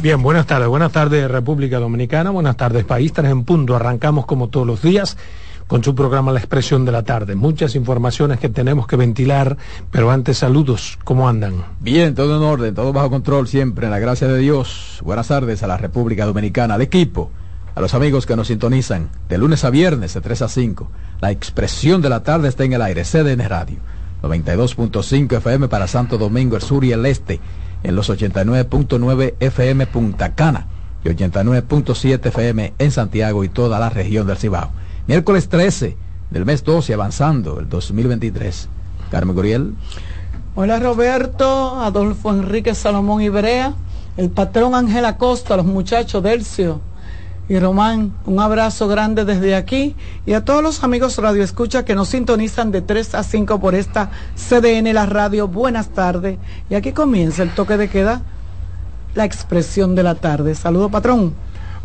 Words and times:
Bien, 0.00 0.22
buenas 0.22 0.46
tardes, 0.46 0.68
buenas 0.68 0.92
tardes 0.92 1.28
República 1.28 1.80
Dominicana, 1.80 2.30
buenas 2.30 2.56
tardes 2.56 2.84
país, 2.84 3.12
tres 3.12 3.32
en 3.32 3.42
punto. 3.42 3.74
Arrancamos 3.74 4.26
como 4.26 4.46
todos 4.48 4.64
los 4.64 4.80
días 4.80 5.16
con 5.66 5.82
su 5.82 5.96
programa 5.96 6.30
La 6.30 6.38
Expresión 6.38 6.84
de 6.84 6.92
la 6.92 7.02
Tarde. 7.02 7.34
Muchas 7.34 7.74
informaciones 7.74 8.38
que 8.38 8.48
tenemos 8.48 8.86
que 8.86 8.94
ventilar, 8.94 9.56
pero 9.90 10.12
antes 10.12 10.38
saludos, 10.38 11.00
¿cómo 11.02 11.28
andan? 11.28 11.64
Bien, 11.80 12.14
todo 12.14 12.36
en 12.36 12.44
orden, 12.44 12.76
todo 12.76 12.92
bajo 12.92 13.10
control 13.10 13.48
siempre, 13.48 13.86
en 13.86 13.90
la 13.90 13.98
gracia 13.98 14.28
de 14.28 14.38
Dios. 14.38 15.00
Buenas 15.02 15.26
tardes 15.26 15.64
a 15.64 15.66
la 15.66 15.76
República 15.76 16.26
Dominicana, 16.26 16.74
al 16.74 16.82
equipo, 16.82 17.32
a 17.74 17.80
los 17.80 17.92
amigos 17.92 18.24
que 18.24 18.36
nos 18.36 18.46
sintonizan 18.46 19.10
de 19.28 19.36
lunes 19.36 19.64
a 19.64 19.70
viernes 19.70 20.14
de 20.14 20.20
3 20.20 20.42
a 20.42 20.48
5. 20.48 20.88
La 21.20 21.32
Expresión 21.32 22.02
de 22.02 22.08
la 22.08 22.22
Tarde 22.22 22.46
está 22.46 22.62
en 22.62 22.72
el 22.72 22.82
aire, 22.82 23.02
CDN 23.02 23.48
Radio, 23.48 23.78
92.5 24.22 25.38
FM 25.38 25.66
para 25.66 25.88
Santo 25.88 26.18
Domingo, 26.18 26.54
el 26.54 26.62
sur 26.62 26.84
y 26.84 26.92
el 26.92 27.04
este, 27.04 27.40
en 27.82 27.96
los 27.96 28.10
89.9 28.10 29.34
FM 29.40 29.86
Punta 29.86 30.34
Cana 30.34 30.66
y 31.04 31.08
89.7 31.08 32.26
FM 32.26 32.74
en 32.78 32.90
Santiago 32.90 33.44
y 33.44 33.48
toda 33.48 33.78
la 33.78 33.90
región 33.90 34.26
del 34.26 34.36
Cibao. 34.36 34.70
Miércoles 35.06 35.48
13 35.48 35.96
del 36.30 36.44
mes 36.44 36.64
12, 36.64 36.94
avanzando 36.94 37.60
el 37.60 37.68
2023. 37.68 38.68
Carmen 39.10 39.34
Guriel. 39.34 39.74
Hola 40.54 40.80
Roberto, 40.80 41.80
Adolfo 41.80 42.30
Enrique 42.30 42.74
Salomón 42.74 43.22
Ibrea, 43.22 43.74
el 44.16 44.30
patrón 44.30 44.74
Ángel 44.74 45.04
Acosta, 45.04 45.56
los 45.56 45.66
muchachos 45.66 46.22
Delcio 46.22 46.80
y 47.48 47.58
Román, 47.58 48.12
un 48.26 48.40
abrazo 48.40 48.88
grande 48.88 49.24
desde 49.24 49.54
aquí 49.54 49.96
y 50.26 50.34
a 50.34 50.44
todos 50.44 50.62
los 50.62 50.84
amigos 50.84 51.16
Radio 51.16 51.42
Escucha 51.42 51.84
que 51.84 51.94
nos 51.94 52.08
sintonizan 52.08 52.70
de 52.70 52.82
3 52.82 53.14
a 53.14 53.22
5 53.22 53.58
por 53.58 53.74
esta 53.74 54.10
CDN, 54.36 54.92
la 54.92 55.06
radio. 55.06 55.48
Buenas 55.48 55.88
tardes. 55.88 56.38
Y 56.68 56.74
aquí 56.74 56.92
comienza 56.92 57.42
el 57.42 57.54
toque 57.54 57.78
de 57.78 57.88
queda, 57.88 58.20
la 59.14 59.24
expresión 59.24 59.94
de 59.94 60.02
la 60.02 60.14
tarde. 60.14 60.54
Saludo, 60.54 60.90
patrón. 60.90 61.32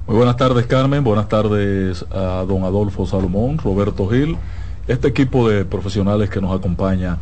Muy 0.06 0.18
buenas 0.18 0.36
tardes, 0.36 0.66
Carmen. 0.66 1.02
Buenas 1.02 1.30
tardes 1.30 2.06
a 2.12 2.44
don 2.46 2.66
Adolfo 2.66 3.06
Salomón, 3.06 3.58
Roberto 3.58 4.10
Gil, 4.10 4.38
este 4.88 5.08
equipo 5.08 5.48
de 5.48 5.64
profesionales 5.64 6.30
que 6.30 6.42
nos 6.42 6.54
acompaña 6.54 7.20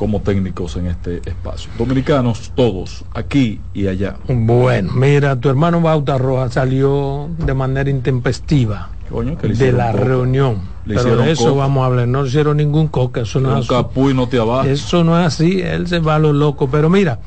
como 0.00 0.22
técnicos 0.22 0.76
en 0.76 0.86
este 0.86 1.18
espacio. 1.28 1.70
Dominicanos 1.76 2.52
todos, 2.54 3.04
aquí 3.12 3.60
y 3.74 3.86
allá. 3.86 4.16
Bueno, 4.28 4.94
mira, 4.94 5.38
tu 5.38 5.50
hermano 5.50 5.82
Bauta 5.82 6.16
Roja 6.16 6.48
salió 6.48 7.28
de 7.36 7.52
manera 7.52 7.90
intempestiva 7.90 8.88
de 9.10 9.72
la 9.72 9.92
reunión. 9.92 10.62
pero 10.86 11.18
de 11.18 11.32
eso 11.32 11.54
vamos 11.54 11.82
a 11.82 11.86
hablar. 11.88 12.08
No 12.08 12.24
hicieron 12.24 12.56
ningún 12.56 12.88
coca, 12.88 13.20
eso 13.20 13.40
no 13.40 13.58
es 13.58 13.68
no 14.14 14.26
te 14.26 14.38
Eso 14.64 15.04
no 15.04 15.20
es 15.20 15.26
así, 15.26 15.60
él 15.60 15.86
se 15.86 15.98
va 15.98 16.14
a 16.14 16.18
lo 16.18 16.32
loco. 16.32 16.70
Pero 16.70 16.88
mira, 16.88 17.20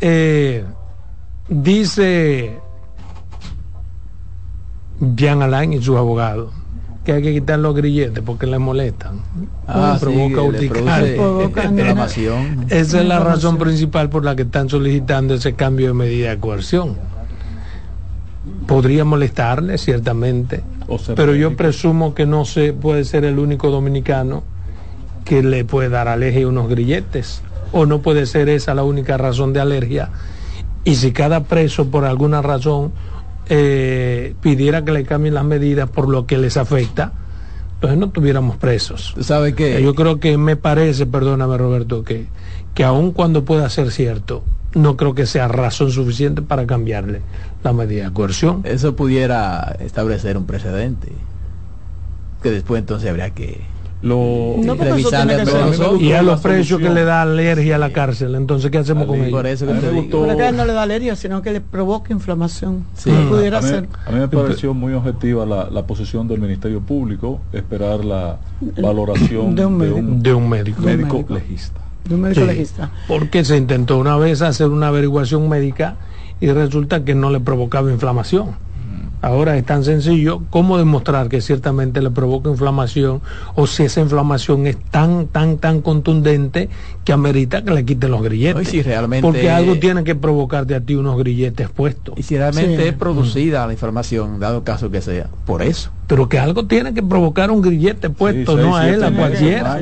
eh, 0.00 0.64
dice 1.48 2.58
Jean 5.14 5.42
Alain 5.42 5.74
y 5.74 5.80
su 5.80 5.96
abogado 5.96 6.59
que 7.04 7.12
hay 7.12 7.22
que 7.22 7.32
quitar 7.32 7.58
los 7.58 7.74
grilletes 7.74 8.22
porque 8.24 8.46
le 8.46 8.58
molestan. 8.58 9.20
Ah, 9.66 9.96
provoca 9.98 10.42
Esa 12.68 13.00
es 13.00 13.06
la 13.06 13.20
razón 13.20 13.58
principal 13.58 14.10
por 14.10 14.24
la 14.24 14.36
que 14.36 14.42
están 14.42 14.68
solicitando 14.68 15.34
ese 15.34 15.54
cambio 15.54 15.88
de 15.88 15.94
medida 15.94 16.30
de 16.30 16.38
coerción. 16.38 16.96
Podría 18.66 19.04
molestarle, 19.04 19.78
ciertamente, 19.78 20.62
pero 21.14 21.34
yo 21.34 21.56
presumo 21.56 22.14
que 22.14 22.26
no 22.26 22.44
se 22.44 22.72
puede 22.72 23.04
ser 23.04 23.24
el 23.24 23.38
único 23.38 23.70
dominicano 23.70 24.42
que 25.24 25.42
le 25.42 25.64
puede 25.64 25.88
dar 25.88 26.08
alergia 26.08 26.48
unos 26.48 26.68
grilletes, 26.68 27.42
o 27.72 27.86
no 27.86 28.00
puede 28.00 28.26
ser 28.26 28.48
esa 28.48 28.74
la 28.74 28.82
única 28.82 29.16
razón 29.16 29.52
de 29.52 29.60
alergia. 29.60 30.10
Y 30.84 30.96
si 30.96 31.12
cada 31.12 31.44
preso 31.44 31.90
por 31.90 32.04
alguna 32.04 32.40
razón 32.40 32.92
eh, 33.50 34.34
pidiera 34.40 34.84
que 34.84 34.92
le 34.92 35.04
cambien 35.04 35.34
las 35.34 35.44
medidas 35.44 35.90
por 35.90 36.08
lo 36.08 36.24
que 36.24 36.38
les 36.38 36.56
afecta, 36.56 37.12
entonces 37.74 37.98
no 37.98 38.10
tuviéramos 38.10 38.56
presos. 38.56 39.14
¿Sabe 39.20 39.54
qué? 39.54 39.78
Eh, 39.78 39.82
yo 39.82 39.94
creo 39.94 40.20
que 40.20 40.38
me 40.38 40.54
parece, 40.54 41.04
perdóname 41.04 41.58
Roberto, 41.58 42.04
que, 42.04 42.28
que 42.74 42.84
aun 42.84 43.10
cuando 43.10 43.44
pueda 43.44 43.68
ser 43.68 43.90
cierto, 43.90 44.44
no 44.74 44.96
creo 44.96 45.14
que 45.16 45.26
sea 45.26 45.48
razón 45.48 45.90
suficiente 45.90 46.42
para 46.42 46.64
cambiarle 46.66 47.22
la 47.64 47.72
medida 47.72 48.04
de 48.04 48.12
coerción. 48.12 48.60
Eso 48.64 48.94
pudiera 48.94 49.76
establecer 49.80 50.38
un 50.38 50.46
precedente, 50.46 51.08
que 52.42 52.52
después 52.52 52.78
entonces 52.78 53.10
habría 53.10 53.30
que 53.30 53.62
lo 54.02 54.56
y 56.00 56.12
a 56.12 56.22
los 56.22 56.40
precios 56.40 56.80
que 56.80 56.88
le 56.88 57.04
da 57.04 57.22
alergia 57.22 57.76
a 57.76 57.78
la 57.78 57.92
cárcel 57.92 58.34
entonces 58.34 58.70
qué 58.70 58.78
hacemos 58.78 59.06
con 59.06 59.16
ellos 59.16 59.30
por 59.30 59.46
eso 59.46 59.66
que 59.66 60.52
no 60.52 60.64
le 60.64 60.72
da 60.72 60.82
alergia 60.82 61.16
sino 61.16 61.42
que 61.42 61.52
le 61.52 61.60
provoca 61.60 62.12
inflamación. 62.12 62.84
Sí. 62.94 63.10
pudiera 63.28 63.58
a, 63.58 63.62
mí, 63.62 63.68
a, 64.06 64.10
mí, 64.10 64.18
me 64.18 64.28
pareció 64.28 64.74
muy 64.74 64.92
objetiva 64.94 65.46
la, 65.46 65.68
la, 65.70 65.86
posición 65.86 66.28
del 66.28 66.40
ministerio 66.40 66.80
público 66.80 67.40
esperar 67.52 68.04
la 68.04 68.38
valoración 68.80 69.54
de 69.54 69.66
un 69.66 69.76
médico. 69.76 70.00
De 70.00 70.34
un, 70.34 70.48
médico, 70.48 70.82
médico, 70.82 71.24
legista. 71.28 71.80
De 72.04 72.14
un 72.14 72.20
médico 72.22 72.44
legista. 72.46 72.90
Porque 73.08 73.44
se 73.44 73.56
intentó 73.56 73.98
una 73.98 74.16
vez 74.16 74.42
hacer 74.42 74.68
una 74.68 74.88
averiguación 74.88 75.48
médica 75.48 75.96
y 76.40 76.50
resulta 76.50 77.04
que 77.04 77.14
no 77.14 77.30
le 77.30 77.40
provocaba 77.40 77.90
inflamación 77.90 78.54
Ahora 79.22 79.56
es 79.56 79.66
tan 79.66 79.84
sencillo 79.84 80.42
como 80.48 80.78
demostrar 80.78 81.28
que 81.28 81.42
ciertamente 81.42 82.00
le 82.00 82.10
provoca 82.10 82.48
inflamación 82.48 83.20
o 83.54 83.66
si 83.66 83.82
esa 83.82 84.00
inflamación 84.00 84.66
es 84.66 84.78
tan, 84.78 85.26
tan, 85.26 85.58
tan 85.58 85.82
contundente 85.82 86.70
que 87.04 87.12
amerita 87.12 87.62
que 87.62 87.70
le 87.70 87.84
quiten 87.84 88.10
los 88.10 88.22
grilletes. 88.22 88.86
realmente, 88.86 89.26
Porque 89.26 89.50
algo 89.50 89.78
tiene 89.78 90.04
que 90.04 90.14
provocarte 90.14 90.74
a 90.74 90.80
ti 90.80 90.94
unos 90.94 91.18
grilletes 91.18 91.68
puestos. 91.68 92.14
Y 92.16 92.22
si 92.22 92.38
realmente 92.38 92.88
es 92.88 92.94
producida 92.94 93.66
la 93.66 93.72
inflamación, 93.72 94.40
dado 94.40 94.64
caso 94.64 94.90
que 94.90 95.02
sea, 95.02 95.28
por 95.44 95.62
eso. 95.62 95.90
Pero 96.06 96.28
que 96.28 96.38
algo 96.38 96.66
tiene 96.66 96.94
que 96.94 97.02
provocar 97.02 97.50
un 97.50 97.60
grillete 97.60 98.10
puesto, 98.10 98.56
no 98.56 98.74
a 98.74 98.88
él, 98.88 99.04
a 99.04 99.12
cualquiera. 99.12 99.80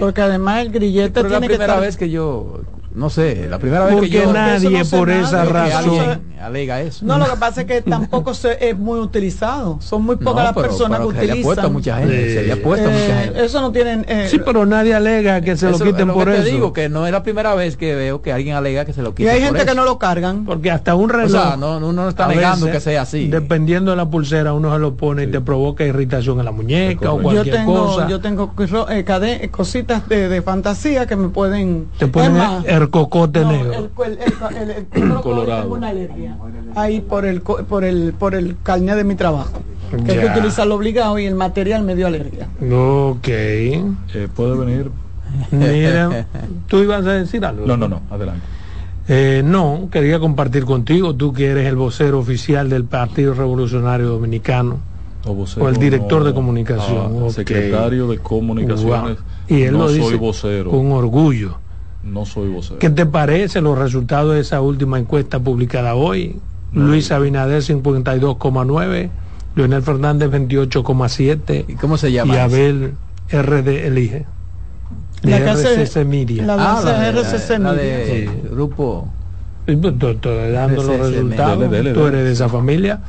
Porque 0.00 0.20
además 0.20 0.62
el 0.62 0.72
grillete 0.72 1.20
es 1.20 1.30
la 1.30 1.40
primera 1.40 1.78
vez 1.78 1.96
que 1.96 2.10
yo 2.10 2.62
no 2.94 3.10
sé, 3.10 3.48
la 3.48 3.58
primera 3.58 3.86
vez 3.86 4.00
que 4.00 4.08
yo, 4.08 4.32
nadie 4.32 4.84
por 4.84 5.10
esa 5.10 5.44
razón 5.44 6.32
alega 6.42 6.80
eso. 6.80 7.04
No, 7.04 7.18
lo 7.18 7.26
que 7.26 7.36
pasa 7.36 7.60
es 7.62 7.66
que 7.66 7.82
tampoco 7.82 8.34
se, 8.34 8.68
es 8.68 8.76
muy 8.76 8.98
utilizado. 8.98 9.78
Son 9.80 10.02
muy 10.04 10.16
pocas 10.16 10.44
las 10.44 10.54
personas 10.54 11.00
que 11.00 11.06
utilizan. 11.06 11.72
mucha 11.72 11.98
gente, 11.98 12.46
se 12.46 12.56
mucha 12.56 12.82
eh, 12.82 13.24
gente. 13.24 13.44
Eso 13.44 13.60
no 13.60 13.72
tienen. 13.72 14.04
Eh, 14.08 14.26
sí, 14.28 14.40
pero 14.44 14.66
nadie 14.66 14.94
alega 14.94 15.40
que 15.40 15.56
se 15.56 15.70
lo 15.70 15.78
quiten 15.78 16.08
por 16.08 16.28
eso. 16.28 16.42
Te 16.42 16.50
digo 16.50 16.72
que 16.72 16.88
no 16.88 17.06
es 17.06 17.12
la 17.12 17.22
primera 17.22 17.54
vez 17.54 17.76
que 17.76 17.94
veo 17.94 18.22
que 18.22 18.32
alguien 18.32 18.56
alega 18.56 18.84
que 18.84 18.92
se 18.92 19.02
lo 19.02 19.14
quiten. 19.14 19.26
Y 19.26 19.36
hay 19.36 19.42
gente 19.42 19.64
que 19.64 19.74
no 19.74 19.84
lo 19.84 19.98
cargan. 19.98 20.44
Porque 20.44 20.70
hasta 20.70 20.94
un 20.94 21.08
reloj. 21.08 21.26
O 21.26 21.30
sea, 21.30 21.56
no, 21.56 21.78
uno 21.78 21.92
no 21.92 22.08
está 22.08 22.28
negando 22.28 22.70
que 22.70 22.80
sea 22.80 23.02
así. 23.02 23.28
Dependiendo 23.28 23.92
de 23.92 23.96
la 23.96 24.10
pulsera, 24.10 24.52
uno 24.52 24.72
se 24.72 24.78
lo 24.78 24.94
pone 24.96 25.24
y 25.24 25.26
te 25.28 25.40
provoca 25.40 25.84
irritación 25.84 26.38
en 26.38 26.44
la 26.44 26.52
muñeca 26.52 27.12
o 27.12 27.20
cualquier 27.20 27.46
yo 27.46 27.52
tengo, 27.52 27.86
cosa. 27.86 28.08
Yo 28.08 28.20
tengo 28.20 28.52
eh, 28.90 29.50
cositas 29.50 30.08
de, 30.08 30.28
de, 30.28 30.42
fantasía 30.42 31.06
que 31.06 31.16
me 31.16 31.28
pueden. 31.28 31.88
Te 31.98 32.06
ponen 32.06 32.36
el 32.82 32.90
cocote 32.90 33.44
negro 33.44 33.90
el, 34.92 35.14
colorado. 35.22 35.72
Una 35.72 35.88
alergia. 35.88 36.36
Ahí 36.74 37.00
por 37.00 37.24
el 37.24 37.40
por 37.42 37.84
el 37.84 38.14
por 38.18 38.34
el 38.34 38.56
carnet 38.62 38.96
de 38.96 39.04
mi 39.04 39.14
trabajo. 39.14 39.60
Que 40.04 40.12
hay 40.12 40.18
que 40.20 40.26
utilizarlo 40.26 40.76
obligado 40.76 41.18
y 41.18 41.26
el 41.26 41.34
material 41.34 41.82
me 41.82 41.94
dio 41.94 42.06
alergia. 42.06 42.48
Ok. 42.60 43.28
Eh, 43.28 44.28
puede 44.34 44.56
venir. 44.56 44.90
Mira, 45.50 46.26
tú 46.66 46.78
ibas 46.78 47.06
a 47.06 47.12
decir 47.12 47.44
algo. 47.44 47.66
No, 47.66 47.76
no, 47.76 47.88
no, 47.88 48.02
adelante. 48.10 48.44
Eh, 49.08 49.42
no, 49.44 49.88
quería 49.90 50.20
compartir 50.20 50.64
contigo, 50.64 51.14
tú 51.14 51.32
que 51.32 51.46
eres 51.46 51.66
el 51.66 51.76
vocero 51.76 52.20
oficial 52.20 52.70
del 52.70 52.84
Partido 52.84 53.34
Revolucionario 53.34 54.06
Dominicano. 54.08 54.78
O, 55.24 55.68
el 55.68 55.76
director 55.76 56.24
de 56.24 56.34
comunicación. 56.34 57.24
Ah, 57.26 57.30
secretario 57.30 58.08
de 58.08 58.18
comunicaciones. 58.18 59.18
Y 59.46 59.62
él 59.62 59.74
lo 59.74 59.88
dice 59.88 60.18
con 60.68 60.92
orgullo. 60.92 61.58
No 62.04 62.26
soy 62.26 62.48
vocero. 62.48 62.78
¿Qué 62.78 62.90
te 62.90 63.06
parece 63.06 63.60
los 63.60 63.78
resultados 63.78 64.34
de 64.34 64.40
esa 64.40 64.60
última 64.60 64.98
encuesta 64.98 65.38
publicada 65.38 65.94
hoy? 65.94 66.36
Luis 66.72 67.12
Abinader 67.12 67.62
52,9, 67.62 69.10
Leonel 69.56 69.82
Fernández 69.82 70.30
28,7. 70.30 71.64
¿Y 71.68 71.74
cómo 71.74 71.96
se 71.98 72.10
llama? 72.10 72.34
Y 72.34 72.38
Abel 72.38 72.94
RD 73.30 73.86
elige. 73.86 74.24
La 75.22 75.36
RCC 75.38 76.04
Media. 76.04 76.44
La, 76.44 76.54
ah, 76.54 76.82
la, 76.84 77.08
RCC 77.10 77.58
de 77.58 78.30
grupo. 78.50 79.08
Estoy 79.66 80.52
dando 80.52 80.82
los 80.82 80.98
resultados. 80.98 81.70
Tú 81.94 82.06
eres 82.06 82.24
de 82.24 82.32
esa 82.32 82.48
familia. 82.48 83.00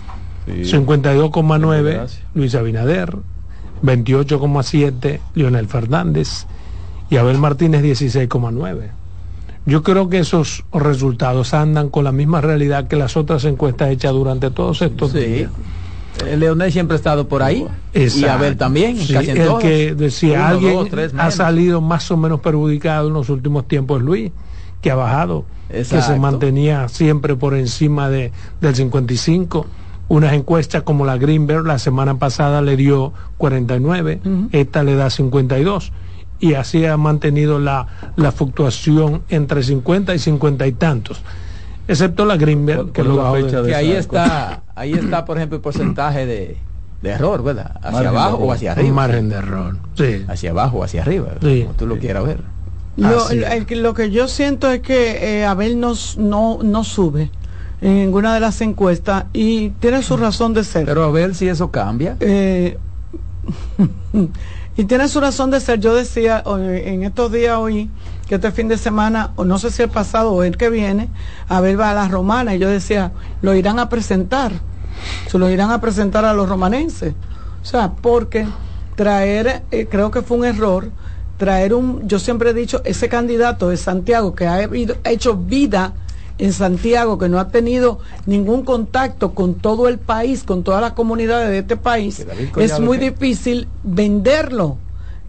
52,9 0.48 2.10
Luis 2.36 2.56
Abinader, 2.56 3.18
28,7 3.82 5.20
Leonel 5.36 5.68
Fernández, 5.68 6.46
y 7.14 7.18
Abel 7.18 7.38
Martínez 7.38 7.84
16,9. 7.84 8.90
Yo 9.68 9.84
creo 9.84 10.10
que 10.10 10.18
esos 10.18 10.66
resultados 10.74 11.54
andan 11.54 11.90
con 11.90 12.06
la 12.06 12.12
misma 12.12 12.42
realidad 12.42 12.88
que 12.88 12.96
las 12.96 13.16
otras 13.16 13.46
encuestas 13.46 13.92
hechas 13.92 14.14
durante 14.14 14.50
todos 14.50 14.82
estos 14.82 15.12
sí. 15.12 15.20
días. 15.20 15.52
Eh, 16.26 16.38
Leonel 16.38 16.72
siempre 16.72 16.96
ha 16.96 16.98
estado 16.98 17.28
por 17.28 17.44
ahí 17.44 17.68
y 17.94 18.26
Abel 18.26 18.58
también. 18.58 18.98
casi 18.98 19.30
en 19.30 19.38
el 19.38 19.58
que 19.60 19.94
decía 19.94 20.48
alguien 20.48 20.88
ha 21.20 21.30
salido 21.30 21.82
más 21.82 22.10
o 22.10 22.18
menos 22.18 22.40
perjudicado 22.40 23.10
en 23.10 23.14
los 23.14 23.30
últimos 23.30 23.68
tiempos 23.68 24.00
es 24.00 24.06
Luis 24.06 24.32
que 24.82 24.90
ha 24.90 24.96
bajado, 24.96 25.46
que 25.70 25.84
se 25.84 26.20
mantenía 26.20 26.90
siempre 26.90 27.36
por 27.36 27.54
encima 27.54 28.10
de, 28.10 28.32
del 28.60 28.76
55. 28.76 29.68
Unas 30.08 30.34
encuestas 30.34 30.82
como 30.82 31.06
la 31.06 31.18
Greenberg 31.18 31.66
la 31.66 31.78
semana 31.78 32.18
pasada 32.18 32.64
le 32.64 32.76
dio 32.76 33.14
49, 33.38 34.20
esta 34.52 34.84
le 34.84 34.96
da 34.96 35.12
52 35.12 35.92
y 36.44 36.56
así 36.56 36.86
ha 36.86 36.98
mantenido 36.98 37.58
la, 37.58 37.88
la 38.18 38.34
fluctuación 38.34 39.22
entre 39.30 39.64
50 39.64 40.14
y 40.14 40.20
50 40.20 40.68
y 40.68 40.72
tantos 40.74 41.22
excepto 41.88 42.26
la 42.26 42.36
Greenberg 42.36 42.92
que, 42.92 43.02
que 43.02 43.76
ahí 43.76 43.94
está 43.94 44.62
ahí 44.76 44.92
está 44.92 45.24
por 45.24 45.38
ejemplo 45.38 45.56
el 45.56 45.62
porcentaje 45.62 46.26
de, 46.26 46.58
de 47.02 47.10
error 47.10 47.42
verdad 47.44 47.80
hacia 47.82 48.10
abajo 48.10 48.38
o 48.38 48.52
hacia 48.52 48.74
arriba. 48.74 48.90
un 48.90 48.96
margen 48.96 49.30
de 49.30 49.36
error 49.36 49.78
sí. 49.96 50.26
hacia 50.28 50.50
abajo 50.52 50.80
o 50.80 50.84
hacia 50.84 51.02
arriba 51.02 51.30
como 51.40 51.74
tú 51.78 51.88
lo 51.88 51.98
quieras 51.98 52.26
ver. 52.26 52.54
Lo, 52.96 53.26
lo, 53.32 53.94
que 53.96 54.12
yo 54.12 54.28
siento 54.28 54.70
es 54.70 54.82
que 54.82 55.40
eh, 55.40 55.46
Abel 55.46 55.80
nos, 55.80 56.16
no, 56.20 56.60
no 56.62 56.84
sube 56.84 57.32
en 57.82 57.96
ninguna 57.96 58.36
de 58.36 58.40
las 58.40 58.62
encuestas 58.62 59.26
y 59.34 59.72
tiene 59.72 60.04
su 60.04 60.16
razón 60.16 60.54
de 60.54 60.64
ser. 60.64 60.86
Pero 60.86 61.04
a 61.04 61.10
ver 61.10 61.34
si 61.34 61.48
eso 61.48 61.72
cambia. 61.72 62.18
Eh, 62.20 62.78
y 64.76 64.86
tiene 64.86 65.08
su 65.08 65.20
razón 65.20 65.52
de 65.52 65.60
ser. 65.60 65.80
Yo 65.80 65.94
decía 65.94 66.44
en 66.46 67.04
estos 67.04 67.32
días 67.32 67.58
hoy 67.58 67.90
que 68.28 68.36
este 68.36 68.52
fin 68.52 68.68
de 68.68 68.78
semana, 68.78 69.32
o 69.36 69.46
no 69.46 69.60
sé 69.60 69.70
si 69.70 69.84
el 69.84 69.90
pasado 69.90 70.32
o 70.32 70.44
el 70.44 70.58
que 70.58 70.70
viene, 70.70 71.10
a 71.48 71.62
ver 71.62 71.80
va 71.80 71.92
a 71.92 71.94
la 71.94 72.08
romana. 72.08 72.56
Y 72.56 72.60
yo 72.60 72.70
decía, 72.70 73.12
lo 73.42 73.54
irán 73.54 73.80
a 73.80 73.90
presentar. 73.90 74.52
Se 75.28 75.38
lo 75.38 75.50
irán 75.50 75.72
a 75.72 75.82
presentar 75.82 76.26
a 76.26 76.34
los 76.34 76.50
romanenses. 76.50 77.14
O 77.62 77.66
sea, 77.66 77.92
porque 78.02 78.48
traer, 78.96 79.64
eh, 79.72 79.88
creo 79.90 80.12
que 80.12 80.22
fue 80.22 80.38
un 80.38 80.46
error, 80.46 80.90
traer 81.38 81.74
un, 81.74 82.08
yo 82.08 82.20
siempre 82.20 82.50
he 82.50 82.54
dicho, 82.54 82.82
ese 82.84 83.10
candidato 83.10 83.70
de 83.70 83.78
Santiago 83.78 84.34
que 84.34 84.48
ha 84.48 84.70
hecho 85.06 85.36
vida 85.36 85.94
en 86.44 86.52
Santiago, 86.52 87.18
que 87.18 87.30
no 87.30 87.40
ha 87.40 87.48
tenido 87.48 88.00
ningún 88.26 88.66
contacto 88.66 89.34
con 89.34 89.56
todo 89.56 89.88
el 89.88 89.98
país, 89.98 90.44
con 90.44 90.62
todas 90.62 90.82
las 90.82 90.92
comunidades 90.92 91.48
de 91.50 91.60
este 91.60 91.78
país, 91.78 92.26
es 92.58 92.80
muy 92.82 92.98
difícil 92.98 93.70
venderlo. 93.82 94.78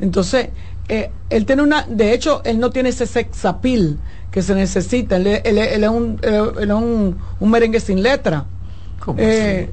Entonces, 0.01 0.49
eh, 0.89 1.13
él 1.31 1.47
tiene 1.47 1.63
una, 1.63 1.83
de 1.83 2.13
hecho, 2.15 2.43
él 2.45 2.59
no 2.59 2.71
tiene 2.71 2.89
ese 2.89 3.07
sexapil 3.07 4.01
que 4.33 4.43
se 4.43 4.57
necesita, 4.57 5.15
él, 5.15 5.29
es, 5.29 5.89
un, 5.89 6.19
un, 7.39 7.51
merengue 7.51 7.79
sin 7.79 8.03
letra. 8.03 8.47
Eh, 9.17 9.71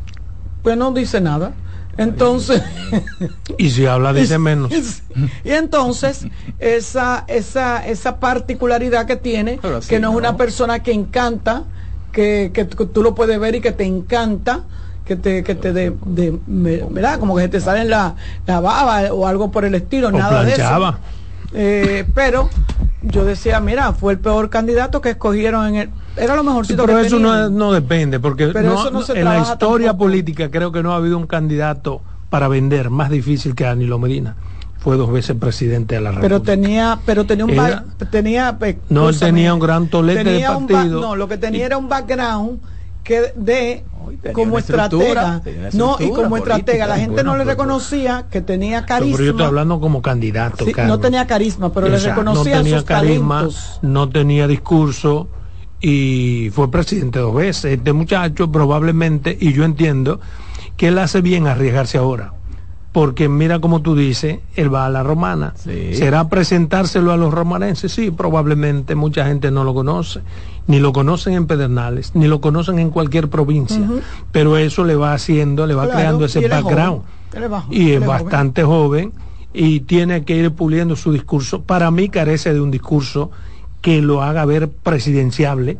pues 0.61 0.77
no 0.77 0.91
dice 0.91 1.21
nada. 1.21 1.53
Entonces. 1.97 2.61
y 3.57 3.69
si 3.69 3.85
habla 3.85 4.13
dice 4.13 4.37
menos. 4.39 4.71
Y 5.43 5.51
entonces, 5.51 6.25
esa, 6.59 7.25
esa, 7.27 7.85
esa 7.85 8.19
particularidad 8.19 9.05
que 9.05 9.15
tiene, 9.15 9.59
que 9.87 9.99
no, 9.99 10.11
es 10.11 10.15
una 10.15 10.37
persona 10.37 10.83
que 10.83 10.91
encanta, 10.91 11.63
que, 12.11 12.51
que, 12.53 12.65
tú 12.65 13.03
lo 13.03 13.15
puedes 13.15 13.39
ver 13.39 13.55
y 13.55 13.61
que 13.61 13.71
te 13.71 13.85
encanta, 13.85 14.63
que 15.05 15.15
te, 15.15 15.43
que 15.43 15.55
te 15.55 15.73
de, 15.73 15.95
de, 16.05 16.39
¿verdad? 16.47 17.19
Como 17.19 17.35
que 17.35 17.47
te 17.47 17.59
sale 17.59 17.85
la, 17.85 18.15
la 18.45 18.59
baba 18.59 19.13
o 19.13 19.27
algo 19.27 19.51
por 19.51 19.65
el 19.65 19.75
estilo, 19.75 20.11
nada 20.11 20.43
de 20.43 20.53
eso. 20.53 20.95
Eh, 21.53 22.05
pero 22.15 22.49
yo 23.03 23.25
decía, 23.25 23.59
mira, 23.59 23.93
fue 23.93 24.13
el 24.13 24.19
peor 24.19 24.49
candidato 24.49 25.01
que 25.01 25.11
escogieron 25.11 25.67
en 25.67 25.75
el, 25.75 25.89
era 26.17 26.35
lo 26.35 26.43
mejorcito 26.43 26.85
pero 26.85 26.99
eso 26.99 27.19
no, 27.19 27.71
depende 27.71 28.19
porque 28.19 28.51
en 28.53 29.25
la 29.25 29.39
historia 29.39 29.95
política 29.95 30.51
creo 30.51 30.71
que 30.71 30.83
no 30.83 30.93
ha 30.93 30.97
habido 30.97 31.17
un 31.17 31.27
candidato 31.27 32.01
para 32.29 32.47
vender 32.47 32.89
más 32.89 33.09
difícil 33.09 33.55
que 33.55 33.63
Danilo 33.63 33.97
Medina 33.99 34.35
fue 34.81 34.97
dos 34.97 35.11
veces 35.11 35.35
presidente 35.39 35.95
de 35.95 36.01
la 36.01 36.09
República. 36.09 36.27
Pero 36.27 36.41
tenía, 36.41 36.99
pero 37.05 37.25
tenía 37.25 37.45
un 37.45 38.07
tenía 38.09 38.57
no 38.89 39.09
él 39.09 39.19
tenía 39.19 39.53
un 39.53 39.59
gran 39.59 39.87
tolete 39.87 40.23
de 40.23 40.41
partido. 40.41 41.01
no, 41.01 41.15
lo 41.15 41.27
que 41.27 41.37
tenía 41.37 41.67
era 41.67 41.77
un 41.77 41.87
background 41.87 42.59
que 43.03 43.33
de 43.35 43.83
como 44.33 44.57
estratega, 44.57 45.41
no 45.73 45.97
y 45.99 46.09
como 46.11 46.37
estratega, 46.37 46.87
la 46.87 46.97
gente 46.97 47.23
no 47.23 47.35
le 47.37 47.43
reconocía 47.43 48.25
que 48.29 48.41
tenía 48.41 48.85
carisma. 48.85 49.17
Pero 49.17 49.25
yo 49.25 49.31
estoy 49.31 49.45
hablando 49.45 49.79
como 49.79 50.01
candidato, 50.01 50.65
No 50.85 50.99
tenía 50.99 51.25
carisma, 51.27 51.71
pero 51.73 51.89
le 51.89 51.97
reconocía 51.97 52.57
no 52.57 52.63
tenía 52.63 52.83
carisma, 52.83 53.47
no 53.81 54.09
tenía 54.09 54.47
discurso 54.47 55.27
y 55.79 56.51
fue 56.53 56.69
presidente 56.69 57.19
dos 57.19 57.33
veces. 57.33 57.77
Este 57.77 57.93
muchacho 57.93 58.51
probablemente, 58.51 59.35
y 59.39 59.53
yo 59.53 59.63
entiendo, 59.63 60.19
que 60.77 60.89
él 60.89 60.99
hace 60.99 61.21
bien 61.21 61.47
arriesgarse 61.47 61.97
ahora. 61.97 62.33
Porque 62.91 63.29
mira 63.29 63.59
como 63.59 63.81
tú 63.81 63.95
dices, 63.95 64.39
él 64.55 64.73
va 64.73 64.85
a 64.85 64.89
la 64.89 65.01
romana. 65.01 65.53
¿Será 65.55 66.27
presentárselo 66.27 67.13
a 67.13 67.17
los 67.17 67.33
romanenses? 67.33 67.93
Sí, 67.93 68.11
probablemente 68.11 68.95
mucha 68.95 69.25
gente 69.25 69.49
no 69.49 69.63
lo 69.63 69.73
conoce. 69.73 70.21
Ni 70.67 70.79
lo 70.79 70.91
conocen 70.91 71.33
en 71.33 71.47
Pedernales, 71.47 72.11
ni 72.15 72.27
lo 72.27 72.41
conocen 72.41 72.79
en 72.79 72.89
cualquier 72.89 73.29
provincia. 73.29 73.81
Pero 74.31 74.57
eso 74.57 74.83
le 74.83 74.95
va 74.95 75.13
haciendo, 75.13 75.65
le 75.67 75.73
va 75.73 75.89
creando 75.89 76.25
ese 76.25 76.47
background. 76.47 77.03
y 77.69 77.91
es 77.91 78.05
bastante 78.05 78.63
joven 78.63 79.13
y 79.53 79.81
tiene 79.81 80.23
que 80.23 80.35
ir 80.35 80.51
puliendo 80.51 80.95
su 80.95 81.13
discurso. 81.13 81.61
Para 81.63 81.91
mí 81.91 82.09
carece 82.09 82.53
de 82.53 82.61
un 82.61 82.71
discurso 82.71 83.31
que 83.81 84.01
lo 84.01 84.21
haga 84.21 84.45
ver 84.45 84.69
presidenciable. 84.69 85.77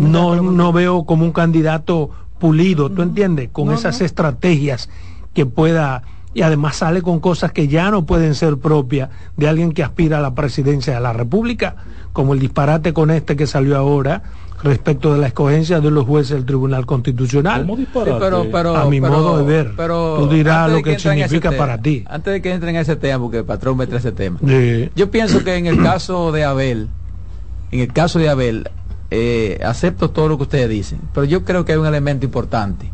no, 0.00 0.42
no 0.42 0.72
veo 0.72 1.04
como 1.04 1.24
un 1.24 1.32
candidato 1.32 2.10
pulido, 2.38 2.90
¿tú 2.90 3.02
entiendes? 3.02 3.50
Con 3.50 3.72
esas 3.72 4.00
estrategias 4.00 4.88
que 5.34 5.46
pueda 5.46 6.02
y 6.34 6.42
además 6.42 6.76
sale 6.76 7.02
con 7.02 7.20
cosas 7.20 7.52
que 7.52 7.68
ya 7.68 7.90
no 7.90 8.04
pueden 8.06 8.34
ser 8.34 8.58
propias 8.58 9.10
de 9.36 9.48
alguien 9.48 9.72
que 9.72 9.82
aspira 9.82 10.18
a 10.18 10.20
la 10.20 10.34
presidencia 10.34 10.94
de 10.94 11.00
la 11.00 11.12
República, 11.12 11.76
como 12.12 12.34
el 12.34 12.40
disparate 12.40 12.92
con 12.92 13.10
este 13.10 13.36
que 13.36 13.46
salió 13.46 13.76
ahora 13.76 14.22
respecto 14.62 15.12
de 15.12 15.20
la 15.20 15.28
escogencia 15.28 15.80
de 15.80 15.90
los 15.90 16.04
jueces 16.04 16.36
del 16.36 16.44
Tribunal 16.44 16.84
Constitucional. 16.84 17.66
pero, 17.92 18.76
a 18.76 18.88
mi 18.88 19.00
modo 19.00 19.38
de 19.38 19.44
ver, 19.44 19.76
tú 19.76 20.28
dirás 20.28 20.70
lo 20.70 20.82
que, 20.82 20.98
significa 20.98 21.52
para 21.52 21.78
ti. 21.78 22.04
Antes 22.08 22.32
de 22.34 22.42
que 22.42 22.52
entren 22.52 22.74
en 22.74 22.82
ese 22.82 22.96
tema, 22.96 23.22
porque 23.22 23.38
el 23.38 23.44
patrón 23.44 23.76
me 23.76 23.86
trae 23.86 24.00
ese 24.00 24.12
tema. 24.12 24.38
Yo 24.94 25.10
pienso 25.10 25.44
que 25.44 25.56
en 25.56 25.66
el 25.66 25.82
caso 25.82 26.32
de 26.32 26.44
Abel, 26.44 26.88
en 27.70 27.80
el 27.80 27.92
caso 27.92 28.18
de 28.18 28.28
Abel, 28.28 28.68
eh, 29.10 29.60
acepto 29.64 30.10
todo 30.10 30.28
lo 30.28 30.36
que 30.36 30.42
ustedes 30.42 30.68
dicen, 30.68 31.00
pero 31.14 31.24
yo 31.24 31.44
creo 31.44 31.64
que 31.64 31.72
hay 31.72 31.78
un 31.78 31.86
elemento 31.86 32.26
importante, 32.26 32.90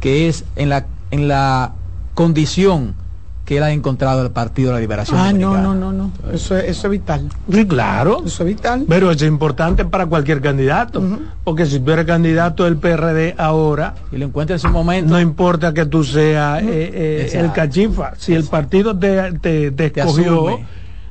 que 0.00 0.28
es 0.28 0.44
en 0.56 0.68
la, 0.68 0.86
en 1.10 1.28
la 1.28 1.72
condición 2.18 2.96
que 3.44 3.58
él 3.58 3.62
ha 3.62 3.70
encontrado 3.70 4.24
el 4.24 4.32
Partido 4.32 4.70
de 4.70 4.74
la 4.74 4.80
Liberación. 4.80 5.20
Ah, 5.20 5.32
no, 5.32 5.56
no, 5.56 5.72
no, 5.72 5.92
no. 5.92 6.10
Eso, 6.32 6.56
es, 6.56 6.64
eso 6.64 6.88
es 6.88 6.90
vital. 6.90 7.28
Sí, 7.48 7.64
claro. 7.64 8.24
Eso 8.26 8.42
es 8.42 8.56
vital. 8.56 8.86
Pero 8.88 9.12
es 9.12 9.22
importante 9.22 9.84
para 9.84 10.06
cualquier 10.06 10.40
candidato. 10.40 11.00
Porque 11.44 11.64
si 11.64 11.78
tú 11.78 11.92
eres 11.92 12.06
candidato 12.06 12.64
del 12.64 12.76
PRD 12.76 13.36
ahora. 13.38 13.94
Y 14.10 14.16
lo 14.16 14.26
encuentra 14.26 14.56
en 14.56 14.60
su 14.60 14.68
momento. 14.68 15.12
No 15.12 15.20
importa 15.20 15.72
que 15.72 15.86
tú 15.86 16.02
seas 16.02 16.60
eh, 16.60 16.66
eh, 16.92 17.30
el 17.34 17.52
cachifa. 17.52 18.14
Si 18.18 18.34
el 18.34 18.42
partido 18.44 18.98
te, 18.98 19.38
te, 19.38 19.86
escogió 19.86 20.58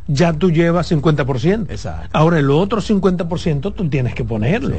ya 0.09 0.33
tú 0.33 0.51
llevas 0.51 0.91
50%. 0.91 1.67
Exacto. 1.69 2.09
Ahora 2.11 2.39
el 2.39 2.51
otro 2.51 2.81
50% 2.81 3.73
tú 3.73 3.89
tienes 3.89 4.13
que 4.13 4.25
ponerlo. 4.25 4.75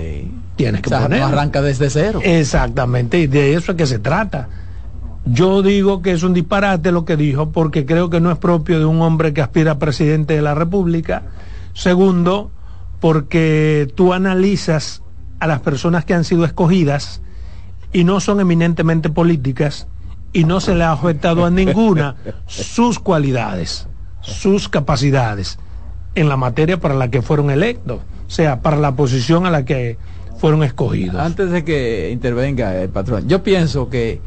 Tienes 0.56 0.82
que 0.82 0.90
ponerlo. 0.90 1.26
arranca 1.26 1.62
desde 1.62 1.88
cero. 1.88 2.20
Exactamente, 2.22 3.18
y 3.18 3.26
de 3.26 3.54
eso 3.54 3.72
es 3.72 3.78
que 3.78 3.86
se 3.86 3.98
trata. 3.98 4.48
Yo 5.32 5.62
digo 5.62 6.02
que 6.02 6.12
es 6.12 6.22
un 6.22 6.34
disparate 6.34 6.92
lo 6.92 7.04
que 7.04 7.16
dijo 7.16 7.50
porque 7.50 7.86
creo 7.86 8.10
que 8.10 8.20
no 8.20 8.30
es 8.30 8.38
propio 8.38 8.78
de 8.78 8.84
un 8.84 9.00
hombre 9.02 9.32
que 9.32 9.42
aspira 9.42 9.72
a 9.72 9.78
presidente 9.78 10.34
de 10.34 10.42
la 10.42 10.54
República. 10.54 11.22
Segundo, 11.74 12.50
porque 13.00 13.92
tú 13.94 14.12
analizas 14.12 15.02
a 15.40 15.46
las 15.46 15.60
personas 15.60 16.04
que 16.04 16.14
han 16.14 16.24
sido 16.24 16.44
escogidas 16.44 17.22
y 17.92 18.04
no 18.04 18.20
son 18.20 18.40
eminentemente 18.40 19.10
políticas 19.10 19.86
y 20.32 20.44
no 20.44 20.60
se 20.60 20.74
le 20.74 20.84
ha 20.84 20.92
afectado 20.92 21.44
a 21.44 21.50
ninguna 21.50 22.16
sus 22.46 22.98
cualidades 22.98 23.88
sus 24.20 24.68
capacidades 24.68 25.58
en 26.14 26.28
la 26.28 26.36
materia 26.36 26.78
para 26.80 26.94
la 26.94 27.10
que 27.10 27.22
fueron 27.22 27.50
electos, 27.50 28.00
o 28.26 28.30
sea, 28.30 28.60
para 28.60 28.76
la 28.76 28.92
posición 28.96 29.46
a 29.46 29.50
la 29.50 29.64
que 29.64 29.98
fueron 30.38 30.62
escogidos. 30.62 31.20
Antes 31.20 31.50
de 31.50 31.64
que 31.64 32.10
intervenga 32.12 32.76
el 32.80 32.88
patrón, 32.88 33.28
yo 33.28 33.42
pienso 33.42 33.88
que 33.88 34.20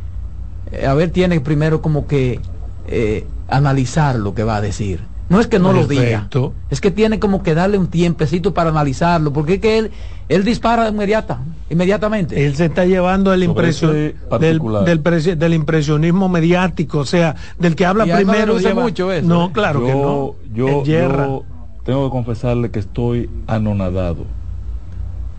a 0.87 0.93
ver 0.93 1.09
tiene 1.11 1.39
primero 1.39 1.81
como 1.81 2.07
que 2.07 2.39
eh, 2.87 3.25
analizar 3.47 4.15
lo 4.15 4.33
que 4.33 4.43
va 4.43 4.57
a 4.57 4.61
decir. 4.61 5.11
No 5.31 5.39
es 5.39 5.47
que 5.47 5.59
no 5.59 5.71
lo 5.71 5.87
diga, 5.87 6.27
es 6.69 6.81
que 6.81 6.91
tiene 6.91 7.17
como 7.17 7.41
que 7.41 7.55
darle 7.55 7.77
un 7.77 7.87
tiempecito 7.87 8.53
para 8.53 8.69
analizarlo, 8.69 9.31
porque 9.31 9.53
es 9.53 9.59
que 9.61 9.77
él, 9.77 9.91
él 10.27 10.43
dispara 10.43 10.89
inmediata, 10.89 11.39
inmediatamente. 11.69 12.45
Él 12.45 12.53
se 12.57 12.65
está 12.65 12.83
llevando 12.83 13.33
el 13.33 13.43
impresión 13.43 14.13
del, 14.41 14.61
del, 15.37 15.53
impresionismo 15.53 16.27
mediático, 16.27 16.99
o 16.99 17.05
sea, 17.05 17.37
del 17.57 17.77
que 17.77 17.85
habla 17.85 18.03
primero. 18.13 18.59
No, 18.59 18.75
mucho 18.75 19.09
eso, 19.09 19.25
no 19.25 19.45
¿eh? 19.45 19.49
claro 19.53 19.85
que 19.85 19.93
no. 19.93 20.35
Yo, 20.53 20.83
yo 20.83 21.45
tengo 21.85 22.09
que 22.09 22.11
confesarle 22.11 22.69
que 22.69 22.79
estoy 22.79 23.29
anonadado, 23.47 24.25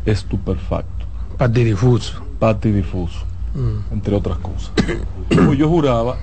estupefacto. 0.06 1.04
Patidifuso. 1.36 2.22
Patidifuso, 2.38 3.26
mm. 3.54 3.92
entre 3.92 4.16
otras 4.16 4.38
cosas. 4.38 4.72
Pues 5.28 5.58
yo 5.58 5.68
juraba 5.68 6.16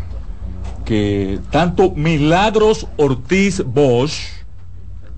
que 0.85 1.39
tanto 1.51 1.91
Milagros 1.91 2.87
Ortiz 2.97 3.63
Bosch 3.65 4.39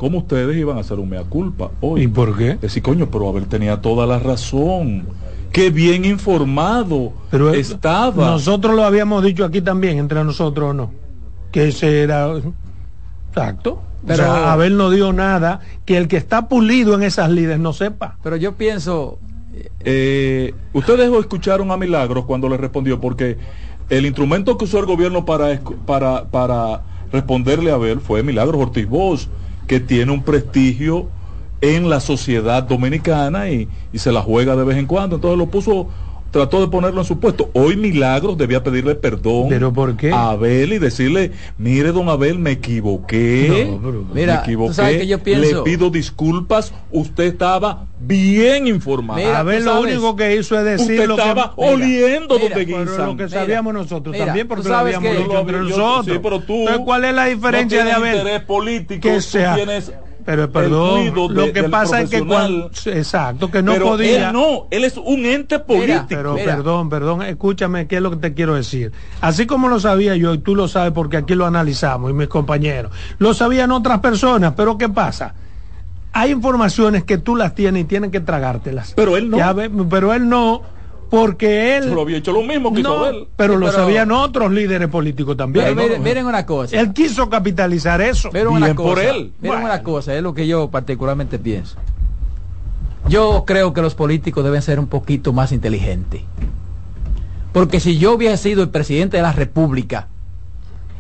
como 0.02 0.18
ustedes 0.18 0.58
iban 0.58 0.78
a 0.78 0.82
hacer 0.82 0.98
un 0.98 1.10
mea 1.10 1.24
culpa 1.24 1.70
hoy. 1.80 2.02
¿Y 2.02 2.08
por 2.08 2.36
qué? 2.36 2.56
Decir, 2.56 2.82
coño, 2.82 3.12
pero 3.12 3.30
Abel 3.30 3.46
tenía 3.46 3.82
toda 3.82 4.08
la 4.08 4.18
razón. 4.18 5.06
Qué 5.52 5.70
bien 5.70 6.06
informado 6.06 7.14
pero 7.30 7.54
estaba. 7.54 8.32
Nosotros 8.32 8.76
lo 8.76 8.84
habíamos 8.84 9.24
dicho 9.24 9.46
aquí 9.46 9.62
también, 9.62 10.00
entre 10.00 10.24
nosotros 10.24 10.72
o 10.72 10.74
no. 10.74 10.92
Que 11.52 11.68
ese 11.68 12.02
era. 12.02 12.34
Exacto. 13.30 13.84
Pero 14.08 14.24
Abel 14.24 14.76
no 14.76 14.90
dio 14.90 15.14
nada 15.14 15.60
que 15.86 15.98
el 15.98 16.08
que 16.08 16.18
está 16.18 16.48
pulido 16.50 16.96
en 16.96 17.04
esas 17.04 17.30
líderes 17.30 17.60
no 17.60 17.72
sepa. 17.72 18.18
Pero 18.24 18.38
yo 18.38 18.56
pienso. 18.56 19.20
Eh, 19.84 20.54
ustedes 20.74 21.12
escucharon 21.12 21.72
a 21.72 21.78
Milagros 21.78 22.26
cuando 22.26 22.48
le 22.50 22.58
respondió, 22.58 23.00
porque 23.00 23.38
el 23.90 24.06
instrumento 24.06 24.58
que 24.58 24.66
usó 24.66 24.80
el 24.80 24.86
gobierno 24.86 25.26
para, 25.26 25.60
para, 25.86 26.26
para 26.26 26.84
responderle 27.12 27.72
a 27.72 27.76
Abel 27.76 28.00
fue 28.00 28.24
Milagros 28.24 28.62
Ortiz 28.62 28.88
Bosch, 28.88 29.28
que 29.68 29.80
tiene 29.80 30.12
un 30.12 30.24
prestigio 30.24 31.10
en 31.62 31.90
la 31.90 32.00
sociedad 32.00 32.64
dominicana 32.64 33.50
y, 33.50 33.68
y, 33.94 34.00
se 34.00 34.12
la 34.12 34.22
juega 34.22 34.56
de 34.56 34.64
vez 34.64 34.78
en 34.78 34.88
cuando. 34.88 35.18
Entonces 35.18 35.38
lo 35.38 35.48
puso 35.48 35.88
trató 36.32 36.62
de 36.62 36.68
ponerlo 36.68 37.02
en 37.02 37.06
su 37.06 37.20
puesto. 37.20 37.50
Hoy 37.54 37.76
Milagros 37.76 38.38
debía 38.38 38.64
pedirle 38.64 38.96
perdón 38.96 39.50
¿Pero 39.50 39.72
por 39.72 39.96
qué? 39.98 40.12
a 40.12 40.32
Abel 40.32 40.74
y 40.74 40.80
decirle, 40.80 41.32
mire 41.58 41.92
don 41.92 42.10
Abel, 42.10 42.40
me 42.40 42.52
equivoqué, 42.52 43.78
me 44.14 44.24
equivoqué, 44.24 45.06
yo 45.06 45.20
pienso... 45.20 45.58
le 45.58 45.62
pido 45.64 45.90
disculpas, 45.90 46.74
usted 46.92 47.26
estaba 47.26 47.86
bien 48.00 48.68
informado. 48.68 49.36
Abel 49.36 49.66
lo 49.66 49.82
único 49.82 50.16
que 50.16 50.36
hizo 50.36 50.58
es 50.58 50.66
decir 50.66 51.00
usted 51.02 51.12
estaba 51.12 51.54
oliendo 51.58 52.40
donde 52.40 52.66
guisan. 52.66 53.06
lo 53.06 53.18
que 53.18 53.30
sabíamos 53.30 53.74
nosotros 53.74 54.18
también, 54.18 54.48
porque 54.48 54.68
lo 54.68 54.76
habíamos 54.76 55.18
dicho 55.18 55.44
nosotros. 55.44 56.06
Sí, 56.06 56.20
pero 56.22 56.40
tú, 56.40 56.54
Entonces, 56.62 56.82
¿cuál 56.86 57.06
es 57.06 57.14
la 57.14 57.26
diferencia 57.26 57.84
de 57.84 57.92
Abel? 57.92 58.18
interés 58.20 58.42
político, 58.42 59.02
que 59.02 59.22
sea, 59.22 59.56
tienes 59.56 59.92
pero 60.26 60.52
perdón, 60.52 61.14
lo 61.34 61.52
que 61.52 61.64
pasa 61.64 62.02
es 62.02 62.10
que 62.10 62.26
cuando, 62.26 62.72
exacto, 62.86 63.50
que 63.50 63.62
no 63.62 63.76
podía. 63.76 64.28
Él 64.28 64.34
no, 64.34 64.68
él 64.72 64.84
es 64.84 64.98
un 64.98 65.26
ente 65.26 65.60
político. 65.60 66.06
pero 66.10 66.36
perdón, 66.36 66.90
perdón, 66.90 67.22
escúchame, 67.24 67.88
¿qué 67.88 67.98
es 67.98 68.02
lo 68.02 68.12
que 68.12 68.18
te 68.18 68.34
quiero 68.34 68.56
decir? 68.56 68.92
Así 69.22 69.46
como 69.46 69.68
lo 69.68 69.80
sabía 69.80 70.16
yo, 70.16 70.34
y 70.34 70.40
tú 70.40 70.56
lo 70.56 70.68
sabes 70.68 70.92
porque 70.92 71.18
aquí 71.18 71.36
lo 71.36 71.46
analizamos 71.46 72.12
y 72.12 72.14
mis 72.14 72.28
compañeros, 72.28 72.92
lo 73.18 73.34
sabían 73.34 73.72
otras 73.72 74.00
personas, 74.00 74.54
pero 74.56 74.78
¿qué 74.78 74.90
pasa? 74.90 75.34
Hay 76.14 76.32
informaciones 76.32 77.04
que 77.06 77.18
tú 77.18 77.36
las 77.36 77.56
tienes 77.56 77.84
y 77.84 77.86
tienen 77.86 78.12
que 78.12 78.20
tragártelas. 78.20 78.94
Pero 78.96 79.16
él 79.16 79.30
no. 79.30 79.38
pero 79.90 80.14
él 80.14 80.28
no 80.28 80.62
porque 81.12 81.76
él 81.76 81.94
lo 81.94 82.04
había 82.04 82.20
hecho 82.20 82.32
lo 82.32 82.42
mismo 82.42 82.74
que 82.74 82.80
hizo 82.80 83.10
él 83.10 83.28
pero 83.36 83.58
lo 83.58 83.70
sabían 83.70 84.14
otros 84.14 84.50
líderes 84.50 84.88
políticos 84.88 85.36
también. 85.36 85.76
Miren, 86.02 86.26
una 86.26 86.46
cosa. 86.46 86.80
Él 86.80 86.94
quiso 86.94 87.30
capitalizar 87.30 88.00
eso. 88.00 88.30
Miren 88.32 88.48
una 88.48 88.74
cosa, 88.74 88.90
por 88.90 89.00
él. 89.00 89.34
miren 89.42 89.62
una 89.62 89.84
cosa 89.84 90.16
es 90.16 90.24
lo 90.24 90.34
que 90.34 90.48
yo 90.48 90.72
particularmente 90.72 91.38
pienso. 91.38 91.76
Yo 93.10 93.44
creo 93.46 93.74
que 93.74 93.82
los 93.82 93.94
políticos 93.94 94.42
deben 94.42 94.62
ser 94.62 94.80
un 94.80 94.88
poquito 94.88 95.34
más 95.34 95.52
inteligentes. 95.52 96.22
Porque 97.52 97.82
si 97.82 97.98
yo 97.98 98.14
hubiese 98.14 98.38
sido 98.38 98.64
el 98.64 98.70
presidente 98.70 99.18
de 99.18 99.24
la 99.24 99.34
república 99.34 100.08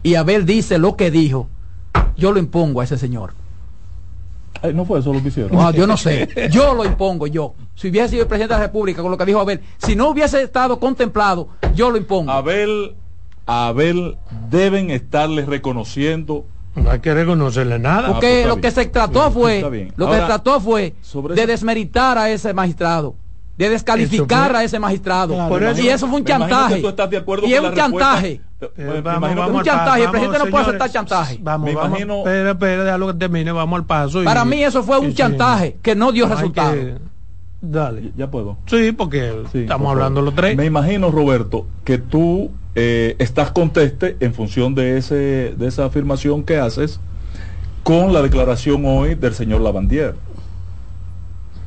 y 0.03 0.15
Abel 0.15 0.45
dice 0.45 0.77
lo 0.77 0.97
que 0.97 1.09
dijo 1.09 1.47
yo 2.17 2.33
lo 2.33 2.39
impongo 2.39 2.81
a 2.81 2.83
ese 2.83 2.97
señor 2.97 3.33
no 4.73 4.85
fue 4.85 4.99
eso 4.99 5.13
lo 5.13 5.21
que 5.21 5.29
hicieron. 5.29 5.51
No, 5.51 5.71
yo 5.71 5.87
no 5.87 5.97
sé. 5.97 6.49
Yo 6.51 6.73
lo 6.73 6.85
impongo, 6.85 7.27
yo. 7.27 7.53
Si 7.75 7.89
hubiese 7.89 8.09
sido 8.09 8.23
el 8.23 8.27
presidente 8.27 8.53
de 8.53 8.59
la 8.59 8.65
República, 8.67 9.01
con 9.01 9.11
lo 9.11 9.17
que 9.17 9.25
dijo 9.25 9.39
Abel, 9.39 9.61
si 9.77 9.95
no 9.95 10.09
hubiese 10.09 10.41
estado 10.41 10.79
contemplado, 10.79 11.49
yo 11.73 11.89
lo 11.89 11.97
impongo. 11.97 12.31
Abel, 12.31 12.95
Abel 13.45 14.17
deben 14.49 14.91
estarle 14.91 15.45
reconociendo. 15.45 16.45
No 16.75 16.91
hay 16.91 16.99
que 16.99 17.13
reconocerle 17.13 17.79
nada. 17.79 18.07
Porque 18.13 18.27
ah, 18.27 18.45
pues 18.45 18.47
lo 18.47 18.61
que 18.61 18.71
se 18.71 18.85
trató 18.85 19.31
fue, 19.31 19.61
lo 19.95 20.09
que 20.09 20.15
se 20.15 20.25
trató 20.25 20.59
fue 20.61 20.95
de 21.35 21.47
desmeritar 21.47 22.17
a 22.17 22.29
ese 22.29 22.53
magistrado 22.53 23.15
de 23.57 23.69
descalificar 23.69 24.55
a 24.55 24.63
ese 24.63 24.79
magistrado. 24.79 25.35
y 25.77 25.87
eso 25.87 26.07
fue 26.07 26.19
un 26.19 26.25
chantaje. 26.25 26.81
y 27.43 27.53
es 27.53 27.61
un 27.61 27.73
chantaje. 27.73 28.41
Un 28.77 29.63
chantaje. 29.63 30.03
el 30.03 30.09
presidente 30.09 30.39
no 30.39 30.45
puede 30.47 30.63
aceptar 30.63 30.91
chantaje. 30.91 31.39
Vamos, 31.41 31.69
me 31.69 31.75
vamos. 31.75 31.89
Imagino... 31.89 32.17
Espera, 32.19 32.51
espera, 32.51 32.83
déjalo 32.83 33.07
que 33.07 33.13
termine. 33.13 33.51
Vamos 33.51 33.79
al 33.79 33.85
paso. 33.85 34.23
Para 34.23 34.45
mí 34.45 34.63
eso 34.63 34.83
fue 34.83 34.99
un 34.99 35.13
chantaje 35.13 35.77
que 35.81 35.95
no 35.95 36.11
dio 36.11 36.27
resultado. 36.27 36.75
Dale. 37.61 38.11
Ya 38.17 38.29
puedo. 38.29 38.57
Sí, 38.65 38.91
porque 38.91 39.43
estamos 39.53 39.91
hablando 39.91 40.21
los 40.21 40.33
tres. 40.33 40.55
Me 40.57 40.65
imagino, 40.65 41.11
Roberto, 41.11 41.67
que 41.83 41.99
tú 41.99 42.51
eh, 42.73 43.15
estás 43.19 43.51
conteste 43.51 44.17
en 44.19 44.33
función 44.33 44.73
de, 44.73 44.97
ese, 44.97 45.53
de 45.57 45.67
esa 45.67 45.85
afirmación 45.85 46.43
que 46.43 46.57
haces 46.57 46.99
con 47.83 48.13
la 48.13 48.21
declaración 48.21 48.83
hoy 48.85 49.15
del 49.15 49.33
señor 49.33 49.61
Lavandier. 49.61 50.15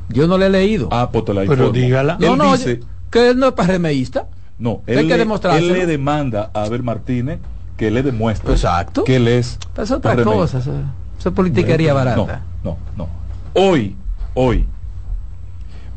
Yo 0.09 0.27
no 0.27 0.37
le 0.37 0.47
he 0.47 0.49
leído. 0.49 0.89
Ah, 0.91 1.09
pues 1.11 1.25
te 1.25 1.33
la 1.33 1.45
Pero 1.45 1.71
dígala. 1.71 2.17
No, 2.19 2.35
no, 2.35 2.51
dice, 2.53 2.81
que 3.09 3.29
él 3.29 3.39
no 3.39 3.47
es 3.47 3.53
PRMista. 3.53 4.27
No, 4.57 4.81
él, 4.87 5.07
que 5.07 5.17
le, 5.17 5.57
él 5.57 5.67
le 5.73 5.85
demanda 5.85 6.49
a 6.53 6.63
Abel 6.63 6.81
Martínez 6.81 7.39
que 7.77 7.91
le 7.91 8.03
demuestre 8.03 8.53
Exacto. 8.53 9.03
que 9.03 9.17
él 9.17 9.27
es. 9.27 9.59
Pero 9.73 9.83
es 9.83 9.91
otra 9.91 10.15
cosa, 10.23 10.59
eso, 10.59 10.73
es 11.19 11.25
politiquería 11.33 11.93
barata. 11.93 12.41
No, 12.63 12.77
no, 12.95 13.05
no. 13.05 13.09
Hoy, 13.53 13.95
hoy, 14.33 14.65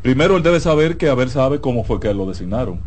primero 0.01 0.37
él 0.37 0.43
debe 0.43 0.59
saber 0.59 0.97
que 0.97 1.09
Abel 1.09 1.29
sabe 1.29 1.61
cómo 1.61 1.83
fue 1.83 1.99
que 1.99 2.13
lo 2.13 2.25
designaron. 2.25 2.81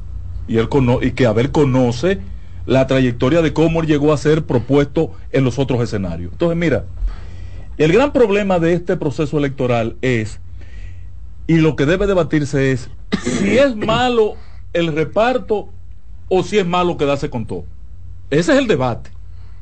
Y, 0.46 0.58
él 0.58 0.68
cono 0.68 0.98
y 1.00 1.12
que 1.12 1.26
Abel 1.26 1.50
conoce 1.52 2.20
la 2.66 2.86
trayectoria 2.86 3.42
de 3.42 3.52
cómo 3.52 3.80
él 3.80 3.86
llegó 3.86 4.12
a 4.12 4.16
ser 4.16 4.44
propuesto 4.44 5.12
en 5.30 5.44
los 5.44 5.58
otros 5.58 5.80
escenarios. 5.80 6.32
Entonces, 6.32 6.58
mira, 6.58 6.84
el 7.78 7.92
gran 7.92 8.12
problema 8.12 8.58
de 8.58 8.74
este 8.74 8.96
proceso 8.96 9.38
electoral 9.38 9.96
es 10.02 10.40
y 11.46 11.56
lo 11.56 11.76
que 11.76 11.86
debe 11.86 12.06
debatirse 12.06 12.72
es 12.72 12.88
si 13.22 13.58
es 13.58 13.74
malo 13.74 14.36
el 14.72 14.94
reparto 14.94 15.68
o 16.28 16.42
si 16.42 16.58
es 16.58 16.66
malo 16.66 16.96
quedarse 16.96 17.30
con 17.30 17.46
todo. 17.46 17.64
Ese 18.30 18.52
es 18.52 18.58
el 18.58 18.66
debate. 18.66 19.10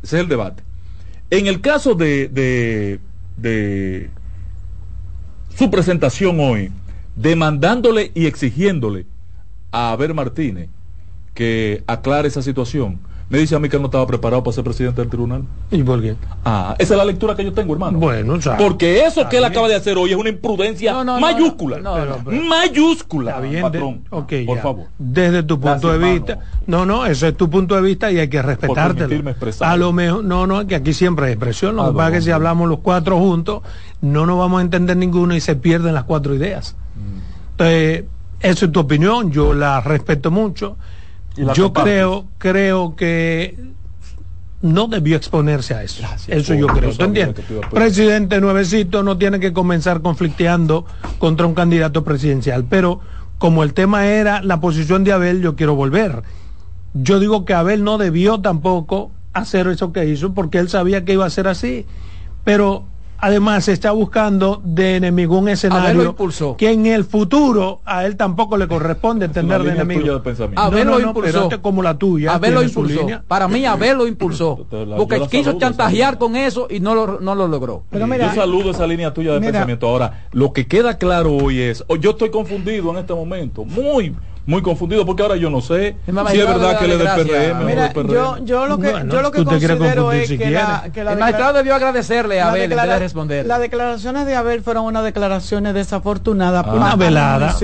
Ese 0.03 0.17
es 0.17 0.23
el 0.23 0.29
debate. 0.29 0.63
En 1.31 1.47
el 1.47 1.61
caso 1.61 1.95
de, 1.95 2.29
de, 2.29 4.11
su 5.57 5.71
presentación 5.71 6.39
hoy, 6.41 6.73
demandándole 7.17 8.13
y 8.15 8.27
exigiéndole 8.27 9.07
a 9.73 9.93
Aber 9.93 10.15
Martínez 10.15 10.69
que 11.35 11.83
aclare 11.87 12.29
esa 12.29 12.43
situación, 12.43 13.01
me 13.31 13.39
dice 13.39 13.55
a 13.55 13.61
mí 13.61 13.69
que 13.69 13.79
no 13.79 13.85
estaba 13.85 14.05
preparado 14.09 14.43
para 14.43 14.53
ser 14.53 14.65
presidente 14.65 15.01
del 15.01 15.09
tribunal. 15.09 15.45
¿Y 15.71 15.85
por 15.85 16.03
qué? 16.03 16.17
Ah, 16.45 16.75
esa 16.81 16.95
es 16.95 16.99
la 16.99 17.05
lectura 17.05 17.37
que 17.37 17.45
yo 17.45 17.53
tengo, 17.53 17.73
hermano. 17.75 17.97
Bueno, 17.97 18.35
o 18.35 18.57
Porque 18.59 19.05
eso 19.05 19.29
que 19.29 19.39
él 19.39 19.45
acaba 19.45 19.69
de 19.69 19.77
hacer 19.77 19.97
hoy 19.97 20.11
es 20.11 20.17
una 20.17 20.31
imprudencia 20.31 21.05
mayúscula. 21.05 21.79
mayúscula, 22.49 23.41
patrón. 23.63 24.03
por 24.11 24.59
favor. 24.59 24.87
Desde 24.99 25.45
tu 25.45 25.61
punto 25.61 25.97
de 25.97 25.99
vista. 25.99 26.41
No, 26.67 26.85
no, 26.85 27.07
ese 27.07 27.29
es 27.29 27.37
tu 27.37 27.49
punto 27.49 27.77
de 27.77 27.83
vista 27.83 28.11
y 28.11 28.19
hay 28.19 28.29
que 28.29 28.43
respetártelo. 28.43 29.35
A 29.61 29.77
lo 29.77 29.93
mejor, 29.93 30.25
no, 30.25 30.49
no, 30.49 30.67
que 30.67 30.75
aquí 30.75 30.93
siempre 30.93 31.27
hay 31.27 31.33
expresión. 31.33 31.77
Lo 31.77 31.87
que 31.87 31.97
pasa 31.97 32.09
es 32.09 32.15
que 32.15 32.23
si 32.23 32.31
hablamos 32.33 32.69
los 32.69 32.81
cuatro 32.81 33.17
juntos, 33.19 33.63
no 34.01 34.27
nos 34.27 34.39
vamos 34.39 34.59
a 34.59 34.63
entender 34.63 34.97
ninguno 34.97 35.37
y 35.37 35.41
se 35.41 35.55
pierden 35.55 35.95
las 35.95 36.03
cuatro 36.03 36.35
ideas. 36.35 36.75
Mm. 36.97 37.51
Entonces, 37.53 38.05
esa 38.41 38.65
es 38.65 38.73
tu 38.73 38.81
opinión, 38.81 39.31
yo 39.31 39.55
la 39.55 39.81
respeto 39.81 40.33
mucho 40.33 40.77
yo 41.37 41.73
creo, 41.73 42.27
creo 42.39 42.97
que 42.97 43.57
no 44.63 44.89
debió 44.89 45.17
exponerse 45.17 45.75
a 45.75 45.83
eso. 45.83 46.03
eso 46.29 46.55
yo 46.55 46.67
creo. 46.67 46.93
¿Tú 46.93 47.05
entiendes? 47.05 47.45
Presidente 47.71 48.41
nuevecito 48.41 49.03
no 49.03 49.17
tiene 49.17 49.41
que 49.41 49.53
comenzar 49.53 50.03
conflicteando 50.03 50.85
contra 51.19 51.47
un 51.47 51.55
candidato 51.55 52.05
presidencial. 52.05 52.65
Pero 52.69 53.01
como 53.39 53.63
el 53.63 53.73
tema 53.73 54.07
era 54.07 54.43
la 54.43 54.61
posición 54.61 55.05
de 55.05 55.13
Abel, 55.13 55.41
yo 55.41 55.57
quiero 55.57 55.75
volver. 55.75 56.23
Yo 56.93 57.21
digo 57.21 57.45
que 57.45 57.55
Abel 57.55 57.85
no 57.85 57.97
debió 57.99 58.41
tampoco 58.41 59.13
hacer 59.33 59.69
eso 59.69 59.93
que 59.93 60.07
hizo 60.07 60.35
porque 60.35 60.59
él 60.59 60.69
sabía 60.69 61.05
que 61.05 61.15
iba 61.15 61.25
a 61.25 61.31
ser 61.31 61.49
así. 61.49 61.87
Pero 62.45 62.85
además 63.21 63.65
se 63.65 63.73
está 63.73 63.93
buscando 63.93 64.61
de 64.65 64.97
enemigo 64.97 65.39
un 65.39 65.49
escenario 65.49 66.17
que 66.57 66.71
en 66.71 66.87
el 66.87 67.05
futuro 67.05 67.81
a 67.85 68.05
él 68.07 68.17
tampoco 68.17 68.57
le 68.57 68.67
corresponde 68.67 69.27
entender 69.27 69.63
de 69.63 69.73
enemigo. 69.73 70.23
Abel 70.57 70.89
lo 70.89 71.01
impulsó. 71.01 71.51
como 71.61 71.83
la 71.83 71.99
tuya. 71.99 72.35
Abel 72.35 72.55
lo 72.55 72.63
impulsó. 72.63 73.07
Para 73.29 73.49
mí 73.49 73.65
Abel 73.65 73.99
lo 73.99 74.07
impulsó. 74.07 74.67
porque 74.97 75.21
quiso 75.31 75.59
chantajear 75.59 76.19
con 76.19 76.37
eso 76.37 76.67
y 76.71 76.81
no 76.81 76.95
lo, 76.95 77.21
no 77.21 77.35
lo 77.35 77.49
logró. 77.49 77.85
Pero 77.91 78.07
yo 78.07 78.35
saludo 78.35 78.71
esa 78.71 78.87
línea 78.87 79.13
tuya 79.13 79.35
de 79.35 79.41
pensamiento. 79.41 79.89
Ahora, 79.89 80.27
lo 80.33 80.53
que 80.53 80.67
queda 80.67 80.99
claro 80.99 81.37
hoy 81.37 81.61
es, 81.61 81.85
yo 82.01 82.11
estoy 82.11 82.31
confundido 82.31 82.91
en 82.91 82.99
este 82.99 83.15
momento, 83.15 83.65
muy 83.65 84.15
muy 84.47 84.63
confundido 84.63 85.05
porque 85.07 85.23
ahora 85.23 85.37
yo 85.37 85.51
no 85.51 85.61
sé 85.61 85.97
si 86.05 86.39
es 86.41 86.47
verdad 86.47 86.79
que 86.79 86.89
le 86.89 86.97
del 86.97 87.09
PRM 87.09 87.67
Mira, 87.67 87.93
yo, 87.93 88.39
yo 88.45 88.67
lo 88.67 88.79
que, 88.79 88.93
yo 89.09 89.23
lo 89.23 89.31
que 89.31 89.45
considero 89.45 90.13
es 90.13 90.29
que, 90.29 90.51
la, 90.51 90.91
que 90.93 91.05
la, 91.05 91.13
el 91.13 91.19
magistrado 91.19 91.53
debió 91.55 91.75
agradecerle 91.75 92.41
a 92.41 92.49
Abel 92.51 92.73
en 92.73 92.79
vez 92.79 92.89
de 92.89 92.99
responder. 92.99 93.47
Las 93.47 93.61
declaraciones 93.61 94.27
de 94.27 94.35
Abel 94.35 94.63
fueron 94.63 94.85
unas 94.85 95.05
declaraciones 95.05 95.75
desafortunadas. 95.75 96.67
una 96.67 96.97
velada. 96.97 97.55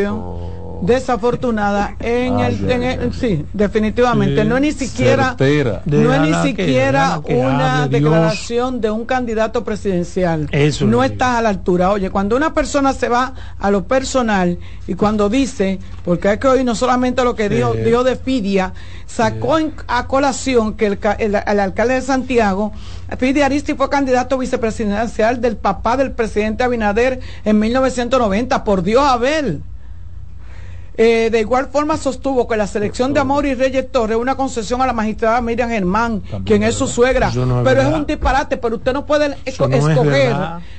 Desafortunada 0.82 1.96
en, 2.00 2.40
el, 2.40 3.12
sí, 3.12 3.44
definitivamente. 3.52 4.44
no 4.44 4.56
es 4.56 4.62
ni 4.62 4.72
siquiera, 4.72 5.36
no 5.84 6.14
es 6.14 6.20
ni 6.20 6.34
siquiera 6.48 7.20
una 7.24 7.88
declaración 7.88 8.80
de 8.80 8.90
un 8.90 9.04
candidato 9.04 9.64
presidencial. 9.64 10.48
no 10.82 11.04
está 11.04 11.38
a 11.38 11.42
la 11.42 11.48
altura. 11.48 11.90
Oye, 11.90 12.10
cuando 12.10 12.36
una 12.36 12.54
persona 12.54 12.92
se 12.92 13.08
va 13.08 13.34
a 13.58 13.70
lo 13.70 13.84
personal 13.84 14.58
y 14.86 14.94
cuando 14.94 15.28
dice, 15.28 15.78
porque 16.04 16.28
hay 16.28 16.38
que 16.38 16.48
oír 16.48 16.64
no 16.64 16.74
solamente 16.74 17.24
lo 17.24 17.34
que 17.34 17.48
dijo, 17.48 17.74
dijo 17.74 18.04
de 18.04 18.16
Fidia, 18.16 18.72
sacó 19.06 19.58
a 19.88 20.06
colación 20.06 20.74
que 20.74 20.86
el, 20.86 20.98
el, 21.18 21.60
alcalde 21.60 21.94
de 21.94 22.02
Santiago, 22.02 22.72
Fidia 23.18 23.46
Aristi 23.46 23.74
fue 23.74 23.88
candidato 23.88 24.36
vicepresidencial 24.38 25.40
del 25.40 25.56
papá 25.56 25.96
del 25.96 26.12
presidente 26.12 26.64
Abinader 26.64 27.20
en 27.44 27.58
1990. 27.58 28.64
Por 28.64 28.82
Dios, 28.82 29.02
Abel. 29.02 29.62
Eh, 30.98 31.28
de 31.30 31.40
igual 31.40 31.66
forma 31.66 31.96
sostuvo 31.98 32.48
que 32.48 32.56
la 32.56 32.66
selección 32.66 33.12
de 33.12 33.20
Amor 33.20 33.44
y 33.44 33.54
Reyes 33.54 33.90
Torres 33.92 34.16
es 34.16 34.22
una 34.22 34.34
concesión 34.34 34.80
a 34.80 34.86
la 34.86 34.94
magistrada 34.94 35.40
Miriam 35.42 35.68
Germán, 35.68 36.22
quien 36.44 36.62
es 36.62 36.74
su 36.74 36.86
suegra. 36.86 37.30
pero 37.64 37.82
es 37.82 37.88
un 37.88 38.06
disparate, 38.06 38.56
pero 38.56 38.76
usted 38.76 38.92
no 38.92 39.04
puede 39.04 39.36
escoger, 39.44 40.34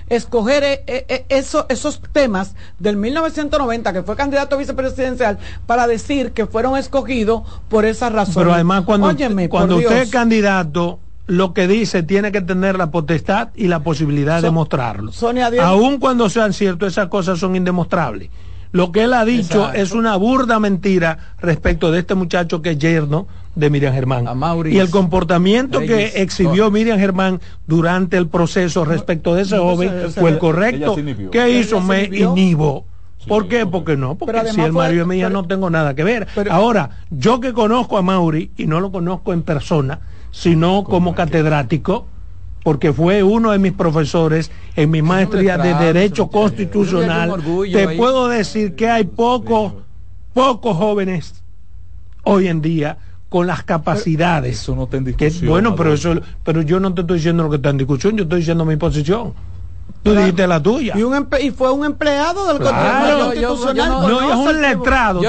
escoger 0.10 0.64
eh, 0.64 0.84
eh, 0.88 1.26
esos 1.30 2.02
temas 2.12 2.56
del 2.80 2.98
1990, 2.98 3.94
que 3.94 4.04
fue 4.04 4.16
candidato 4.16 4.58
vicepresidencial, 4.58 5.38
para 5.68 5.86
decir 5.86 6.32
que 6.32 6.48
fueron 6.48 6.78
escogidos 6.78 7.44
por 7.70 7.86
esa 7.86 8.10
razón. 8.10 8.36
Pero 8.36 8.54
además 8.54 8.86
cuando, 8.86 9.16
cuando 9.50 9.78
usted 9.78 10.02
es 10.02 10.10
candidato, 10.10 11.00
lo 11.28 11.54
que 11.54 11.68
dice 11.68 12.04
tiene 12.04 12.32
que 12.32 12.42
tener 12.42 12.78
la 12.78 12.90
potestad 12.90 13.50
y 13.56 13.68
la 13.68 13.82
posibilidad 13.82 14.42
de 14.42 14.50
mostrarlo. 14.50 15.12
Aun 15.62 16.00
cuando 16.00 16.30
sean 16.30 16.54
ciertos, 16.54 16.94
esas 16.94 17.08
cosas 17.08 17.38
son 17.38 17.56
indemostrables. 17.56 18.30
Lo 18.72 18.92
que 18.92 19.04
él 19.04 19.14
ha 19.14 19.26
dicho 19.26 19.72
es 19.74 19.92
una 19.92 20.16
burda 20.16 20.60
mentira 20.60 21.36
respecto 21.40 21.92
de 21.92 22.00
este 22.00 22.16
muchacho 22.16 22.62
que 22.62 22.72
es 22.72 22.78
yerno 22.78 23.28
de 23.56 23.70
Miriam 23.70 23.94
Germán. 23.94 24.26
Y 24.66 24.78
el 24.78 24.90
comportamiento 24.90 25.80
que 25.80 26.22
exhibió 26.22 26.70
Miriam 26.72 27.00
Germán 27.00 27.42
durante 27.66 28.18
el 28.18 28.28
proceso 28.28 28.86
respecto 28.86 29.36
de 29.36 29.44
ese 29.44 29.58
joven 29.58 30.12
fue 30.12 30.32
el 30.32 30.38
correcto. 30.38 30.96
¿Qué 31.32 31.50
hizo? 31.52 31.82
Me 31.82 32.06
inhibo. 32.06 32.86
¿Por 33.28 33.48
qué? 33.48 33.66
Porque 33.66 33.98
no, 33.98 34.16
porque 34.16 34.52
si 34.54 34.62
el 34.62 34.72
Mario 34.72 35.02
es 35.02 35.08
mía 35.08 35.30
no 35.30 35.46
tengo 35.46 35.70
nada 35.70 35.94
que 35.96 36.04
ver. 36.04 36.28
Ahora, 36.50 36.92
yo 37.10 37.40
que 37.40 37.54
conozco 37.54 37.98
a 37.98 38.02
Mauri 38.02 38.52
y 38.58 38.68
no 38.68 38.80
lo 38.80 38.92
conozco 38.92 39.34
en 39.34 39.42
persona, 39.42 40.00
sino 40.32 40.84
como 40.84 41.16
catedrático, 41.16 42.08
porque 42.68 42.92
fue 42.92 43.24
uno 43.24 43.52
de 43.52 43.60
mis 43.60 43.72
profesores 43.72 44.52
en 44.76 44.92
mi 44.92 45.02
maestría 45.02 45.58
de 45.58 45.74
Derecho 45.74 46.28
Constitucional, 46.28 47.42
te 47.72 47.96
puedo 47.96 48.28
decir 48.28 48.76
que 48.76 48.90
hay 48.90 49.06
pocos, 49.06 49.72
pocos 50.34 50.76
jóvenes 50.76 51.46
hoy 52.26 52.50
en 52.50 52.62
día 52.62 52.98
con 53.30 53.48
las 53.48 53.64
capacidades. 53.64 54.60
Eso 54.60 54.76
no 54.76 54.84
está 54.84 54.98
en 54.98 55.06
discusión. 55.06 55.50
bueno, 55.50 55.78
pero 55.78 55.94
eso, 55.94 56.20
pero 56.44 56.62
yo 56.62 56.82
no 56.82 56.94
te 56.94 57.00
estoy 57.00 57.20
diciendo 57.20 57.44
lo 57.44 57.50
que 57.50 57.56
está 57.56 57.70
en 57.70 57.78
discusión, 57.78 58.18
yo 58.18 58.24
estoy 58.24 58.40
diciendo 58.40 58.66
mi 58.66 58.76
posición. 58.76 59.34
Tú 60.08 60.14
dijiste 60.14 60.48
la 60.48 60.62
tuya. 60.62 60.96
Y, 61.42 61.52
fue 61.52 61.72
un 61.72 61.86
empleado 61.86 62.48
del 62.48 62.60
Constitucional. 62.60 64.08
no, 64.08 64.22
es 64.22 64.36
un 64.36 64.62
letrado. 64.62 65.22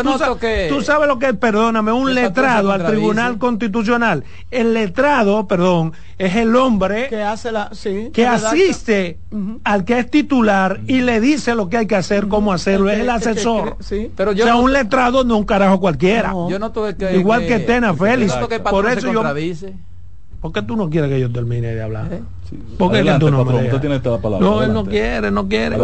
tú, 0.69 0.83
sabes 0.83 1.09
lo 1.09 1.19
que 1.19 1.27
es, 1.27 1.37
perdóname, 1.37 1.93
un 1.93 2.15
letrado 2.15 2.73
al 2.73 2.87
Tribunal 2.87 3.39
Constitucional. 3.39 4.25
El 4.51 4.75
letrado, 4.75 5.47
perdón, 5.47 5.93
es 6.17 6.37
el 6.37 6.55
hombre 6.57 7.09
que, 7.09 7.23
hace 7.23 7.53
la, 7.53 7.71
que 8.13 8.27
asiste 8.27 9.19
al 9.65 9.85
que 9.85 9.99
es 9.99 10.11
titular 10.11 10.81
y 10.87 11.01
le 11.01 11.21
dice 11.21 11.55
lo 11.55 11.69
que 11.69 11.79
hay 11.79 11.87
que 11.87 11.97
hacer, 11.97 12.29
cómo 12.29 12.53
hacerlo. 12.53 12.91
es 12.91 13.01
el 13.01 13.11
asesor. 13.11 13.77
Pero 14.17 14.33
yo 14.33 14.45
o 14.45 14.47
sea, 14.47 14.57
un 14.57 14.73
letrado 14.73 15.25
no 15.25 15.39
un 15.39 15.45
carajo 15.45 15.81
cualquiera. 15.81 16.33
Yo 16.49 16.59
no 16.59 16.73
Igual 17.15 17.47
que, 17.47 17.59
Tena 17.59 17.95
Félix. 17.95 18.35
Por 18.71 18.89
eso 18.89 19.13
yo 19.13 19.23
¿Por 20.41 20.53
qué 20.53 20.63
tú 20.63 20.77
no 20.77 20.89
quieres 20.89 21.11
que 21.11 21.19
yo 21.19 21.33
termine 21.33 21.75
de 21.75 21.83
hablar? 21.83 22.13
¿Eh? 22.13 22.23
¿Por 22.79 22.93
qué 22.93 23.17
tú 23.19 23.31
no 23.31 23.43
usted 23.43 23.81
tiene 23.81 24.01
la 24.03 24.19
palabra. 24.19 24.47
No, 24.47 24.63
él 24.63 24.73
no 24.73 24.85
quiere, 24.85 25.31
no 25.31 25.49
quiere. 25.49 25.77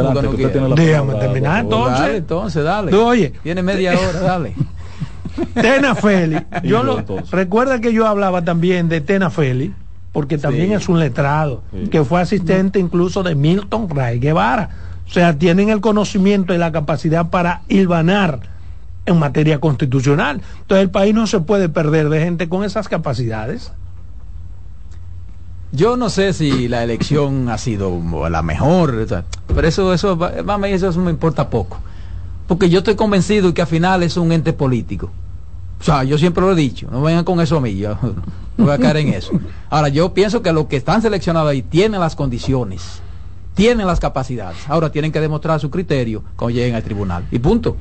Déjame 0.75 1.15
terminar 1.15 1.61
entonces. 1.61 1.99
Dale, 1.99 2.17
entonces, 2.17 2.65
dale. 2.65 2.95
oye. 2.95 3.33
Tiene 3.43 3.63
media 3.63 3.93
hora, 3.99 4.21
dale. 4.21 4.55
Tena 5.55 5.95
Feli. 5.95 6.39
Yo 6.63 6.83
lo, 6.83 7.03
recuerda 7.31 7.81
que 7.81 7.93
yo 7.93 8.07
hablaba 8.07 8.43
también 8.45 8.89
de 8.89 9.01
Tena 9.01 9.31
Feli, 9.31 9.75
porque 10.13 10.39
también 10.39 10.73
es 10.73 10.89
un 10.89 11.01
letrado, 11.01 11.63
que 11.91 12.05
fue 12.05 12.21
asistente 12.21 12.79
incluso 12.79 13.23
de 13.23 13.35
Milton 13.35 13.89
Ray 13.91 14.21
Guevara. 14.21 14.71
O 15.09 15.13
sea, 15.13 15.37
tienen 15.37 15.71
el 15.71 15.81
conocimiento 15.81 16.55
y 16.55 16.59
la 16.59 16.73
capacidad 16.73 17.31
para 17.31 17.63
hilvanar 17.69 18.41
en 19.07 19.19
materia 19.19 19.59
constitucional. 19.61 20.41
Entonces 20.61 20.83
el 20.83 20.91
país 20.91 21.15
no 21.15 21.27
se 21.27 21.41
puede 21.41 21.69
perder 21.69 22.09
de 22.09 22.21
gente 22.21 22.49
con 22.49 22.65
esas 22.65 22.89
capacidades. 22.89 23.73
Yo 25.75 25.97
no 25.97 26.09
sé 26.09 26.33
si 26.33 26.69
la 26.69 26.85
elección 26.85 27.49
ha 27.49 27.59
sido 27.59 28.01
la 28.31 28.43
mejor, 28.43 29.07
pero 29.49 29.67
eso, 29.67 29.93
eso, 29.93 30.17
eso 30.63 31.01
me 31.01 31.11
importa 31.11 31.51
poco. 31.51 31.79
Porque 32.47 32.71
yo 32.71 32.79
estoy 32.79 32.95
convencido 32.95 33.49
de 33.49 33.55
que 33.55 33.63
al 33.63 33.67
final 33.67 34.05
es 34.05 34.17
un 34.17 34.31
ente 34.31 34.53
político. 34.53 35.11
O 35.81 35.83
sea, 35.83 36.05
yo 36.05 36.17
siempre 36.17 36.43
lo 36.43 36.53
he 36.53 36.55
dicho, 36.55 36.87
no 36.93 37.03
vengan 37.03 37.25
con 37.25 37.41
eso 37.41 37.57
a 37.57 37.61
mí, 37.61 37.77
yo 37.77 37.99
no 38.57 38.65
voy 38.65 38.73
a 38.73 38.79
caer 38.79 38.99
en 38.99 39.15
eso. 39.15 39.33
Ahora, 39.69 39.89
yo 39.89 40.15
pienso 40.15 40.43
que 40.43 40.53
los 40.53 40.67
que 40.67 40.77
están 40.77 41.03
seleccionados 41.03 41.51
ahí 41.51 41.63
tienen 41.63 41.99
las 41.99 42.15
condiciones, 42.15 43.03
tienen 43.55 43.87
las 43.89 43.99
capacidades. 43.99 44.59
Ahora 44.69 44.93
tienen 44.93 45.11
que 45.11 45.21
demostrar 45.21 45.59
su 45.59 45.71
criterio 45.71 46.23
cuando 46.37 46.57
lleguen 46.57 46.77
al 46.77 46.85
tribunal. 46.85 47.27
Y 47.33 47.41
punto. 47.41 47.77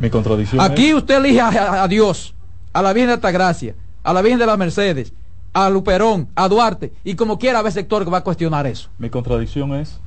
Mi 0.00 0.10
contradicción. 0.10 0.60
Aquí 0.60 0.92
usted 0.94 1.18
elige 1.18 1.40
a, 1.40 1.84
a, 1.84 1.86
Dios, 1.86 2.34
a 2.72 2.82
la 2.82 2.92
Virgen 2.92 3.08
de 3.08 3.14
Altagracia, 3.14 3.76
a 4.02 4.12
la 4.12 4.20
Virgen 4.20 4.40
de 4.40 4.46
las 4.46 4.58
Mercedes, 4.58 5.12
a 5.52 5.70
Luperón, 5.70 6.28
a 6.34 6.48
Duarte, 6.48 6.92
y 7.04 7.14
como 7.14 7.38
quiera 7.38 7.58
haber 7.58 7.72
sector 7.72 8.04
que 8.04 8.10
va 8.10 8.18
a 8.18 8.24
cuestionar 8.24 8.66
eso. 8.66 8.88
Mi 8.98 9.10
contradicción 9.10 9.74
es 9.74 10.00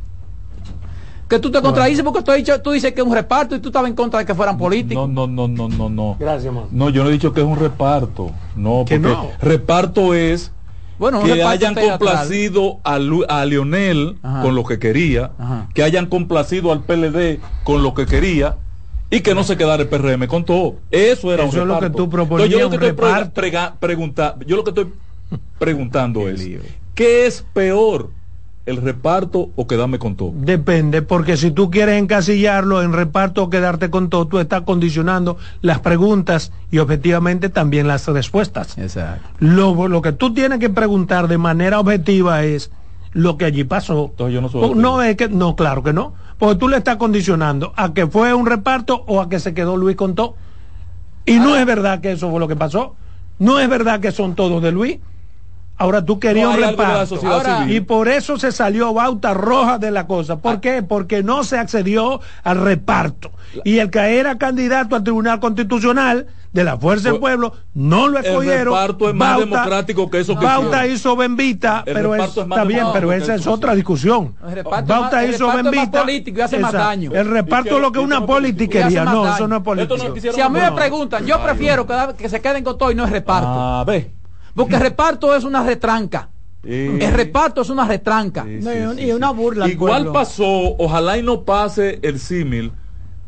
que 1.32 1.40
tú 1.40 1.50
te 1.50 1.62
contradices 1.62 2.04
porque 2.04 2.22
tú, 2.22 2.32
dicho, 2.34 2.62
tú 2.62 2.72
dices 2.72 2.92
que 2.92 3.00
es 3.00 3.08
un 3.08 3.14
reparto 3.14 3.56
y 3.56 3.60
tú 3.60 3.70
estabas 3.70 3.90
en 3.90 3.96
contra 3.96 4.20
de 4.20 4.26
que 4.26 4.36
fueran 4.36 4.58
políticos. 4.58 5.08
No, 5.10 5.28
no, 5.28 5.48
no, 5.48 5.48
no, 5.48 5.70
no, 5.70 5.90
no. 5.90 6.18
Gracias, 6.20 6.54
No, 6.72 6.90
yo 6.90 7.04
no 7.04 7.10
he 7.10 7.14
dicho 7.14 7.32
que 7.32 7.40
es 7.40 7.48
un 7.48 7.58
reparto. 7.58 8.32
No, 8.56 8.80
porque 8.80 9.00
no? 9.00 9.30
reparto 9.42 10.14
es 10.14 10.52
bueno, 11.00 11.24
que 11.24 11.42
hayan 11.42 11.74
complacido 11.74 12.80
a, 12.84 12.96
a 12.96 13.46
Lionel 13.46 14.18
con 14.22 14.56
lo 14.56 14.66
que 14.66 14.78
quería, 14.78 15.32
que 15.74 15.84
hayan 15.84 16.08
complacido 16.08 16.74
al 16.74 16.84
PLD 16.84 17.40
con 17.64 17.82
lo 17.82 17.94
que 17.94 18.06
quería 18.06 18.58
y 19.10 19.22
que 19.22 19.34
no 19.34 19.44
se 19.44 19.58
quedara 19.58 19.84
el 19.84 19.90
PRM 19.90 20.28
con 20.28 20.44
todo. 20.44 20.76
Eso 20.92 21.34
era 21.34 21.46
Eso 21.46 21.62
es 21.62 21.68
lo 21.68 21.80
que 21.80 21.90
tú 21.90 22.10
proponías. 22.10 22.50
yo 22.50 22.60
lo 22.60 22.70
que 22.70 22.88
estoy 22.88 22.92
preguntando, 23.80 24.46
yo 24.46 24.58
lo 24.58 24.64
que 24.64 24.70
estoy 24.72 24.94
preguntando 25.60 26.28
es, 26.28 26.48
¿qué 26.96 27.26
es 27.26 27.46
peor? 27.54 28.10
¿El 28.64 28.78
reparto 28.78 29.50
o 29.56 29.66
quedarme 29.66 29.98
con 29.98 30.16
todo? 30.16 30.34
Depende, 30.36 31.02
porque 31.02 31.36
si 31.36 31.50
tú 31.50 31.72
quieres 31.72 32.00
encasillarlo 32.00 32.84
en 32.84 32.94
reparto 32.94 33.44
o 33.44 33.50
quedarte 33.50 33.90
con 33.90 34.10
todo, 34.10 34.28
tú 34.28 34.38
estás 34.38 34.62
condicionando 34.62 35.38
las 35.62 35.80
preguntas 35.80 36.52
y 36.70 36.78
objetivamente 36.78 37.50
también 37.50 37.88
las 37.88 38.08
respuestas. 38.08 38.78
Exacto. 38.78 39.28
Lo, 39.40 39.88
lo 39.88 40.02
que 40.04 40.12
tú 40.12 40.34
tienes 40.34 40.60
que 40.60 40.70
preguntar 40.70 41.28
de 41.28 41.40
manera 41.40 41.80
objetiva 41.80 42.44
es 42.44 42.70
lo 43.14 43.38
que 43.38 43.46
allí 43.46 43.64
pasó. 43.64 44.14
yo 44.18 44.42
no, 44.42 44.76
no 44.76 45.02
es 45.02 45.16
que, 45.18 45.28
no, 45.28 45.56
claro 45.56 45.84
que 45.84 45.92
no, 45.92 46.14
porque 46.38 46.56
tú 46.56 46.68
le 46.68 46.78
estás 46.78 46.98
condicionando 46.98 47.74
a 47.76 47.94
que 47.94 48.08
fue 48.08 48.34
un 48.34 48.46
reparto 48.46 49.04
o 49.08 49.22
a 49.22 49.30
que 49.30 49.40
se 49.40 49.54
quedó 49.54 49.76
Luis 49.76 49.96
con 49.96 50.16
todo. 50.16 50.36
Y 51.26 51.40
no 51.40 51.56
es 51.56 51.66
verdad 51.66 52.00
que 52.02 52.14
eso 52.14 52.30
fue 52.30 52.40
lo 52.40 52.48
que 52.48 52.56
pasó. 52.56 52.96
No 53.40 53.60
es 53.60 53.70
verdad 53.70 54.00
que 54.00 54.12
son 54.12 54.36
todos 54.36 54.62
de 54.62 54.72
Luis. 54.72 54.98
Ahora 55.82 56.06
tú 56.06 56.20
querías 56.20 56.48
un 56.48 56.62
reparto. 56.62 57.18
y 57.68 57.80
por 57.80 58.08
eso 58.08 58.38
se 58.38 58.52
salió 58.52 58.94
bauta 58.94 59.34
roja 59.34 59.80
de 59.80 59.90
la 59.90 60.06
cosa. 60.06 60.38
¿Por 60.38 60.58
ah. 60.58 60.62
qué? 60.62 60.84
Porque 60.84 61.24
no 61.24 61.44
se 61.44 61.58
accedió 61.58 62.22
al 62.44 62.62
reparto. 62.62 63.32
Y 63.64 63.80
el 63.80 63.90
que 63.90 64.20
era 64.20 64.38
candidato 64.38 64.96
al 64.96 65.04
Tribunal 65.04 65.40
Constitucional 65.40 66.28
de 66.54 66.64
la 66.64 66.78
Fuerza 66.78 67.10
del 67.10 67.20
Pueblo 67.20 67.54
no 67.74 68.08
lo 68.10 68.20
escogieron. 68.20 68.76
El 68.76 68.82
reparto 68.82 69.10
es 69.10 69.16
más 69.16 69.40
democrático 69.40 70.12
que 70.12 70.20
eso 70.20 70.38
que 70.38 70.46
Bauta 70.46 70.86
hizo 70.86 71.16
Bembita, 71.16 71.82
pero 71.84 72.14
está 72.14 72.64
bien, 72.64 72.86
pero 72.94 73.12
esa 73.12 73.34
es 73.34 73.48
otra 73.48 73.74
discusión. 73.74 74.36
Bauta 74.86 75.26
hizo 75.26 75.52
Bembita. 75.52 76.06
y 76.08 76.42
hace 76.42 76.60
más 76.60 76.74
daño. 76.74 77.12
El 77.12 77.26
reparto 77.26 77.78
es 77.78 77.82
lo 77.82 77.92
que 77.92 77.98
una 77.98 78.24
politiquería. 78.24 79.04
No, 79.04 79.34
eso 79.34 79.48
no 79.48 79.58
es 79.58 79.64
político. 79.64 79.98
si 80.20 80.42
a 80.42 80.48
mí 80.48 80.60
me 80.60 80.72
preguntan, 80.74 81.26
yo 81.26 81.42
prefiero 81.42 81.88
que, 82.16 82.30
se 82.30 82.40
queden 82.40 82.64
con 82.64 82.78
todo 82.78 82.92
y 82.92 82.96
no 82.96 83.04
es 83.06 83.10
reparto. 83.10 83.50
Ah, 83.50 83.84
ve. 83.84 84.21
Porque 84.56 84.76
el 84.76 84.82
reparto 84.82 85.36
es 85.36 85.44
una 85.44 85.64
retranca. 85.64 86.30
El 86.64 87.14
reparto 87.14 87.62
es 87.62 87.70
una 87.70 87.88
retranca. 87.88 88.46
y 88.48 89.12
una 89.12 89.32
burla. 89.32 89.68
Igual 89.68 90.12
pasó, 90.12 90.76
ojalá 90.78 91.18
y 91.18 91.24
no 91.24 91.44
pase 91.44 92.00
el 92.02 92.20
símil 92.20 92.72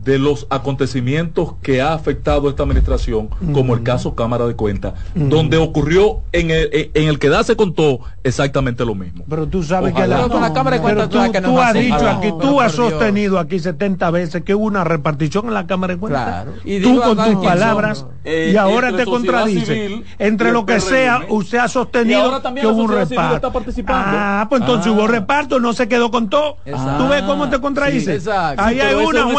de 0.04 0.20
los 0.20 0.48
acontecimientos 0.50 1.54
que 1.62 1.82
ha 1.82 1.94
afectado 1.94 2.50
esta 2.50 2.64
administración, 2.64 3.30
como 3.54 3.74
el 3.74 3.84
caso 3.84 4.16
Cámara 4.16 4.46
de 4.46 4.56
Cuentas, 4.56 4.94
mm. 5.16 5.30
donde 5.30 5.58
ocurrió 5.58 6.22
en 6.32 6.52
el, 6.52 6.92
en 6.94 7.08
el 7.08 7.20
que 7.20 7.30
da 7.30 7.44
se 7.44 7.56
contó 7.56 8.00
exactamente 8.24 8.86
lo 8.86 8.96
mismo. 8.96 9.24
Pero 9.30 9.48
tú 9.48 9.64
sabes 9.64 9.94
que 9.94 10.08
la, 10.08 10.28
Cámara 10.54 10.78
de 10.78 10.82
Cuentas 10.82 11.10
tú, 11.10 11.20
tú 11.42 11.60
has 11.60 11.74
dicho 11.74 12.08
aquí, 12.10 12.30
tú 12.40 12.62
has 12.62 12.74
sostenido 12.74 13.40
aquí 13.40 13.60
70 13.60 14.12
veces 14.12 14.44
que 14.44 14.56
hubo 14.56 14.66
una 14.66 14.84
repartición 14.84 15.48
en 15.48 15.54
la 15.54 15.68
Cámara 15.68 15.94
de 15.94 16.00
Cuentas. 16.00 16.46
Y 16.64 16.82
tú 16.82 17.02
con 17.02 17.18
tus 17.18 17.44
palabras 17.44 18.06
eh, 18.24 18.52
y 18.54 18.58
ahora 18.58 18.96
te 18.96 19.06
contradices. 19.06 20.02
Entre 20.20 20.52
lo 20.52 20.66
que 20.66 20.80
sea, 20.80 21.22
usted 21.30 21.60
ha 21.60 21.68
sostenido 21.68 22.42
que 22.56 22.68
hubo 22.68 22.84
un 22.84 22.92
reparto. 22.92 23.52
Ah, 23.88 24.48
pues 24.50 24.62
entonces 24.62 24.92
hubo 24.92 25.04
ah. 25.04 25.08
reparto, 25.08 25.60
no 25.60 25.74
se 25.74 25.88
quedó 25.88 26.12
con 26.12 26.30
todo. 26.30 26.58
Tú 26.66 27.08
ves 27.08 27.24
cómo 27.24 27.50
te 27.50 27.60
contradices. 27.60 28.28
Ahí 28.28 28.80
hay 28.80 28.96
una 28.96 29.26
un 29.26 29.34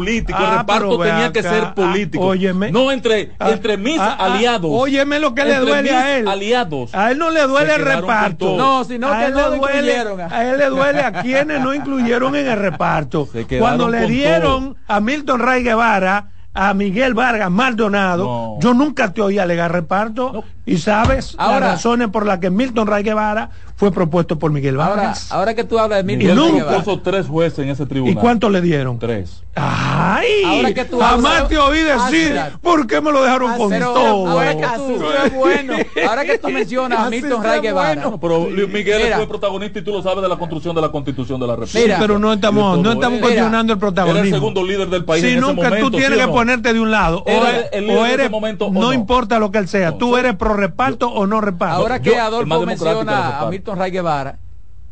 político, 0.00 0.38
el 0.38 0.44
ah, 0.44 0.58
reparto 0.58 0.98
tenía 0.98 1.32
que 1.32 1.42
ser 1.42 1.74
político. 1.74 2.34
no 2.72 2.92
entre, 2.92 3.32
entre 3.38 3.76
mis 3.76 3.98
aliados. 3.98 4.70
Óyeme 4.72 5.20
lo 5.20 5.34
que 5.34 5.44
le 5.44 5.58
duele 5.58 5.90
a 5.90 6.18
él. 6.18 6.28
Aliados. 6.28 6.94
A 6.94 7.10
él 7.10 7.18
no 7.18 7.30
le 7.30 7.42
duele 7.42 7.74
el 7.74 7.84
reparto. 7.84 8.56
No, 8.56 8.84
sino 8.84 9.10
que 9.10 9.30
no 9.30 9.50
duele, 9.50 9.96
A 10.30 10.44
él 10.44 10.58
le 10.58 10.66
duele 10.66 11.00
a 11.00 11.22
quienes 11.22 11.60
no 11.60 11.74
incluyeron 11.74 12.34
en 12.36 12.46
el 12.46 12.58
reparto. 12.58 13.28
Cuando 13.58 13.88
le 13.88 14.06
dieron 14.06 14.76
a 14.86 15.00
Milton 15.00 15.40
Ray 15.40 15.62
Guevara 15.62 16.30
a 16.52 16.74
Miguel 16.74 17.14
Vargas 17.14 17.50
Maldonado, 17.50 18.58
yo 18.60 18.74
nunca 18.74 19.12
te 19.12 19.22
oí 19.22 19.38
alegar 19.38 19.72
reparto. 19.72 20.44
Y 20.66 20.78
sabes 20.78 21.34
las 21.38 21.60
razones 21.60 22.08
por 22.08 22.26
las 22.26 22.38
que 22.38 22.50
Milton 22.50 22.86
Ray 22.86 23.02
Guevara 23.02 23.50
fue 23.80 23.90
propuesto 23.90 24.38
por 24.38 24.52
Miguel 24.52 24.76
Vargas. 24.76 25.32
Ahora, 25.32 25.54
que 25.54 25.64
tú 25.64 25.78
hablas 25.78 26.04
de 26.04 26.04
Milton 26.04 26.36
Ray 26.36 26.52
Guevara. 26.52 26.82
puso 26.82 27.00
tres 27.00 27.26
jueces 27.26 27.60
en 27.60 27.70
ese 27.70 27.86
tribunal. 27.86 28.14
¿Y 28.14 28.16
cuánto 28.18 28.50
le 28.50 28.60
dieron? 28.60 28.98
Tres. 28.98 29.42
Ay, 29.54 30.44
ahora 30.44 30.74
que 30.74 30.84
tú 30.84 31.00
jamás 31.00 31.48
te 31.48 31.56
oí 31.56 31.78
decir 31.78 32.38
por 32.60 32.86
qué 32.86 33.00
me 33.00 33.10
lo 33.10 33.22
dejaron 33.22 33.56
con 33.56 33.70
todo. 33.70 34.28
Ahora 34.28 34.54
que 34.54 34.66
tú, 34.76 35.02
bueno. 35.34 35.74
ahora 36.08 36.24
que 36.26 36.36
tú 36.36 36.50
mencionas 36.50 36.98
a 36.98 37.08
Milton 37.08 37.42
Ray 37.42 37.60
Guevara. 37.62 38.12
pero 38.20 38.48
Miguel 38.50 39.14
fue 39.14 39.26
protagonista 39.26 39.78
y 39.78 39.82
tú 39.82 39.92
lo 39.92 40.02
sabes 40.02 40.22
de 40.22 40.28
la 40.28 40.36
construcción 40.36 40.74
de 40.74 40.82
la 40.82 40.90
constitución 40.90 41.40
de 41.40 41.46
la 41.46 41.56
República. 41.56 41.96
pero 41.98 42.18
no 42.18 42.34
estamos, 42.34 42.78
no 42.80 42.92
estamos 42.92 43.18
cuestionando 43.20 43.72
el 43.72 43.78
protagonismo. 43.78 44.26
Era 44.26 44.28
el 44.28 44.34
segundo 44.34 44.62
líder 44.62 44.90
del 44.90 45.06
país. 45.06 45.24
Sino 45.24 45.56
que 45.56 45.70
tú 45.80 45.90
tienes 45.90 46.18
que 46.18 46.28
ponerte 46.28 46.74
de 46.74 46.80
un 46.80 46.90
lado. 46.90 47.24
O 47.26 48.04
eres, 48.04 48.30
no 48.72 48.92
importa 48.92 49.38
lo 49.38 49.50
que 49.50 49.56
él 49.56 49.68
sea, 49.68 49.96
tú 49.96 50.18
eres 50.18 50.36
pro 50.36 50.52
reparto 50.52 51.08
o 51.08 51.26
no 51.26 51.40
reparto. 51.40 51.76
Ahora 51.76 52.02
que 52.02 52.18
Adolfo 52.18 52.66
menciona 52.66 53.40
a 53.40 53.46
Milton 53.46 53.69
Ray 53.74 53.90
Guevara, 53.90 54.38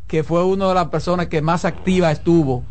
que 0.07 0.25
fue 0.25 0.45
una 0.45 0.69
de 0.69 0.75
las 0.75 0.89
personas 0.89 1.27
que 1.27 1.43
más 1.43 1.65
activa 1.65 2.11
estuvo 2.11 2.65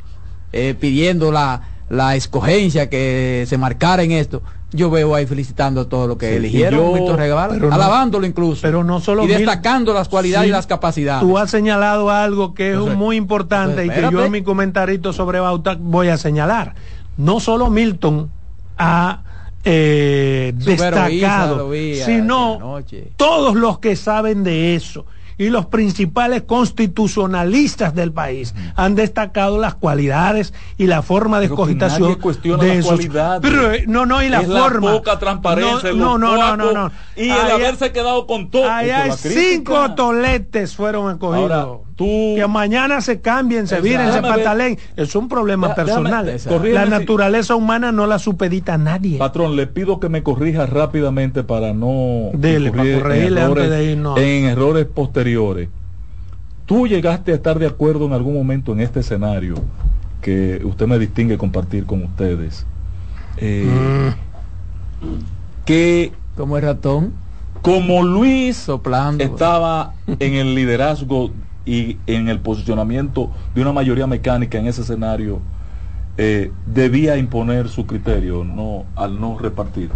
eh, 0.53 0.75
pidiendo 0.79 1.31
la, 1.31 1.61
la 1.89 2.15
escogencia 2.15 2.89
que 2.89 3.45
se 3.47 3.57
marcara 3.57 4.03
en 4.03 4.11
esto 4.11 4.41
yo 4.71 4.89
veo 4.89 5.15
ahí 5.15 5.25
felicitando 5.25 5.87
todo 5.87 6.07
lo 6.07 6.17
que 6.17 6.35
eligieron 6.35 6.93
Milton 6.93 7.17
Guevara, 7.17 7.53
alabándolo 7.53 8.25
incluso 8.25 8.61
pero 8.61 8.83
no 8.83 8.99
solo 8.99 9.23
y 9.23 9.27
destacando 9.27 9.93
las 9.93 10.09
cualidades 10.09 10.49
y 10.49 10.51
las 10.51 10.67
capacidades. 10.67 11.21
tú 11.21 11.37
has 11.37 11.49
señalado 11.49 12.09
algo 12.09 12.53
que 12.53 12.73
es 12.73 12.79
muy 12.79 13.15
importante 13.15 13.85
y 13.85 13.89
que 13.89 14.09
yo 14.11 14.25
en 14.25 14.31
mi 14.31 14.43
comentarito 14.43 15.13
sobre 15.13 15.39
Bauta 15.39 15.77
voy 15.79 16.09
a 16.09 16.17
señalar. 16.17 16.75
No 17.15 17.39
solo 17.39 17.69
Milton 17.69 18.29
ha 18.77 19.21
eh, 19.63 20.53
destacado, 20.55 21.71
sino 22.05 22.81
todos 23.15 23.55
los 23.55 23.79
que 23.79 23.95
saben 23.95 24.43
de 24.43 24.75
eso 24.75 25.05
y 25.37 25.49
los 25.49 25.67
principales 25.67 26.43
constitucionalistas 26.43 27.93
del 27.93 28.11
país 28.11 28.55
han 28.75 28.95
destacado 28.95 29.59
las 29.59 29.75
cualidades 29.75 30.53
y 30.77 30.87
la 30.87 31.01
forma 31.01 31.39
de 31.39 31.49
cogitación 31.49 32.17
de 32.59 32.77
esos. 32.77 32.99
Pero 33.41 33.71
eh, 33.71 33.85
no, 33.87 34.05
no, 34.05 34.23
y 34.23 34.29
la 34.29 34.41
forma. 34.41 34.91
La 34.91 34.97
poca 34.97 35.19
transparencia, 35.19 35.93
no, 35.93 36.17
no, 36.17 36.35
no, 36.35 36.57
no, 36.57 36.71
no, 36.71 36.91
Y 37.15 37.29
el 37.29 37.51
haberse 37.51 37.91
quedado 37.91 38.25
con 38.27 38.49
todo. 38.49 38.69
hay 38.69 39.11
cinco 39.11 39.93
toletes 39.95 40.75
fueron 40.75 41.17
que 41.97 42.45
mañana 42.47 43.01
se 43.01 43.21
cambien, 43.21 43.67
se 43.67 43.81
viren, 43.81 44.11
se 44.13 44.21
patalen. 44.21 44.77
Es 44.95 45.15
un 45.15 45.27
problema 45.27 45.75
personal. 45.75 46.31
la 46.71 46.85
naturaleza 46.85 47.55
humana 47.55 47.91
no 47.91 48.07
la 48.07 48.19
supedita 48.19 48.75
a 48.75 48.77
nadie. 48.77 49.17
Patrón, 49.17 49.55
le 49.55 49.67
pido 49.67 49.99
que 49.99 50.09
me 50.09 50.23
corrija 50.23 50.65
rápidamente 50.65 51.43
para 51.43 51.73
no 51.73 52.29
Dele, 52.33 52.71
para 52.71 52.99
corregirle 52.99 53.41
antes 53.41 53.69
de 53.69 53.91
irnos. 53.91 54.17
En 54.17 54.45
errores 54.45 54.85
posteriores 54.85 55.69
¿Tú 56.67 56.85
llegaste 56.85 57.31
a 57.31 57.35
estar 57.35 57.57
de 57.59 57.65
acuerdo 57.65 58.05
en 58.05 58.13
algún 58.13 58.33
momento 58.33 58.73
en 58.73 58.81
este 58.81 58.99
escenario 58.99 59.55
que 60.21 60.61
usted 60.65 60.85
me 60.85 60.99
distingue 60.99 61.37
compartir 61.37 61.85
con 61.85 62.03
ustedes? 62.03 62.65
Eh, 63.37 64.11
mm. 65.01 65.63
Que 65.63 66.11
como 66.35 66.57
el 66.57 66.63
ratón, 66.63 67.13
como 67.61 68.03
Luis 68.03 68.57
soplando 68.57 69.23
estaba 69.23 69.93
en 70.07 70.33
el 70.33 70.55
liderazgo 70.55 71.31
y 71.67 71.97
en 72.07 72.29
el 72.29 72.39
posicionamiento 72.39 73.31
de 73.53 73.61
una 73.61 73.73
mayoría 73.73 74.07
mecánica 74.07 74.57
en 74.57 74.67
ese 74.67 74.81
escenario, 74.81 75.41
eh, 76.17 76.51
debía 76.65 77.17
imponer 77.17 77.67
su 77.67 77.85
criterio, 77.85 78.43
no 78.43 78.85
al 78.95 79.19
no 79.19 79.37
repartir 79.37 79.91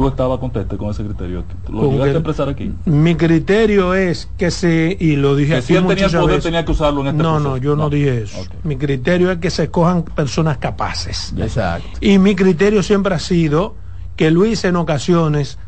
tú 0.00 0.08
estabas 0.08 0.38
conteste 0.38 0.78
con 0.78 0.90
ese 0.90 1.04
criterio. 1.04 1.44
¿Lo 1.68 1.90
llegaste 1.90 2.10
a 2.10 2.12
expresar 2.12 2.48
aquí? 2.48 2.72
Mi 2.86 3.16
criterio 3.16 3.92
es 3.92 4.30
que 4.38 4.50
se, 4.50 4.96
y 4.98 5.16
lo 5.16 5.36
dije 5.36 5.56
que 5.56 5.62
si 5.62 5.76
él 5.76 5.86
tenía 5.86 6.08
poder, 6.08 6.40
tenía 6.40 6.64
que 6.64 6.72
usarlo 6.72 7.02
en 7.02 7.08
este 7.08 7.22
No, 7.22 7.38
no, 7.38 7.58
yo 7.58 7.76
no, 7.76 7.90
dije 7.90 8.22
eso. 8.22 8.38
Mi 8.64 8.76
criterio 8.76 9.30
es 9.30 9.38
que 9.38 9.50
se 9.50 9.64
escojan 9.64 10.04
personas 10.04 10.56
capaces. 10.56 11.34
Exacto. 11.36 11.98
Y 12.00 12.18
mi 12.18 12.34
criterio 12.34 12.82
siempre 12.82 13.14
ha 13.14 13.18
sido 13.18 13.74
que 14.16 14.30
Luis 14.30 14.64
en 14.64 14.76
ocasiones 14.76 15.58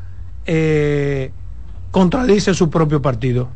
eh, 0.47 1.33
contradice 1.91 2.55
su 2.55 2.71
propio 2.71 3.03
partido. 3.03 3.51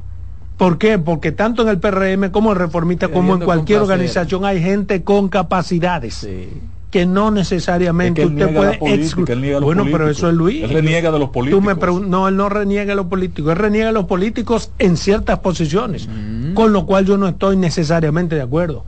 ¿Por 0.57 0.79
qué? 0.79 0.99
Porque 0.99 1.33
tanto 1.33 1.63
en 1.63 1.69
el 1.69 1.79
PRM 1.79 2.31
como 2.31 2.53
en 2.53 2.59
Reformista, 2.59 3.09
como 3.09 3.35
en 3.35 3.41
cualquier 3.41 3.81
organización 3.81 4.45
hay 4.45 4.63
gente 4.63 5.03
con 5.03 5.29
capacidades. 5.29 6.15
Sí 6.15 6.49
que 6.91 7.05
no 7.05 7.31
necesariamente 7.31 8.25
usted 8.25 8.55
puede 8.55 8.95
excluir. 8.95 9.61
Bueno, 9.61 9.85
pero 9.91 10.09
eso 10.09 10.29
es 10.29 10.35
Luis. 10.35 10.63
Él 10.63 10.71
reniega 10.71 11.11
de 11.11 11.19
los 11.19 11.29
políticos. 11.29 12.01
no, 12.07 12.29
él 12.29 12.37
no 12.37 12.49
reniega 12.49 12.93
de 12.93 12.97
los 12.97 13.07
políticos, 13.07 13.53
él 13.53 13.59
reniega 13.59 13.89
de 13.89 13.93
los 13.93 14.07
políticos 14.07 14.71
en 14.79 14.97
ciertas 14.97 15.41
posiciones, 15.41 16.09
mm. 16.09 16.55
con 16.55 16.73
lo 16.73 16.87
cual 16.87 17.05
yo 17.05 17.19
no 17.19 17.29
estoy 17.29 17.57
necesariamente 17.57 18.37
de 18.37 18.43
acuerdo. 18.43 18.85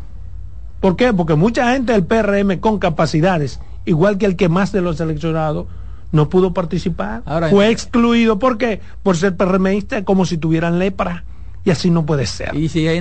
¿Por 0.81 0.96
qué? 0.96 1.12
Porque 1.12 1.35
mucha 1.35 1.72
gente 1.72 1.92
del 1.92 2.04
PRM 2.04 2.61
con 2.61 2.78
capacidades, 2.78 3.61
igual 3.85 4.16
que 4.16 4.26
el 4.26 4.37
que 4.37 4.48
más 4.48 4.70
de 4.72 4.81
los 4.81 4.96
seleccionados, 4.96 5.66
no 6.12 6.31
pudo 6.31 6.54
participar. 6.54 7.22
Fue 7.50 7.68
excluido. 7.70 8.38
¿Por 8.38 8.57
qué? 8.57 8.81
Por 9.02 9.18
ser 9.18 9.37
PRMista 9.37 10.04
como 10.04 10.24
si 10.24 10.38
tuvieran 10.38 10.78
lepra. 10.78 11.24
Y 11.68 11.70
así 11.70 11.90
no 11.90 12.07
puede 12.07 12.24
ser. 12.24 12.52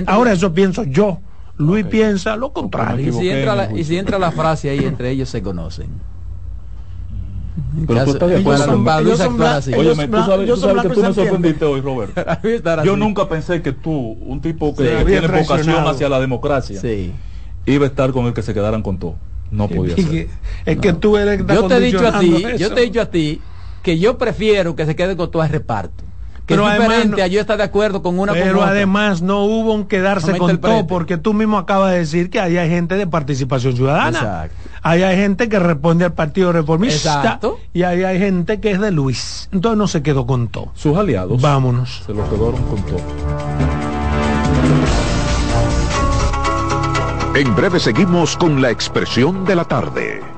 Ahora 0.06 0.34
eso 0.34 0.52
pienso 0.52 0.84
yo. 0.84 1.20
Luis 1.56 1.86
piensa 1.86 2.36
lo 2.36 2.52
contrario. 2.52 3.08
Y 3.08 3.12
si, 3.12 3.30
entra 3.30 3.56
la, 3.56 3.72
y 3.72 3.82
si 3.82 3.96
entra 3.96 4.18
la 4.18 4.30
frase 4.30 4.68
ahí, 4.68 4.84
entre 4.84 5.10
ellos 5.10 5.30
se 5.30 5.42
conocen. 5.42 5.88
Pero 7.86 8.04
tú 8.04 8.10
estás 8.10 8.28
de 8.28 8.36
acuerdo. 8.36 8.84
Oye, 8.98 9.10
tú 9.10 9.16
sabes, 9.16 10.48
tú 10.48 10.56
sabes 10.58 10.82
que 10.82 10.88
tú 10.90 11.02
me 11.02 11.14
sorprendiste 11.14 11.64
hoy, 11.64 11.80
Roberto. 12.20 12.22
Yo 12.84 12.98
nunca 12.98 13.26
pensé 13.26 13.62
que 13.62 13.72
tú, 13.72 14.18
un 14.20 14.42
tipo 14.42 14.76
que 14.76 15.02
tiene 15.06 15.26
vocación 15.26 15.88
hacia 15.88 16.10
la 16.10 16.20
democracia, 16.20 16.78
iba 17.64 17.86
a 17.86 17.88
estar 17.88 18.12
con 18.12 18.26
el 18.26 18.34
que 18.34 18.42
se 18.42 18.52
quedaran 18.52 18.82
con 18.82 18.98
todo. 18.98 19.16
No 19.50 19.66
podía 19.66 19.96
ser. 19.96 20.28
Es 20.66 20.76
que 20.76 20.92
tú 20.92 21.16
eres 21.16 21.40
Yo 21.46 21.66
te 21.66 21.76
he 21.78 21.80
dicho 21.80 22.06
a 22.06 22.20
ti, 22.20 22.44
yo 22.58 22.74
te 22.74 22.82
he 22.82 22.84
dicho 22.84 23.00
a 23.00 23.06
ti 23.06 23.40
que 23.82 23.98
yo 23.98 24.18
prefiero 24.18 24.76
que 24.76 24.84
se 24.84 24.94
quede 24.94 25.16
con 25.16 25.30
todo 25.30 25.42
el 25.42 25.48
reparto 25.48 26.04
pero 26.48 26.68
es 26.68 26.80
diferente 26.80 27.30
yo 27.30 27.40
está 27.40 27.56
de 27.56 27.62
acuerdo 27.62 28.02
con 28.02 28.18
una 28.18 28.32
pero 28.32 28.62
además 28.62 29.22
no 29.22 29.44
hubo 29.44 29.74
un 29.74 29.84
quedarse 29.84 30.36
con 30.38 30.58
todo 30.58 30.86
porque 30.86 31.18
tú 31.18 31.34
mismo 31.34 31.58
acabas 31.58 31.92
de 31.92 31.98
decir 31.98 32.30
que 32.30 32.40
ahí 32.40 32.56
hay 32.56 32.68
gente 32.68 32.96
de 32.96 33.06
participación 33.06 33.76
ciudadana. 33.76 34.18
Exacto. 34.18 34.56
ahí 34.82 35.02
hay 35.02 35.16
gente 35.16 35.48
que 35.48 35.58
responde 35.58 36.04
al 36.04 36.14
partido 36.14 36.52
reformista 36.52 37.16
Exacto. 37.16 37.60
y 37.72 37.82
ahí 37.82 38.02
hay 38.02 38.18
gente 38.18 38.60
que 38.60 38.72
es 38.72 38.80
de 38.80 38.90
Luis. 38.90 39.48
Entonces 39.52 39.78
no 39.78 39.86
se 39.86 40.02
quedó 40.02 40.26
con 40.26 40.48
todo. 40.48 40.72
Sus 40.74 40.96
aliados 40.96 41.40
vámonos. 41.40 42.02
se 42.06 42.14
lo 42.14 42.28
quedaron 42.28 42.62
con 42.64 42.82
todo. 42.82 42.98
En 47.34 47.54
breve 47.54 47.78
seguimos 47.78 48.36
con 48.36 48.60
la 48.60 48.70
expresión 48.70 49.44
de 49.44 49.54
la 49.54 49.64
tarde 49.64 50.37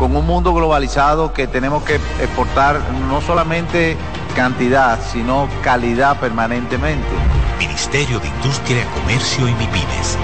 con 0.00 0.16
un 0.16 0.26
mundo 0.26 0.54
globalizado 0.54 1.34
que 1.34 1.46
tenemos 1.46 1.82
que 1.82 1.96
exportar 1.96 2.80
no 3.06 3.20
solamente 3.20 3.98
cantidad, 4.34 4.98
sino 5.12 5.46
calidad 5.62 6.18
permanentemente. 6.18 7.06
Ministerio 7.58 8.18
de 8.18 8.28
Industria, 8.28 8.86
Comercio 8.94 9.46
y 9.46 9.52
MIPIMES. 9.52 10.18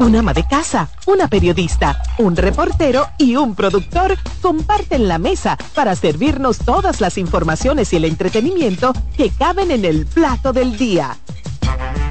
Un 0.00 0.16
ama 0.16 0.32
de 0.32 0.44
casa, 0.44 0.88
una 1.06 1.28
periodista, 1.28 2.02
un 2.18 2.34
reportero 2.34 3.06
y 3.16 3.36
un 3.36 3.54
productor 3.54 4.16
comparten 4.42 5.06
la 5.06 5.18
mesa 5.18 5.56
para 5.72 5.94
servirnos 5.94 6.58
todas 6.58 7.00
las 7.00 7.16
informaciones 7.16 7.92
y 7.92 7.96
el 7.96 8.04
entretenimiento 8.04 8.92
que 9.16 9.30
caben 9.30 9.70
en 9.70 9.84
el 9.84 10.04
plato 10.04 10.52
del 10.52 10.76
día. 10.76 11.16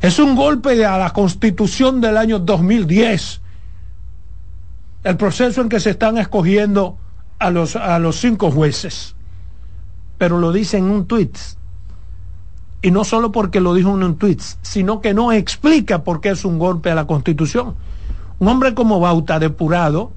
Es 0.00 0.18
un 0.18 0.34
golpe 0.36 0.84
a 0.84 0.98
la 0.98 1.10
constitución 1.10 2.00
del 2.00 2.16
año 2.16 2.38
2010. 2.38 3.40
El 5.04 5.16
proceso 5.16 5.60
en 5.60 5.68
que 5.68 5.80
se 5.80 5.90
están 5.90 6.18
escogiendo 6.18 6.98
a 7.38 7.50
los, 7.50 7.76
a 7.76 7.98
los 7.98 8.16
cinco 8.16 8.50
jueces. 8.50 9.14
Pero 10.18 10.38
lo 10.38 10.52
dice 10.52 10.78
en 10.78 10.84
un 10.84 11.06
tuit. 11.06 11.36
Y 12.82 12.90
no 12.90 13.04
solo 13.04 13.32
porque 13.32 13.60
lo 13.60 13.74
dijo 13.74 13.94
en 13.94 14.02
un 14.02 14.16
tuit, 14.16 14.40
sino 14.62 15.00
que 15.00 15.14
no 15.14 15.32
explica 15.32 16.04
por 16.04 16.20
qué 16.20 16.30
es 16.30 16.44
un 16.44 16.58
golpe 16.58 16.90
a 16.90 16.94
la 16.94 17.06
constitución. 17.06 17.74
Un 18.38 18.48
hombre 18.48 18.74
como 18.74 19.00
Bauta, 19.00 19.38
depurado, 19.38 20.12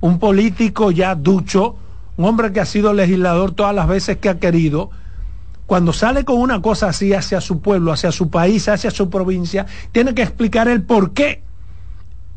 un 0.00 0.18
político 0.18 0.90
ya 0.90 1.14
ducho, 1.14 1.76
un 2.16 2.24
hombre 2.24 2.52
que 2.52 2.60
ha 2.60 2.64
sido 2.64 2.92
legislador 2.92 3.52
todas 3.52 3.74
las 3.74 3.88
veces 3.88 4.18
que 4.18 4.28
ha 4.28 4.38
querido, 4.38 4.90
cuando 5.66 5.92
sale 5.92 6.24
con 6.24 6.40
una 6.40 6.62
cosa 6.62 6.88
así 6.88 7.12
hacia 7.12 7.40
su 7.40 7.60
pueblo, 7.60 7.92
hacia 7.92 8.12
su 8.12 8.30
país, 8.30 8.68
hacia 8.68 8.90
su 8.92 9.10
provincia, 9.10 9.66
tiene 9.90 10.14
que 10.14 10.22
explicar 10.22 10.68
el 10.68 10.82
por 10.82 11.12
qué. 11.12 11.42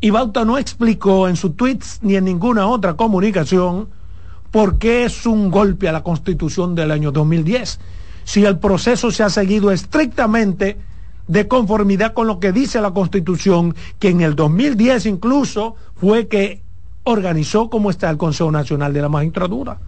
Y 0.02 0.12
Bauta 0.12 0.46
no 0.46 0.58
explicó 0.58 1.28
en 1.28 1.36
sus 1.36 1.58
tweets 1.58 2.00
ni 2.02 2.16
en 2.16 2.26
ninguna 2.26 2.68
otra 2.68 2.96
comunicación 2.96 3.90
por 4.52 4.78
qué 4.78 5.04
es 5.04 5.26
un 5.26 5.52
golpe 5.52 5.90
a 5.90 5.92
la 5.92 6.04
constitución 6.04 6.74
del 6.74 6.92
año 6.92 7.12
2010. 7.12 7.80
Si 8.24 8.46
el 8.46 8.60
proceso 8.60 9.12
se 9.12 9.24
ha 9.24 9.30
seguido 9.30 9.72
estrictamente 9.72 10.78
de 11.28 11.48
conformidad 11.48 12.14
con 12.14 12.28
lo 12.28 12.40
que 12.40 12.52
dice 12.52 12.82
la 12.82 12.92
constitución, 12.92 13.76
que 14.00 14.10
en 14.10 14.22
el 14.22 14.36
2010 14.36 15.06
incluso 15.06 15.76
fue 15.96 16.28
que 16.28 16.64
organizó 17.04 17.70
como 17.70 17.90
está 17.90 18.10
el 18.10 18.18
Consejo 18.18 18.52
Nacional 18.52 18.94
de 18.94 19.02
la 19.02 19.10
Magistratura. 19.10 19.80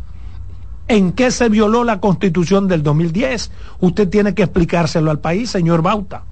¿En 0.88 1.14
qué 1.14 1.32
se 1.32 1.50
violó 1.50 1.84
la 1.84 2.00
constitución 2.00 2.68
del 2.68 2.84
2010? 2.84 3.52
Usted 3.80 4.10
tiene 4.10 4.36
que 4.36 4.44
explicárselo 4.44 5.10
al 5.10 5.20
país, 5.20 5.50
señor 5.50 5.82
Bauta. 5.82 6.24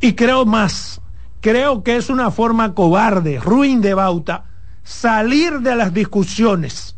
Y 0.00 0.12
creo 0.12 0.44
más, 0.44 1.00
creo 1.46 1.84
que 1.84 1.94
es 1.94 2.10
una 2.10 2.32
forma 2.32 2.74
cobarde, 2.74 3.38
ruin 3.38 3.80
de 3.80 3.94
Bauta, 3.94 4.46
salir 4.82 5.60
de 5.60 5.76
las 5.76 5.94
discusiones 5.94 6.96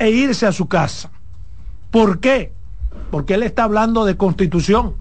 e 0.00 0.10
irse 0.10 0.46
a 0.46 0.52
su 0.52 0.66
casa. 0.66 1.12
¿Por 1.92 2.18
qué? 2.18 2.52
Porque 3.12 3.34
él 3.34 3.44
está 3.44 3.62
hablando 3.62 4.04
de 4.04 4.16
constitución 4.16 4.96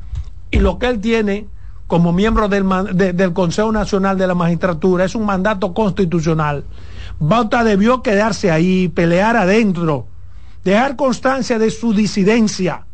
y 0.51 0.59
lo 0.59 0.77
que 0.77 0.89
él 0.89 0.99
tiene 0.99 1.47
como 1.87 2.13
miembro 2.13 2.47
del, 2.47 2.67
del 2.93 3.33
Consejo 3.33 3.71
Nacional 3.71 4.15
de 4.15 4.27
la 4.27 4.35
Magistratura, 4.35 5.05
es 5.05 5.15
un 5.15 5.25
mandato 5.25 5.73
constitucional. 5.73 6.65
Bauta 7.19 7.63
debió 7.63 8.03
quedarse 8.03 8.51
ahí, 8.51 8.89
pelear 8.89 9.37
adentro, 9.37 10.05
dejar 10.63 10.95
constancia 10.95 11.57
de 11.57 11.71
su 11.71 11.95
disidencia, 11.95 12.84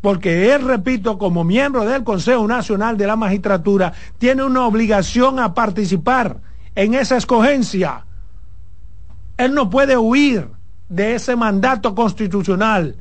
porque 0.00 0.54
él, 0.54 0.62
repito, 0.62 1.18
como 1.18 1.44
miembro 1.44 1.84
del 1.84 2.04
Consejo 2.04 2.46
Nacional 2.46 2.96
de 2.96 3.06
la 3.06 3.16
Magistratura, 3.16 3.92
tiene 4.18 4.42
una 4.44 4.66
obligación 4.66 5.38
a 5.38 5.52
participar 5.54 6.38
en 6.74 6.94
esa 6.94 7.16
escogencia. 7.16 8.06
Él 9.36 9.54
no 9.54 9.68
puede 9.68 9.96
huir 9.96 10.48
de 10.88 11.14
ese 11.14 11.36
mandato 11.36 11.94
constitucional 11.94 12.96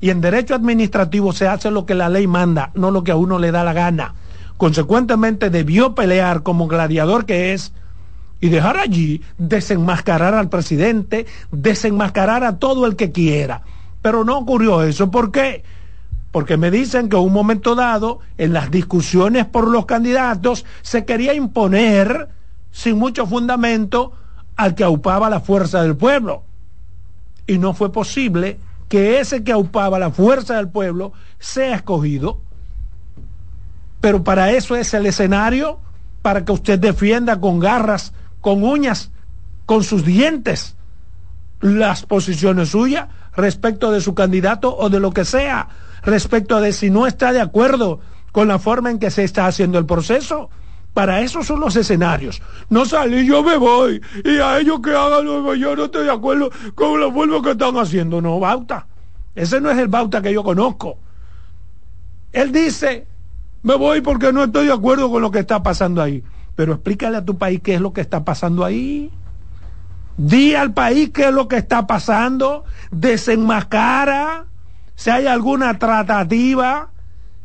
y 0.00 0.10
en 0.10 0.20
derecho 0.20 0.54
administrativo 0.54 1.32
se 1.32 1.48
hace 1.48 1.70
lo 1.70 1.86
que 1.86 1.94
la 1.94 2.08
ley 2.08 2.26
manda, 2.26 2.70
no 2.74 2.90
lo 2.90 3.02
que 3.04 3.12
a 3.12 3.16
uno 3.16 3.38
le 3.38 3.50
da 3.50 3.64
la 3.64 3.72
gana. 3.72 4.14
Consecuentemente 4.56 5.50
debió 5.50 5.94
pelear 5.94 6.42
como 6.42 6.66
gladiador 6.66 7.26
que 7.26 7.52
es 7.52 7.72
y 8.40 8.48
dejar 8.48 8.76
allí 8.76 9.22
desenmascarar 9.36 10.34
al 10.34 10.48
presidente, 10.48 11.26
desenmascarar 11.50 12.44
a 12.44 12.58
todo 12.58 12.86
el 12.86 12.96
que 12.96 13.10
quiera. 13.12 13.62
Pero 14.02 14.24
no 14.24 14.38
ocurrió 14.38 14.82
eso. 14.82 15.10
¿Por 15.10 15.32
qué? 15.32 15.64
Porque 16.38 16.56
me 16.56 16.70
dicen 16.70 17.08
que 17.08 17.16
en 17.16 17.24
un 17.24 17.32
momento 17.32 17.74
dado, 17.74 18.20
en 18.36 18.52
las 18.52 18.70
discusiones 18.70 19.44
por 19.44 19.66
los 19.66 19.86
candidatos, 19.86 20.64
se 20.82 21.04
quería 21.04 21.34
imponer, 21.34 22.28
sin 22.70 22.96
mucho 22.96 23.26
fundamento, 23.26 24.12
al 24.54 24.76
que 24.76 24.84
aupaba 24.84 25.28
la 25.30 25.40
fuerza 25.40 25.82
del 25.82 25.96
pueblo. 25.96 26.44
y 27.48 27.58
no 27.58 27.74
fue 27.74 27.90
posible 27.90 28.60
que 28.88 29.18
ese 29.18 29.42
que 29.42 29.50
aupaba 29.50 29.98
la 29.98 30.12
fuerza 30.12 30.54
del 30.54 30.68
pueblo 30.68 31.12
sea 31.40 31.74
escogido. 31.74 32.40
Pero 34.00 34.22
para 34.22 34.52
eso 34.52 34.76
es 34.76 34.94
el 34.94 35.06
escenario, 35.06 35.80
para 36.22 36.44
que 36.44 36.52
usted 36.52 36.78
defienda 36.78 37.40
con 37.40 37.58
garras, 37.58 38.12
con 38.40 38.62
uñas, 38.62 39.10
con 39.66 39.82
sus 39.82 40.04
dientes 40.04 40.76
las 41.60 42.06
posiciones 42.06 42.68
suyas 42.68 43.08
respecto 43.34 43.90
de 43.90 44.00
su 44.00 44.14
candidato 44.14 44.76
o 44.76 44.88
de 44.88 45.00
lo 45.00 45.10
que 45.10 45.24
sea, 45.24 45.87
respecto 46.02 46.60
de 46.60 46.72
si 46.72 46.90
no 46.90 47.06
está 47.06 47.32
de 47.32 47.40
acuerdo 47.40 48.00
con 48.32 48.48
la 48.48 48.58
forma 48.58 48.90
en 48.90 48.98
que 48.98 49.10
se 49.10 49.24
está 49.24 49.46
haciendo 49.46 49.78
el 49.78 49.86
proceso. 49.86 50.50
Para 50.94 51.20
eso 51.20 51.42
son 51.44 51.60
los 51.60 51.76
escenarios. 51.76 52.42
No 52.70 52.84
salí, 52.84 53.26
yo 53.26 53.42
me 53.42 53.56
voy. 53.56 54.00
Y 54.24 54.38
a 54.38 54.58
ellos 54.58 54.80
que 54.80 54.90
hagan 54.90 55.24
lo 55.24 55.54
yo 55.54 55.76
no 55.76 55.84
estoy 55.84 56.06
de 56.06 56.12
acuerdo 56.12 56.50
con 56.74 57.00
la 57.00 57.12
forma 57.12 57.42
que 57.42 57.52
están 57.52 57.76
haciendo. 57.76 58.20
No, 58.20 58.40
Bauta. 58.40 58.86
Ese 59.34 59.60
no 59.60 59.70
es 59.70 59.78
el 59.78 59.88
Bauta 59.88 60.20
que 60.20 60.32
yo 60.32 60.42
conozco. 60.42 60.98
Él 62.32 62.52
dice, 62.52 63.06
me 63.62 63.76
voy 63.76 64.00
porque 64.00 64.32
no 64.32 64.44
estoy 64.44 64.66
de 64.66 64.72
acuerdo 64.72 65.10
con 65.10 65.22
lo 65.22 65.30
que 65.30 65.38
está 65.38 65.62
pasando 65.62 66.02
ahí. 66.02 66.24
Pero 66.56 66.72
explícale 66.72 67.18
a 67.18 67.24
tu 67.24 67.38
país 67.38 67.60
qué 67.62 67.74
es 67.74 67.80
lo 67.80 67.92
que 67.92 68.00
está 68.00 68.24
pasando 68.24 68.64
ahí. 68.64 69.10
Di 70.16 70.54
al 70.54 70.72
país 70.72 71.10
qué 71.10 71.26
es 71.26 71.32
lo 71.32 71.46
que 71.46 71.56
está 71.56 71.86
pasando. 71.86 72.64
Desenmascara 72.90 74.46
si 74.98 75.10
hay 75.10 75.28
alguna 75.28 75.78
tratativa, 75.78 76.90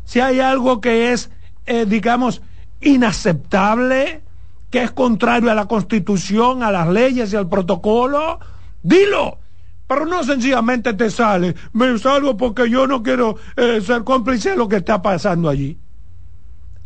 si 0.06 0.20
hay 0.20 0.40
algo 0.40 0.82
que 0.82 1.14
es, 1.14 1.30
eh, 1.68 1.86
digamos, 1.86 2.42
inaceptable, 2.82 4.24
que 4.72 4.82
es 4.82 4.90
contrario 4.90 5.52
a 5.52 5.54
la 5.54 5.68
constitución, 5.68 6.64
a 6.64 6.72
las 6.72 6.88
leyes 6.88 7.32
y 7.32 7.36
al 7.36 7.48
protocolo, 7.48 8.40
dilo. 8.82 9.38
Pero 9.86 10.08
no 10.08 10.24
sencillamente 10.24 10.96
te 10.96 11.12
sale, 11.12 11.54
me 11.74 11.96
salgo 12.00 12.36
porque 12.38 12.68
yo 12.72 12.88
no 12.88 13.04
quiero 13.04 13.36
eh, 13.56 13.82
ser 13.82 14.04
cómplice 14.04 14.50
de 14.50 14.58
lo 14.58 14.68
que 14.68 14.78
está 14.78 15.04
pasando 15.04 15.48
allí. 15.48 15.78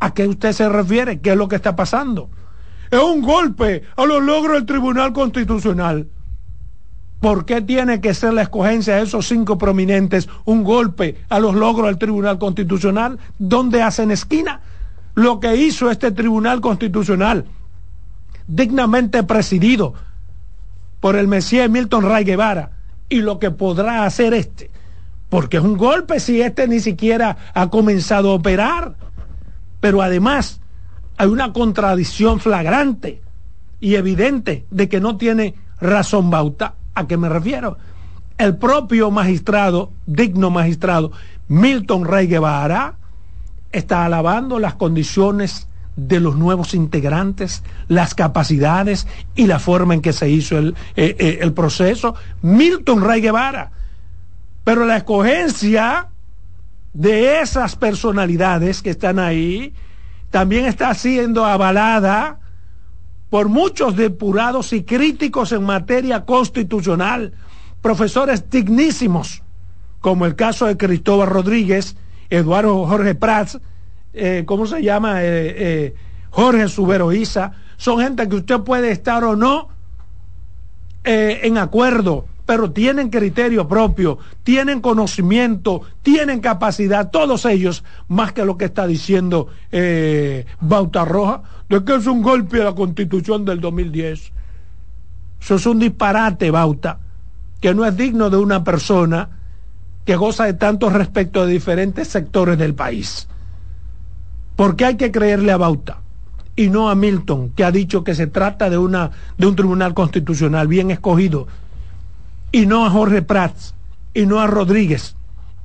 ¿A 0.02 0.14
qué 0.14 0.28
usted 0.28 0.52
se 0.52 0.68
refiere? 0.68 1.22
¿Qué 1.22 1.32
es 1.32 1.38
lo 1.38 1.48
que 1.48 1.56
está 1.56 1.78
pasando? 1.78 2.30
Es 2.92 3.00
un 3.00 3.22
golpe 3.22 3.84
a 3.96 4.06
los 4.06 4.22
logros 4.22 4.56
del 4.56 4.66
Tribunal 4.66 5.14
Constitucional. 5.14 6.10
¿Por 7.20 7.46
qué 7.46 7.62
tiene 7.62 8.00
que 8.00 8.14
ser 8.14 8.34
la 8.34 8.44
escogencia 8.44 8.96
de 8.96 9.04
esos 9.04 9.28
cinco 9.28 9.58
prominentes 9.58 10.30
un 10.46 10.64
golpe 10.64 11.18
a 11.30 11.40
los 11.40 11.56
logros 11.56 11.88
del 11.88 11.98
Tribunal 11.98 12.38
Constitucional? 12.38 13.18
¿Dónde 13.40 13.82
hacen 13.82 14.12
esquina? 14.12 14.62
lo 15.18 15.40
que 15.40 15.56
hizo 15.56 15.90
este 15.90 16.12
Tribunal 16.12 16.62
Constitucional, 16.62 17.46
dignamente 18.48 19.24
presidido 19.24 19.96
por 21.00 21.16
el 21.16 21.28
Mesías 21.28 21.72
Milton 21.72 22.08
Ray 22.08 22.24
Guevara, 22.24 22.74
y 23.10 23.22
lo 23.22 23.40
que 23.40 23.50
podrá 23.50 24.06
hacer 24.06 24.36
este, 24.36 24.70
porque 25.28 25.58
es 25.58 25.64
un 25.64 25.76
golpe 25.76 26.20
si 26.20 26.40
este 26.44 26.68
ni 26.68 26.80
siquiera 26.80 27.36
ha 27.56 27.72
comenzado 27.72 28.30
a 28.30 28.36
operar. 28.36 28.96
Pero 29.80 30.04
además 30.04 30.62
hay 31.18 31.30
una 31.30 31.52
contradicción 31.52 32.40
flagrante 32.40 33.24
y 33.80 33.96
evidente 33.96 34.68
de 34.70 34.88
que 34.88 35.00
no 35.00 35.18
tiene 35.18 35.56
razón 35.82 36.30
Bauta. 36.30 36.76
¿A 36.98 37.06
qué 37.06 37.16
me 37.16 37.30
refiero? 37.30 37.78
El 38.40 38.58
propio 38.58 39.12
magistrado, 39.12 39.92
digno 40.08 40.50
magistrado, 40.50 41.12
Milton 41.48 42.06
Ray 42.06 42.26
Guevara, 42.26 42.96
está 43.72 44.04
alabando 44.04 44.58
las 44.58 44.74
condiciones 44.74 45.68
de 45.96 46.20
los 46.20 46.38
nuevos 46.38 46.74
integrantes, 46.74 47.62
las 47.88 48.16
capacidades 48.16 49.06
y 49.36 49.46
la 49.46 49.60
forma 49.60 49.94
en 49.94 50.02
que 50.02 50.12
se 50.12 50.28
hizo 50.28 50.58
el, 50.58 50.76
eh, 50.96 51.38
eh, 51.40 51.52
proceso. 51.52 52.16
Milton 52.42 53.04
Ray 53.04 53.22
Guevara. 53.22 53.70
Pero 54.64 54.84
la 54.84 54.98
escogencia 54.98 56.08
de 56.94 57.42
esas 57.42 57.76
personalidades 57.76 58.82
que 58.82 58.90
están 58.90 59.20
ahí 59.20 59.72
también 60.32 60.66
está 60.66 60.92
siendo 60.96 61.46
avalada 61.46 62.40
por 63.30 63.50
muchos 63.50 63.96
depurados 63.96 64.74
y 64.74 64.84
críticos 64.84 65.52
en 65.52 65.64
materia 65.64 66.26
constitucional, 66.26 67.34
profesores 67.82 68.50
dignísimos, 68.50 69.44
como 70.00 70.26
el 70.26 70.36
caso 70.36 70.66
de 70.66 70.78
Cristóbal 70.78 71.28
Rodríguez, 71.28 71.96
Eduardo 72.30 72.86
Jorge 72.86 73.16
Prats, 73.16 73.60
eh, 74.14 74.44
¿cómo 74.46 74.66
se 74.66 74.82
llama? 74.82 75.24
Eh, 75.24 75.56
eh, 75.58 75.96
Jorge 76.30 76.68
Subero 76.70 77.12
Isa, 77.14 77.54
son 77.78 78.00
gente 78.00 78.28
que 78.28 78.36
usted 78.38 78.60
puede 78.62 78.92
estar 78.92 79.24
o 79.24 79.36
no 79.36 79.70
en 81.10 81.58
acuerdo, 81.58 82.26
pero 82.46 82.72
tienen 82.72 83.10
criterio 83.10 83.66
propio, 83.66 84.18
tienen 84.44 84.82
conocimiento, 84.82 85.84
tienen 86.02 86.42
capacidad, 86.42 87.12
todos 87.12 87.46
ellos, 87.46 87.86
más 88.10 88.34
que 88.34 88.44
lo 88.44 88.58
que 88.58 88.66
está 88.66 88.86
diciendo 88.86 89.48
Bauta 90.60 91.06
Roja, 91.06 91.44
de 91.70 91.84
que 91.84 91.96
es 91.96 92.08
un 92.08 92.22
golpe 92.22 92.62
a 92.62 92.66
la 92.66 92.76
constitución 92.76 93.46
del 93.46 93.60
2010. 93.60 94.32
Eso 95.42 95.56
es 95.56 95.66
un 95.66 95.80
disparate, 95.80 96.52
Bauta, 96.52 97.00
que 97.62 97.74
no 97.74 97.86
es 97.86 97.96
digno 97.96 98.30
de 98.30 98.38
una 98.38 98.64
persona 98.64 99.30
que 100.06 100.16
goza 100.16 100.46
de 100.46 100.54
tanto 100.54 100.90
respeto 100.90 101.46
de 101.46 101.54
diferentes 101.54 102.08
sectores 102.08 102.58
del 102.58 102.74
país. 102.74 103.28
Porque 104.56 104.86
hay 104.86 104.96
que 104.96 105.12
creerle 105.12 105.52
a 105.52 105.58
Bauta 105.58 106.02
y 106.56 106.70
no 106.70 106.90
a 106.90 106.96
Milton, 106.96 107.52
que 107.52 107.64
ha 107.64 107.72
dicho 107.72 108.04
que 108.04 108.16
se 108.16 108.28
trata 108.28 108.70
de, 108.70 108.78
una, 108.78 109.12
de 109.38 109.46
un 109.46 109.56
tribunal 109.56 109.94
constitucional 109.94 110.68
bien 110.68 110.90
escogido, 110.90 111.48
y 112.52 112.66
no 112.66 112.86
a 112.86 112.90
Jorge 112.90 113.22
Prats, 113.22 113.76
y 114.14 114.26
no 114.26 114.40
a 114.40 114.48
Rodríguez, 114.48 115.16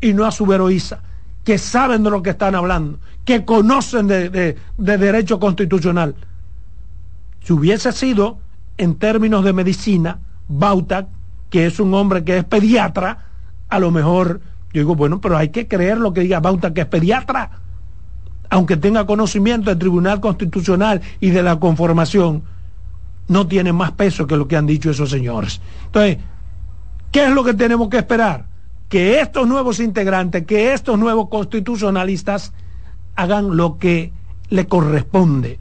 y 0.02 0.12
no 0.12 0.26
a 0.26 0.32
Suberoiza, 0.32 1.00
que 1.44 1.58
saben 1.58 2.02
de 2.02 2.10
lo 2.10 2.22
que 2.22 2.30
están 2.30 2.54
hablando, 2.54 2.98
que 3.24 3.44
conocen 3.44 4.06
de, 4.06 4.30
de 4.30 4.98
derecho 4.98 5.38
constitucional. 5.40 6.14
Si 7.42 7.52
hubiese 7.52 7.92
sido, 7.92 8.38
en 8.76 8.96
términos 8.96 9.44
de 9.44 9.52
medicina, 9.52 10.20
Bauta, 10.48 11.08
que 11.50 11.66
es 11.66 11.80
un 11.80 11.94
hombre 11.94 12.24
que 12.24 12.38
es 12.38 12.44
pediatra, 12.44 13.26
a 13.68 13.78
lo 13.78 13.90
mejor 13.90 14.40
yo 14.72 14.80
digo, 14.80 14.94
bueno, 14.94 15.20
pero 15.20 15.36
hay 15.36 15.50
que 15.50 15.68
creer 15.68 15.98
lo 15.98 16.12
que 16.12 16.22
diga 16.22 16.40
Bauta, 16.40 16.72
que 16.72 16.82
es 16.82 16.86
pediatra, 16.86 17.50
aunque 18.48 18.76
tenga 18.76 19.06
conocimiento 19.06 19.70
del 19.70 19.78
Tribunal 19.78 20.20
Constitucional 20.20 21.00
y 21.20 21.30
de 21.30 21.42
la 21.42 21.58
conformación, 21.58 22.42
no 23.28 23.46
tiene 23.46 23.72
más 23.72 23.92
peso 23.92 24.26
que 24.26 24.36
lo 24.36 24.48
que 24.48 24.56
han 24.56 24.66
dicho 24.66 24.90
esos 24.90 25.10
señores. 25.10 25.60
Entonces, 25.86 26.18
¿qué 27.10 27.24
es 27.24 27.30
lo 27.30 27.44
que 27.44 27.54
tenemos 27.54 27.88
que 27.88 27.98
esperar? 27.98 28.46
Que 28.92 29.20
estos 29.20 29.48
nuevos 29.48 29.80
integrantes, 29.80 30.44
que 30.44 30.74
estos 30.74 30.98
nuevos 30.98 31.30
constitucionalistas 31.30 32.52
hagan 33.16 33.56
lo 33.56 33.78
que 33.78 34.12
le 34.50 34.66
corresponde 34.66 35.58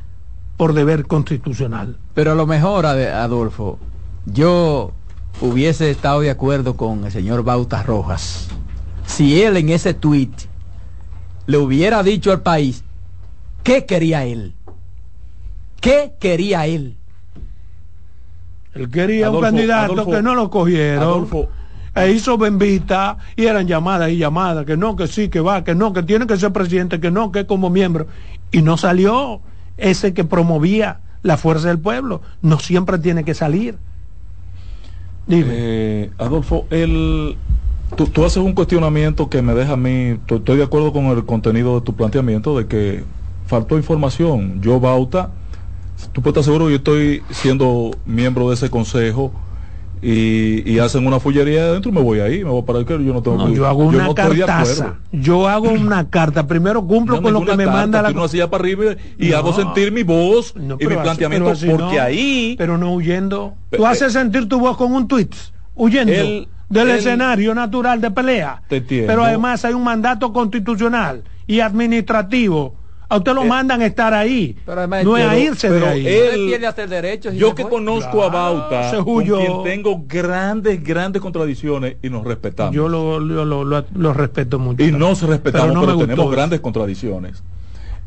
por 0.57 0.73
deber 0.73 1.07
constitucional. 1.07 1.97
Pero 2.13 2.33
a 2.33 2.35
lo 2.35 2.45
mejor, 2.45 2.85
Adolfo, 2.85 3.79
yo 4.25 4.91
hubiese 5.39 5.89
estado 5.89 6.19
de 6.19 6.29
acuerdo 6.29 6.75
con 6.75 7.05
el 7.05 7.11
señor 7.13 7.45
Bautas 7.45 7.85
Rojas 7.85 8.49
si 9.05 9.41
él 9.41 9.55
en 9.55 9.69
ese 9.69 9.93
tuit 9.93 10.33
le 11.45 11.57
hubiera 11.57 12.03
dicho 12.03 12.33
al 12.33 12.41
país 12.41 12.83
qué 13.63 13.85
quería 13.85 14.25
él. 14.25 14.55
¿Qué 15.79 16.15
quería 16.19 16.67
él? 16.67 16.97
Él 18.73 18.91
quería 18.91 19.31
un 19.31 19.39
candidato 19.39 20.05
que 20.05 20.21
no 20.21 20.35
lo 20.35 20.49
cogieron. 20.49 21.29
E 21.93 22.11
hizo 22.11 22.37
bembita 22.37 23.17
y 23.35 23.45
eran 23.45 23.67
llamadas 23.67 24.09
y 24.11 24.17
llamadas, 24.17 24.65
que 24.65 24.77
no, 24.77 24.95
que 24.95 25.07
sí, 25.07 25.27
que 25.27 25.41
va, 25.41 25.63
que 25.63 25.75
no, 25.75 25.91
que 25.91 26.03
tiene 26.03 26.25
que 26.25 26.37
ser 26.37 26.53
presidente, 26.53 27.01
que 27.01 27.11
no, 27.11 27.31
que 27.31 27.45
como 27.45 27.69
miembro. 27.69 28.07
Y 28.51 28.61
no 28.61 28.77
salió 28.77 29.41
ese 29.77 30.13
que 30.13 30.23
promovía 30.23 31.01
la 31.21 31.35
fuerza 31.35 31.67
del 31.67 31.79
pueblo. 31.79 32.21
No 32.41 32.59
siempre 32.59 32.97
tiene 32.97 33.25
que 33.25 33.33
salir. 33.33 33.77
Eh, 35.27 36.11
Adolfo, 36.17 36.65
el, 36.69 37.35
tú, 37.95 38.25
haces 38.25 38.37
un 38.37 38.53
cuestionamiento 38.53 39.29
que 39.29 39.41
me 39.41 39.53
deja 39.53 39.73
a 39.73 39.77
mí, 39.77 40.17
estoy 40.27 40.57
de 40.57 40.63
acuerdo 40.63 40.93
con 40.93 41.05
el 41.05 41.25
contenido 41.25 41.79
de 41.79 41.85
tu 41.85 41.93
planteamiento 41.93 42.57
de 42.57 42.67
que 42.67 43.03
faltó 43.47 43.75
información. 43.75 44.61
Yo, 44.61 44.79
Bauta, 44.79 45.31
tú 46.13 46.21
puedes 46.21 46.37
estar 46.37 46.43
seguro 46.45 46.65
que 46.65 46.71
yo 46.71 46.77
estoy 46.77 47.21
siendo 47.31 47.91
miembro 48.05 48.47
de 48.47 48.55
ese 48.55 48.69
consejo 48.69 49.33
y, 50.01 50.79
hacen 50.79 51.05
una 51.05 51.19
fullería 51.19 51.61
adentro 51.63 51.91
me 51.91 52.01
voy 52.01 52.19
ahí, 52.19 52.43
me 52.43 52.49
voy 52.49 52.63
para 52.63 52.79
el 52.79 52.85
que 52.85 52.93
yo 52.93 53.13
no 53.13 53.21
tengo 53.21 53.49
yo 53.49 53.67
hago 53.67 53.85
una 53.85 54.13
cartaza. 54.13 54.95
Yo 55.11 55.47
hago 55.47 55.69
una 55.69 56.09
carta, 56.09 56.47
primero 56.47 56.85
cumplo 56.85 57.21
con 57.21 57.33
lo 57.33 57.45
que 57.45 57.55
me 57.55 57.65
manda 57.65 58.01
la 58.01 58.11
no 58.11 58.23
hacía 58.23 58.49
para 58.49 58.63
arriba 58.63 58.95
y 59.17 59.33
hago 59.33 59.53
sentir 59.53 59.91
mi 59.91 60.03
voz 60.03 60.53
y 60.55 60.59
mi 60.59 60.95
planteamiento 60.95 61.53
porque 61.69 61.99
ahí 61.99 62.55
pero 62.57 62.77
no 62.77 62.93
huyendo. 62.93 63.53
Tú 63.69 63.85
haces 63.85 64.13
sentir 64.13 64.47
tu 64.49 64.59
voz 64.59 64.77
con 64.77 64.93
un 64.93 65.07
tweet, 65.07 65.29
huyendo 65.75 66.47
del 66.69 66.89
escenario 66.89 67.53
natural 67.53 68.01
de 68.01 68.11
pelea. 68.11 68.61
pero 68.67 69.23
además 69.23 69.63
hay 69.65 69.73
un 69.73 69.83
mandato 69.83 70.33
constitucional 70.33 71.23
y 71.45 71.59
administrativo 71.59 72.75
A 73.11 73.17
usted 73.17 73.33
lo 73.33 73.43
mandan 73.43 73.81
a 73.81 73.85
estar 73.85 74.13
ahí. 74.13 74.55
no 75.03 75.17
es 75.17 75.25
a 75.25 75.37
irse 75.37 75.69
de 75.69 75.85
ahí. 75.85 76.07
Él, 76.07 76.57
yo 77.33 77.53
que 77.53 77.65
conozco 77.65 78.23
a 78.23 78.29
Bauta, 78.29 79.03
con 79.03 79.25
quien 79.25 79.63
tengo 79.65 80.05
grandes, 80.07 80.81
grandes 80.81 81.21
contradicciones 81.21 81.97
y 82.01 82.09
nos 82.09 82.23
respetamos. 82.23 82.73
Yo 82.73 82.87
lo, 82.87 83.19
lo, 83.19 83.65
lo, 83.65 84.13
respeto 84.13 84.59
mucho. 84.59 84.81
Y 84.81 84.93
nos 84.93 85.23
respetamos, 85.23 85.85
pero, 85.85 85.97
tenemos 85.97 86.31
grandes 86.31 86.61
contradicciones. 86.61 87.43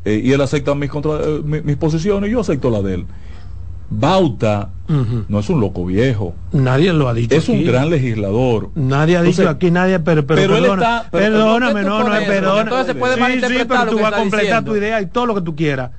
Eh, 0.07 0.23
y 0.25 0.33
él 0.33 0.41
acepta 0.41 0.75
mis, 0.75 0.89
contra, 0.89 1.19
eh, 1.23 1.43
mis 1.43 1.77
posiciones 1.77 2.31
y 2.31 2.33
yo 2.33 2.41
acepto 2.41 2.71
la 2.71 2.81
de 2.81 2.95
él. 2.95 3.07
Bauta 3.91 4.71
no 5.29 5.39
es 5.39 5.49
un 5.49 5.61
loco 5.61 5.85
viejo. 5.87 6.35
Nadie 6.53 6.93
lo 6.93 7.09
ha 7.09 7.15
dicho. 7.15 7.35
Es 7.35 7.49
un 7.49 7.65
gran 7.65 7.91
legislador. 7.91 8.71
Nadie 8.75 9.17
ha 9.17 9.23
dicho 9.23 9.49
aquí, 9.49 9.71
nadie, 9.71 9.99
pero, 10.01 10.27
pero, 10.27 10.41
pero 10.41 10.57
él 10.57 10.65
está, 10.65 11.09
perdóname, 11.11 11.83
no, 11.83 12.05
no, 12.05 12.15
es 12.15 12.27
perdona. 12.27 12.63
Entonces 12.63 12.87
se 12.89 12.95
puede 12.95 13.15
sí, 13.15 13.41
sí, 13.47 13.65
pero 13.67 13.87
tú 13.87 13.99
vas 13.99 14.13
a 14.13 14.17
completar 14.17 14.65
tu 14.65 14.77
idea 14.77 15.01
y 15.01 15.07
todo 15.07 15.27
lo 15.27 15.35
que 15.35 15.41
tú 15.41 15.57
quieras. 15.57 15.91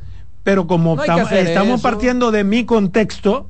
Pero 0.46 0.68
como 0.68 1.02
estamos 1.04 1.82
partiendo 1.82 2.30
de 2.30 2.44
mi 2.44 2.66
contexto, 2.66 3.48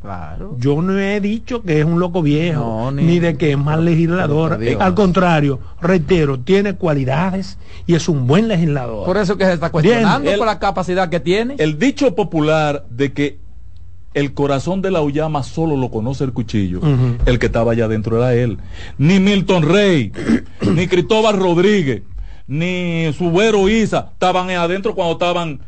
yo 0.57 0.81
no 0.81 0.97
he 0.97 1.19
dicho 1.19 1.61
que 1.61 1.79
es 1.79 1.85
un 1.85 1.99
loco 1.99 2.21
viejo, 2.21 2.89
ni, 2.93 3.19
de 3.19 3.35
que 3.35 3.51
es 3.51 3.57
mal 3.57 3.83
legislador. 3.83 4.57
Al 4.79 4.95
contrario, 4.95 5.59
reitero, 5.81 6.39
tiene 6.39 6.75
cualidades 6.75 7.57
y 7.85 7.95
es 7.95 8.07
un 8.07 8.27
buen 8.27 8.47
legislador. 8.47 9.05
Por 9.05 9.17
eso 9.17 9.37
que 9.37 9.43
se 9.43 9.53
está 9.53 9.71
cuestionando 9.71 10.31
por 10.37 10.47
la 10.47 10.57
capacidad 10.57 11.09
que 11.09 11.19
tiene. 11.19 11.55
El 11.57 11.77
dicho 11.77 12.15
popular 12.15 12.85
de 12.89 13.11
que 13.11 13.44
el 14.15 14.33
corazón 14.33 14.81
de 14.81 14.89
la 14.89 15.01
Ullama 15.01 15.43
solo 15.43 15.77
lo 15.77 15.91
conoce 15.91 16.23
el 16.23 16.33
cuchillo. 16.33 16.79
El 17.25 17.37
que 17.37 17.45
estaba 17.45 17.73
allá 17.73 17.85
adentro 17.85 18.17
era 18.17 18.33
él. 18.33 18.57
Ni 18.97 19.19
Milton 19.19 19.63
Rey, 19.63 20.11
ni 20.61 20.87
Cristóbal 20.87 21.37
Rodríguez, 21.37 22.01
ni 22.47 23.11
Subero 23.13 23.69
Isa 23.69 24.09
estaban 24.13 24.49
adentro 24.49 24.95
cuando 24.95 25.13
estaban 25.13 25.59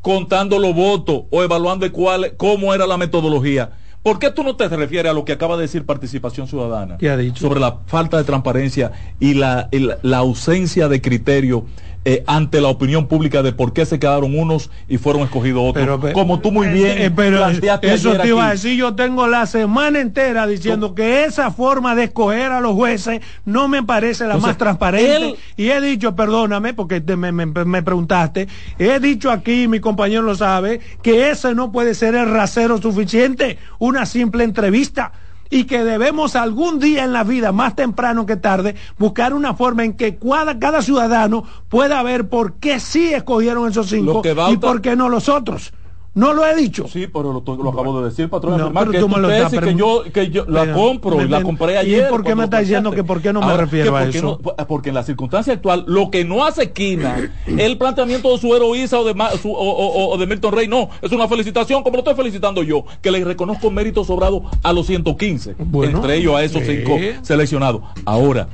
contando 0.00 0.58
los 0.58 0.74
votos 0.74 1.24
o 1.30 1.42
evaluando 1.42 1.90
cuál, 1.92 2.34
cómo 2.36 2.74
era 2.74 2.86
la 2.86 2.96
metodología. 2.96 3.70
¿Por 4.02 4.18
qué 4.18 4.30
tú 4.30 4.42
no 4.42 4.56
te 4.56 4.68
refieres 4.68 5.10
a 5.10 5.14
lo 5.14 5.24
que 5.24 5.32
acaba 5.32 5.56
de 5.56 5.62
decir 5.62 5.84
participación 5.86 6.46
ciudadana? 6.46 6.96
¿Qué 6.98 7.08
ha 7.08 7.16
dicho? 7.16 7.46
Sobre 7.46 7.60
la 7.60 7.80
falta 7.86 8.16
de 8.16 8.24
transparencia 8.24 8.92
y 9.20 9.34
la, 9.34 9.68
la 10.02 10.18
ausencia 10.18 10.88
de 10.88 11.00
criterio 11.00 11.66
eh, 12.06 12.22
ante 12.26 12.60
la 12.60 12.68
opinión 12.68 13.06
pública 13.06 13.42
de 13.42 13.52
por 13.52 13.72
qué 13.72 13.86
se 13.86 13.98
quedaron 13.98 14.38
unos 14.38 14.70
y 14.88 14.98
fueron 14.98 15.22
escogidos 15.22 15.62
otros. 15.70 16.12
Como 16.12 16.40
tú 16.40 16.52
muy 16.52 16.68
bien 16.68 16.98
eh, 16.98 17.10
pero 17.10 17.46
Eso 17.48 18.16
te 18.18 18.28
iba 18.28 18.48
a 18.48 18.50
decir, 18.50 18.76
yo 18.76 18.94
tengo 18.94 19.26
la 19.26 19.46
semana 19.46 20.00
entera 20.00 20.46
diciendo 20.46 20.94
que 20.94 21.24
esa 21.24 21.50
forma 21.50 21.94
de 21.94 22.04
escoger 22.04 22.52
a 22.52 22.60
los 22.60 22.74
jueces 22.74 23.22
no 23.46 23.68
me 23.68 23.82
parece 23.82 24.26
la 24.26 24.36
más 24.36 24.58
transparente. 24.58 25.36
y 25.56 25.70
he 25.70 25.80
dicho, 25.80 26.14
perdóname, 26.14 26.74
porque 26.74 27.00
me, 27.00 27.32
me, 27.32 27.82
preguntaste, 27.82 28.48
he 28.78 29.00
dicho 29.00 29.30
aquí, 29.30 29.66
mi 29.66 29.80
compañero 29.80 30.22
lo 30.22 30.34
sabe, 30.34 30.80
que 31.02 31.30
ese 31.30 31.54
no 31.54 31.72
puede 31.72 31.94
ser 31.94 32.14
el 32.14 32.30
rasero 32.30 32.80
suficiente, 32.82 33.58
una 33.78 34.04
simple 34.04 34.44
entrevista 34.44 35.12
y 35.50 35.64
que 35.64 35.84
debemos 35.84 36.36
algún 36.36 36.78
día 36.78 37.04
en 37.04 37.12
la 37.12 37.24
vida, 37.24 37.52
más 37.52 37.76
temprano 37.76 38.26
que 38.26 38.36
tarde, 38.36 38.74
buscar 38.98 39.34
una 39.34 39.54
forma 39.54 39.84
en 39.84 39.94
que 39.94 40.18
cada, 40.18 40.58
cada 40.58 40.82
ciudadano 40.82 41.44
pueda 41.68 42.02
ver 42.02 42.28
por 42.28 42.54
qué 42.54 42.80
sí 42.80 43.12
escogieron 43.12 43.70
esos 43.70 43.88
cinco 43.88 44.22
y 44.50 44.56
por 44.56 44.80
qué 44.80 44.96
no 44.96 45.08
los 45.08 45.28
otros. 45.28 45.72
No 46.14 46.32
lo 46.32 46.46
he 46.46 46.54
dicho. 46.54 46.86
Sí, 46.86 47.08
pero 47.08 47.32
lo, 47.32 47.42
lo 47.56 47.70
acabo 47.70 48.00
de 48.00 48.08
decir, 48.08 48.28
patrón. 48.28 48.56
No, 48.56 48.72
pero 48.72 48.92
que 48.92 49.00
tú 49.00 49.08
me 49.08 49.18
lo 49.18 49.28
estás 49.30 49.52
que 49.60 49.74
yo, 49.74 50.04
que 50.12 50.30
yo 50.30 50.44
la 50.46 50.72
compro 50.72 51.20
y 51.20 51.28
la 51.28 51.42
compré 51.42 51.76
ayer. 51.76 52.06
¿Y 52.06 52.10
por 52.10 52.22
qué 52.22 52.36
me 52.36 52.44
estás 52.44 52.60
diciendo 52.60 52.92
que 52.92 53.02
por 53.02 53.20
qué 53.20 53.32
no 53.32 53.40
me 53.40 53.56
refiero 53.56 53.96
a 53.96 54.04
eso? 54.04 54.38
porque 54.68 54.90
en 54.90 54.94
la 54.94 55.02
circunstancia 55.02 55.52
actual, 55.52 55.84
lo 55.86 56.10
que 56.10 56.24
no 56.24 56.44
hace 56.44 56.64
esquina 56.64 57.30
el 57.46 57.76
planteamiento 57.78 58.30
de 58.32 58.38
su 58.38 58.54
heroíza 58.54 59.00
o 59.00 59.04
de, 59.04 59.14
su, 59.40 59.52
o, 59.52 60.16
de 60.16 60.26
Milton 60.26 60.52
Rey, 60.52 60.68
no, 60.68 60.88
es 61.02 61.10
una 61.12 61.26
felicitación, 61.26 61.82
como 61.82 61.96
lo 61.96 62.00
estoy 62.00 62.14
felicitando 62.14 62.62
yo, 62.62 62.84
que 63.02 63.10
le 63.10 63.24
reconozco 63.24 63.70
mérito 63.70 64.04
sobrado 64.04 64.44
a 64.62 64.72
los 64.72 64.86
115, 64.86 65.56
entre 65.58 66.16
ellos 66.16 66.36
a 66.36 66.44
esos 66.44 66.62
cinco 66.64 66.96
seleccionados. 67.22 67.82
Ahora, 68.04 68.48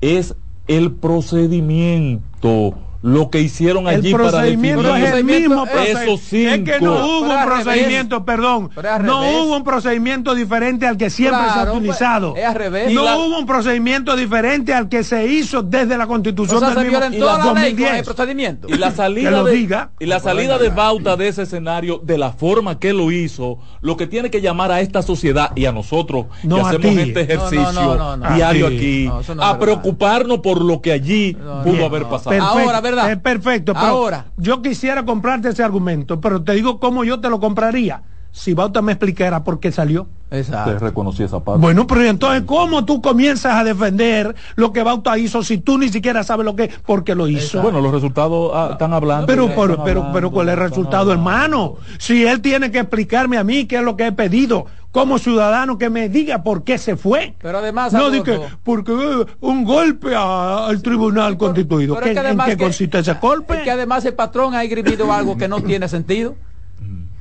es 0.00 0.34
el 0.66 0.92
procedimiento 0.92 2.74
lo 3.06 3.30
que 3.30 3.40
hicieron 3.40 3.86
allí 3.86 4.08
el 4.08 4.16
procedimiento 4.16 4.82
para 4.82 4.94
definir 4.96 5.06
es 5.06 5.14
el 5.14 5.24
mismo 5.24 5.64
procedimiento. 5.64 6.72
Es 6.72 6.78
que 6.78 6.84
no 6.84 7.06
hubo 7.06 7.32
un 7.32 7.44
procedimiento, 7.44 8.24
perdón, 8.24 8.70
no 9.02 9.30
hubo 9.30 9.56
un 9.56 9.62
procedimiento 9.64 10.34
diferente 10.34 10.88
al 10.88 10.96
que 10.96 11.08
siempre 11.08 11.44
se 11.52 11.60
ha 11.60 11.72
utilizado. 11.72 12.34
Es 12.34 12.44
al 12.44 12.54
revés. 12.56 12.92
No 12.92 13.02
hubo 13.18 13.38
un 13.38 13.46
procedimiento 13.46 14.16
diferente 14.16 14.74
al 14.74 14.88
que 14.88 15.04
se 15.04 15.24
hizo 15.24 15.62
desde 15.62 15.96
la 15.96 16.08
Constitución 16.08 16.56
o 16.56 16.60
sea, 16.66 16.74
del 16.74 16.90
mismo, 16.90 16.98
y 17.12 17.18
la 17.18 17.38
2010. 17.38 17.92
el 17.92 18.04
procedimiento. 18.04 18.68
Y 18.68 18.76
la 18.76 18.90
salida 18.96 19.44
de 19.44 19.52
diga. 19.52 19.90
y 20.00 20.06
la 20.06 20.18
salida 20.18 20.58
de 20.58 20.70
Bauta 20.70 21.16
de 21.16 21.28
ese 21.28 21.42
escenario 21.42 22.00
de 22.02 22.18
la 22.18 22.32
forma 22.32 22.80
que 22.80 22.92
lo 22.92 23.12
hizo, 23.12 23.58
lo 23.82 23.96
que 23.96 24.08
tiene 24.08 24.30
que 24.30 24.40
llamar 24.40 24.72
a 24.72 24.80
esta 24.80 25.02
sociedad 25.02 25.52
y 25.54 25.66
a 25.66 25.72
nosotros 25.72 26.26
que 26.42 26.60
hacemos 26.60 26.96
este 26.96 27.20
ejercicio 27.20 28.18
diario 28.34 28.66
aquí 28.66 29.08
a 29.38 29.58
preocuparnos 29.60 30.40
por 30.40 30.60
lo 30.60 30.82
que 30.82 30.90
allí 30.90 31.36
pudo 31.62 31.86
haber 31.86 32.06
pasado. 32.06 32.42
Ahora, 32.42 32.80
¿verdad? 32.96 33.12
Es 33.12 33.18
perfecto. 33.18 33.72
Ahora. 33.76 34.26
Yo 34.36 34.62
quisiera 34.62 35.04
comprarte 35.04 35.48
ese 35.50 35.62
argumento, 35.62 36.20
pero 36.20 36.42
te 36.42 36.52
digo 36.52 36.80
cómo 36.80 37.04
yo 37.04 37.20
te 37.20 37.28
lo 37.30 37.40
compraría. 37.40 38.02
Si 38.32 38.52
Bauta 38.52 38.82
me 38.82 38.92
explicara 38.92 39.44
por 39.44 39.60
qué 39.60 39.72
salió. 39.72 40.08
Exacto. 40.30 40.78
reconocí 40.78 41.22
esa 41.22 41.40
parte. 41.40 41.60
Bueno, 41.60 41.86
pero 41.86 42.02
entonces, 42.02 42.42
¿cómo 42.44 42.84
tú 42.84 43.00
comienzas 43.00 43.54
a 43.54 43.64
defender 43.64 44.34
lo 44.56 44.72
que 44.72 44.82
Bauta 44.82 45.16
hizo 45.16 45.42
si 45.42 45.58
tú 45.58 45.78
ni 45.78 45.88
siquiera 45.88 46.22
sabes 46.22 46.44
lo 46.44 46.54
que, 46.54 46.70
por 46.84 47.02
qué 47.02 47.14
lo 47.14 47.28
hizo? 47.28 47.62
Bueno, 47.62 47.80
los 47.80 47.92
resultados 47.92 48.50
ah, 48.52 48.70
están 48.72 48.92
hablando. 48.92 49.26
Pero, 49.26 49.48
pero, 49.54 49.82
pero, 49.82 50.10
pero, 50.12 50.30
¿cuál 50.30 50.48
es 50.48 50.54
el 50.54 50.60
resultado, 50.60 51.12
hermano? 51.12 51.76
Si 51.98 52.26
él 52.26 52.42
tiene 52.42 52.70
que 52.70 52.80
explicarme 52.80 53.38
a 53.38 53.44
mí 53.44 53.64
qué 53.66 53.76
es 53.76 53.82
lo 53.82 53.96
que 53.96 54.08
he 54.08 54.12
pedido, 54.12 54.66
como 54.96 55.18
ciudadano 55.18 55.76
que 55.76 55.90
me 55.90 56.08
diga 56.08 56.42
por 56.42 56.64
qué 56.64 56.78
se 56.78 56.96
fue. 56.96 57.34
Pero 57.42 57.58
además, 57.58 57.92
no 57.92 58.10
dije 58.10 58.40
porque 58.64 58.92
eh, 58.92 59.26
un 59.40 59.62
golpe 59.64 60.14
al 60.16 60.80
tribunal 60.80 61.36
constituido. 61.36 62.00
¿En 62.02 62.38
qué 62.38 62.56
consiste 62.56 63.00
ese 63.00 63.12
golpe? 63.14 63.58
Es 63.58 63.62
que 63.62 63.70
además 63.70 64.06
el 64.06 64.14
patrón 64.14 64.54
ha 64.54 64.64
escribido 64.64 65.12
algo 65.12 65.36
que 65.36 65.48
no 65.48 65.62
tiene 65.62 65.86
sentido. 65.88 66.34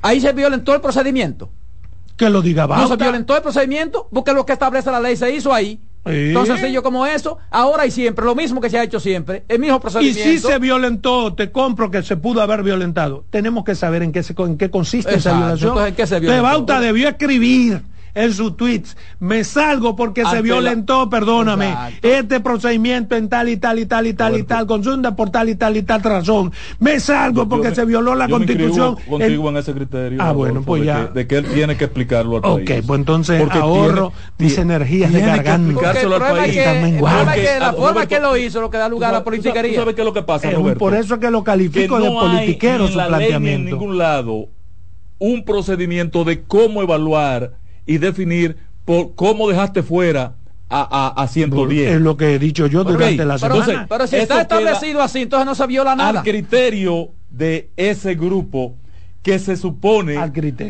Ahí 0.01 0.21
se 0.21 0.31
violentó 0.31 0.73
el 0.73 0.79
procedimiento. 0.79 1.49
Que 2.15 2.29
lo 2.29 2.41
diga 2.41 2.65
Bauta. 2.65 2.83
No 2.83 2.87
se 2.87 2.95
violentó 2.95 3.35
el 3.35 3.41
procedimiento, 3.41 4.07
porque 4.13 4.31
lo 4.31 4.45
que 4.45 4.53
establece 4.53 4.89
la 4.89 5.01
ley 5.01 5.17
se 5.17 5.29
hizo 5.35 5.53
ahí. 5.53 5.81
Entonces, 6.05 6.59
sencillo 6.59 6.83
como 6.83 7.05
eso, 7.05 7.39
ahora 7.49 7.85
y 7.85 7.91
siempre, 7.91 8.25
lo 8.25 8.35
mismo 8.35 8.61
que 8.61 8.69
se 8.69 8.77
ha 8.77 8.83
hecho 8.83 8.99
siempre, 8.99 9.43
el 9.47 9.59
mismo 9.59 9.79
procedimiento. 9.79 10.19
Y 10.19 10.37
si 10.37 10.39
se 10.39 10.59
violentó, 10.59 11.33
te 11.33 11.51
compro 11.51 11.89
que 11.89 12.03
se 12.03 12.15
pudo 12.15 12.41
haber 12.41 12.63
violentado. 12.63 13.25
Tenemos 13.31 13.63
que 13.63 13.75
saber 13.75 14.03
en 14.03 14.11
qué, 14.11 14.21
se, 14.21 14.35
en 14.37 14.57
qué 14.57 14.69
consiste 14.69 15.15
esa 15.15 15.33
violación. 15.33 15.69
Entonces, 15.69 15.89
¿en 15.89 15.95
qué 15.95 16.07
se 16.07 16.19
violentó? 16.19 16.43
Bauta 16.43 16.79
debió 16.79 17.09
escribir 17.09 17.81
en 18.15 18.33
sus 18.33 18.57
tweets. 18.57 18.97
Me 19.19 19.43
salgo 19.43 19.95
porque 19.95 20.25
se 20.25 20.41
violentó, 20.41 21.09
perdóname, 21.09 21.75
este 22.01 22.39
procedimiento 22.39 23.15
en 23.15 23.29
tal 23.29 23.49
y 23.49 23.57
tal 23.57 23.77
y 23.77 23.85
tal 23.85 24.07
y 24.07 24.13
tal 24.13 24.37
y 24.37 24.43
tal, 24.43 24.65
consulta 24.65 25.15
por 25.15 25.29
tal 25.29 25.49
y 25.49 25.55
tal 25.55 25.77
y 25.77 25.83
tal 25.83 26.01
razón. 26.01 26.51
Me 26.79 26.99
salgo 26.99 27.47
porque 27.47 27.75
se 27.75 27.85
violó 27.85 28.15
la 28.15 28.27
constitución. 28.27 28.97
contigo 29.07 29.49
en 29.49 29.57
ese 29.57 29.73
criterio. 29.73 30.21
Ah, 30.21 30.31
bueno, 30.31 30.63
pues 30.63 30.83
ya. 30.83 31.07
De, 31.07 31.27
que 31.27 31.37
él 31.37 31.45
tiene 31.53 31.77
que 31.77 31.85
explicarlo 31.85 32.37
al 32.37 32.41
país. 32.41 32.71
Ok, 32.71 32.85
pues 32.87 32.99
entonces 32.99 33.41
porque 33.41 33.59
ahorro 33.59 34.13
mis 34.37 34.57
energías 34.57 35.11
de 35.11 35.21
garganta. 35.21 35.91
al 35.91 36.19
país. 36.19 36.59
la 37.59 37.73
forma 37.73 38.05
que 38.05 38.19
lo 38.19 38.37
hizo 38.37 38.61
lo 38.61 38.69
que 38.69 38.77
da 38.77 38.89
lugar 38.89 39.11
a 39.11 39.19
la 39.19 39.23
politiquería. 39.23 39.79
¿Sabes 39.79 39.95
qué 39.95 40.01
es 40.01 40.05
lo 40.05 40.13
que 40.13 40.23
pasa, 40.23 40.49
Por 40.77 40.95
eso 40.95 41.15
es 41.15 41.19
que 41.19 41.29
lo 41.29 41.43
califico 41.43 41.99
de 41.99 42.09
politiquero 42.09 42.87
su 42.87 42.93
planteamiento. 42.93 43.55
en 43.59 43.65
ningún 43.65 43.97
lado 43.97 44.49
un 45.17 45.45
procedimiento 45.45 46.23
de 46.23 46.43
cómo 46.43 46.81
evaluar 46.81 47.53
y 47.85 47.97
definir 47.97 48.57
por 48.85 49.15
cómo 49.15 49.47
dejaste 49.47 49.83
fuera 49.83 50.35
a, 50.69 51.13
a, 51.17 51.23
a 51.23 51.27
110. 51.27 51.95
Es 51.95 52.01
lo 52.01 52.17
que 52.17 52.35
he 52.35 52.39
dicho 52.39 52.67
yo 52.67 52.83
durante 52.83 53.25
la 53.25 53.37
semana. 53.37 53.85
pero 53.87 54.07
si 54.07 54.15
está 54.15 54.41
establecido 54.41 55.01
así, 55.01 55.23
entonces 55.23 55.45
no 55.45 55.55
se 55.55 55.67
viola 55.67 55.95
nada. 55.95 56.19
Al 56.19 56.25
criterio 56.25 57.11
de 57.29 57.71
ese 57.75 58.15
grupo 58.15 58.75
que 59.21 59.39
se 59.39 59.57
supone 59.57 60.15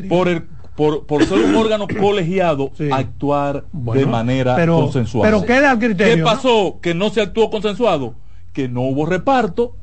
por 0.08 0.28
el 0.28 0.44
por, 0.76 1.06
por 1.06 1.26
ser 1.26 1.40
un 1.40 1.56
órgano 1.56 1.88
colegiado 2.00 2.72
actuar 2.92 3.66
de 3.72 4.06
manera 4.06 4.56
pero, 4.56 4.82
consensuada. 4.82 5.32
Pero 5.32 5.46
queda 5.46 5.72
al 5.72 5.80
criterio. 5.80 6.16
¿Qué 6.18 6.24
pasó? 6.24 6.80
Que 6.82 6.94
no 6.94 7.10
se 7.10 7.22
actuó 7.22 7.50
consensuado, 7.50 8.16
que 8.54 8.68
no 8.68 8.82
hubo 8.82 9.06
reparto 9.06 9.78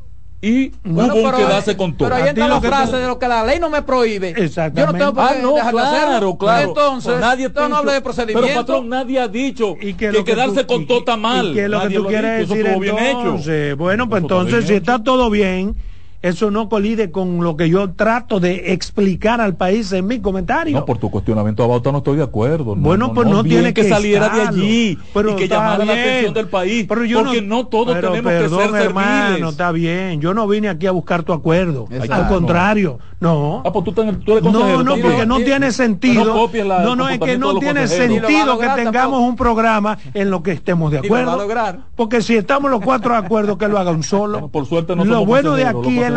y 0.44 0.72
bueno, 0.82 1.14
hubo 1.14 1.28
un 1.28 1.36
quedarse 1.36 1.76
con 1.76 1.96
todo. 1.96 2.08
Pero 2.08 2.20
ahí 2.20 2.28
está 2.30 2.48
la 2.48 2.60
frase 2.60 2.96
de 2.96 3.06
lo 3.06 3.16
que 3.16 3.28
la 3.28 3.44
ley 3.44 3.60
no 3.60 3.70
me 3.70 3.82
prohíbe. 3.82 4.30
Exactamente. 4.30 4.80
Yo 4.80 4.86
no 4.86 4.98
tengo 4.98 5.14
por 5.14 5.32
qué 5.32 5.38
ah, 5.38 5.40
no, 5.40 5.54
claro, 5.54 5.78
hacerlo. 5.78 6.36
Claro, 6.36 6.68
Entonces, 6.68 7.20
nadie 7.20 7.48
no 7.48 7.76
habla 7.76 7.92
de 7.92 8.00
procedimiento. 8.00 8.48
Pero 8.48 8.60
patrón, 8.60 8.88
nadie 8.88 9.20
ha 9.20 9.28
dicho 9.28 9.76
que, 9.80 9.94
que 9.94 10.24
quedarse 10.24 10.66
con 10.66 10.88
todo 10.88 10.98
está 10.98 11.16
mal. 11.16 11.52
¿Y 11.52 11.54
qué 11.54 11.64
es 11.64 11.70
lo 11.70 11.80
que 11.82 11.94
tú 11.94 12.06
quieres 12.06 12.48
decir 12.48 12.78
bien 12.80 12.98
hecho. 12.98 13.76
Bueno, 13.76 14.08
pues 14.08 14.22
entonces 14.22 14.66
si 14.66 14.74
está 14.74 15.00
todo 15.02 15.30
bien 15.30 15.76
eso 16.22 16.52
no 16.52 16.68
colide 16.68 17.10
con 17.10 17.42
lo 17.42 17.56
que 17.56 17.68
yo 17.68 17.90
trato 17.90 18.38
de 18.38 18.72
explicar 18.72 19.40
al 19.40 19.56
país 19.56 19.92
en 19.92 20.06
mi 20.06 20.20
comentario. 20.20 20.78
No, 20.78 20.84
por 20.84 20.98
tu 20.98 21.10
cuestionamiento 21.10 21.64
a 21.64 21.66
Bauta 21.66 21.90
no 21.90 21.98
estoy 21.98 22.16
de 22.16 22.22
acuerdo. 22.22 22.76
bueno, 22.76 23.12
pues 23.12 23.28
no, 23.28 23.42
tiene 23.42 23.74
que, 23.74 23.88
saliera 23.88 24.28
de 24.28 24.42
allí 24.42 24.98
y 25.14 25.34
que 25.36 25.48
llamara 25.48 25.84
la 25.84 25.92
atención 25.92 26.34
del 26.34 26.48
país. 26.48 26.86
Pero 26.88 27.04
yo 27.04 27.24
porque 27.24 27.42
no, 27.42 27.66
todos 27.66 28.00
tenemos 28.00 28.32
que 28.32 28.48
ser 28.48 28.74
hermano, 28.74 29.50
está 29.50 29.72
bien. 29.72 30.20
Yo 30.20 30.32
no 30.32 30.46
vine 30.46 30.68
aquí 30.68 30.86
a 30.86 30.92
buscar 30.92 31.24
tu 31.24 31.32
acuerdo. 31.32 31.86
Al 32.08 32.28
contrario, 32.28 32.98
no. 33.22 33.62
Ah, 33.64 33.72
pues 33.72 33.84
tú, 33.84 33.94
no, 34.42 34.82
no, 34.82 34.96
porque 34.96 35.24
no 35.24 35.38
tiene 35.38 35.70
sentido. 35.70 36.48
No, 36.82 36.96
no, 36.96 37.08
es 37.08 37.20
que 37.20 37.38
no 37.38 37.58
tiene 37.60 37.86
sentido 37.86 38.58
que 38.58 38.68
tengamos 38.70 39.20
un 39.20 39.36
programa 39.36 39.96
en 40.12 40.28
lo 40.28 40.42
que 40.42 40.50
estemos 40.50 40.90
de 40.90 40.98
acuerdo. 40.98 41.46
Porque 41.94 42.20
si 42.20 42.36
estamos 42.36 42.70
los 42.70 42.80
cuatro 42.80 43.12
de 43.12 43.18
acuerdo, 43.18 43.56
que 43.56 43.68
lo 43.68 43.78
haga 43.78 43.92
un 43.92 44.02
solo. 44.02 44.48
Por 44.48 44.66
suerte 44.66 44.96
no 44.96 45.04
Lo 45.04 45.24
bueno 45.24 45.54
de 45.54 45.64
aquí 45.64 46.00
es 46.00 46.10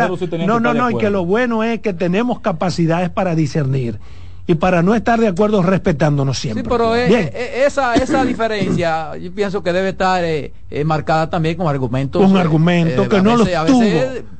no, 0.46 0.58
no, 0.58 0.74
no, 0.74 0.90
y 0.90 0.96
que 0.96 1.10
lo 1.10 1.24
bueno 1.24 1.62
es 1.62 1.80
que 1.80 1.92
tenemos 1.92 2.40
capacidades 2.40 3.08
para 3.08 3.36
discernir 3.36 4.00
y 4.48 4.54
para 4.54 4.82
no 4.82 4.94
estar 4.94 5.18
de 5.18 5.28
acuerdo 5.28 5.62
respetándonos 5.62 6.38
siempre. 6.38 6.62
Sí, 6.62 6.68
pero 6.70 6.94
esa, 6.94 7.94
esa 7.94 8.24
diferencia 8.24 9.16
yo 9.16 9.32
pienso 9.32 9.62
que 9.62 9.72
debe 9.72 9.90
estar 9.90 10.24
eh, 10.24 10.52
eh, 10.70 10.84
marcada 10.84 11.30
también 11.30 11.56
con 11.56 11.68
argumentos. 11.68 12.24
Un 12.24 12.36
argumento 12.36 13.04
eh, 13.04 13.08
que 13.08 13.22
no 13.22 13.36
lo 13.36 13.44
tuvo. 13.44 13.90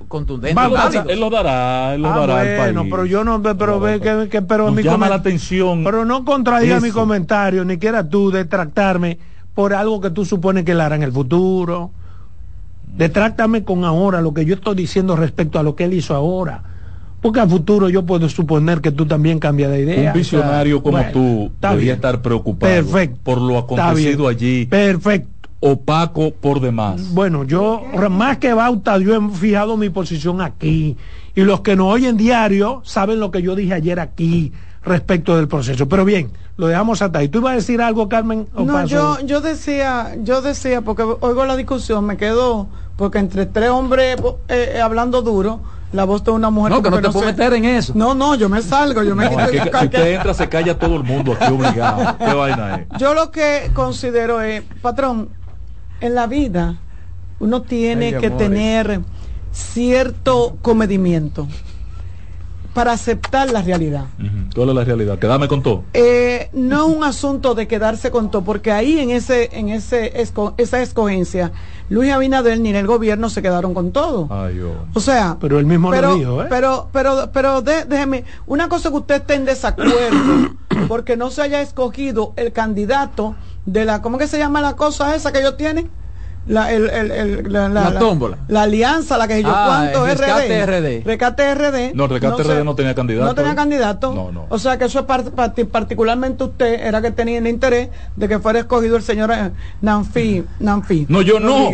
Contundente. 0.08 0.60
él 1.08 1.20
lo 1.20 1.30
dará, 1.30 1.94
él 1.94 2.02
lo 2.02 2.08
ah, 2.08 2.18
dará 2.18 2.40
al 2.40 2.74
país. 2.74 2.88
pero 2.90 3.04
yo 3.06 3.24
no, 3.24 3.42
pero 3.42 3.80
ve 3.80 4.00
que, 4.00 4.28
que, 4.28 4.42
pero 4.42 4.70
mi 4.70 4.82
llama 4.82 5.08
la 5.08 5.16
atención. 5.16 5.84
Pero 5.84 6.04
no 6.04 6.24
contradiga 6.24 6.80
mi 6.80 6.90
comentario, 6.90 7.64
ni 7.64 7.78
quiera 7.78 8.08
tú 8.08 8.30
detractarme 8.30 9.18
por 9.54 9.74
algo 9.74 10.00
que 10.00 10.10
tú 10.10 10.24
supones 10.24 10.64
que 10.64 10.72
él 10.72 10.80
hará 10.80 10.96
en 10.96 11.02
el 11.02 11.12
futuro. 11.12 11.90
Detráctame 12.96 13.64
con 13.64 13.84
ahora 13.84 14.20
lo 14.20 14.32
que 14.32 14.44
yo 14.44 14.54
estoy 14.54 14.74
diciendo 14.74 15.16
respecto 15.16 15.58
a 15.58 15.62
lo 15.62 15.74
que 15.74 15.84
él 15.84 15.94
hizo 15.94 16.14
ahora. 16.14 16.62
Porque 17.20 17.40
a 17.40 17.46
futuro 17.46 17.88
yo 17.88 18.04
puedo 18.04 18.28
suponer 18.28 18.80
que 18.80 18.92
tú 18.92 19.06
también 19.06 19.38
cambias 19.38 19.70
de 19.70 19.82
idea. 19.82 20.12
Un 20.12 20.18
visionario 20.18 20.82
como 20.82 21.02
tú 21.12 21.50
debería 21.60 21.94
estar 21.94 22.22
preocupado 22.22 22.84
por 23.24 23.40
lo 23.40 23.58
acontecido 23.58 24.28
allí. 24.28 24.66
Perfecto. 24.66 25.35
Opaco 25.60 26.32
por 26.32 26.60
demás. 26.60 27.12
Bueno, 27.12 27.44
yo 27.44 27.82
más 28.10 28.38
que 28.38 28.52
Bauta, 28.52 28.98
yo 28.98 29.14
he 29.14 29.30
fijado 29.30 29.76
mi 29.76 29.88
posición 29.90 30.40
aquí. 30.40 30.96
Y 31.34 31.42
los 31.42 31.60
que 31.60 31.76
nos 31.76 31.92
oyen 31.92 32.16
diario 32.16 32.82
saben 32.84 33.20
lo 33.20 33.30
que 33.30 33.42
yo 33.42 33.54
dije 33.54 33.74
ayer 33.74 34.00
aquí 34.00 34.52
respecto 34.82 35.36
del 35.36 35.48
proceso. 35.48 35.88
Pero 35.88 36.04
bien, 36.04 36.30
lo 36.56 36.68
dejamos 36.68 37.02
hasta 37.02 37.18
ahí. 37.18 37.28
¿Tú 37.28 37.38
ibas 37.38 37.52
a 37.52 37.56
decir 37.56 37.82
algo, 37.82 38.08
Carmen? 38.08 38.48
no, 38.56 38.86
yo, 38.86 39.18
yo 39.20 39.40
decía, 39.40 40.16
yo 40.22 40.40
decía, 40.40 40.80
porque 40.80 41.02
oigo 41.02 41.44
la 41.44 41.56
discusión, 41.56 42.04
me 42.06 42.16
quedo, 42.16 42.68
porque 42.96 43.18
entre 43.18 43.46
tres 43.46 43.70
hombres 43.70 44.16
eh, 44.48 44.74
eh, 44.76 44.80
hablando 44.80 45.22
duro, 45.22 45.60
la 45.92 46.04
voz 46.04 46.24
de 46.24 46.30
una 46.30 46.50
mujer. 46.50 46.72
No, 46.72 46.82
que 46.82 46.90
no 46.90 47.00
te 47.00 47.10
puedo 47.10 47.26
meter 47.26 47.52
en 47.54 47.64
eso. 47.64 47.92
No, 47.94 48.14
no, 48.14 48.34
yo 48.34 48.48
me 48.48 48.62
salgo, 48.62 49.02
yo 49.02 49.14
me 49.14 49.28
quito 49.28 49.46
Si 49.48 49.58
usted 49.58 50.14
entra, 50.14 50.34
se 50.34 50.48
calla 50.48 50.78
todo 50.78 50.96
el 50.96 51.02
mundo 51.02 51.36
aquí 51.38 51.52
obligado. 51.52 52.16
¿Qué 52.18 52.32
vaina 52.32 52.76
es? 52.76 52.98
Yo 52.98 53.14
lo 53.14 53.30
que 53.30 53.70
considero 53.74 54.40
es, 54.40 54.62
patrón, 54.80 55.28
en 56.00 56.14
la 56.14 56.26
vida 56.26 56.78
uno 57.38 57.62
tiene 57.62 58.16
que 58.16 58.30
tener 58.30 59.00
cierto 59.52 60.56
comedimiento 60.62 61.46
para 62.76 62.92
aceptar 62.92 63.50
la 63.50 63.62
realidad. 63.62 64.04
¿Cuál 64.54 64.68
es 64.68 64.74
la 64.74 64.84
realidad? 64.84 65.18
Quedarme 65.18 65.48
con 65.48 65.62
todo. 65.62 65.84
Eh, 65.94 66.50
no 66.52 66.86
es 66.86 66.94
un 66.94 67.04
asunto 67.04 67.54
de 67.54 67.66
quedarse 67.66 68.10
con 68.10 68.30
todo, 68.30 68.44
porque 68.44 68.70
ahí 68.70 68.98
en 68.98 69.10
ese, 69.10 69.48
en 69.52 69.70
ese 69.70 70.12
esa 70.58 70.82
escogencia, 70.82 71.52
Luis 71.88 72.12
Abinader 72.12 72.60
ni 72.60 72.68
en 72.68 72.76
el 72.76 72.86
gobierno 72.86 73.30
se 73.30 73.40
quedaron 73.40 73.72
con 73.72 73.92
todo. 73.92 74.28
O 74.92 75.00
sea, 75.00 75.38
pero 75.40 75.58
el 75.58 75.64
mismo 75.64 75.90
pero, 75.90 76.16
dijo, 76.16 76.42
¿eh? 76.42 76.46
Pero, 76.50 76.90
pero, 76.92 77.30
pero 77.32 77.62
déjeme, 77.62 78.24
una 78.46 78.68
cosa 78.68 78.90
que 78.90 78.96
usted 78.96 79.14
esté 79.16 79.36
en 79.36 79.46
desacuerdo, 79.46 80.54
porque 80.88 81.16
no 81.16 81.30
se 81.30 81.40
haya 81.40 81.62
escogido 81.62 82.34
el 82.36 82.52
candidato 82.52 83.36
de 83.66 83.84
la, 83.84 84.00
¿cómo 84.02 84.18
que 84.18 84.26
se 84.26 84.38
llama 84.38 84.60
la 84.60 84.76
cosa 84.76 85.14
esa 85.14 85.32
que 85.32 85.40
ellos 85.40 85.56
tienen? 85.56 85.90
la, 86.46 86.72
el, 86.72 86.88
el, 86.90 87.52
la, 87.52 87.68
la, 87.68 87.90
la, 87.90 87.98
tómbola. 87.98 88.38
La, 88.48 88.62
alianza, 88.62 89.18
la 89.18 89.26
que 89.26 89.42
yo 89.42 89.48
ah, 89.50 89.64
cuánto 89.66 90.06
es 90.06 90.18
Rescate 90.18 90.66
RD. 90.66 91.04
Rescate 91.04 91.54
RD. 91.54 91.94
No, 91.94 92.06
Rescate 92.06 92.42
RD 92.42 92.64
no 92.64 92.74
tenía 92.74 92.94
candidato. 92.94 93.26
No 93.26 93.34
tenía 93.34 93.52
¿eh? 93.52 93.56
candidato. 93.56 94.14
No, 94.14 94.32
no. 94.32 94.46
O 94.48 94.58
sea 94.58 94.78
que 94.78 94.84
eso 94.84 95.00
es 95.00 95.66
particularmente 95.66 96.44
usted 96.44 96.86
era 96.86 97.02
que 97.02 97.10
tenía 97.10 97.38
el 97.38 97.46
interés 97.46 97.88
de 98.14 98.28
que 98.28 98.38
fuera 98.38 98.60
escogido 98.60 98.96
el 98.96 99.02
señor 99.02 99.32
eh, 99.32 99.50
Nanfi. 99.80 100.44
Nanfi. 100.60 101.06
No, 101.08 101.22
yo 101.22 101.40
no. 101.40 101.70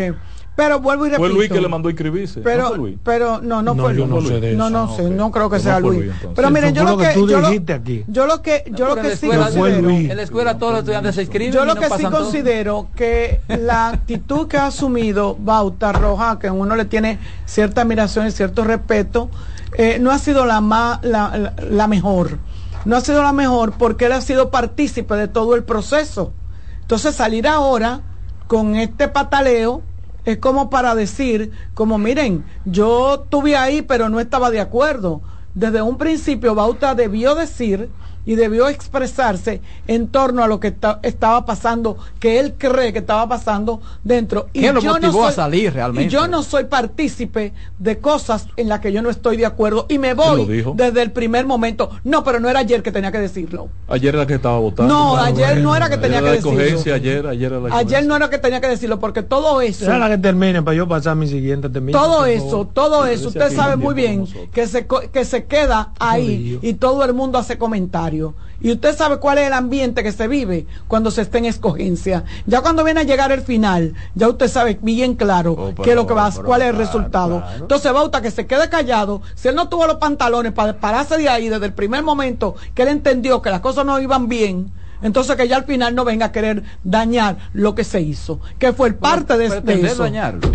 Pero 0.54 0.80
vuelvo 0.80 1.06
y 1.06 1.10
repito. 1.10 1.26
Fue 1.26 1.34
Luis 1.34 1.50
que 1.50 1.60
le 1.60 1.68
mandó 1.68 1.88
a 1.88 1.92
inscribirse. 1.92 2.40
Pero, 2.40 2.70
no, 2.70 2.76
Luis? 2.76 2.98
pero 3.02 3.40
no, 3.40 3.62
no, 3.62 3.74
fue 3.74 3.94
Luis. 3.94 4.08
No, 4.08 4.20
sé 4.20 4.40
de 4.40 4.54
no, 4.54 4.68
no 4.68 4.94
sé, 4.94 5.08
no 5.08 5.30
creo 5.30 5.48
que 5.48 5.58
sea 5.58 5.80
Luis. 5.80 6.12
pero 6.34 6.50
miren, 6.50 6.74
yo 6.74 6.84
lo 6.84 6.98
que, 6.98 7.08
tú 7.14 7.26
yo 7.26 7.40
lo, 7.40 7.48
aquí. 7.48 8.04
yo 8.06 8.26
lo 8.26 8.42
que, 8.42 8.64
yo 8.70 8.94
lo 8.94 8.96
que 8.96 9.16
sí 9.16 9.28
considero, 9.28 9.88
en 9.90 10.16
la 10.16 10.22
escuela 10.22 10.58
todos 10.58 10.72
los 10.72 10.80
estudiantes 10.80 11.14
se 11.14 11.22
inscriben. 11.22 11.52
Yo 11.54 11.64
lo 11.64 11.74
que 11.76 11.88
sí 11.88 12.04
considero 12.04 12.88
que 12.94 13.40
la 13.48 13.88
actitud 13.88 14.46
que 14.46 14.58
ha 14.58 14.66
asumido 14.66 15.36
Bauta 15.38 15.92
Roja, 15.92 16.38
que 16.38 16.50
uno 16.50 16.76
le 16.76 16.84
tiene 16.84 17.18
cierta 17.46 17.82
admiración 17.82 18.26
y 18.26 18.30
cierto 18.30 18.62
respeto, 18.64 19.30
eh, 19.78 19.98
no 20.00 20.10
ha 20.10 20.18
sido 20.18 20.44
la, 20.44 20.60
más, 20.60 21.02
la, 21.02 21.36
la, 21.38 21.54
la 21.70 21.88
mejor. 21.88 22.38
No 22.84 22.96
ha 22.96 23.00
sido 23.00 23.22
la 23.22 23.32
mejor 23.32 23.72
porque 23.72 24.06
él 24.06 24.12
ha 24.12 24.20
sido 24.20 24.50
partícipe 24.50 25.14
de 25.14 25.28
todo 25.28 25.54
el 25.54 25.64
proceso. 25.64 26.34
Entonces 26.82 27.14
salir 27.14 27.48
ahora 27.48 28.02
con 28.48 28.76
este 28.76 29.08
pataleo 29.08 29.82
es 30.24 30.38
como 30.38 30.70
para 30.70 30.94
decir, 30.94 31.52
como 31.74 31.98
miren, 31.98 32.44
yo 32.64 33.22
estuve 33.24 33.56
ahí 33.56 33.82
pero 33.82 34.08
no 34.08 34.20
estaba 34.20 34.50
de 34.50 34.60
acuerdo. 34.60 35.22
Desde 35.54 35.82
un 35.82 35.98
principio 35.98 36.54
Bauta 36.54 36.94
debió 36.94 37.34
decir 37.34 37.90
y 38.24 38.34
debió 38.34 38.68
expresarse 38.68 39.60
en 39.86 40.08
torno 40.08 40.42
a 40.42 40.46
lo 40.46 40.60
que 40.60 40.74
estaba 41.02 41.44
pasando, 41.44 41.96
que 42.20 42.38
él 42.38 42.54
cree 42.56 42.92
que 42.92 43.00
estaba 43.00 43.28
pasando 43.28 43.80
dentro. 44.04 44.48
Y 44.52 44.62
yo 44.62 44.72
no 44.72 45.12
soy, 45.12 45.28
a 45.28 45.32
salir 45.32 45.72
realmente? 45.72 46.08
Y 46.08 46.10
yo 46.10 46.28
no 46.28 46.42
soy 46.42 46.64
partícipe 46.64 47.52
de 47.78 47.98
cosas 47.98 48.46
en 48.56 48.68
las 48.68 48.80
que 48.80 48.92
yo 48.92 49.02
no 49.02 49.10
estoy 49.10 49.36
de 49.36 49.46
acuerdo 49.46 49.86
y 49.88 49.98
me 49.98 50.14
voy 50.14 50.64
desde 50.74 51.02
el 51.02 51.12
primer 51.12 51.46
momento. 51.46 51.90
No, 52.04 52.22
pero 52.24 52.40
no 52.40 52.48
era 52.48 52.60
ayer 52.60 52.82
que 52.82 52.92
tenía 52.92 53.10
que 53.10 53.18
decirlo. 53.18 53.68
Ayer 53.88 54.14
era 54.14 54.26
que 54.26 54.34
estaba 54.34 54.58
votando. 54.58 54.92
No, 54.92 55.16
ayer 55.16 55.58
no 55.58 55.74
era 55.74 55.88
que 55.88 55.98
tenía 55.98 56.20
que 56.20 56.30
decirlo. 56.30 56.94
Ayer, 56.94 57.26
ayer, 57.26 57.52
ayer 57.70 58.06
no 58.06 58.16
era 58.16 58.30
que 58.30 58.38
tenía 58.38 58.60
que 58.60 58.68
decirlo, 58.68 58.98
porque 58.98 59.22
todo 59.22 59.60
eso... 59.60 59.84
Era 59.84 59.98
la 59.98 60.08
que 60.08 60.18
termine 60.18 60.62
para 60.62 60.76
yo 60.76 60.86
pasar 60.86 61.16
mi 61.16 61.26
siguiente 61.26 61.68
Todo 61.90 62.26
eso, 62.26 62.66
todo 62.72 63.06
eso, 63.06 63.28
usted 63.28 63.54
sabe 63.54 63.76
muy 63.76 63.94
bien 63.94 64.26
que 64.52 64.66
se, 64.66 64.86
que 64.86 65.24
se 65.24 65.44
queda 65.44 65.92
ahí 65.98 66.58
y 66.62 66.74
todo 66.74 67.04
el 67.04 67.14
mundo 67.14 67.38
hace 67.38 67.58
comentarios 67.58 68.11
y 68.12 68.70
usted 68.70 68.96
sabe 68.96 69.18
cuál 69.18 69.38
es 69.38 69.46
el 69.46 69.52
ambiente 69.52 70.02
que 70.02 70.12
se 70.12 70.28
vive 70.28 70.66
cuando 70.86 71.10
se 71.10 71.22
está 71.22 71.38
en 71.38 71.46
escogencia. 71.46 72.24
Ya 72.46 72.60
cuando 72.60 72.84
viene 72.84 73.00
a 73.00 73.04
llegar 73.04 73.32
el 73.32 73.40
final, 73.40 73.94
ya 74.14 74.28
usted 74.28 74.48
sabe 74.48 74.78
bien 74.80 75.14
claro 75.14 75.52
oh, 75.52 75.82
qué 75.82 75.90
es 75.90 75.96
lo 75.96 76.06
que 76.06 76.14
va, 76.14 76.30
cuál 76.30 76.62
es 76.62 76.68
el 76.68 76.76
resultado. 76.76 77.42
Entonces 77.58 77.92
Bauta 77.92 78.22
que 78.22 78.30
se 78.30 78.46
quede 78.46 78.68
callado, 78.68 79.22
si 79.34 79.48
él 79.48 79.54
no 79.54 79.68
tuvo 79.68 79.86
los 79.86 79.96
pantalones 79.96 80.52
para 80.52 80.74
pararse 80.74 81.16
de 81.18 81.28
ahí 81.28 81.48
desde 81.48 81.66
el 81.66 81.72
primer 81.72 82.02
momento 82.02 82.54
que 82.74 82.82
él 82.82 82.88
entendió 82.88 83.42
que 83.42 83.50
las 83.50 83.60
cosas 83.60 83.84
no 83.84 83.98
iban 84.00 84.28
bien, 84.28 84.70
entonces 85.02 85.34
que 85.36 85.48
ya 85.48 85.56
al 85.56 85.64
final 85.64 85.94
no 85.94 86.04
venga 86.04 86.26
a 86.26 86.32
querer 86.32 86.62
dañar 86.84 87.36
lo 87.52 87.74
que 87.74 87.82
se 87.82 88.00
hizo, 88.00 88.40
que 88.58 88.72
fue 88.72 88.88
el 88.88 88.94
parte 88.94 89.36
de, 89.36 89.60
de 89.60 89.80
eso. 89.86 90.04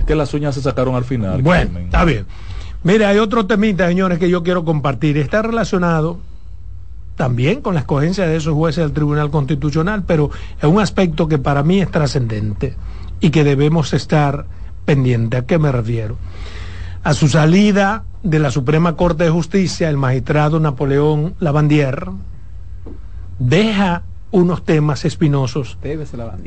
Que 0.05 0.15
las 0.15 0.33
uñas 0.33 0.55
se 0.55 0.61
sacaron 0.61 0.95
al 0.95 1.03
final. 1.03 1.41
Bueno, 1.41 1.79
está 1.79 2.05
bien. 2.05 2.25
Mire, 2.83 3.05
hay 3.05 3.17
otro 3.17 3.45
temita, 3.45 3.87
señores, 3.87 4.19
que 4.19 4.29
yo 4.29 4.43
quiero 4.43 4.63
compartir. 4.63 5.17
Está 5.17 5.41
relacionado 5.41 6.19
también 7.17 7.61
con 7.61 7.73
la 7.73 7.81
escogencia 7.81 8.25
de 8.25 8.37
esos 8.37 8.53
jueces 8.53 8.83
del 8.83 8.93
Tribunal 8.93 9.29
Constitucional, 9.31 10.03
pero 10.07 10.29
es 10.57 10.63
un 10.63 10.79
aspecto 10.79 11.27
que 11.27 11.39
para 11.39 11.63
mí 11.63 11.81
es 11.81 11.91
trascendente 11.91 12.75
y 13.19 13.31
que 13.31 13.43
debemos 13.43 13.91
estar 13.93 14.45
pendientes. 14.85 15.41
¿A 15.41 15.45
qué 15.45 15.57
me 15.57 15.71
refiero? 15.71 16.15
A 17.03 17.13
su 17.13 17.27
salida 17.27 18.03
de 18.23 18.39
la 18.39 18.51
Suprema 18.51 18.95
Corte 18.95 19.25
de 19.25 19.29
Justicia, 19.31 19.89
el 19.89 19.97
magistrado 19.97 20.59
Napoleón 20.59 21.33
Lavandier 21.39 22.05
deja 23.39 24.03
unos 24.29 24.63
temas 24.63 25.05
espinosos 25.05 25.77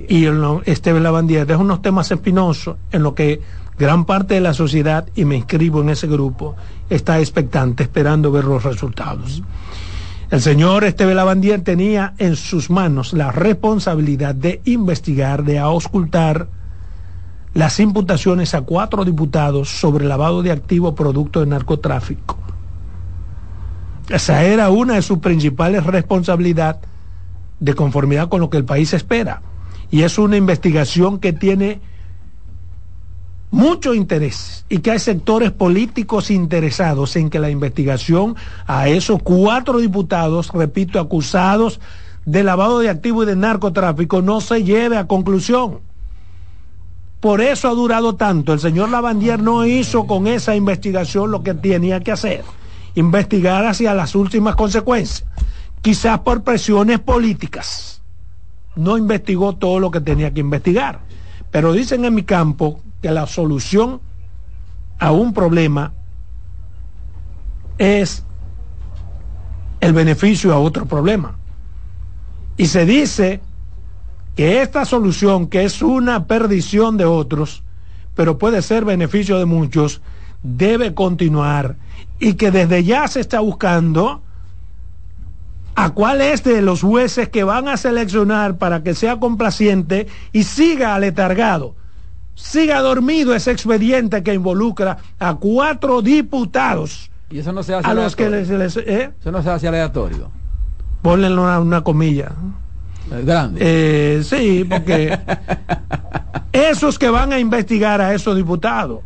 y 0.09 0.27
Esteban 0.67 1.03
Lavandier 1.03 1.47
deja 1.47 1.59
unos 1.59 1.83
temas 1.83 2.11
espinosos 2.11 2.77
en 2.93 3.03
lo 3.03 3.15
que 3.15 3.41
gran 3.79 4.05
parte 4.05 4.35
de 4.35 4.41
la 4.43 4.53
sociedad, 4.53 5.07
y 5.15 5.25
me 5.25 5.37
inscribo 5.37 5.81
en 5.81 5.89
ese 5.89 6.07
grupo, 6.07 6.55
está 6.91 7.19
expectante, 7.19 7.83
esperando 7.83 8.31
ver 8.31 8.45
los 8.45 8.63
resultados. 8.63 9.43
El 10.31 10.41
señor 10.41 10.85
Esteve 10.85 11.17
Lavandier 11.17 11.63
tenía 11.63 12.15
en 12.19 12.37
sus 12.37 12.71
manos 12.71 13.13
la 13.13 13.33
responsabilidad 13.33 14.33
de 14.33 14.61
investigar, 14.65 15.43
de 15.43 15.59
auscultar 15.59 16.47
las 17.53 17.81
imputaciones 17.81 18.55
a 18.55 18.61
cuatro 18.61 19.05
diputados 19.05 19.69
sobre 19.69 20.05
lavado 20.05 20.43
de 20.45 20.53
activos 20.53 20.95
producto 20.95 21.41
de 21.41 21.47
narcotráfico. 21.47 22.39
Esa 24.09 24.45
era 24.45 24.71
una 24.71 24.95
de 24.95 25.03
sus 25.03 25.19
principales 25.19 25.85
responsabilidades 25.85 26.83
de 27.59 27.75
conformidad 27.75 28.29
con 28.29 28.41
lo 28.41 28.51
que 28.51 28.59
el 28.59 28.65
país 28.65 28.95
espera. 28.95 29.43
Y 29.91 30.03
es 30.03 30.17
una 30.17 30.37
investigación 30.37 31.19
que 31.19 31.33
tiene 31.33 31.81
muchos 33.51 33.97
intereses 33.97 34.65
y 34.69 34.79
que 34.79 34.93
hay 34.93 34.99
sectores 34.99 35.51
políticos 35.51 36.31
interesados 36.31 37.17
en 37.17 37.31
que 37.31 37.39
la 37.39 37.51
investigación 37.51 38.37
a 38.67 38.89
esos 38.89 39.23
cuatro 39.23 39.79
diputados, 39.79 40.51
repito, 40.53 41.01
acusados 41.01 41.81
de 42.25 42.45
lavado 42.45 42.79
de 42.79 42.91
activos 42.91 43.25
y 43.25 43.29
de 43.29 43.37
narcotráfico 43.37 44.23
no 44.23 44.41
se 44.41 44.63
lleve 44.63 44.97
a 44.97 45.07
conclusión. 45.07 45.81
Por 47.21 47.43
eso 47.43 47.69
ha 47.69 47.73
durado 47.73 48.15
tanto. 48.15 48.53
El 48.53 48.61
señor 48.61 48.89
Lavandier 48.89 49.43
no 49.43 49.67
hizo 49.67 50.07
con 50.07 50.27
esa 50.27 50.57
investigación 50.57 51.31
lo 51.31 51.43
que 51.43 51.53
tenía 51.53 52.01
que 52.01 52.13
hacer. 52.13 52.45
Investigar 52.95 53.67
hacia 53.67 53.95
las 53.95 54.15
últimas 54.15 54.57
consecuencias. 54.57 55.29
Quizás 55.83 56.21
por 56.21 56.43
presiones 56.43 56.99
políticas. 56.99 58.01
No 58.75 58.97
investigó 58.97 59.55
todo 59.55 59.81
lo 59.81 59.91
que 59.91 60.01
tenía 60.01 60.33
que 60.33 60.41
investigar. 60.41 61.01
Pero 61.51 61.73
dicen 61.73 62.05
en 62.05 62.15
mi 62.15 62.23
campo 62.23 62.81
que 63.03 63.11
la 63.11 63.27
solución 63.27 64.01
a 64.99 65.13
un 65.13 65.33
problema 65.33 65.93
es 67.79 68.25
el 69.81 69.93
beneficio 69.93 70.53
a 70.53 70.59
otro 70.59 70.87
problema. 70.87 71.37
Y 72.57 72.67
se 72.67 72.85
dice 72.85 73.41
que 74.37 74.63
esta 74.63 74.85
solución, 74.85 75.49
que 75.49 75.65
es 75.65 75.83
una 75.83 76.27
perdición 76.27 76.97
de 76.97 77.07
otros, 77.07 77.63
pero 78.15 78.39
puede 78.39 78.61
ser 78.61 78.85
beneficio 78.85 79.39
de 79.39 79.47
muchos, 79.47 80.03
debe 80.43 80.95
continuar 80.95 81.77
y 82.19 82.35
que 82.35 82.51
desde 82.51 82.85
ya 82.85 83.09
se 83.09 83.21
está 83.21 83.41
buscando 83.41 84.23
a 85.85 85.91
cuál 85.91 86.21
es 86.21 86.45
de 86.45 86.63
los 86.63 86.83
jueces 86.83 87.29
que 87.29 87.45
van 87.45 87.69
a 87.69 87.77
seleccionar 87.77 88.59
para 88.59 88.83
que 88.83 88.95
sea 88.95 89.19
complaciente 89.19 90.07
y 90.33 90.45
siga 90.45 90.95
aletargado, 90.95 91.75
siga 92.35 92.81
dormido 92.81 93.35
ese 93.35 93.51
expediente 93.51 94.23
que 94.23 94.35
involucra 94.35 94.99
a 95.19 95.35
cuatro 95.37 96.03
diputados. 96.03 97.11
Y 97.31 97.39
eso 97.39 97.53
no 97.53 97.63
se 97.63 97.75
hace 97.75 97.89
a 97.89 97.95
los 97.95 98.15
que 98.15 98.29
les, 98.29 98.51
¿eh? 98.51 99.13
Eso 99.19 99.33
no 99.33 99.43
se 99.43 99.51
hace 99.51 99.69
aleatorio. 99.69 100.31
Ponle 101.03 101.33
una, 101.33 101.61
una 101.61 101.83
comilla. 101.83 102.33
Grande. 103.25 103.61
Eh, 103.63 104.23
sí, 104.23 104.67
porque 104.69 105.19
esos 106.53 106.99
que 106.99 107.09
van 107.09 107.33
a 107.33 107.39
investigar 107.39 108.01
a 108.01 108.15
esos 108.15 108.37
diputados. 108.37 109.01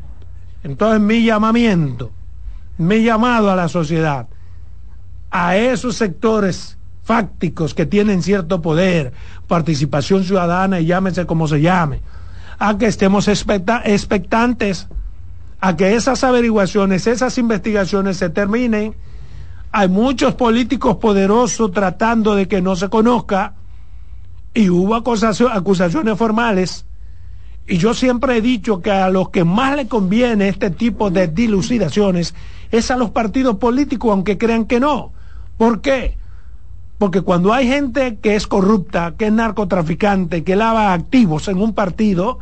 Entonces 0.62 1.00
mi 1.00 1.24
llamamiento, 1.24 2.10
mi 2.78 3.04
llamado 3.04 3.50
a 3.50 3.56
la 3.56 3.68
sociedad, 3.68 4.26
a 5.36 5.56
esos 5.56 5.96
sectores 5.96 6.78
fácticos 7.02 7.74
que 7.74 7.86
tienen 7.86 8.22
cierto 8.22 8.62
poder, 8.62 9.12
participación 9.48 10.22
ciudadana 10.22 10.78
y 10.78 10.86
llámese 10.86 11.26
como 11.26 11.48
se 11.48 11.60
llame, 11.60 12.02
a 12.60 12.78
que 12.78 12.86
estemos 12.86 13.26
expectantes 13.26 14.86
a 15.60 15.76
que 15.76 15.96
esas 15.96 16.22
averiguaciones, 16.22 17.08
esas 17.08 17.36
investigaciones 17.36 18.16
se 18.18 18.30
terminen. 18.30 18.94
Hay 19.72 19.88
muchos 19.88 20.34
políticos 20.36 20.98
poderosos 20.98 21.72
tratando 21.72 22.36
de 22.36 22.46
que 22.46 22.62
no 22.62 22.76
se 22.76 22.88
conozca 22.88 23.54
y 24.54 24.70
hubo 24.70 24.94
acusaciones 24.94 26.16
formales. 26.16 26.86
Y 27.66 27.78
yo 27.78 27.92
siempre 27.92 28.36
he 28.36 28.40
dicho 28.40 28.80
que 28.80 28.92
a 28.92 29.10
los 29.10 29.30
que 29.30 29.42
más 29.42 29.74
le 29.74 29.88
conviene 29.88 30.46
este 30.46 30.70
tipo 30.70 31.10
de 31.10 31.26
dilucidaciones 31.26 32.36
es 32.70 32.92
a 32.92 32.96
los 32.96 33.10
partidos 33.10 33.56
políticos, 33.56 34.12
aunque 34.12 34.38
crean 34.38 34.66
que 34.66 34.78
no. 34.78 35.13
¿Por 35.56 35.80
qué? 35.80 36.16
Porque 36.98 37.22
cuando 37.22 37.52
hay 37.52 37.66
gente 37.66 38.18
que 38.22 38.36
es 38.36 38.46
corrupta, 38.46 39.14
que 39.16 39.26
es 39.26 39.32
narcotraficante, 39.32 40.44
que 40.44 40.56
lava 40.56 40.92
activos 40.92 41.48
en 41.48 41.58
un 41.58 41.74
partido, 41.74 42.38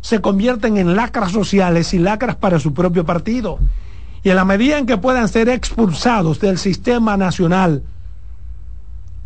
se 0.00 0.20
convierten 0.20 0.76
en 0.76 0.94
lacras 0.94 1.32
sociales 1.32 1.92
y 1.94 1.98
lacras 1.98 2.36
para 2.36 2.58
su 2.58 2.74
propio 2.74 3.04
partido. 3.04 3.58
Y 4.22 4.30
en 4.30 4.36
la 4.36 4.44
medida 4.44 4.78
en 4.78 4.86
que 4.86 4.98
puedan 4.98 5.28
ser 5.28 5.48
expulsados 5.48 6.40
del 6.40 6.58
sistema 6.58 7.16
nacional, 7.16 7.82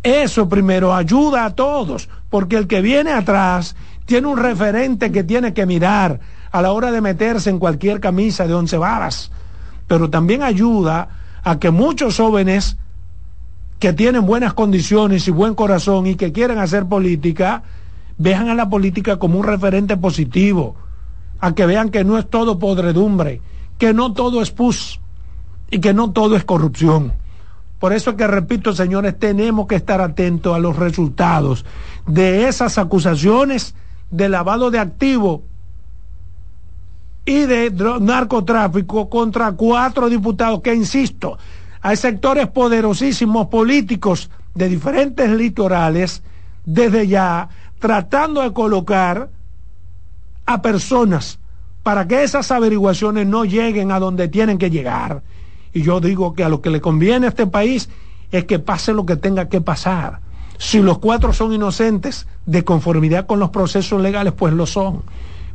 eso 0.01 0.49
primero 0.49 0.93
ayuda 0.93 1.45
a 1.45 1.55
todos, 1.55 2.09
porque 2.29 2.57
el 2.57 2.67
que 2.67 2.81
viene 2.81 3.11
atrás 3.11 3.75
tiene 4.05 4.27
un 4.27 4.37
referente 4.37 5.11
que 5.11 5.23
tiene 5.23 5.53
que 5.53 5.65
mirar 5.65 6.19
a 6.51 6.61
la 6.61 6.71
hora 6.71 6.91
de 6.91 7.01
meterse 7.01 7.49
en 7.49 7.59
cualquier 7.59 7.99
camisa 7.99 8.45
de 8.45 8.53
once 8.53 8.77
varas, 8.77 9.31
pero 9.87 10.09
también 10.09 10.43
ayuda 10.43 11.07
a 11.43 11.57
que 11.57 11.71
muchos 11.71 12.17
jóvenes 12.17 12.77
que 13.83 13.91
tienen 13.91 14.25
buenas 14.25 14.53
condiciones 14.53 15.27
y 15.27 15.31
buen 15.31 15.55
corazón 15.55 16.07
y 16.07 16.15
que 16.15 16.31
quieren 16.31 16.57
hacer 16.57 16.85
política, 16.85 17.63
vean 18.17 18.47
a 18.47 18.55
la 18.55 18.69
política 18.69 19.19
como 19.19 19.37
un 19.37 19.45
referente 19.45 19.97
positivo, 19.97 20.77
a 21.41 21.53
que 21.53 21.65
vean 21.65 21.89
que 21.89 22.05
no 22.05 22.17
es 22.17 22.29
todo 22.29 22.59
podredumbre, 22.59 23.41
que 23.77 23.93
no 23.93 24.13
todo 24.13 24.41
es 24.41 24.51
pus 24.51 25.01
y 25.69 25.79
que 25.79 25.93
no 25.93 26.11
todo 26.11 26.37
es 26.37 26.45
corrupción. 26.45 27.11
Por 27.77 27.91
eso 27.91 28.11
es 28.11 28.15
que 28.15 28.25
repito, 28.25 28.71
señores, 28.71 29.19
tenemos 29.19 29.67
que 29.67 29.75
estar 29.75 29.99
atentos 29.99 30.55
a 30.55 30.59
los 30.59 30.77
resultados 30.77 31.65
de 32.07 32.47
esas 32.47 32.77
acusaciones 32.77 33.75
de 34.11 34.29
lavado 34.29 34.71
de 34.71 34.79
activos 34.79 35.41
y 37.25 37.41
de 37.41 37.69
narcotráfico 37.99 39.09
contra 39.09 39.51
cuatro 39.51 40.09
diputados 40.09 40.61
que, 40.61 40.73
insisto, 40.73 41.37
hay 41.83 41.97
sectores 41.97 42.47
poderosísimos 42.47 43.47
políticos 43.47 44.29
de 44.55 44.69
diferentes 44.69 45.29
litorales 45.29 46.23
desde 46.65 47.07
ya 47.07 47.49
tratando 47.77 48.41
de 48.41 48.53
colocar 48.53 49.29
a 50.45 50.61
personas 50.61 51.39
para 51.83 52.07
que 52.07 52.23
esas 52.23 52.49
averiguaciones 52.51 53.27
no 53.27 53.43
lleguen 53.43 53.91
a 53.91 53.99
donde 53.99 54.29
tienen 54.29 54.57
que 54.57 54.69
llegar 54.69 55.21
y 55.73 55.81
yo 55.81 55.99
digo 55.99 56.33
que 56.33 56.45
a 56.45 56.49
lo 56.49 56.61
que 56.61 56.69
le 56.69 56.79
conviene 56.79 57.25
a 57.25 57.29
este 57.29 57.47
país 57.47 57.89
es 58.31 58.45
que 58.45 58.59
pase 58.59 58.93
lo 58.93 59.05
que 59.05 59.17
tenga 59.17 59.49
que 59.49 59.59
pasar. 59.59 60.19
Si 60.57 60.81
los 60.81 60.99
cuatro 60.99 61.33
son 61.33 61.51
inocentes 61.51 62.27
de 62.45 62.63
conformidad 62.63 63.25
con 63.25 63.39
los 63.39 63.49
procesos 63.49 64.01
legales, 64.01 64.33
pues 64.33 64.53
lo 64.53 64.65
son. 64.65 65.01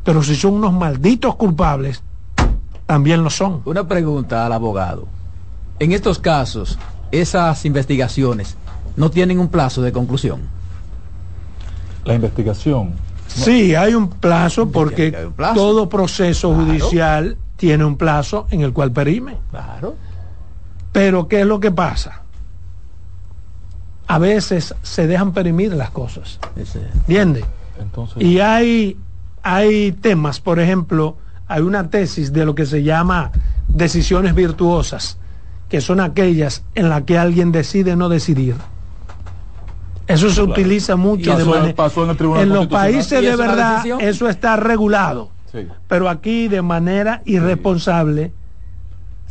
Pero 0.05 0.23
si 0.23 0.35
son 0.35 0.55
unos 0.55 0.73
malditos 0.73 1.37
culpables, 1.37 2.03
también 2.85 3.23
lo 3.23 3.31
son. 3.31 3.63
Una 3.65 3.87
pregunta 3.87 4.45
al 4.45 4.53
abogado. 4.53 5.07
En 5.81 5.93
estos 5.93 6.19
casos, 6.19 6.79
esas 7.11 7.65
investigaciones 7.65 8.57
no 8.97 9.11
tienen 9.11 9.39
un 9.39 9.49
plazo 9.49 9.83
de 9.83 9.93
conclusión. 9.93 10.41
La 12.05 12.15
investigación. 12.15 12.95
Sí, 13.29 13.75
hay 13.75 13.95
un 13.95 14.09
plazo 14.09 14.71
porque 14.71 15.31
todo 15.55 15.89
proceso 15.89 16.55
judicial 16.55 17.37
tiene 17.57 17.85
un 17.85 17.97
plazo 17.97 18.47
en 18.51 18.63
el 18.63 18.73
cual 18.73 18.93
perime. 18.93 19.37
Claro. 19.51 19.95
Pero 20.93 21.29
¿qué 21.29 21.41
es 21.41 21.47
lo 21.47 21.61
que 21.61 21.71
pasa? 21.71 22.23
A 24.07 24.19
veces 24.19 24.75
se 24.83 25.07
dejan 25.07 25.33
perimir 25.33 25.75
las 25.75 25.91
cosas. 25.91 26.41
¿Entiendes? 26.57 27.45
Y 28.17 28.41
hay, 28.41 28.97
hay 29.43 29.93
temas, 29.93 30.41
por 30.41 30.59
ejemplo, 30.59 31.17
hay 31.47 31.63
una 31.63 31.91
tesis 31.91 32.33
de 32.33 32.45
lo 32.45 32.55
que 32.55 32.67
se 32.67 32.83
llama 32.83 33.31
decisiones 33.69 34.35
virtuosas, 34.35 35.19
que 35.69 35.81
son 35.81 36.01
aquellas 36.01 36.65
en 36.75 36.89
las 36.89 37.03
que 37.03 37.19
alguien 37.19 37.53
decide 37.53 37.97
no 37.97 38.09
decidir. 38.09 38.55
Eso 40.07 40.31
se 40.31 40.43
utiliza 40.43 40.97
mucho 40.97 41.37
de 41.37 41.45
manera... 41.45 41.75
En, 41.97 42.39
en 42.41 42.49
los 42.49 42.67
países 42.69 43.21
de 43.21 43.37
verdad 43.37 43.85
eso 44.01 44.29
está 44.29 44.57
regulado. 44.57 45.31
Pero 45.87 46.09
aquí 46.09 46.49
de 46.49 46.63
manera 46.63 47.23
irresponsable, 47.25 48.33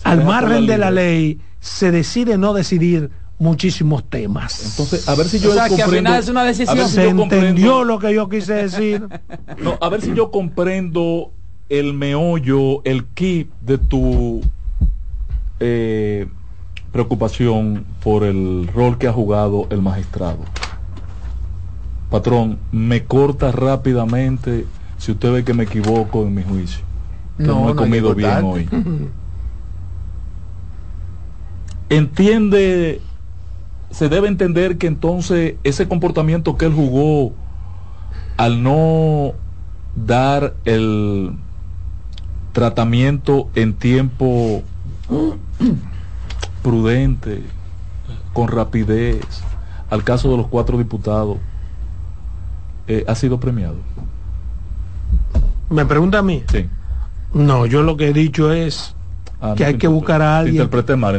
al 0.04 0.24
margen 0.24 0.68
de 0.68 0.78
la 0.78 0.92
ley, 0.92 1.40
se 1.60 1.92
decide 1.92 2.38
no 2.38 2.54
decidir 2.54 3.10
muchísimos 3.40 4.08
temas. 4.10 4.72
Entonces, 4.72 5.08
a 5.08 5.16
ver 5.16 5.28
si 5.28 5.40
yo 5.40 5.54
comprendo, 5.68 6.16
es 6.16 6.30
una 6.30 6.44
decisión. 6.44 6.88
se 6.90 7.10
entendió 7.10 7.84
lo 7.84 8.00
que 8.00 8.14
yo 8.14 8.30
quise 8.30 8.54
decir. 8.54 9.08
No, 9.60 9.78
a 9.82 9.90
ver 9.90 10.02
si 10.02 10.14
yo 10.14 10.30
comprendo 10.30 11.32
el 11.70 11.94
meollo, 11.94 12.84
el 12.84 13.06
kit 13.06 13.50
de 13.62 13.78
tu 13.78 14.42
eh, 15.60 16.28
preocupación 16.92 17.86
por 18.04 18.24
el 18.24 18.68
rol 18.74 18.98
que 18.98 19.08
ha 19.08 19.14
jugado 19.14 19.68
el 19.70 19.82
magistrado. 19.82 20.40
Patrón, 22.10 22.58
me 22.72 23.04
corta 23.04 23.52
rápidamente 23.52 24.66
si 24.98 25.12
usted 25.12 25.32
ve 25.32 25.44
que 25.44 25.54
me 25.54 25.64
equivoco 25.64 26.24
en 26.24 26.34
mi 26.34 26.44
juicio. 26.44 26.84
no, 27.38 27.70
he 27.70 27.76
comido 27.76 28.16
bien 28.16 28.44
hoy. 28.44 28.70
entiende, 31.90 33.02
se 33.92 34.10
debe 34.10 34.28
entender 34.28 34.78
que 34.78 34.88
entonces 34.88 35.56
ese 35.64 35.88
comportamiento 35.88 36.58
que 36.58 36.66
él 36.66 36.74
jugó 36.74 37.34
al 38.38 38.64
no 38.64 39.34
dar 39.96 40.56
el 40.66 41.34
tratamiento 42.54 43.50
en 43.56 43.74
tiempo 43.74 44.64
prudente, 46.64 47.44
con 48.34 48.48
rapidez, 48.48 49.20
al 49.90 50.04
caso 50.04 50.30
de 50.32 50.38
los 50.38 50.48
cuatro 50.48 50.78
diputados, 50.78 51.38
eh, 52.88 53.04
ha 53.08 53.16
sido 53.16 53.40
premiado. 53.40 53.76
¿Me 55.70 55.86
pregunta 55.86 56.20
a 56.20 56.22
mí? 56.22 56.44
Sí. 56.52 56.66
No, 57.34 57.66
yo 57.66 57.84
lo 57.84 57.98
que 57.98 58.10
he 58.10 58.14
dicho 58.14 58.52
es 58.52 58.96
ah, 59.42 59.54
que 59.56 59.66
hay 59.66 59.78
que 59.78 59.88
buscar 59.88 60.22
a 60.22 60.40
alguien 60.40 60.70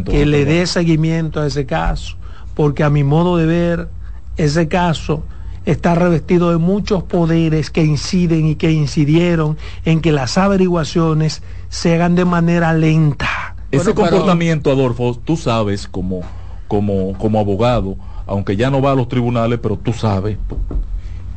que 0.05 0.27
le 0.27 0.45
dé 0.45 0.67
seguimiento 0.67 1.41
a 1.41 1.47
ese 1.47 1.67
caso, 1.67 2.17
porque 2.55 2.83
a 2.83 2.91
mi 2.91 3.05
modo 3.05 3.37
de 3.37 3.47
ver, 3.47 3.89
ese 4.37 4.69
caso 4.69 5.25
está 5.67 5.95
revestido 5.95 6.51
de 6.51 6.57
muchos 6.57 7.03
poderes 7.03 7.71
que 7.71 7.85
inciden 7.85 8.47
y 8.47 8.55
que 8.55 8.73
incidieron 8.73 9.59
en 9.85 10.01
que 10.01 10.13
las 10.13 10.39
averiguaciones 10.39 11.43
se 11.69 11.95
hagan 11.95 12.15
de 12.15 12.25
manera 12.25 12.73
lenta. 12.73 13.48
Ese 13.71 13.95
comportamiento, 13.95 14.71
Adolfo, 14.71 15.19
tú 15.25 15.37
sabes 15.37 15.87
como, 15.87 16.23
como, 16.69 17.17
como 17.19 17.39
abogado, 17.39 17.97
aunque 18.27 18.57
ya 18.57 18.71
no 18.71 18.81
va 18.81 18.93
a 18.93 18.95
los 18.95 19.09
tribunales, 19.09 19.59
pero 19.63 19.77
tú 19.77 19.93
sabes 19.93 20.39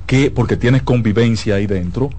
que, 0.07 0.31
porque 0.31 0.57
tienes 0.57 0.81
convivencia 0.81 1.55
ahí 1.55 1.67
dentro, 1.67 2.09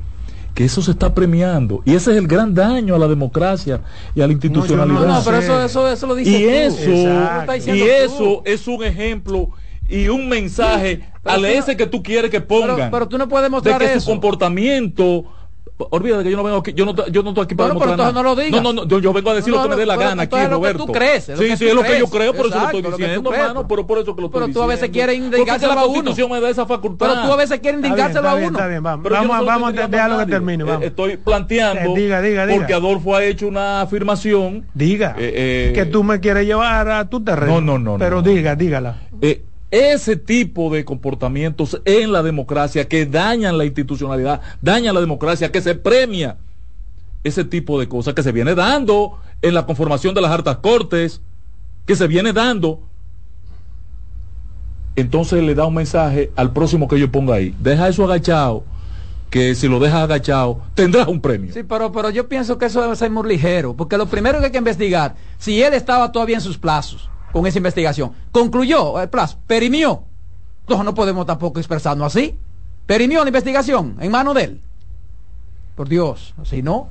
que 0.54 0.64
eso 0.64 0.82
se 0.82 0.90
está 0.90 1.14
premiando. 1.14 1.82
Y 1.84 1.94
ese 1.94 2.12
es 2.12 2.18
el 2.18 2.26
gran 2.26 2.54
daño 2.54 2.94
a 2.94 2.98
la 2.98 3.08
democracia 3.08 3.80
y 4.14 4.20
a 4.20 4.26
la 4.26 4.32
institucionalidad. 4.32 5.00
No, 5.00 5.06
no, 5.06 5.24
pero 5.24 5.38
eso, 5.38 5.88
eso, 5.88 6.06
lo 6.06 6.14
dice 6.14 6.30
y 6.30 6.44
Eso, 6.44 6.90
y 7.74 7.82
eso 7.82 8.42
es 8.44 8.66
un 8.68 8.84
ejemplo 8.84 9.50
y 9.88 10.08
un 10.08 10.28
mensaje 10.28 11.02
al 11.24 11.44
ese 11.44 11.76
que 11.76 11.86
tú 11.86 12.02
quieres 12.02 12.30
que 12.30 12.40
pongan. 12.40 12.90
Pero, 12.90 13.08
tú 13.08 13.18
no 13.18 13.28
puedes 13.28 13.50
mostrar 13.50 13.80
de 13.80 13.92
que 13.92 14.00
su 14.00 14.10
comportamiento 14.10 15.24
olvídate 15.90 16.24
que 16.24 16.30
yo 16.30 16.36
no 16.36 16.42
vengo 16.42 16.58
aquí, 16.58 16.72
yo 16.72 16.84
no, 16.84 16.94
yo 17.06 17.22
no 17.22 17.30
estoy 17.30 17.44
aquí 17.44 17.54
para 17.54 17.74
pero, 17.74 17.96
pero 17.96 18.12
no 18.12 18.22
lo 18.22 18.36
digas. 18.36 18.62
No, 18.62 18.72
no, 18.72 18.84
no, 18.84 18.98
yo, 18.98 19.12
vengo 19.12 19.30
a 19.30 19.34
decir 19.34 19.52
lo 19.52 19.62
que 19.62 19.68
me 19.68 19.76
dé 19.76 19.86
la 19.86 19.96
gana 19.96 20.22
aquí, 20.24 20.36
Roberto. 20.46 20.86
tú 20.86 20.92
crees, 20.92 21.24
sí, 21.24 21.56
sí, 21.56 21.68
es 21.68 21.74
lo 21.74 21.82
que 21.82 21.98
yo 21.98 22.08
creo, 22.08 22.32
por 22.34 22.46
eso 22.46 22.58
lo 22.58 22.66
estoy 22.66 22.82
diciendo, 22.82 23.32
hermano, 23.32 23.66
pero 23.68 23.86
por 23.86 23.98
eso 23.98 24.14
que 24.14 24.20
lo 24.22 24.26
estoy 24.28 24.40
diciendo. 24.40 24.46
Pero 24.46 24.52
tú 24.52 24.62
a 24.62 24.66
veces 24.66 24.90
quieres 24.90 25.16
indicárselo 25.16 25.72
a 25.72 25.86
uno. 25.86 26.12
me 26.28 26.40
da 26.40 26.50
esa 26.50 26.66
facultad. 26.66 27.08
Pero 27.08 27.22
tú 27.26 27.32
a 27.32 27.36
veces 27.36 27.60
quieres 27.60 27.82
indicárselo 27.82 28.28
a 28.28 28.34
uno. 28.34 28.46
Está 28.46 28.68
bien, 28.68 28.82
vamos, 28.82 29.10
vamos, 29.10 29.46
vamos 29.46 29.78
a 29.78 29.86
dejarlo 29.88 30.18
que 30.18 30.26
termine, 30.26 30.64
vamos. 30.64 30.84
Estoy 30.84 31.16
planteando, 31.16 31.94
diga, 31.94 32.20
diga, 32.20 32.46
diga. 32.46 32.58
porque 32.58 32.74
Adolfo 32.74 33.16
ha 33.16 33.24
hecho 33.24 33.48
una 33.48 33.82
afirmación. 33.82 34.66
Diga, 34.74 35.14
que 35.14 35.88
tú 35.90 36.02
me 36.04 36.20
quieres 36.20 36.46
llevar 36.46 36.88
a 36.88 37.08
tu 37.08 37.22
terreno. 37.22 37.60
No, 37.60 37.78
no, 37.78 37.92
no. 37.92 37.98
Pero 37.98 38.22
diga, 38.22 38.56
dígala. 38.56 38.96
Eh, 39.20 39.42
ese 39.72 40.16
tipo 40.16 40.70
de 40.70 40.84
comportamientos 40.84 41.80
en 41.86 42.12
la 42.12 42.22
democracia 42.22 42.86
que 42.86 43.06
dañan 43.06 43.56
la 43.56 43.64
institucionalidad, 43.64 44.42
dañan 44.60 44.94
la 44.94 45.00
democracia, 45.00 45.50
que 45.50 45.62
se 45.62 45.74
premia 45.74 46.36
ese 47.24 47.42
tipo 47.42 47.80
de 47.80 47.88
cosas 47.88 48.14
que 48.14 48.22
se 48.22 48.32
viene 48.32 48.54
dando 48.54 49.18
en 49.40 49.54
la 49.54 49.64
conformación 49.64 50.14
de 50.14 50.20
las 50.20 50.30
hartas 50.30 50.58
cortes, 50.58 51.22
que 51.86 51.96
se 51.96 52.06
viene 52.06 52.34
dando. 52.34 52.80
Entonces 54.94 55.42
le 55.42 55.54
da 55.54 55.64
un 55.64 55.74
mensaje 55.74 56.30
al 56.36 56.52
próximo 56.52 56.86
que 56.86 57.00
yo 57.00 57.10
ponga 57.10 57.36
ahí. 57.36 57.56
Deja 57.58 57.88
eso 57.88 58.04
agachado, 58.04 58.64
que 59.30 59.54
si 59.54 59.68
lo 59.68 59.80
dejas 59.80 60.02
agachado, 60.02 60.60
tendrás 60.74 61.08
un 61.08 61.22
premio. 61.22 61.50
Sí, 61.50 61.62
pero, 61.62 61.90
pero 61.92 62.10
yo 62.10 62.28
pienso 62.28 62.58
que 62.58 62.66
eso 62.66 62.82
debe 62.82 62.94
ser 62.94 63.10
muy 63.10 63.26
ligero, 63.26 63.72
porque 63.74 63.96
lo 63.96 64.04
primero 64.04 64.38
que 64.38 64.46
hay 64.46 64.52
que 64.52 64.58
investigar, 64.58 65.14
si 65.38 65.62
él 65.62 65.72
estaba 65.72 66.12
todavía 66.12 66.36
en 66.36 66.42
sus 66.42 66.58
plazos, 66.58 67.08
con 67.32 67.46
esa 67.46 67.58
investigación. 67.58 68.12
Concluyó 68.30 69.00
el 69.00 69.08
plazo, 69.08 69.38
perimió. 69.46 70.04
Entonces 70.60 70.84
no 70.84 70.94
podemos 70.94 71.26
tampoco 71.26 71.58
expresarnos 71.58 72.14
así. 72.14 72.36
Perimió 72.86 73.22
la 73.22 73.28
investigación 73.28 73.96
en 74.00 74.10
mano 74.10 74.34
de 74.34 74.44
él. 74.44 74.60
Por 75.74 75.88
Dios, 75.88 76.34
así 76.40 76.62
no. 76.62 76.88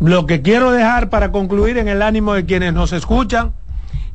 Lo 0.00 0.26
que 0.26 0.42
quiero 0.42 0.70
dejar 0.70 1.10
para 1.10 1.30
concluir 1.30 1.78
en 1.78 1.88
el 1.88 2.02
ánimo 2.02 2.34
de 2.34 2.44
quienes 2.44 2.72
nos 2.72 2.92
escuchan 2.92 3.52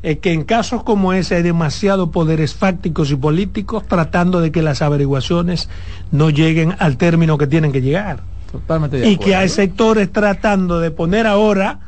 es 0.01 0.19
que 0.19 0.31
en 0.31 0.43
casos 0.43 0.83
como 0.83 1.13
ese 1.13 1.35
hay 1.35 1.43
demasiados 1.43 2.09
poderes 2.09 2.53
fácticos 2.53 3.11
y 3.11 3.15
políticos 3.15 3.83
tratando 3.87 4.39
de 4.39 4.51
que 4.51 4.61
las 4.61 4.81
averiguaciones 4.81 5.69
no 6.11 6.29
lleguen 6.29 6.75
al 6.79 6.97
término 6.97 7.37
que 7.37 7.47
tienen 7.47 7.71
que 7.71 7.81
llegar. 7.81 8.21
Totalmente 8.51 9.07
y 9.07 9.17
que 9.17 9.35
hay 9.35 9.49
sectores 9.49 10.11
tratando 10.11 10.79
de 10.79 10.91
poner 10.91 11.27
ahora 11.27 11.79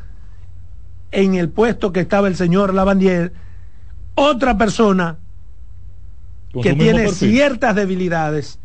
en 1.11 1.35
el 1.35 1.49
puesto 1.49 1.91
que 1.91 2.01
estaba 2.01 2.27
el 2.27 2.35
señor 2.35 2.73
Lavandier, 2.73 3.33
otra 4.15 4.57
persona 4.57 5.17
que 6.61 6.73
tiene 6.73 7.09
ciertas 7.09 7.75
debilidades 7.75 8.59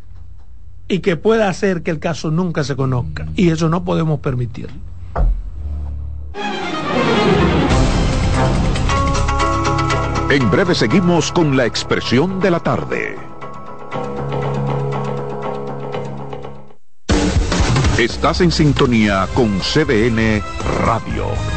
y 0.87 0.99
que 0.99 1.17
pueda 1.17 1.49
hacer 1.49 1.83
que 1.83 1.91
el 1.91 1.99
caso 1.99 2.31
nunca 2.31 2.63
se 2.63 2.75
conozca. 2.75 3.27
Y 3.35 3.49
eso 3.49 3.69
no 3.69 3.83
podemos 3.83 4.19
permitirlo. 4.19 4.79
En 10.29 10.51
breve 10.51 10.75
seguimos 10.75 11.31
con 11.31 11.55
la 11.55 11.65
expresión 11.65 12.39
de 12.39 12.51
la 12.51 12.59
tarde. 12.59 13.15
Estás 17.97 18.41
en 18.41 18.51
sintonía 18.51 19.27
con 19.33 19.59
CBN 19.59 20.43
Radio. 20.85 21.56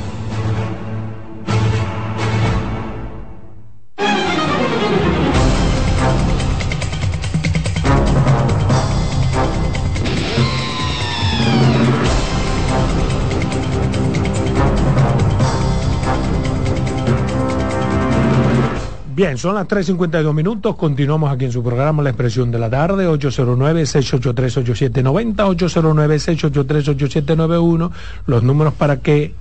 Bien, 19.21 19.37
son 19.37 19.53
las 19.53 19.67
3.52 19.67 20.33
minutos. 20.33 20.75
Continuamos 20.75 21.31
aquí 21.31 21.45
en 21.45 21.51
su 21.51 21.61
programa 21.61 22.01
La 22.01 22.09
Expresión 22.09 22.49
de 22.49 22.57
la 22.57 22.71
Tarde, 22.71 23.07
809-683-8790, 23.07 25.35
809-683-8791. 25.35 27.91
Los 28.25 28.41
números 28.41 28.73
para 28.73 29.01
que 29.01 29.35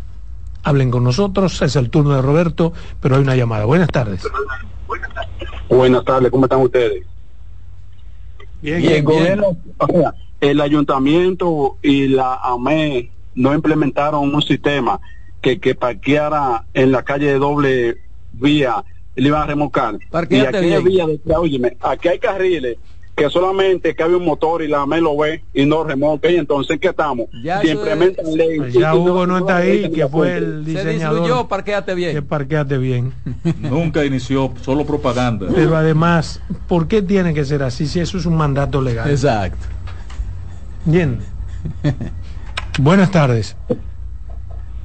hablen 0.64 0.90
con 0.90 1.02
nosotros. 1.02 1.62
Es 1.62 1.76
el 1.76 1.88
turno 1.88 2.14
de 2.14 2.20
Roberto, 2.20 2.74
pero 3.00 3.16
hay 3.16 3.22
una 3.22 3.36
llamada. 3.36 3.64
Buenas 3.64 3.88
tardes. 3.88 4.22
Buenas 5.70 6.04
tardes, 6.04 6.30
¿cómo 6.30 6.44
están 6.44 6.60
ustedes? 6.60 7.06
Bien, 8.60 8.82
bien, 8.82 9.02
el 10.42 10.60
ayuntamiento 10.60 11.78
y 11.80 12.08
la 12.08 12.38
AME 12.42 13.10
no 13.34 13.54
implementaron 13.54 14.34
un 14.34 14.42
sistema 14.42 15.00
que, 15.40 15.58
que 15.58 15.74
parqueara 15.74 16.66
en 16.74 16.92
la 16.92 17.02
calle 17.02 17.28
de 17.28 17.38
doble 17.38 17.96
vía, 18.34 18.84
le 19.16 19.28
iban 19.28 19.42
a 19.42 19.46
remolcar. 19.46 19.98
Y 20.28 20.40
aquí 20.40 20.66
de, 20.66 21.20
óyeme, 21.34 21.76
aquí 21.80 22.08
hay 22.08 22.18
carriles 22.18 22.78
que 23.20 23.28
solamente 23.28 23.94
cabe 23.94 24.16
un 24.16 24.24
motor 24.24 24.62
y 24.62 24.68
la 24.68 24.86
me 24.86 24.98
lo 24.98 25.14
ve 25.14 25.44
y 25.52 25.66
no 25.66 25.84
remolca 25.84 26.30
y 26.30 26.36
entonces 26.36 26.78
¿qué 26.80 26.88
estamos? 26.88 27.26
Ya 27.44 27.60
Simplemente 27.60 28.22
ley. 28.22 28.72
Ya 28.72 28.94
Hugo 28.94 29.26
no 29.26 29.38
está 29.38 29.58
ahí, 29.58 29.90
que 29.90 30.08
fue 30.08 30.38
el 30.38 30.64
diseñador. 30.64 31.42
Se 31.42 31.44
parqueate 31.44 31.94
bien. 31.94 32.14
Que 32.14 32.22
parqueate 32.22 32.78
bien. 32.78 33.12
Nunca 33.60 34.06
inició, 34.06 34.54
solo 34.62 34.86
propaganda. 34.86 35.48
Pero 35.54 35.76
además, 35.76 36.40
¿por 36.66 36.88
qué 36.88 37.02
tiene 37.02 37.34
que 37.34 37.44
ser 37.44 37.62
así 37.62 37.86
si 37.86 38.00
eso 38.00 38.16
es 38.16 38.24
un 38.24 38.36
mandato 38.36 38.80
legal? 38.80 39.10
Exacto. 39.10 39.66
Bien. 40.86 41.18
Buenas 42.78 43.10
tardes. 43.10 43.54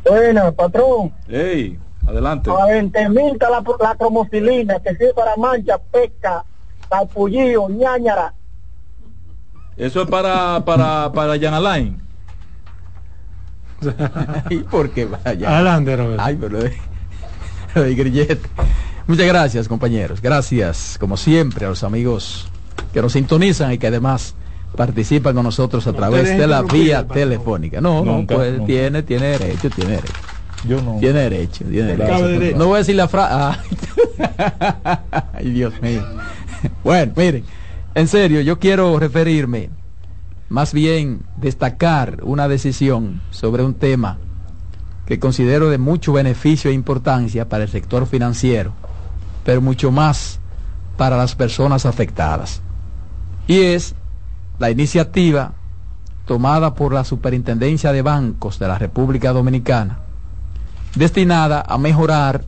Buenas, 0.03 0.53
patrón. 0.55 1.13
Hey, 1.29 1.79
adelante. 2.07 2.49
A 2.49 2.65
20 2.65 3.09
mil 3.09 3.33
está 3.33 3.49
la, 3.49 3.63
la 3.79 3.95
cromocilina 3.95 4.79
que 4.79 4.91
sirve 4.95 5.13
para 5.13 5.35
mancha, 5.35 5.77
pesca, 5.77 6.43
capullido, 6.89 7.69
ñañara. 7.69 8.33
Eso 9.77 10.03
es 10.03 10.09
para, 10.09 10.63
para, 10.63 11.11
para 11.11 11.35
Yanalain. 11.35 12.01
¿Y 14.49 14.57
por 14.59 14.89
qué 14.91 15.05
vaya? 15.05 15.55
Adelante, 15.55 15.95
Roberto. 15.95 16.23
Ay, 16.23 16.37
pero 16.39 16.59
Muchas 19.07 19.27
gracias, 19.27 19.67
compañeros. 19.67 20.21
Gracias, 20.21 20.97
como 20.99 21.17
siempre, 21.17 21.65
a 21.65 21.69
los 21.69 21.83
amigos 21.83 22.47
que 22.93 23.01
nos 23.01 23.13
sintonizan 23.13 23.73
y 23.73 23.77
que 23.77 23.87
además 23.87 24.33
participan 24.75 25.35
con 25.35 25.43
nosotros 25.43 25.85
a 25.87 25.93
través 25.93 26.37
de 26.37 26.47
la 26.47 26.61
vía 26.61 27.05
telefónica. 27.05 27.81
No, 27.81 28.03
no, 28.03 28.25
pues 28.25 28.65
tiene, 28.65 29.03
tiene 29.03 29.37
derecho, 29.37 29.69
tiene 29.69 29.91
derecho. 29.91 30.13
Yo 30.67 30.81
no. 30.81 30.97
Tiene 30.99 31.19
derecho, 31.19 31.65
tiene 31.65 31.95
derecho. 31.95 32.57
No 32.57 32.67
voy 32.67 32.75
a 32.75 32.77
decir 32.79 32.95
la 32.95 33.07
frase. 33.07 33.59
Ay, 35.33 35.51
Dios 35.51 35.73
mío. 35.81 36.03
Bueno, 36.83 37.13
miren, 37.15 37.43
en 37.93 38.07
serio, 38.07 38.41
yo 38.41 38.57
quiero 38.57 38.97
referirme, 38.97 39.69
más 40.49 40.73
bien 40.73 41.21
destacar 41.37 42.23
una 42.23 42.47
decisión 42.47 43.21
sobre 43.29 43.63
un 43.63 43.75
tema 43.75 44.17
que 45.05 45.19
considero 45.19 45.69
de 45.69 45.77
mucho 45.77 46.13
beneficio 46.13 46.71
e 46.71 46.73
importancia 46.73 47.47
para 47.47 47.65
el 47.65 47.69
sector 47.69 48.07
financiero, 48.07 48.73
pero 49.43 49.61
mucho 49.61 49.91
más 49.91 50.39
para 50.97 51.17
las 51.17 51.35
personas 51.35 51.85
afectadas. 51.85 52.61
Y 53.47 53.59
es 53.59 53.93
la 54.57 54.71
iniciativa 54.71 55.53
tomada 56.25 56.73
por 56.73 56.93
la 56.93 57.03
Superintendencia 57.03 57.91
de 57.91 58.01
Bancos 58.01 58.57
de 58.57 58.67
la 58.67 58.79
República 58.79 59.31
Dominicana, 59.31 59.99
destinada 60.95 61.61
a 61.61 61.77
mejorar 61.77 62.45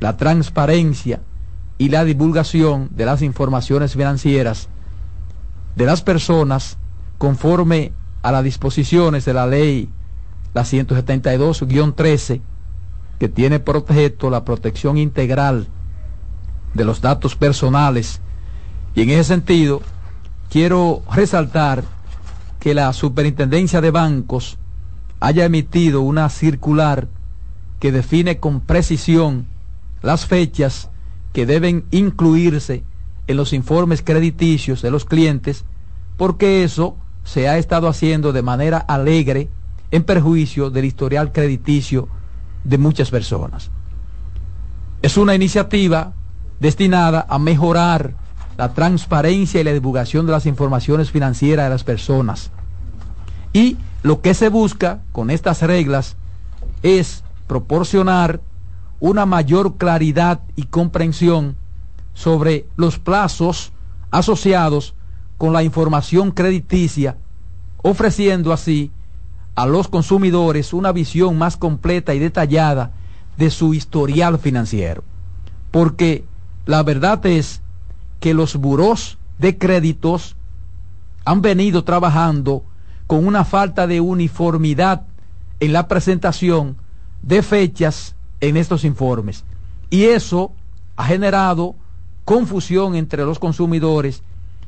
la 0.00 0.16
transparencia 0.16 1.20
y 1.78 1.88
la 1.88 2.04
divulgación 2.04 2.88
de 2.92 3.06
las 3.06 3.22
informaciones 3.22 3.94
financieras 3.94 4.68
de 5.76 5.86
las 5.86 6.02
personas 6.02 6.76
conforme 7.18 7.92
a 8.22 8.32
las 8.32 8.44
disposiciones 8.44 9.24
de 9.24 9.34
la 9.34 9.46
ley 9.46 9.88
la 10.54 10.62
172-13 10.62 12.40
que 13.18 13.28
tiene 13.28 13.60
por 13.60 13.76
objeto 13.76 14.30
la 14.30 14.44
protección 14.44 14.98
integral 14.98 15.66
de 16.74 16.84
los 16.84 17.00
datos 17.00 17.36
personales. 17.36 18.20
Y 18.94 19.02
en 19.02 19.10
ese 19.10 19.24
sentido 19.24 19.82
quiero 20.50 21.02
resaltar 21.12 21.84
que 22.60 22.74
la 22.74 22.92
Superintendencia 22.92 23.80
de 23.80 23.90
Bancos 23.90 24.58
haya 25.20 25.44
emitido 25.44 26.00
una 26.00 26.28
circular 26.28 27.08
que 27.80 27.92
define 27.92 28.38
con 28.38 28.60
precisión 28.60 29.46
las 30.02 30.26
fechas 30.26 30.90
que 31.32 31.46
deben 31.46 31.84
incluirse 31.90 32.82
en 33.26 33.36
los 33.36 33.52
informes 33.52 34.02
crediticios 34.02 34.82
de 34.82 34.90
los 34.90 35.04
clientes, 35.04 35.64
porque 36.16 36.64
eso 36.64 36.96
se 37.24 37.48
ha 37.48 37.58
estado 37.58 37.88
haciendo 37.88 38.32
de 38.32 38.42
manera 38.42 38.78
alegre 38.78 39.48
en 39.90 40.02
perjuicio 40.02 40.70
del 40.70 40.86
historial 40.86 41.32
crediticio 41.32 42.08
de 42.64 42.78
muchas 42.78 43.10
personas. 43.10 43.70
Es 45.02 45.16
una 45.16 45.34
iniciativa 45.34 46.12
destinada 46.58 47.26
a 47.28 47.38
mejorar 47.38 48.14
la 48.56 48.74
transparencia 48.74 49.60
y 49.60 49.64
la 49.64 49.72
divulgación 49.72 50.26
de 50.26 50.32
las 50.32 50.46
informaciones 50.46 51.10
financieras 51.10 51.66
de 51.66 51.70
las 51.70 51.84
personas. 51.84 52.50
Y 53.52 53.76
lo 54.02 54.20
que 54.20 54.34
se 54.34 54.48
busca 54.48 55.00
con 55.12 55.30
estas 55.30 55.62
reglas 55.62 56.16
es 56.82 57.22
proporcionar 57.48 58.40
una 59.00 59.26
mayor 59.26 59.76
claridad 59.76 60.40
y 60.54 60.64
comprensión 60.64 61.56
sobre 62.14 62.66
los 62.76 62.98
plazos 62.98 63.72
asociados 64.10 64.94
con 65.38 65.52
la 65.52 65.62
información 65.62 66.30
crediticia, 66.30 67.16
ofreciendo 67.82 68.52
así 68.52 68.92
a 69.54 69.66
los 69.66 69.88
consumidores 69.88 70.72
una 70.72 70.92
visión 70.92 71.38
más 71.38 71.56
completa 71.56 72.14
y 72.14 72.18
detallada 72.18 72.92
de 73.36 73.50
su 73.50 73.74
historial 73.74 74.38
financiero. 74.38 75.02
Porque 75.70 76.24
la 76.66 76.82
verdad 76.82 77.24
es 77.26 77.62
que 78.20 78.34
los 78.34 78.56
buros 78.56 79.18
de 79.38 79.58
créditos 79.58 80.36
han 81.24 81.40
venido 81.40 81.84
trabajando 81.84 82.64
con 83.06 83.26
una 83.26 83.44
falta 83.44 83.86
de 83.86 84.00
uniformidad 84.00 85.02
en 85.60 85.72
la 85.72 85.88
presentación 85.88 86.76
de 87.22 87.42
fechas 87.42 88.14
en 88.40 88.56
estos 88.56 88.84
informes. 88.84 89.44
Y 89.90 90.04
eso 90.04 90.52
ha 90.96 91.04
generado 91.04 91.74
confusión 92.24 92.94
entre 92.94 93.24
los 93.24 93.38
consumidores 93.38 94.22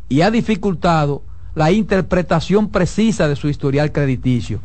y 0.08 0.22
ha 0.22 0.30
dificultado 0.30 1.22
la 1.54 1.72
interpretación 1.72 2.68
precisa 2.68 3.28
de 3.28 3.36
su 3.36 3.48
historial 3.48 3.92
crediticio. 3.92 4.60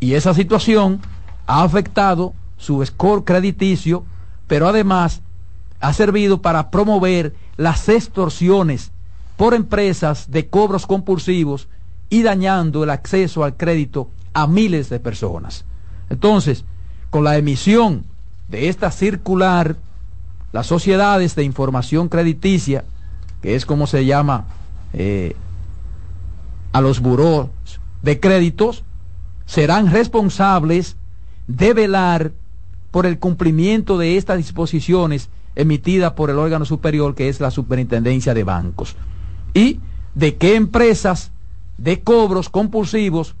Y 0.00 0.14
esa 0.14 0.34
situación 0.34 1.00
ha 1.46 1.62
afectado 1.62 2.32
su 2.56 2.84
score 2.84 3.24
crediticio, 3.24 4.04
pero 4.46 4.68
además 4.68 5.20
ha 5.80 5.92
servido 5.92 6.42
para 6.42 6.70
promover 6.70 7.34
las 7.56 7.88
extorsiones 7.88 8.90
por 9.36 9.54
empresas 9.54 10.30
de 10.30 10.48
cobros 10.48 10.86
compulsivos 10.86 11.68
y 12.10 12.22
dañando 12.22 12.84
el 12.84 12.90
acceso 12.90 13.44
al 13.44 13.56
crédito 13.56 14.10
a 14.34 14.46
miles 14.46 14.90
de 14.90 15.00
personas. 15.00 15.64
Entonces, 16.10 16.64
con 17.10 17.24
la 17.24 17.36
emisión 17.36 18.04
de 18.48 18.68
esta 18.68 18.90
circular, 18.90 19.76
las 20.52 20.66
sociedades 20.66 21.34
de 21.34 21.44
información 21.44 22.08
crediticia, 22.08 22.84
que 23.42 23.54
es 23.54 23.66
como 23.66 23.86
se 23.86 24.04
llama 24.04 24.46
eh, 24.92 25.36
a 26.72 26.80
los 26.80 27.00
buros 27.00 27.48
de 28.02 28.18
créditos, 28.18 28.84
serán 29.46 29.90
responsables 29.90 30.96
de 31.46 31.74
velar 31.74 32.32
por 32.90 33.06
el 33.06 33.18
cumplimiento 33.18 33.98
de 33.98 34.16
estas 34.16 34.38
disposiciones 34.38 35.28
emitidas 35.56 36.12
por 36.12 36.30
el 36.30 36.38
órgano 36.38 36.64
superior 36.64 37.14
que 37.14 37.28
es 37.28 37.40
la 37.40 37.50
Superintendencia 37.50 38.34
de 38.34 38.44
Bancos. 38.44 38.96
Y 39.54 39.80
de 40.14 40.36
qué 40.36 40.54
empresas 40.54 41.32
de 41.78 42.00
cobros 42.00 42.48
compulsivos, 42.48 43.34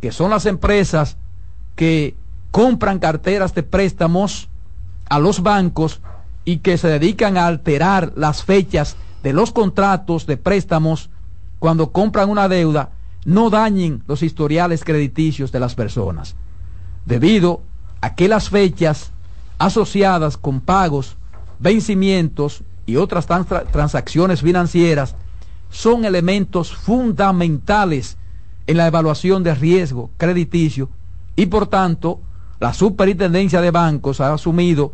que 0.00 0.12
son 0.12 0.30
las 0.30 0.46
empresas 0.46 1.16
que 1.76 2.14
compran 2.50 2.98
carteras 2.98 3.54
de 3.54 3.62
préstamos 3.62 4.48
a 5.08 5.18
los 5.18 5.42
bancos 5.42 6.00
y 6.44 6.58
que 6.58 6.78
se 6.78 6.88
dedican 6.88 7.36
a 7.36 7.46
alterar 7.46 8.12
las 8.16 8.42
fechas 8.44 8.96
de 9.22 9.32
los 9.32 9.52
contratos 9.52 10.26
de 10.26 10.36
préstamos 10.36 11.10
cuando 11.58 11.92
compran 11.92 12.30
una 12.30 12.48
deuda, 12.48 12.90
no 13.24 13.50
dañen 13.50 14.02
los 14.06 14.22
historiales 14.22 14.82
crediticios 14.82 15.52
de 15.52 15.60
las 15.60 15.74
personas, 15.74 16.36
debido 17.04 17.62
a 18.00 18.14
que 18.14 18.28
las 18.28 18.48
fechas 18.48 19.12
asociadas 19.58 20.38
con 20.38 20.60
pagos, 20.60 21.16
vencimientos 21.58 22.62
y 22.86 22.96
otras 22.96 23.26
transacciones 23.26 24.40
financieras 24.40 25.14
son 25.68 26.06
elementos 26.06 26.74
fundamentales 26.74 28.16
en 28.66 28.78
la 28.78 28.86
evaluación 28.86 29.42
de 29.42 29.54
riesgo 29.54 30.10
crediticio 30.16 30.88
y 31.36 31.46
por 31.46 31.66
tanto 31.66 32.20
la 32.60 32.74
Superintendencia 32.74 33.62
de 33.62 33.70
Bancos 33.70 34.20
ha 34.20 34.32
asumido 34.32 34.92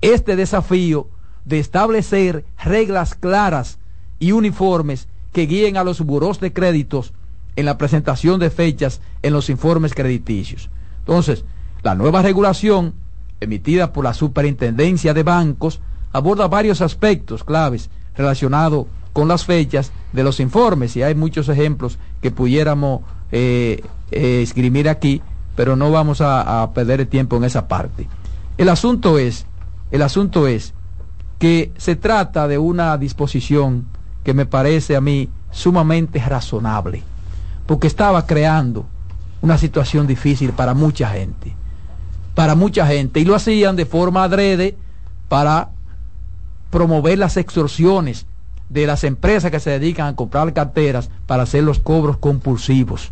este 0.00 0.36
desafío 0.36 1.08
de 1.44 1.58
establecer 1.58 2.44
reglas 2.62 3.14
claras 3.14 3.78
y 4.20 4.32
uniformes 4.32 5.08
que 5.32 5.46
guíen 5.46 5.76
a 5.76 5.84
los 5.84 6.00
buros 6.00 6.40
de 6.40 6.52
créditos 6.52 7.12
en 7.56 7.66
la 7.66 7.76
presentación 7.76 8.38
de 8.38 8.50
fechas 8.50 9.00
en 9.22 9.32
los 9.32 9.50
informes 9.50 9.94
crediticios. 9.94 10.70
Entonces, 11.00 11.44
la 11.82 11.96
nueva 11.96 12.22
regulación 12.22 12.94
emitida 13.40 13.92
por 13.92 14.04
la 14.04 14.14
Superintendencia 14.14 15.12
de 15.12 15.24
Bancos 15.24 15.80
aborda 16.12 16.46
varios 16.46 16.80
aspectos 16.80 17.42
claves 17.42 17.90
relacionados 18.16 18.86
con 19.12 19.26
las 19.26 19.44
fechas 19.44 19.90
de 20.12 20.22
los 20.22 20.38
informes 20.38 20.96
y 20.96 21.02
hay 21.02 21.16
muchos 21.16 21.48
ejemplos 21.48 21.98
que 22.22 22.30
pudiéramos 22.30 23.02
eh, 23.32 23.82
eh, 24.12 24.42
escribir 24.42 24.88
aquí 24.88 25.20
pero 25.58 25.74
no 25.74 25.90
vamos 25.90 26.20
a, 26.20 26.70
perder 26.72 27.00
el 27.00 27.08
tiempo 27.08 27.36
en 27.36 27.42
esa 27.42 27.66
parte. 27.66 28.06
El 28.58 28.68
asunto 28.68 29.18
es, 29.18 29.44
el 29.90 30.02
asunto 30.02 30.46
es 30.46 30.72
que 31.40 31.72
se 31.76 31.96
trata 31.96 32.46
de 32.46 32.58
una 32.58 32.96
disposición 32.96 33.84
que 34.22 34.34
me 34.34 34.46
parece 34.46 34.94
a 34.94 35.00
mí 35.00 35.28
sumamente 35.50 36.20
razonable, 36.20 37.02
porque 37.66 37.88
estaba 37.88 38.24
creando 38.24 38.86
una 39.42 39.58
situación 39.58 40.06
difícil 40.06 40.52
para 40.52 40.74
mucha 40.74 41.10
gente, 41.10 41.56
para 42.36 42.54
mucha 42.54 42.86
gente, 42.86 43.18
y 43.18 43.24
lo 43.24 43.34
hacían 43.34 43.74
de 43.74 43.84
forma 43.84 44.22
adrede 44.22 44.76
para 45.28 45.70
promover 46.70 47.18
las 47.18 47.36
extorsiones 47.36 48.26
de 48.68 48.86
las 48.86 49.02
empresas 49.02 49.50
que 49.50 49.58
se 49.58 49.70
dedican 49.70 50.06
a 50.06 50.14
comprar 50.14 50.52
carteras 50.52 51.10
para 51.26 51.42
hacer 51.42 51.64
los 51.64 51.80
cobros 51.80 52.16
compulsivos. 52.18 53.10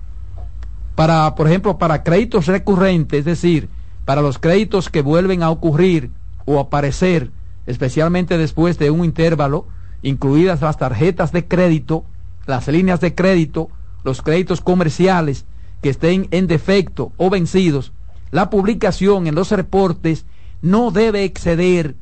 Para, 0.97 1.35
por 1.35 1.47
ejemplo, 1.47 1.79
para 1.79 2.03
créditos 2.03 2.47
recurrentes, 2.47 3.21
es 3.21 3.25
decir, 3.25 3.69
para 4.07 4.23
los 4.23 4.39
créditos 4.39 4.89
que 4.89 5.03
vuelven 5.03 5.43
a 5.43 5.51
ocurrir 5.51 6.11
o 6.47 6.59
aparecer, 6.59 7.31
especialmente 7.67 8.39
después 8.39 8.79
de 8.79 8.91
un 8.91 9.05
intervalo, 9.05 9.67
incluidas 10.03 10.63
las 10.63 10.79
tarjetas 10.79 11.33
de 11.33 11.47
crédito, 11.47 12.05
las 12.47 12.67
líneas 12.69 13.01
de 13.01 13.15
crédito, 13.15 13.69
los 14.05 14.23
créditos 14.23 14.61
comerciales 14.63 15.45
que 15.83 15.91
estén 15.91 16.29
en 16.31 16.47
defecto 16.47 17.13
o 17.19 17.29
vencidos, 17.29 17.93
la 18.31 18.49
publicación 18.49 19.27
en 19.27 19.35
los 19.35 19.51
reportes 19.51 20.25
no 20.63 20.91
debe 20.91 21.25
exceder 21.25 21.95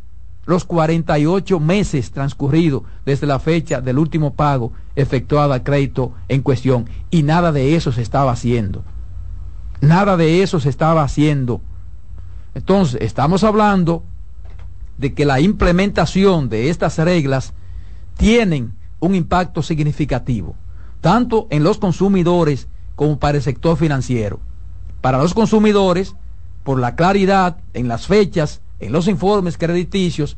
los 0.47 0.65
48 0.65 1.61
meses 1.61 2.11
transcurridos 2.11 2.83
desde 3.05 3.27
la 3.27 3.39
fecha 3.39 3.81
del 3.81 3.99
último 3.99 4.35
pago 4.35 4.73
efectuado 4.97 5.53
al 5.53 5.63
crédito 5.63 6.13
en 6.29 6.43
cuestión. 6.43 6.89
Y 7.11 7.23
nada 7.23 7.53
de 7.53 7.77
eso 7.77 7.93
se 7.93 8.03
estaba 8.03 8.33
haciendo. 8.33 8.85
Nada 9.81 10.17
de 10.17 10.43
eso 10.43 10.61
se 10.61 10.69
estaba 10.69 11.03
haciendo. 11.03 11.61
Entonces, 12.55 13.01
estamos 13.03 13.45
hablando 13.45 14.05
de 14.99 15.15
que 15.15 15.25
la 15.25 15.41
implementación 15.41 16.49
de 16.49 16.71
estas 16.71 16.99
reglas 16.99 17.53
tienen 18.17 18.75
un 19.01 19.15
impacto 19.15 19.63
significativo, 19.63 20.55
tanto 21.01 21.47
en 21.51 21.65
los 21.65 21.79
consumidores 21.79 22.69
como 22.95 23.19
para 23.19 23.39
el 23.39 23.43
sector 23.43 23.77
financiero. 23.77 24.41
Para 25.01 25.19
los 25.19 25.35
consumidores, 25.35 26.15
por 26.63 26.79
la 26.79 26.95
claridad 26.95 27.59
en 27.75 27.89
las 27.89 28.07
fechas 28.07 28.63
en 28.85 28.93
los 28.93 29.09
informes 29.09 29.57
crediticios 29.57 30.37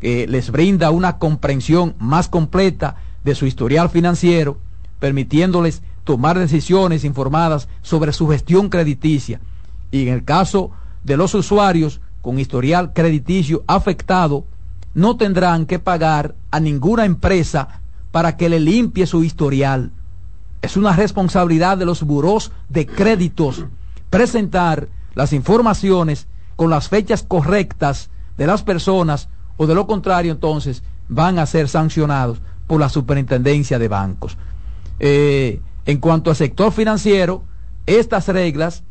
que 0.00 0.28
les 0.28 0.52
brinda 0.52 0.92
una 0.92 1.18
comprensión 1.18 1.96
más 1.98 2.28
completa 2.28 2.96
de 3.24 3.34
su 3.34 3.44
historial 3.44 3.90
financiero, 3.90 4.58
permitiéndoles 5.00 5.82
tomar 6.04 6.38
decisiones 6.38 7.02
informadas 7.02 7.68
sobre 7.82 8.12
su 8.12 8.28
gestión 8.28 8.68
crediticia. 8.68 9.40
Y 9.90 10.06
en 10.06 10.14
el 10.14 10.24
caso 10.24 10.70
de 11.02 11.16
los 11.16 11.34
usuarios 11.34 12.00
con 12.22 12.38
historial 12.38 12.92
crediticio 12.92 13.64
afectado, 13.66 14.44
no 14.94 15.16
tendrán 15.16 15.66
que 15.66 15.80
pagar 15.80 16.36
a 16.52 16.60
ninguna 16.60 17.04
empresa 17.04 17.80
para 18.12 18.36
que 18.36 18.48
le 18.48 18.60
limpie 18.60 19.06
su 19.06 19.24
historial. 19.24 19.90
Es 20.62 20.76
una 20.76 20.94
responsabilidad 20.94 21.76
de 21.76 21.84
los 21.84 22.04
buros 22.04 22.52
de 22.68 22.86
créditos 22.86 23.64
presentar 24.08 24.88
las 25.14 25.32
informaciones 25.32 26.28
con 26.58 26.70
las 26.70 26.88
fechas 26.88 27.22
correctas 27.22 28.10
de 28.36 28.48
las 28.48 28.64
personas 28.64 29.28
o 29.58 29.68
de 29.68 29.76
lo 29.76 29.86
contrario 29.86 30.32
entonces 30.32 30.82
van 31.08 31.38
a 31.38 31.46
ser 31.46 31.68
sancionados 31.68 32.42
por 32.66 32.80
la 32.80 32.88
superintendencia 32.88 33.78
de 33.78 33.86
bancos. 33.86 34.36
Eh, 34.98 35.60
en 35.86 35.98
cuanto 35.98 36.30
al 36.30 36.36
sector 36.36 36.72
financiero, 36.72 37.44
estas 37.86 38.26
reglas 38.26 38.82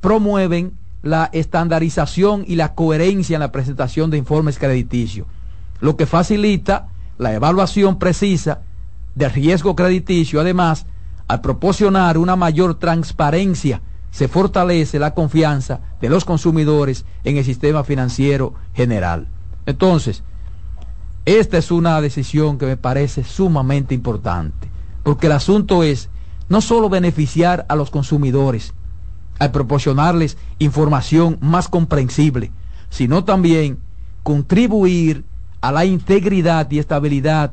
promueven 0.00 0.78
la 1.02 1.28
estandarización 1.32 2.44
y 2.46 2.54
la 2.54 2.76
coherencia 2.76 3.34
en 3.34 3.40
la 3.40 3.50
presentación 3.50 4.12
de 4.12 4.18
informes 4.18 4.56
crediticios, 4.56 5.26
lo 5.80 5.96
que 5.96 6.06
facilita 6.06 6.86
la 7.18 7.34
evaluación 7.34 7.98
precisa 7.98 8.60
del 9.16 9.32
riesgo 9.32 9.74
crediticio, 9.74 10.40
además, 10.40 10.86
al 11.26 11.40
proporcionar 11.40 12.16
una 12.16 12.36
mayor 12.36 12.76
transparencia 12.76 13.82
se 14.10 14.28
fortalece 14.28 14.98
la 14.98 15.14
confianza 15.14 15.80
de 16.00 16.08
los 16.08 16.24
consumidores 16.24 17.04
en 17.24 17.36
el 17.36 17.44
sistema 17.44 17.84
financiero 17.84 18.54
general. 18.74 19.28
Entonces, 19.66 20.22
esta 21.24 21.58
es 21.58 21.70
una 21.70 22.00
decisión 22.00 22.58
que 22.58 22.66
me 22.66 22.76
parece 22.76 23.22
sumamente 23.22 23.94
importante, 23.94 24.68
porque 25.02 25.26
el 25.26 25.32
asunto 25.32 25.82
es 25.82 26.08
no 26.48 26.60
solo 26.60 26.88
beneficiar 26.88 27.66
a 27.68 27.76
los 27.76 27.90
consumidores 27.90 28.72
al 29.38 29.52
proporcionarles 29.52 30.36
información 30.58 31.38
más 31.40 31.68
comprensible, 31.68 32.50
sino 32.90 33.24
también 33.24 33.78
contribuir 34.22 35.24
a 35.60 35.70
la 35.72 35.84
integridad 35.84 36.70
y 36.70 36.78
estabilidad 36.78 37.52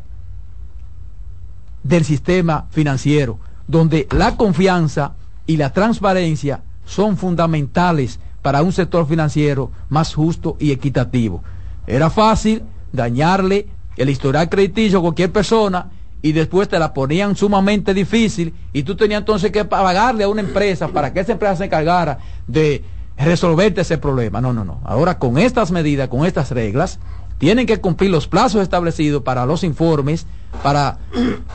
del 1.84 2.06
sistema 2.06 2.66
financiero, 2.72 3.40
donde 3.68 4.08
la 4.12 4.38
confianza 4.38 5.14
y 5.48 5.58
la 5.58 5.72
transparencia 5.72 6.62
son 6.86 7.18
fundamentales 7.18 8.20
para 8.42 8.62
un 8.62 8.72
sector 8.72 9.08
financiero 9.08 9.72
más 9.90 10.14
justo 10.14 10.56
y 10.60 10.72
equitativo. 10.72 11.44
Era 11.88 12.10
fácil 12.10 12.64
dañarle 12.92 13.68
el 13.98 14.10
historial 14.10 14.50
crediticio 14.50 15.00
a 15.00 15.02
cualquier 15.02 15.32
persona 15.32 15.92
y 16.22 16.32
después 16.32 16.68
te 16.68 16.80
la 16.80 16.94
ponían 16.94 17.36
sumamente 17.36 17.94
difícil 17.94 18.54
y 18.74 18.84
tú 18.84 18.96
tenías 18.96 19.20
entonces 19.20 19.52
que 19.52 19.66
pagarle 19.66 20.24
a 20.24 20.30
una 20.30 20.42
empresa 20.42 20.88
para 20.88 21.14
que 21.14 21.20
esa 21.20 21.34
empresa 21.34 21.56
se 21.58 21.66
encargara 21.66 22.20
de 22.48 22.84
resolverte 23.18 23.82
ese 23.82 23.98
problema. 23.98 24.42
No, 24.42 24.52
no, 24.52 24.66
no. 24.66 24.82
Ahora 24.84 25.20
con 25.20 25.38
estas 25.38 25.72
medidas, 25.72 26.10
con 26.10 26.26
estas 26.26 26.52
reglas, 26.52 27.00
tienen 27.38 27.66
que 27.66 27.82
cumplir 27.82 28.12
los 28.12 28.28
plazos 28.28 28.62
establecidos 28.62 29.24
para 29.24 29.46
los 29.46 29.64
informes, 29.64 30.26
para 30.64 30.98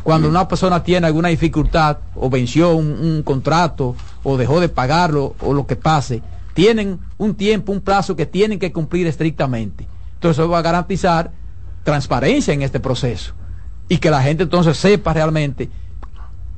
cuando 0.03 0.29
una 0.29 0.47
persona 0.47 0.83
tiene 0.83 1.07
alguna 1.07 1.29
dificultad 1.29 1.99
o 2.15 2.29
venció 2.29 2.75
un, 2.75 3.23
contrato 3.23 3.97
o 4.23 4.37
dejó 4.37 4.61
de 4.61 4.69
pagarlo 4.69 5.35
o 5.41 5.55
lo 5.55 5.67
que 5.67 5.77
pase, 5.77 6.23
tienen 6.55 6.99
un 7.17 7.35
tiempo, 7.35 7.73
un 7.73 7.81
plazo 7.81 8.17
que 8.17 8.27
tienen 8.27 8.59
que 8.59 8.73
cumplir 8.73 9.07
estrictamente. 9.07 9.87
Entonces 10.15 10.39
eso 10.39 10.51
va 10.51 10.59
a 10.59 10.63
garantizar 10.63 11.31
transparencia 11.83 12.53
en 12.53 12.63
este 12.63 12.81
proceso 12.81 13.33
y 13.89 13.99
que 13.99 14.11
la 14.11 14.23
gente 14.23 14.43
entonces 14.43 14.77
sepa 14.77 15.15
realmente 15.15 15.71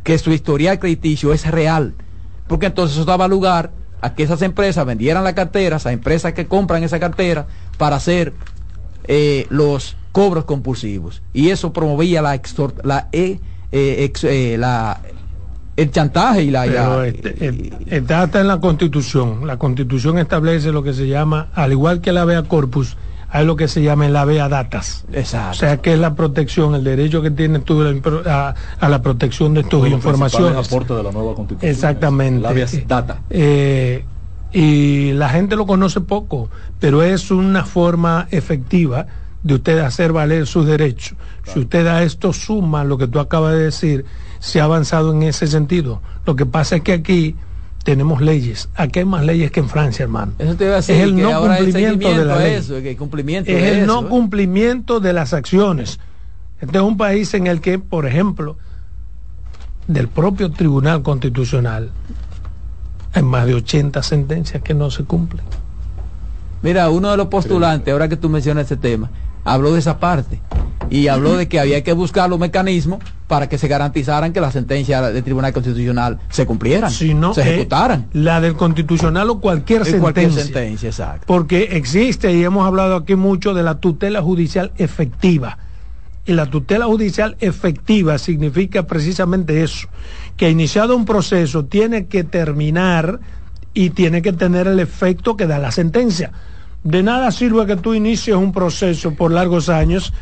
que 0.02 0.18
su 0.18 0.32
historial 0.32 0.80
crediticio 0.80 1.32
es 1.32 1.48
real, 1.48 1.94
porque 2.48 2.66
entonces 2.66 2.96
eso 2.96 3.04
daba 3.04 3.28
lugar 3.28 3.70
a 4.00 4.14
que 4.14 4.24
esas 4.24 4.42
empresas 4.42 4.84
vendieran 4.84 5.22
la 5.22 5.34
cartera, 5.34 5.76
esas 5.76 5.92
empresas 5.92 6.32
que 6.32 6.48
compran 6.48 6.82
esa 6.82 6.98
cartera 6.98 7.46
para 7.78 7.96
hacer 7.96 8.34
eh, 9.04 9.46
los 9.50 9.96
cobros 10.12 10.44
compulsivos. 10.44 11.22
Y 11.32 11.50
eso 11.50 11.72
promovía 11.72 12.22
la, 12.22 12.40
la, 12.82 13.08
eh, 13.12 13.38
eh, 13.72 14.56
la 14.58 15.00
el 15.74 15.90
chantaje 15.90 16.42
y 16.42 16.50
la... 16.50 17.06
Este, 17.06 17.72
está 17.88 18.40
en 18.40 18.48
la 18.48 18.60
constitución. 18.60 19.46
La 19.46 19.56
constitución 19.56 20.18
establece 20.18 20.70
lo 20.70 20.82
que 20.82 20.92
se 20.92 21.08
llama, 21.08 21.48
al 21.54 21.72
igual 21.72 22.00
que 22.00 22.12
la 22.12 22.24
vea 22.24 22.42
corpus, 22.42 22.96
hay 23.30 23.46
lo 23.46 23.56
que 23.56 23.66
se 23.66 23.82
llama 23.82 24.06
la 24.08 24.26
vea 24.26 24.50
datas. 24.50 25.06
Exacto. 25.12 25.50
O 25.50 25.54
sea, 25.54 25.76
que 25.78 25.94
es 25.94 25.98
la 25.98 26.14
protección, 26.14 26.74
el 26.74 26.84
derecho 26.84 27.22
que 27.22 27.30
tienes 27.30 27.64
tú 27.64 27.82
a, 28.26 28.54
la 28.82 29.02
protección 29.02 29.54
de 29.54 29.64
tus 29.64 29.88
informaciones. 29.88 30.68
de 30.68 31.02
la 31.02 31.10
nueva 31.10 31.34
constitución. 31.34 31.70
Exactamente. 31.72 32.42
La 32.42 32.52
vea 32.52 32.66
data. 32.86 33.20
Eh, 33.30 34.04
y 34.52 35.12
la 35.12 35.28
gente 35.28 35.56
lo 35.56 35.66
conoce 35.66 36.00
poco, 36.00 36.50
pero 36.78 37.02
es 37.02 37.30
una 37.30 37.64
forma 37.64 38.28
efectiva 38.30 39.06
de 39.42 39.54
usted 39.54 39.78
hacer 39.78 40.12
valer 40.12 40.46
sus 40.46 40.66
derechos. 40.66 41.16
Si 41.44 41.58
usted 41.58 41.86
a 41.86 42.02
esto 42.02 42.32
suma 42.32 42.84
lo 42.84 42.98
que 42.98 43.08
tú 43.08 43.18
acabas 43.18 43.54
de 43.54 43.64
decir, 43.64 44.04
se 44.38 44.60
ha 44.60 44.64
avanzado 44.64 45.12
en 45.12 45.22
ese 45.22 45.46
sentido. 45.46 46.00
Lo 46.26 46.36
que 46.36 46.46
pasa 46.46 46.76
es 46.76 46.82
que 46.82 46.92
aquí 46.92 47.36
tenemos 47.82 48.20
leyes. 48.20 48.68
Aquí 48.74 49.00
hay 49.00 49.04
más 49.04 49.24
leyes 49.24 49.50
que 49.50 49.60
en 49.60 49.68
Francia, 49.68 50.04
hermano. 50.04 50.32
es 50.38 50.88
el 50.88 51.16
no 51.16 51.40
cumplimiento 51.40 52.08
de 52.08 52.24
la 52.24 52.38
ley. 52.38 52.54
es 52.54 52.68
el 53.48 53.86
no 53.86 54.02
¿eh? 54.02 54.08
cumplimiento 54.08 55.00
de 55.00 55.12
las 55.12 55.32
acciones. 55.32 55.98
Este 56.60 56.78
es 56.78 56.84
un 56.84 56.96
país 56.96 57.34
en 57.34 57.48
el 57.48 57.60
que, 57.60 57.78
por 57.78 58.06
ejemplo, 58.06 58.56
del 59.88 60.06
propio 60.08 60.52
Tribunal 60.52 61.02
Constitucional, 61.02 61.90
hay 63.12 63.22
más 63.22 63.46
de 63.46 63.54
80 63.54 64.02
sentencias 64.02 64.62
que 64.62 64.74
no 64.74 64.90
se 64.90 65.04
cumplen. 65.04 65.44
Mira, 66.62 66.88
uno 66.90 67.10
de 67.10 67.16
los 67.16 67.26
postulantes, 67.26 67.92
ahora 67.92 68.08
que 68.08 68.16
tú 68.16 68.28
mencionas 68.28 68.66
ese 68.66 68.76
tema, 68.76 69.10
habló 69.44 69.72
de 69.72 69.80
esa 69.80 69.98
parte 69.98 70.40
y 70.90 71.08
habló 71.08 71.36
de 71.36 71.48
que 71.48 71.58
había 71.58 71.82
que 71.82 71.92
buscar 71.92 72.30
los 72.30 72.38
mecanismos 72.38 73.00
para 73.26 73.48
que 73.48 73.58
se 73.58 73.66
garantizaran 73.66 74.32
que 74.32 74.40
las 74.40 74.52
sentencias 74.52 75.12
del 75.12 75.24
Tribunal 75.24 75.52
Constitucional 75.52 76.20
se 76.28 76.46
cumplieran, 76.46 76.90
se 76.90 77.10
ejecutaran. 77.10 78.06
La 78.12 78.40
del 78.40 78.54
Constitucional 78.54 79.30
o 79.30 79.40
cualquier 79.40 79.84
sentencia. 79.84 80.00
Cualquier 80.00 80.32
sentencia, 80.32 80.88
exacto. 80.90 81.24
Porque 81.26 81.70
existe, 81.72 82.32
y 82.32 82.44
hemos 82.44 82.66
hablado 82.66 82.94
aquí 82.94 83.16
mucho, 83.16 83.54
de 83.54 83.62
la 83.62 83.80
tutela 83.80 84.22
judicial 84.22 84.70
efectiva. 84.76 85.58
Y 86.24 86.32
la 86.34 86.46
tutela 86.46 86.84
judicial 86.86 87.36
efectiva 87.40 88.18
significa 88.18 88.84
precisamente 88.84 89.64
eso, 89.64 89.88
que 90.42 90.50
iniciado 90.50 90.96
un 90.96 91.04
proceso 91.04 91.66
tiene 91.66 92.06
que 92.06 92.24
terminar 92.24 93.20
y 93.74 93.90
tiene 93.90 94.22
que 94.22 94.32
tener 94.32 94.66
el 94.66 94.80
efecto 94.80 95.36
que 95.36 95.46
da 95.46 95.60
la 95.60 95.70
sentencia. 95.70 96.32
De 96.82 97.04
nada 97.04 97.30
sirve 97.30 97.64
que 97.64 97.76
tú 97.76 97.94
inicies 97.94 98.34
un 98.34 98.50
proceso 98.50 99.14
por 99.14 99.30
largos 99.30 99.68
años 99.68 100.12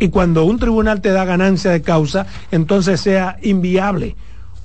y 0.00 0.08
cuando 0.08 0.44
un 0.46 0.58
tribunal 0.58 1.00
te 1.00 1.12
da 1.12 1.24
ganancia 1.24 1.70
de 1.70 1.80
causa, 1.80 2.26
entonces 2.50 3.00
sea 3.00 3.36
inviable 3.40 4.16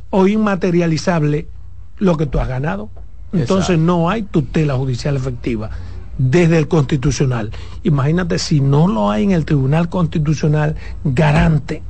o 0.09 0.25
inmaterializable 0.25 1.47
lo 1.99 2.17
que 2.17 2.25
tú 2.25 2.39
has 2.39 2.47
ganado. 2.47 2.89
Entonces 3.33 3.77
no 3.77 4.09
hay 4.09 4.23
tutela 4.23 4.77
judicial 4.77 5.15
efectiva 5.15 5.69
desde 6.17 6.57
el 6.57 6.67
constitucional. 6.67 7.51
Imagínate 7.83 8.39
si 8.39 8.61
no 8.61 8.87
lo 8.87 9.11
hay 9.11 9.25
en 9.25 9.31
el 9.33 9.45
Tribunal 9.45 9.89
Constitucional 9.89 10.75
garante. 11.03 11.83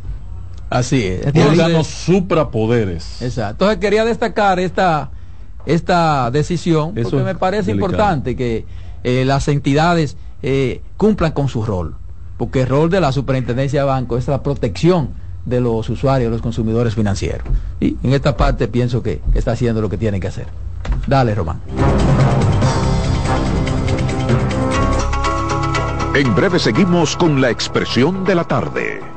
Así 0.70 1.03
es. 1.03 1.26
Órganos 1.36 1.88
suprapoderes. 1.88 3.22
Exacto. 3.22 3.65
Entonces 3.65 3.78
quería 3.78 4.03
destacar 4.05 4.59
esta, 4.59 5.11
esta 5.65 6.30
decisión 6.32 6.93
porque 6.93 7.18
me 7.18 7.36
parece 7.36 7.72
importante 7.72 8.36
que 8.36 8.65
eh, 9.03 9.24
las 9.26 9.47
entidades 9.47 10.18
eh, 10.43 10.82
cumplan 10.97 11.32
con 11.32 11.47
su 11.47 11.63
rol. 11.63 11.95
Porque 12.38 12.61
el 12.61 12.68
rol 12.68 12.89
de 12.89 13.01
la 13.01 13.11
superintendencia 13.11 13.82
de 13.82 13.88
banco 13.88 14.18
es 14.18 14.28
la 14.28 14.43
protección 14.43 15.09
de 15.45 15.61
los 15.61 15.89
usuarios, 15.89 16.32
los 16.32 16.41
consumidores 16.41 16.93
financieros. 16.93 17.47
Y 17.80 17.97
en 18.03 18.13
esta 18.13 18.36
parte 18.36 18.68
pienso 18.68 19.01
que 19.01 19.22
está 19.34 19.53
haciendo 19.53 19.82
lo 19.82 19.89
que 19.89 19.97
tiene 19.97 20.20
que 20.20 20.28
hacer. 20.28 20.47
Dale, 21.07 21.34
Román. 21.34 21.61
En 26.13 26.36
breve 26.36 26.59
seguimos 26.59 27.15
con 27.15 27.39
la 27.39 27.49
expresión 27.49 28.24
de 28.26 28.36
la 28.36 28.43
tarde. 28.43 29.16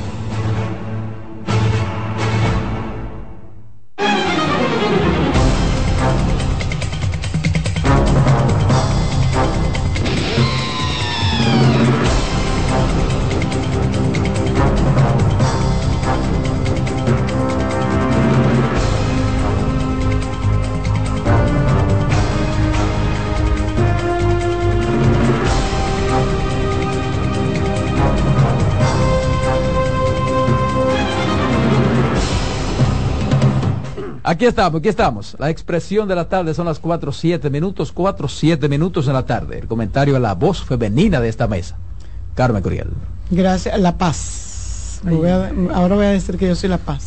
Aquí 34.41 34.47
estamos, 34.47 34.79
aquí 34.79 34.89
estamos. 34.89 35.35
La 35.37 35.51
expresión 35.51 36.07
de 36.07 36.15
la 36.15 36.27
tarde 36.27 36.55
son 36.55 36.65
las 36.65 36.79
4, 36.79 37.11
7 37.11 37.51
minutos, 37.51 37.91
4, 37.91 38.27
7 38.27 38.69
minutos 38.69 39.05
en 39.05 39.13
la 39.13 39.23
tarde. 39.23 39.59
El 39.59 39.67
comentario 39.67 40.15
a 40.15 40.19
la 40.19 40.33
voz 40.33 40.63
femenina 40.63 41.21
de 41.21 41.29
esta 41.29 41.47
mesa. 41.47 41.77
Carmen 42.33 42.63
Curiel. 42.63 42.87
Gracias. 43.29 43.79
La 43.79 43.99
paz. 43.99 44.99
ahora 45.75 45.93
voy 45.93 46.05
a 46.07 46.09
decir 46.09 46.39
que 46.39 46.47
yo 46.47 46.55
soy 46.55 46.69
la 46.69 46.79
paz. 46.79 47.03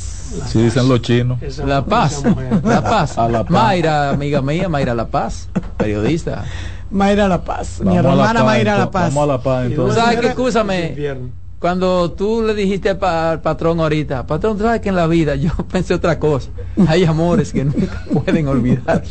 Si 0.46 0.62
dicen 0.62 0.88
los 0.88 1.02
chinos. 1.02 1.40
La 1.58 1.84
paz. 1.84 2.22
La 2.62 2.80
paz. 2.80 3.18
A 3.18 3.28
la 3.28 3.42
paz. 3.42 3.50
Mayra, 3.50 4.10
amiga 4.10 4.40
mía, 4.40 4.68
Mayra 4.68 4.94
La 4.94 5.08
Paz, 5.08 5.48
periodista. 5.76 6.44
Mayra 6.92 7.26
La 7.26 7.42
Paz. 7.42 7.80
Mi 7.80 7.96
hermana 7.96 8.44
Mayra 8.44 8.78
La 8.78 8.92
Paz. 8.92 9.12
Vamos 9.12 9.24
a 9.24 9.32
La 9.32 9.42
Paz 9.42 9.66
entonces. 9.66 10.00
¿Sabes 10.00 10.20
qué? 10.20 10.28
Escúchame 10.28 11.34
cuando 11.64 12.10
tú 12.10 12.42
le 12.42 12.52
dijiste 12.52 12.90
al 12.90 13.40
patrón 13.40 13.80
ahorita, 13.80 14.26
patrón, 14.26 14.58
sabes 14.58 14.82
que 14.82 14.90
en 14.90 14.96
la 14.96 15.06
vida 15.06 15.34
yo 15.34 15.50
pensé 15.72 15.94
otra 15.94 16.18
cosa. 16.18 16.50
Hay 16.86 17.04
amores 17.04 17.54
que 17.54 17.64
nunca 17.64 18.04
pueden 18.12 18.48
olvidar. 18.48 19.02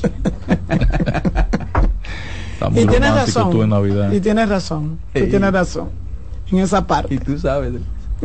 y 2.75 2.85
tienes 2.85 3.15
razón. 3.15 3.71
Y 4.11 4.19
tienes 4.19 4.47
razón. 4.47 4.99
Tú 5.11 5.27
tienes 5.27 5.51
razón. 5.51 5.89
En 6.51 6.59
esa 6.59 6.85
parte. 6.85 7.15
Y 7.15 7.17
tú 7.17 7.39
sabes. 7.39 7.73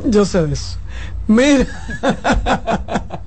Yo 0.05 0.27
sé 0.27 0.47
de 0.47 0.53
eso. 0.53 0.77
Mira. 1.27 1.67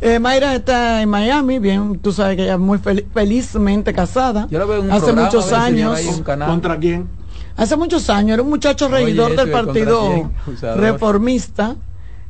eh, 0.00 0.20
Mayra 0.20 0.54
está 0.54 1.02
en 1.02 1.08
Miami, 1.08 1.58
bien, 1.58 1.98
tú 1.98 2.12
sabes 2.12 2.36
que 2.36 2.44
ella 2.44 2.54
es 2.54 2.60
muy 2.60 2.78
felizmente 3.12 3.92
casada. 3.92 4.46
Yo 4.48 4.60
la 4.60 4.66
veo 4.66 4.78
en 4.78 4.84
un 4.84 4.92
Hace 4.92 5.12
muchos 5.14 5.52
años. 5.52 6.00
¿Contra 6.24 6.78
quién? 6.78 7.23
Hace 7.56 7.76
muchos 7.76 8.10
años, 8.10 8.34
era 8.34 8.42
un 8.42 8.50
muchacho 8.50 8.88
regidor 8.88 9.36
del 9.36 9.50
partido 9.50 10.30
reformista. 10.76 11.76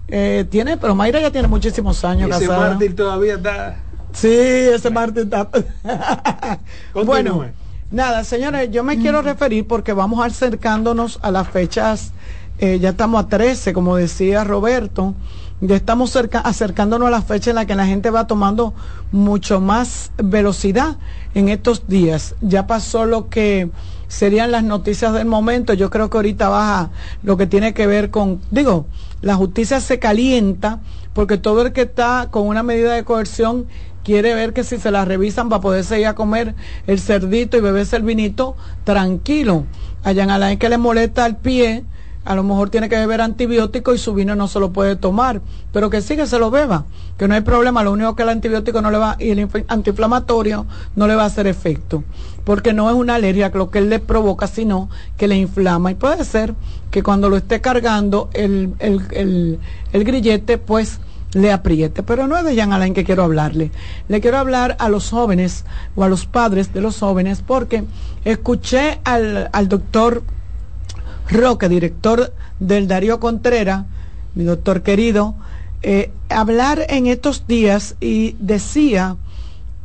Eh, 0.09 0.44
tiene, 0.51 0.77
pero 0.77 0.94
Mayra 0.94 1.20
ya 1.20 1.31
tiene 1.31 1.48
muchísimos 1.48 2.05
años 2.05 2.31
ese 2.31 2.47
Martín 2.47 2.94
todavía 2.94 3.36
está. 3.36 3.77
Sí, 4.12 4.28
ese 4.28 4.90
Martín 4.90 5.24
está. 5.24 5.48
bueno, 7.07 7.47
nada, 7.90 8.23
señores, 8.23 8.70
yo 8.70 8.85
me 8.85 8.98
quiero 8.98 9.23
referir 9.23 9.66
porque 9.66 9.94
vamos 9.94 10.24
acercándonos 10.24 11.19
a 11.23 11.31
las 11.31 11.48
fechas. 11.48 12.12
Eh, 12.59 12.78
ya 12.78 12.90
estamos 12.90 13.24
a 13.24 13.28
13, 13.28 13.73
como 13.73 13.97
decía 13.97 14.44
Roberto. 14.44 15.15
Ya 15.61 15.77
estamos 15.77 16.11
cerca, 16.11 16.40
acercándonos 16.40 17.09
a 17.09 17.11
la 17.11 17.23
fecha 17.23 17.51
en 17.51 17.57
la 17.57 17.65
que 17.65 17.74
la 17.74 17.86
gente 17.86 18.11
va 18.11 18.27
tomando 18.27 18.74
mucho 19.12 19.61
más 19.61 20.12
velocidad 20.23 20.98
en 21.35 21.48
estos 21.48 21.89
días. 21.89 22.35
Ya 22.43 22.66
pasó 22.66 23.07
lo 23.07 23.31
que 23.31 23.70
serían 24.15 24.53
las 24.53 24.62
noticias 24.62 25.12
del 25.12 25.27
momento. 25.27 25.74
Yo 25.74 25.91
creo 25.91 26.09
que 26.09 26.19
ahorita 26.19 26.49
baja 26.49 26.91
lo 27.24 27.36
que 27.36 27.49
tiene 27.49 27.74
que 27.74 27.89
ver 27.89 28.11
con, 28.11 28.41
digo, 28.53 28.86
la 29.23 29.35
justicia 29.35 29.81
se 29.81 29.99
calienta 29.99 30.81
porque 31.15 31.36
todo 31.36 31.62
el 31.62 31.73
que 31.73 31.82
está 31.82 32.28
con 32.31 32.47
una 32.47 32.62
medida 32.62 32.93
de 32.93 33.03
coerción 33.03 33.66
quiere 34.05 34.35
ver 34.35 34.53
que 34.53 34.62
si 34.62 34.78
se 34.78 34.93
la 34.93 35.05
revisan 35.05 35.51
va 35.51 35.57
a 35.57 35.61
poderse 35.61 35.99
ir 35.99 36.07
a 36.07 36.15
comer 36.15 36.55
el 36.86 37.01
cerdito 37.01 37.57
y 37.57 37.61
beberse 37.61 37.97
el 37.97 38.05
vinito 38.05 38.55
tranquilo. 38.85 39.65
A 40.05 40.15
Jan 40.15 40.31
Alain 40.31 40.59
que 40.61 40.69
le 40.69 40.78
molesta 40.78 41.27
el 41.27 41.35
pie, 41.35 41.82
a 42.24 42.34
lo 42.34 42.42
mejor 42.42 42.70
tiene 42.70 42.88
que 42.88 42.96
beber 42.96 43.20
antibiótico 43.20 43.94
y 43.94 43.98
su 43.98 44.14
vino 44.14 44.34
no 44.34 44.48
se 44.48 44.60
lo 44.60 44.72
puede 44.72 44.96
tomar, 44.96 45.40
pero 45.72 45.90
que 45.90 46.01
sí 46.01 46.16
que 46.16 46.26
se 46.26 46.38
lo 46.38 46.51
beba, 46.51 46.84
que 47.18 47.28
no 47.28 47.34
hay 47.34 47.42
problema, 47.42 47.82
lo 47.82 47.92
único 47.92 48.16
que 48.16 48.22
el 48.22 48.30
antibiótico 48.30 48.80
no 48.80 48.90
le 48.90 48.98
va 48.98 49.16
y 49.18 49.30
el 49.30 49.48
antiinflamatorio 49.68 50.66
no 50.96 51.06
le 51.06 51.14
va 51.14 51.24
a 51.24 51.26
hacer 51.26 51.46
efecto, 51.46 52.02
porque 52.44 52.72
no 52.72 52.88
es 52.88 52.96
una 52.96 53.16
alergia 53.16 53.51
lo 53.55 53.70
que 53.70 53.78
él 53.78 53.90
le 53.90 53.98
provoca, 53.98 54.46
sino 54.46 54.88
que 55.16 55.28
le 55.28 55.36
inflama. 55.36 55.90
Y 55.90 55.94
puede 55.94 56.24
ser 56.24 56.55
que 56.90 57.02
cuando 57.02 57.28
lo 57.28 57.36
esté 57.36 57.60
cargando 57.60 58.30
el, 58.32 58.74
el, 58.78 59.59
el, 59.92 60.05
grillete, 60.05 60.59
pues 60.59 61.01
le 61.32 61.52
apriete. 61.52 62.02
Pero 62.02 62.26
no 62.26 62.36
es 62.36 62.44
de 62.44 62.55
Jean 62.55 62.72
Alain 62.72 62.94
que 62.94 63.05
quiero 63.05 63.24
hablarle. 63.24 63.70
Le 64.09 64.20
quiero 64.20 64.38
hablar 64.38 64.76
a 64.78 64.88
los 64.88 65.10
jóvenes 65.10 65.64
o 65.96 66.05
a 66.05 66.09
los 66.09 66.26
padres 66.26 66.72
de 66.72 66.80
los 66.80 66.98
jóvenes 66.98 67.42
porque 67.44 67.84
escuché 68.24 69.01
al, 69.05 69.51
al 69.52 69.68
doctor 69.68 70.22
Roque, 71.30 71.68
director 71.68 72.32
del 72.60 72.88
Darío 72.88 73.20
Contreras, 73.20 73.84
mi 74.34 74.44
doctor 74.44 74.82
querido, 74.82 75.34
eh, 75.82 76.10
hablar 76.28 76.86
en 76.88 77.06
estos 77.06 77.46
días 77.46 77.96
y 78.01 78.36
decía 78.38 79.16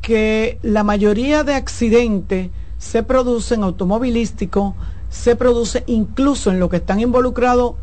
que 0.01 0.59
la 0.63 0.83
mayoría 0.83 1.43
de 1.43 1.55
accidentes 1.55 2.49
se 2.77 3.03
producen 3.03 3.63
automovilísticos, 3.63 4.73
se 5.09 5.35
produce 5.35 5.83
incluso 5.87 6.51
en 6.51 6.59
lo 6.59 6.69
que 6.69 6.77
están 6.77 6.99
involucrados 6.99 7.75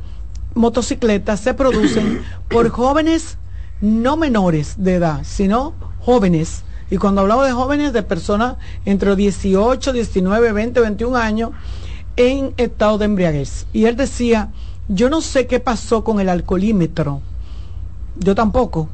motocicletas, 0.54 1.40
se 1.40 1.54
producen 1.54 2.22
por 2.48 2.70
jóvenes 2.70 3.36
no 3.80 4.16
menores 4.16 4.74
de 4.78 4.94
edad, 4.94 5.20
sino 5.24 5.74
jóvenes. 6.00 6.64
Y 6.90 6.96
cuando 6.96 7.20
hablamos 7.20 7.46
de 7.46 7.52
jóvenes, 7.52 7.92
de 7.92 8.02
personas 8.02 8.56
entre 8.84 9.16
18, 9.16 9.92
19, 9.92 10.52
20, 10.52 10.80
21 10.80 11.16
años, 11.16 11.50
en 12.16 12.54
estado 12.56 12.98
de 12.98 13.04
embriaguez. 13.06 13.66
Y 13.72 13.84
él 13.84 13.96
decía, 13.96 14.50
yo 14.88 15.10
no 15.10 15.20
sé 15.20 15.46
qué 15.46 15.60
pasó 15.60 16.04
con 16.04 16.20
el 16.20 16.28
alcoholímetro. 16.28 17.20
Yo 18.18 18.34
tampoco, 18.34 18.88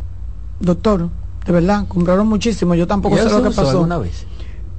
doctor, 0.60 1.10
de 1.46 1.52
verdad, 1.52 1.86
compraron 1.88 2.26
muchísimo, 2.26 2.74
yo 2.74 2.86
tampoco 2.86 3.16
sé 3.16 3.24
lo 3.24 3.42
que 3.42 3.50
pasó. 3.50 3.86
Vez? 4.00 4.26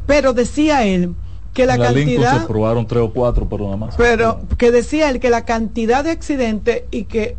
Pero 0.06 0.34
decía 0.34 0.86
él 0.86 1.16
que 1.54 1.66
la, 1.66 1.78
cantidad... 1.78 2.42
se 2.42 2.48
probaron 2.48 2.88
tres 2.88 3.04
o 3.04 3.12
cuatro, 3.12 3.48
pero 3.50 3.66
nada 3.66 3.78
más. 3.78 3.96
Pero 3.96 4.42
que 4.58 4.72
decía 4.72 5.10
él 5.10 5.20
que 5.20 5.30
la 5.30 5.46
cantidad 5.46 6.04
de 6.04 6.12
accidentes 6.12 6.84
y 6.92 7.06
que 7.06 7.38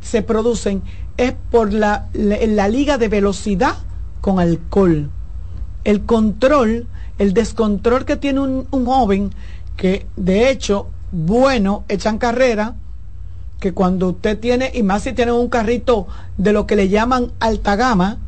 se 0.00 0.22
producen 0.22 0.82
es 1.16 1.34
por 1.50 1.72
la, 1.72 2.08
la 2.12 2.68
liga 2.68 2.98
de 2.98 3.08
velocidad 3.08 3.76
con 4.20 4.40
alcohol. 4.40 5.10
El 5.84 6.04
control, 6.04 6.86
el 7.18 7.32
descontrol 7.32 8.04
que 8.04 8.16
tiene 8.16 8.40
un, 8.40 8.66
un 8.70 8.86
joven 8.86 9.30
que 9.78 10.06
de 10.16 10.50
hecho, 10.50 10.88
bueno, 11.12 11.84
echan 11.88 12.18
carrera, 12.18 12.74
que 13.60 13.72
cuando 13.72 14.08
usted 14.08 14.38
tiene, 14.38 14.70
y 14.74 14.82
más 14.82 15.04
si 15.04 15.12
tiene 15.12 15.32
un 15.32 15.48
carrito 15.48 16.08
de 16.36 16.52
lo 16.52 16.66
que 16.66 16.76
le 16.76 16.88
llaman 16.88 17.32
alta 17.38 17.76
gama, 17.76 18.18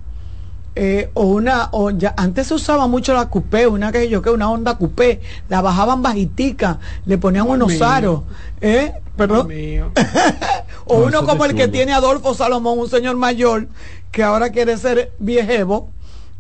eh, 0.77 1.11
o 1.15 1.25
una, 1.25 1.69
o 1.73 1.91
ya, 1.91 2.15
antes 2.17 2.47
se 2.47 2.55
usaba 2.55 2.87
mucho 2.87 3.13
la 3.15 3.29
coupé, 3.29 3.67
una 3.67 3.91
que 3.91 4.09
yo 4.09 4.23
que 4.23 4.31
una 4.31 4.49
onda 4.49 4.79
coupé, 4.79 5.21
la 5.49 5.61
bajaban 5.61 6.03
bajitica, 6.03 6.79
le 7.05 7.19
ponían 7.19 7.49
unos 7.49 7.83
aros, 7.83 8.23
¿eh? 8.61 8.93
Perdón. 9.17 9.49
o 10.87 10.99
uno 10.99 11.27
como 11.27 11.45
el 11.45 11.57
que 11.57 11.67
tiene 11.67 11.93
Adolfo 11.93 12.33
Salomón, 12.33 12.79
un 12.79 12.89
señor 12.89 13.17
mayor, 13.17 13.67
que 14.13 14.23
ahora 14.23 14.51
quiere 14.51 14.77
ser 14.77 15.13
viejevo, 15.19 15.91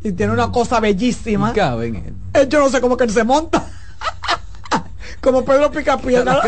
y 0.04 0.12
tiene 0.12 0.32
una 0.32 0.52
cosa 0.52 0.78
bellísima. 0.78 1.52
Eh, 2.32 2.46
yo 2.48 2.60
no 2.60 2.70
sé 2.70 2.80
cómo 2.80 2.96
que 2.96 3.04
él 3.04 3.10
se 3.10 3.24
monta 3.24 3.66
como 5.20 5.44
Pedro 5.44 5.70
Picapiedra. 5.70 6.40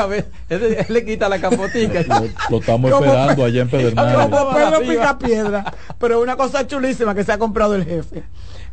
él, 0.48 0.86
le 0.88 1.04
quita 1.04 1.28
la 1.28 1.40
capotica. 1.40 2.02
Lo, 2.50 2.58
estamos 2.58 2.90
esperando 2.90 3.44
allá 3.44 3.62
en 3.62 3.68
Pedernales. 3.68 4.28
Como 4.28 4.54
Pedro 4.54 4.80
Picapiedra. 4.80 5.74
Pero 5.98 6.20
una 6.20 6.36
cosa 6.36 6.66
chulísima 6.66 7.14
que 7.14 7.24
se 7.24 7.32
ha 7.32 7.38
comprado 7.38 7.74
el 7.74 7.84
jefe. 7.84 8.24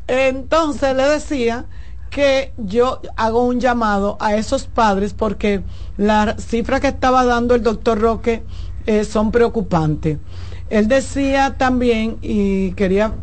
Entonces 0.08 0.96
le 0.96 1.04
decía 1.04 1.66
que 2.10 2.54
yo 2.58 3.02
hago 3.16 3.46
un 3.46 3.60
llamado 3.60 4.18
a 4.20 4.36
esos 4.36 4.66
padres 4.66 5.14
porque 5.14 5.62
las 5.98 6.44
cifras 6.44 6.82
que 6.82 6.88
estaba 6.88 7.26
dando 7.26 7.54
el 7.54 7.62
doctor 7.62 8.00
Roque 8.00 8.44
eh, 8.88 9.04
son 9.04 9.32
preocupantes. 9.32 10.18
Él 10.70 10.88
decía 10.88 11.56
también, 11.58 12.18
y 12.22 12.74
quería 12.74 13.14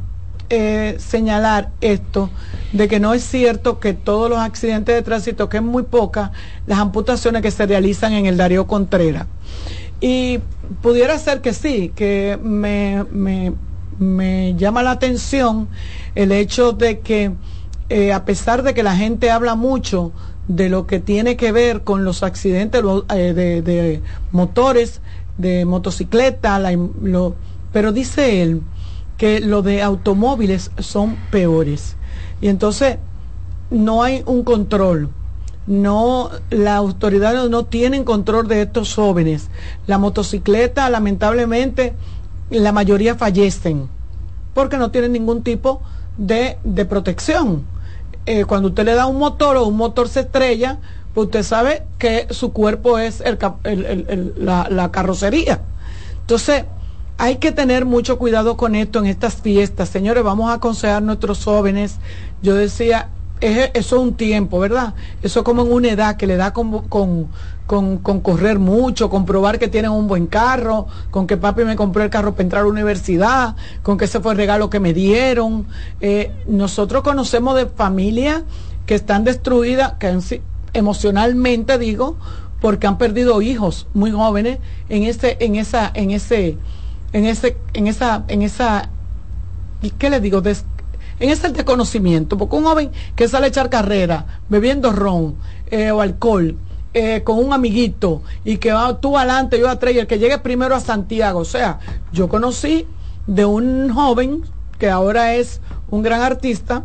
eh, 0.48 0.96
señalar 0.98 1.70
esto, 1.80 2.30
de 2.72 2.88
que 2.88 3.00
no 3.00 3.14
es 3.14 3.22
cierto 3.22 3.80
que 3.80 3.94
todos 3.94 4.30
los 4.30 4.38
accidentes 4.38 4.94
de 4.94 5.02
tránsito, 5.02 5.48
que 5.48 5.58
es 5.58 5.62
muy 5.62 5.82
poca, 5.82 6.32
las 6.66 6.78
amputaciones 6.78 7.42
que 7.42 7.50
se 7.50 7.66
realizan 7.66 8.12
en 8.12 8.26
el 8.26 8.36
Darío 8.36 8.66
Contreras. 8.66 9.26
Y 10.00 10.40
pudiera 10.82 11.18
ser 11.18 11.40
que 11.40 11.52
sí, 11.52 11.92
que 11.94 12.38
me, 12.42 13.04
me, 13.98 14.54
llama 14.54 14.82
la 14.82 14.90
atención 14.92 15.68
el 16.14 16.32
hecho 16.32 16.72
de 16.72 17.00
que 17.00 17.32
eh, 17.88 18.12
a 18.12 18.24
pesar 18.24 18.62
de 18.62 18.74
que 18.74 18.82
la 18.82 18.96
gente 18.96 19.30
habla 19.30 19.54
mucho 19.54 20.12
de 20.48 20.68
lo 20.68 20.86
que 20.86 21.00
tiene 21.00 21.36
que 21.36 21.52
ver 21.52 21.82
con 21.82 22.04
los 22.04 22.22
accidentes 22.22 22.82
eh, 23.14 23.32
de, 23.34 24.02
motores, 24.32 25.00
de 25.38 25.64
motocicleta, 25.64 26.60
pero 27.72 27.92
dice 27.92 28.42
él, 28.42 28.62
que 29.16 29.40
lo 29.40 29.62
de 29.62 29.82
automóviles 29.82 30.70
son 30.78 31.16
peores. 31.30 31.96
Y 32.40 32.48
entonces 32.48 32.98
no 33.70 34.02
hay 34.02 34.22
un 34.26 34.42
control. 34.42 35.10
No, 35.66 36.30
las 36.50 36.76
autoridades 36.76 37.50
no 37.50 37.64
tienen 37.64 38.04
control 38.04 38.46
de 38.46 38.62
estos 38.62 38.94
jóvenes. 38.94 39.48
La 39.86 39.98
motocicleta, 39.98 40.88
lamentablemente, 40.90 41.94
la 42.50 42.70
mayoría 42.72 43.16
fallecen 43.16 43.88
porque 44.56 44.78
no 44.78 44.90
tienen 44.90 45.12
ningún 45.12 45.42
tipo 45.42 45.82
de, 46.16 46.56
de 46.64 46.86
protección. 46.86 47.66
Eh, 48.24 48.46
cuando 48.46 48.68
usted 48.68 48.86
le 48.86 48.94
da 48.94 49.04
un 49.04 49.18
motor 49.18 49.58
o 49.58 49.66
un 49.66 49.76
motor 49.76 50.08
se 50.08 50.20
estrella, 50.20 50.78
pues 51.12 51.26
usted 51.26 51.42
sabe 51.42 51.82
que 51.98 52.26
su 52.30 52.54
cuerpo 52.54 52.98
es 52.98 53.20
el, 53.20 53.38
la, 54.38 54.66
la 54.70 54.90
carrocería. 54.90 55.60
Entonces, 56.22 56.64
hay 57.18 57.36
que 57.36 57.52
tener 57.52 57.84
mucho 57.84 58.18
cuidado 58.18 58.56
con 58.56 58.74
esto 58.74 58.98
en 58.98 59.06
estas 59.06 59.36
fiestas. 59.36 59.88
Señores, 59.88 60.22
vamos 60.22 60.50
a 60.50 60.54
aconsejar 60.54 60.96
a 60.96 61.00
nuestros 61.00 61.44
jóvenes. 61.44 61.96
Yo 62.42 62.54
decía, 62.54 63.08
eso 63.40 63.70
es 63.74 63.92
un 63.92 64.14
tiempo, 64.14 64.58
¿verdad? 64.58 64.94
Eso 65.22 65.44
como 65.44 65.62
en 65.62 65.72
una 65.72 65.88
edad 65.88 66.16
que 66.16 66.26
le 66.26 66.36
da 66.36 66.52
con, 66.52 66.88
con, 66.88 67.28
con, 67.66 68.20
correr 68.20 68.58
mucho, 68.58 69.10
con 69.10 69.24
probar 69.24 69.58
que 69.58 69.68
tienen 69.68 69.90
un 69.90 70.06
buen 70.06 70.26
carro, 70.26 70.86
con 71.10 71.26
que 71.26 71.36
papi 71.36 71.64
me 71.64 71.76
compró 71.76 72.02
el 72.02 72.10
carro 72.10 72.32
para 72.32 72.42
entrar 72.44 72.62
a 72.62 72.64
la 72.64 72.70
universidad, 72.70 73.56
con 73.82 73.98
que 73.98 74.04
ese 74.04 74.20
fue 74.20 74.32
el 74.32 74.38
regalo 74.38 74.70
que 74.70 74.80
me 74.80 74.92
dieron. 74.92 75.66
Eh, 76.00 76.32
nosotros 76.46 77.02
conocemos 77.02 77.56
de 77.56 77.66
familias 77.66 78.42
que 78.84 78.94
están 78.94 79.24
destruidas, 79.24 79.94
que 79.94 80.18
emocionalmente 80.72 81.78
digo, 81.78 82.16
porque 82.60 82.86
han 82.86 82.98
perdido 82.98 83.42
hijos 83.42 83.86
muy 83.94 84.10
jóvenes 84.10 84.58
en 84.88 85.04
ese, 85.04 85.36
en 85.40 85.56
esa, 85.56 85.90
en 85.94 86.10
ese 86.10 86.56
en 87.16 87.24
ese, 87.24 87.56
en 87.72 87.86
esa, 87.86 88.24
en 88.28 88.42
esa, 88.42 88.90
¿qué 89.98 90.10
le 90.10 90.20
digo? 90.20 90.42
en 90.44 91.30
ese 91.30 91.48
desconocimiento, 91.48 92.36
porque 92.36 92.56
un 92.56 92.64
joven 92.64 92.90
que 93.14 93.26
sale 93.26 93.46
a 93.46 93.48
echar 93.48 93.70
carrera 93.70 94.40
bebiendo 94.50 94.92
ron 94.92 95.36
eh, 95.70 95.90
o 95.92 96.02
alcohol, 96.02 96.58
eh, 96.92 97.22
con 97.24 97.38
un 97.42 97.54
amiguito 97.54 98.22
y 98.44 98.58
que 98.58 98.70
va 98.70 99.00
tú 99.00 99.16
adelante, 99.16 99.58
yo 99.58 99.70
atrás 99.70 99.94
y 99.94 99.98
el 99.98 100.06
que 100.06 100.18
llegue 100.18 100.36
primero 100.36 100.74
a 100.74 100.80
Santiago. 100.80 101.38
O 101.38 101.46
sea, 101.46 101.78
yo 102.12 102.28
conocí 102.28 102.86
de 103.26 103.46
un 103.46 103.88
joven 103.94 104.42
que 104.78 104.90
ahora 104.90 105.36
es 105.36 105.62
un 105.88 106.02
gran 106.02 106.20
artista 106.20 106.84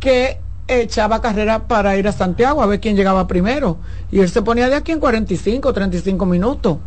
que 0.00 0.40
echaba 0.66 1.20
carrera 1.20 1.68
para 1.68 1.94
ir 1.98 2.08
a 2.08 2.12
Santiago 2.12 2.62
a 2.62 2.66
ver 2.66 2.80
quién 2.80 2.96
llegaba 2.96 3.26
primero. 3.26 3.76
Y 4.10 4.20
él 4.20 4.30
se 4.30 4.40
ponía 4.40 4.70
de 4.70 4.76
aquí 4.76 4.92
en 4.92 4.98
45, 4.98 5.74
35 5.74 6.24
minutos 6.24 6.78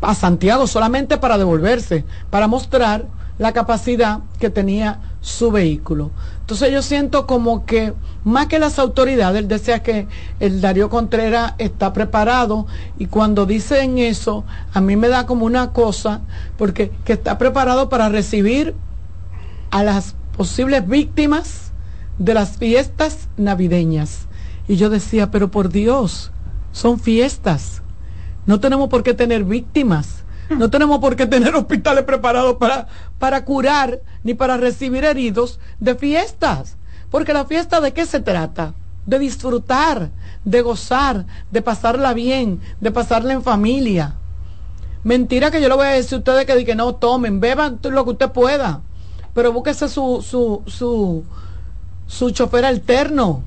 a 0.00 0.14
Santiago 0.14 0.66
solamente 0.66 1.16
para 1.18 1.38
devolverse, 1.38 2.04
para 2.30 2.48
mostrar 2.48 3.06
la 3.38 3.52
capacidad 3.52 4.20
que 4.38 4.50
tenía 4.50 5.00
su 5.20 5.50
vehículo. 5.50 6.10
Entonces 6.40 6.70
yo 6.70 6.82
siento 6.82 7.26
como 7.26 7.64
que 7.64 7.94
más 8.22 8.46
que 8.46 8.58
las 8.58 8.78
autoridades, 8.78 9.40
él 9.40 9.48
decía 9.48 9.82
que 9.82 10.06
el 10.40 10.60
Darío 10.60 10.90
Contreras 10.90 11.54
está 11.58 11.92
preparado 11.92 12.66
y 12.98 13.06
cuando 13.06 13.46
dicen 13.46 13.98
eso, 13.98 14.44
a 14.72 14.80
mí 14.80 14.96
me 14.96 15.08
da 15.08 15.26
como 15.26 15.46
una 15.46 15.72
cosa, 15.72 16.20
porque 16.58 16.92
que 17.04 17.14
está 17.14 17.38
preparado 17.38 17.88
para 17.88 18.08
recibir 18.08 18.74
a 19.70 19.82
las 19.82 20.14
posibles 20.36 20.86
víctimas 20.86 21.72
de 22.18 22.34
las 22.34 22.58
fiestas 22.58 23.28
navideñas. 23.36 24.28
Y 24.68 24.76
yo 24.76 24.90
decía, 24.90 25.30
pero 25.30 25.50
por 25.50 25.70
Dios, 25.70 26.30
son 26.72 27.00
fiestas 27.00 27.82
no 28.46 28.60
tenemos 28.60 28.88
por 28.88 29.02
qué 29.02 29.14
tener 29.14 29.44
víctimas. 29.44 30.24
No 30.50 30.68
tenemos 30.68 30.98
por 30.98 31.16
qué 31.16 31.26
tener 31.26 31.54
hospitales 31.56 32.04
preparados 32.04 32.56
para, 32.56 32.86
para 33.18 33.44
curar 33.44 34.00
ni 34.22 34.34
para 34.34 34.56
recibir 34.56 35.04
heridos 35.04 35.58
de 35.80 35.94
fiestas. 35.94 36.76
Porque 37.10 37.32
la 37.32 37.46
fiesta 37.46 37.80
de 37.80 37.92
qué 37.92 38.06
se 38.06 38.20
trata? 38.20 38.74
De 39.06 39.18
disfrutar, 39.18 40.10
de 40.44 40.62
gozar, 40.62 41.26
de 41.50 41.62
pasarla 41.62 42.12
bien, 42.14 42.60
de 42.80 42.90
pasarla 42.90 43.32
en 43.32 43.42
familia. 43.42 44.16
Mentira 45.02 45.50
que 45.50 45.60
yo 45.60 45.68
le 45.68 45.74
voy 45.74 45.86
a 45.86 45.90
decir 45.90 46.16
a 46.16 46.18
ustedes 46.18 46.46
que, 46.46 46.64
que 46.64 46.74
no 46.74 46.94
tomen, 46.94 47.40
beban 47.40 47.78
lo 47.82 48.04
que 48.04 48.10
usted 48.10 48.30
pueda, 48.30 48.80
pero 49.34 49.52
búsquese 49.52 49.88
su, 49.88 50.22
su, 50.22 50.62
su, 50.66 51.24
su 52.06 52.30
chofer 52.30 52.64
alterno 52.64 53.42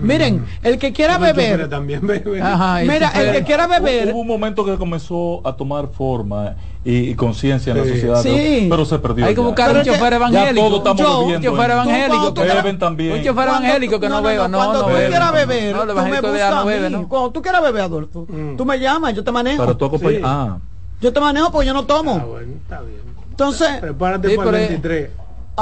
Miren, 0.00 0.46
el 0.62 0.78
que 0.78 0.92
quiera 0.92 1.18
beber. 1.18 1.68
También 1.68 2.06
bebe. 2.06 2.42
mira, 2.86 3.10
el 3.14 3.32
que 3.32 3.44
quiera 3.44 3.66
beber. 3.66 4.12
Hubo 4.12 4.20
un 4.20 4.26
momento 4.26 4.64
que 4.64 4.76
comenzó 4.76 5.46
a 5.46 5.54
tomar 5.54 5.88
forma 5.88 6.56
y, 6.84 7.14
conciencia 7.14 7.72
en 7.72 7.78
la 7.78 7.84
sociedad. 7.84 8.22
Sí. 8.22 8.66
Pero 8.70 8.84
se 8.84 8.98
perdió. 8.98 9.26
Hay 9.26 9.34
que 9.34 9.40
buscar 9.40 9.76
un 9.76 9.82
chofer 9.82 10.14
evangélico. 10.14 10.70
Ya 10.70 10.76
estamos 10.76 11.00
yo, 11.00 11.20
un 11.20 11.42
chofer 11.42 11.70
evangélico. 11.70 12.34
Que 12.34 12.44
beben 12.44 12.78
también. 12.78 13.12
Un 13.12 13.24
chofer 13.24 13.48
evangélico 13.48 14.00
que 14.00 14.08
no, 14.08 14.22
beba. 14.22 14.48
No, 14.48 14.58
cuando 14.58 14.86
tú 14.86 14.92
quieras 15.08 15.32
beber, 15.32 15.76
no, 15.76 15.86
tú 15.86 15.94
me 15.94 16.20
buscas 16.20 16.64
bebe, 16.64 16.90
¿no? 16.90 17.08
Cuando 17.08 17.30
tú 17.30 17.42
quieras 17.42 17.62
beber, 17.62 17.82
Adolfo, 17.82 18.26
mm. 18.28 18.56
tú 18.56 18.64
me 18.64 18.78
llamas, 18.78 19.14
yo 19.14 19.24
te 19.24 19.32
manejo. 19.32 19.62
Pero 19.62 19.76
tú 19.76 19.84
acompañas. 19.84 20.22
Ah. 20.24 20.58
Yo 21.00 21.12
te 21.12 21.20
manejo 21.20 21.50
porque 21.50 21.66
yo 21.66 21.74
no 21.74 21.86
tomo. 21.86 22.18
Ah, 22.20 22.26
bueno, 22.26 22.52
está 22.62 22.80
bien. 22.82 23.00
Entonces. 23.30 23.68
Prepárate 23.80 24.36
para 24.36 24.50
el 24.50 24.68
23. 24.68 25.10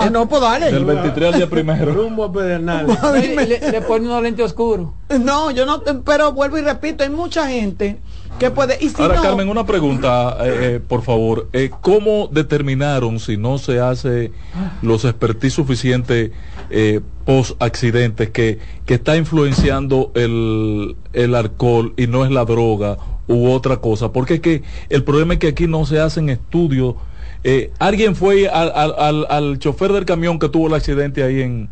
Ah, 0.00 0.10
no, 0.10 0.28
pues 0.28 0.40
dale. 0.40 0.70
Del 0.72 0.84
23 0.84 1.28
al 1.28 1.34
día 1.34 1.50
primero. 1.50 1.92
Rumbo 1.92 2.24
a 2.24 2.32
Pedernales. 2.32 2.98
le, 3.12 3.70
le 3.72 3.80
pone 3.82 4.06
unos 4.06 4.22
lentes 4.22 4.44
oscuros. 4.46 4.90
No, 5.20 5.50
yo 5.50 5.66
no, 5.66 5.82
pero 6.04 6.32
vuelvo 6.32 6.58
y 6.58 6.62
repito, 6.62 7.04
hay 7.04 7.10
mucha 7.10 7.48
gente 7.48 7.98
que 8.38 8.50
puede. 8.50 8.78
Y 8.80 8.88
si 8.88 9.02
Ahora, 9.02 9.20
Carmen, 9.20 9.48
una 9.48 9.66
pregunta, 9.66 10.36
eh, 10.40 10.58
eh, 10.60 10.80
por 10.86 11.02
favor. 11.02 11.48
Eh, 11.52 11.70
¿Cómo 11.80 12.28
determinaron 12.30 13.18
si 13.18 13.36
no 13.36 13.58
se 13.58 13.80
hace 13.80 14.32
los 14.82 15.04
expertise 15.04 15.54
suficientes 15.54 16.30
post 17.24 17.60
accidentes 17.62 18.30
que, 18.30 18.58
que 18.84 18.94
está 18.94 19.16
influenciando 19.16 20.12
el, 20.14 20.96
el 21.12 21.34
alcohol 21.34 21.94
y 21.96 22.06
no 22.06 22.24
es 22.24 22.30
la 22.30 22.44
droga 22.44 22.98
u 23.26 23.48
otra 23.50 23.78
cosa? 23.78 24.12
Porque 24.12 24.34
es 24.34 24.40
que 24.40 24.62
el 24.88 25.04
problema 25.04 25.34
es 25.34 25.40
que 25.40 25.48
aquí 25.48 25.66
no 25.66 25.84
se 25.84 26.00
hacen 26.00 26.28
estudios 26.28 26.94
eh, 27.44 27.72
alguien 27.78 28.16
fue 28.16 28.48
al, 28.48 28.72
al, 28.74 29.26
al, 29.28 29.58
chofer 29.58 29.92
del 29.92 30.04
camión 30.04 30.38
que 30.38 30.48
tuvo 30.48 30.66
el 30.68 30.74
accidente 30.74 31.22
ahí 31.22 31.42
en, 31.42 31.68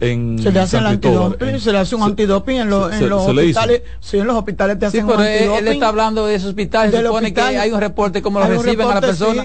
en 0.00 0.38
se 0.38 0.52
le 0.52 0.60
hace 0.60 0.78
el 0.78 0.86
antidoping, 0.86 1.58
se 1.58 1.72
le 1.72 1.78
hace 1.78 1.94
un 1.94 2.02
antidoping 2.02 2.56
en, 2.56 2.70
los, 2.70 2.92
en 2.92 3.08
los 3.08 3.26
hospitales. 3.26 3.82
Sí, 4.00 4.18
en 4.18 4.26
los 4.26 4.36
hospitales 4.36 4.78
te 4.78 4.86
hacen 4.86 5.06
sí, 5.06 5.06
pero 5.10 5.22
Él, 5.24 5.68
está 5.68 5.88
hablando 5.88 6.26
de 6.26 6.34
ese 6.34 6.48
hospital, 6.48 6.90
se 6.90 7.02
supone 7.02 7.32
que 7.32 7.40
hay 7.40 7.70
un 7.70 7.80
reporte 7.80 8.22
como 8.22 8.40
lo 8.40 8.46
reciben 8.46 8.88
a 8.88 8.94
la 8.94 9.00
persona. 9.00 9.44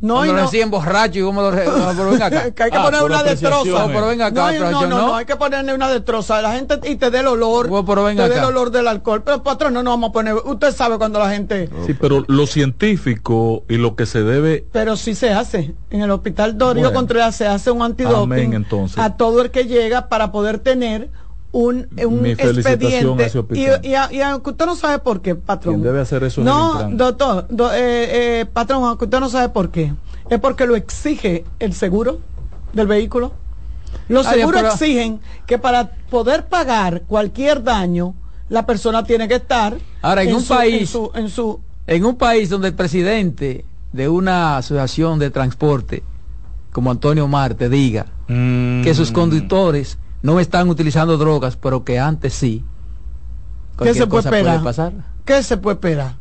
No, 0.00 0.26
y 0.26 0.28
no. 0.28 0.34
reciben 0.34 0.70
borracho 0.70 1.18
y 1.18 1.22
como 1.22 1.40
lo, 1.40 1.50
pero 1.50 2.10
venga 2.10 2.26
acá. 2.26 2.50
que 2.54 2.62
hay 2.64 2.70
que 2.70 2.76
ah, 2.76 2.84
poner 2.84 3.02
una 3.02 3.22
destroza. 3.22 3.86
Pero 3.86 4.06
venga 4.06 4.26
acá, 4.26 4.52
no, 4.52 4.70
no, 4.70 4.86
no, 4.86 5.06
no, 5.06 5.16
hay 5.16 5.24
que 5.24 5.36
ponerle 5.36 5.74
una 5.74 5.88
destroza. 5.88 6.42
La 6.42 6.52
gente 6.52 6.78
y 6.84 6.96
te 6.96 7.10
dé 7.10 7.20
el 7.20 7.28
olor. 7.28 7.70
pero 7.86 8.04
venga 8.04 8.24
te 8.24 8.34
dé 8.34 8.38
el 8.38 8.44
olor 8.44 8.70
del 8.70 8.88
alcohol. 8.88 9.22
Pero 9.24 9.42
patrón, 9.42 9.74
no 9.74 9.82
nos 9.82 9.94
vamos 9.94 10.10
a 10.10 10.12
poner. 10.12 10.34
Usted 10.34 10.72
sabe 10.72 10.98
cuando 10.98 11.18
la 11.18 11.30
gente. 11.30 11.70
Sí, 11.86 11.94
pero 11.94 12.24
lo 12.28 12.46
científico 12.46 13.64
y 13.68 13.76
lo 13.76 13.96
que 13.96 14.06
se 14.06 14.22
debe. 14.22 14.66
Pero 14.72 14.96
sí 14.96 15.14
se 15.14 15.30
hace. 15.30 15.74
En 15.90 16.02
el 16.02 16.10
hospital 16.10 16.58
Dorio 16.58 16.92
Contreras 16.92 17.36
se 17.36 17.46
hace 17.46 17.70
un 17.70 17.82
antidoping 17.82 18.66
a 18.96 19.16
todo 19.16 19.42
el 19.42 19.50
que 19.50 19.64
llega 19.64 20.08
para 20.08 20.30
poder 20.32 20.58
tener 20.58 21.10
un, 21.56 21.88
un 22.04 22.26
expediente 22.26 23.32
y, 23.54 23.88
y, 23.88 24.20
aunque 24.20 24.50
usted 24.50 24.66
no 24.66 24.76
sabe 24.76 24.98
por 24.98 25.22
qué, 25.22 25.34
patrón. 25.34 25.82
debe 25.82 26.00
hacer 26.02 26.22
eso? 26.24 26.42
No, 26.42 26.90
doctor, 26.90 27.46
eh, 27.72 28.42
eh, 28.42 28.46
patrón, 28.52 28.84
aunque 28.84 29.06
usted 29.06 29.20
no 29.20 29.30
sabe 29.30 29.48
por 29.48 29.70
qué, 29.70 29.94
es 30.28 30.38
porque 30.38 30.66
lo 30.66 30.76
exige 30.76 31.46
el 31.58 31.72
seguro 31.72 32.20
del 32.74 32.86
vehículo. 32.86 33.32
Los 34.08 34.26
seguros 34.26 34.62
exigen 34.64 35.20
que 35.46 35.56
para 35.56 35.92
poder 36.10 36.44
pagar 36.44 37.04
cualquier 37.06 37.62
daño, 37.62 38.14
la 38.50 38.66
persona 38.66 39.02
tiene 39.04 39.26
que 39.26 39.36
estar 39.36 39.78
ahora 40.02 40.24
en, 40.24 40.34
un 40.34 40.44
país 40.44 40.94
en 41.14 41.30
su, 41.30 41.60
en 41.86 42.04
un 42.04 42.16
país 42.16 42.50
donde 42.50 42.68
el 42.68 42.74
presidente 42.74 43.64
de 43.94 44.08
una 44.10 44.58
asociación 44.58 45.18
de 45.18 45.30
transporte 45.30 46.02
como 46.70 46.90
Antonio 46.90 47.26
Marte 47.26 47.70
diga 47.70 48.04
mm. 48.28 48.82
que 48.82 48.94
sus 48.94 49.10
conductores 49.10 49.96
no 50.26 50.40
están 50.40 50.68
utilizando 50.68 51.16
drogas, 51.18 51.56
pero 51.56 51.84
que 51.84 52.00
antes 52.00 52.34
sí. 52.34 52.64
¿Qué 53.80 53.94
se 53.94 54.08
puede 54.08 54.24
esperar? 54.24 54.60
pasar. 54.60 54.92
¿Qué 55.24 55.40
se 55.44 55.56
puede 55.56 55.74
esperar? 55.74 56.16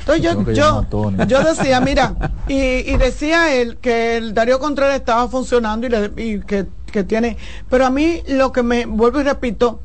Entonces 0.00 0.24
yo, 0.24 0.52
yo, 0.52 0.86
yo, 1.26 1.42
decía, 1.44 1.82
mira, 1.82 2.14
y, 2.48 2.96
decía 2.96 3.54
él 3.54 3.76
que 3.76 4.16
el 4.16 4.32
Darío 4.32 4.58
Contreras 4.58 4.96
estaba 4.96 5.28
funcionando 5.28 5.86
y, 6.16 6.40
que, 6.40 6.66
tiene, 7.04 7.36
pero 7.68 7.84
a 7.84 7.90
mí 7.90 8.22
lo 8.26 8.52
que 8.52 8.62
me, 8.62 8.86
vuelvo 8.86 9.20
y 9.20 9.24
repito, 9.24 9.80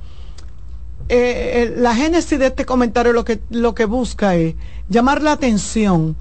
eh, 1.09 1.73
la 1.75 1.93
génesis 1.93 2.39
de 2.39 2.47
este 2.47 2.63
comentario 2.63 3.11
lo 3.11 3.25
que, 3.25 3.41
lo 3.49 3.75
que 3.75 3.83
busca 3.83 4.35
es 4.35 4.55
llamar 4.87 5.21
la 5.21 5.33
atención 5.33 6.15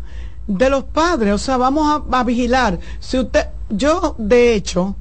de 0.49 0.69
los 0.69 0.83
padres, 0.83 1.33
o 1.33 1.39
sea, 1.39 1.59
vamos 1.59 2.03
a 2.11 2.25
vigilar. 2.25 2.81
Si 2.99 3.21
usted, 3.21 3.47
yo 3.69 4.17
de 4.19 4.55
hecho, 4.55 4.97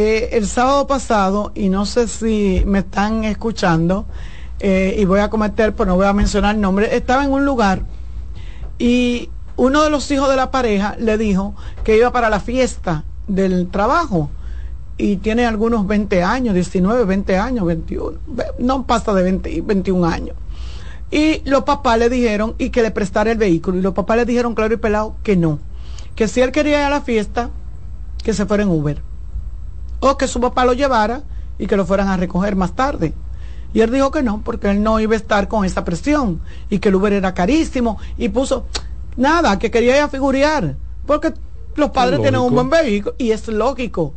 eh, 0.00 0.36
el 0.36 0.46
sábado 0.46 0.86
pasado, 0.86 1.50
y 1.56 1.70
no 1.70 1.84
sé 1.84 2.06
si 2.06 2.62
me 2.64 2.78
están 2.78 3.24
escuchando, 3.24 4.06
eh, 4.60 4.94
y 4.96 5.04
voy 5.04 5.18
a 5.18 5.28
cometer, 5.28 5.74
pues 5.74 5.88
no 5.88 5.96
voy 5.96 6.06
a 6.06 6.12
mencionar 6.12 6.54
el 6.54 6.60
nombre, 6.60 6.94
estaba 6.94 7.24
en 7.24 7.32
un 7.32 7.44
lugar 7.44 7.82
y 8.78 9.28
uno 9.56 9.82
de 9.82 9.90
los 9.90 10.08
hijos 10.12 10.30
de 10.30 10.36
la 10.36 10.52
pareja 10.52 10.94
le 11.00 11.18
dijo 11.18 11.56
que 11.82 11.96
iba 11.96 12.12
para 12.12 12.30
la 12.30 12.38
fiesta 12.38 13.02
del 13.26 13.70
trabajo 13.70 14.30
y 14.98 15.16
tiene 15.16 15.46
algunos 15.46 15.84
20 15.84 16.22
años, 16.22 16.54
19, 16.54 17.04
20 17.04 17.36
años, 17.36 17.66
21, 17.66 18.18
no 18.60 18.86
pasa 18.86 19.12
de 19.14 19.24
20, 19.24 19.62
21 19.62 20.06
años. 20.06 20.36
Y 21.10 21.42
los 21.44 21.64
papás 21.64 21.98
le 21.98 22.08
dijeron 22.08 22.54
y 22.56 22.70
que 22.70 22.82
le 22.82 22.92
prestara 22.92 23.32
el 23.32 23.38
vehículo. 23.38 23.78
Y 23.78 23.82
los 23.82 23.94
papás 23.94 24.16
le 24.18 24.26
dijeron 24.26 24.54
claro 24.54 24.74
y 24.74 24.76
pelado 24.76 25.16
que 25.24 25.36
no. 25.36 25.58
Que 26.14 26.28
si 26.28 26.40
él 26.40 26.52
quería 26.52 26.78
ir 26.78 26.84
a 26.84 26.90
la 26.90 27.00
fiesta, 27.00 27.50
que 28.22 28.32
se 28.32 28.46
fuera 28.46 28.62
en 28.62 28.68
Uber 28.68 29.02
o 30.00 30.16
que 30.16 30.28
su 30.28 30.40
papá 30.40 30.64
lo 30.64 30.72
llevara 30.72 31.22
y 31.58 31.66
que 31.66 31.76
lo 31.76 31.86
fueran 31.86 32.08
a 32.08 32.16
recoger 32.16 32.56
más 32.56 32.72
tarde. 32.74 33.14
Y 33.72 33.80
él 33.80 33.90
dijo 33.90 34.10
que 34.10 34.22
no, 34.22 34.42
porque 34.42 34.70
él 34.70 34.82
no 34.82 34.98
iba 35.00 35.14
a 35.14 35.16
estar 35.16 35.48
con 35.48 35.64
esa 35.64 35.84
presión 35.84 36.40
y 36.70 36.78
que 36.78 36.88
el 36.88 36.94
Uber 36.94 37.12
era 37.12 37.34
carísimo 37.34 37.98
y 38.16 38.28
puso 38.30 38.66
nada, 39.16 39.58
que 39.58 39.70
quería 39.70 39.96
ir 39.96 40.02
a 40.02 40.08
figurear, 40.08 40.76
porque 41.06 41.34
los 41.74 41.90
padres 41.90 42.20
tienen 42.20 42.40
un 42.40 42.54
buen 42.54 42.70
vehículo 42.70 43.14
y 43.18 43.32
es 43.32 43.46
lógico. 43.48 44.14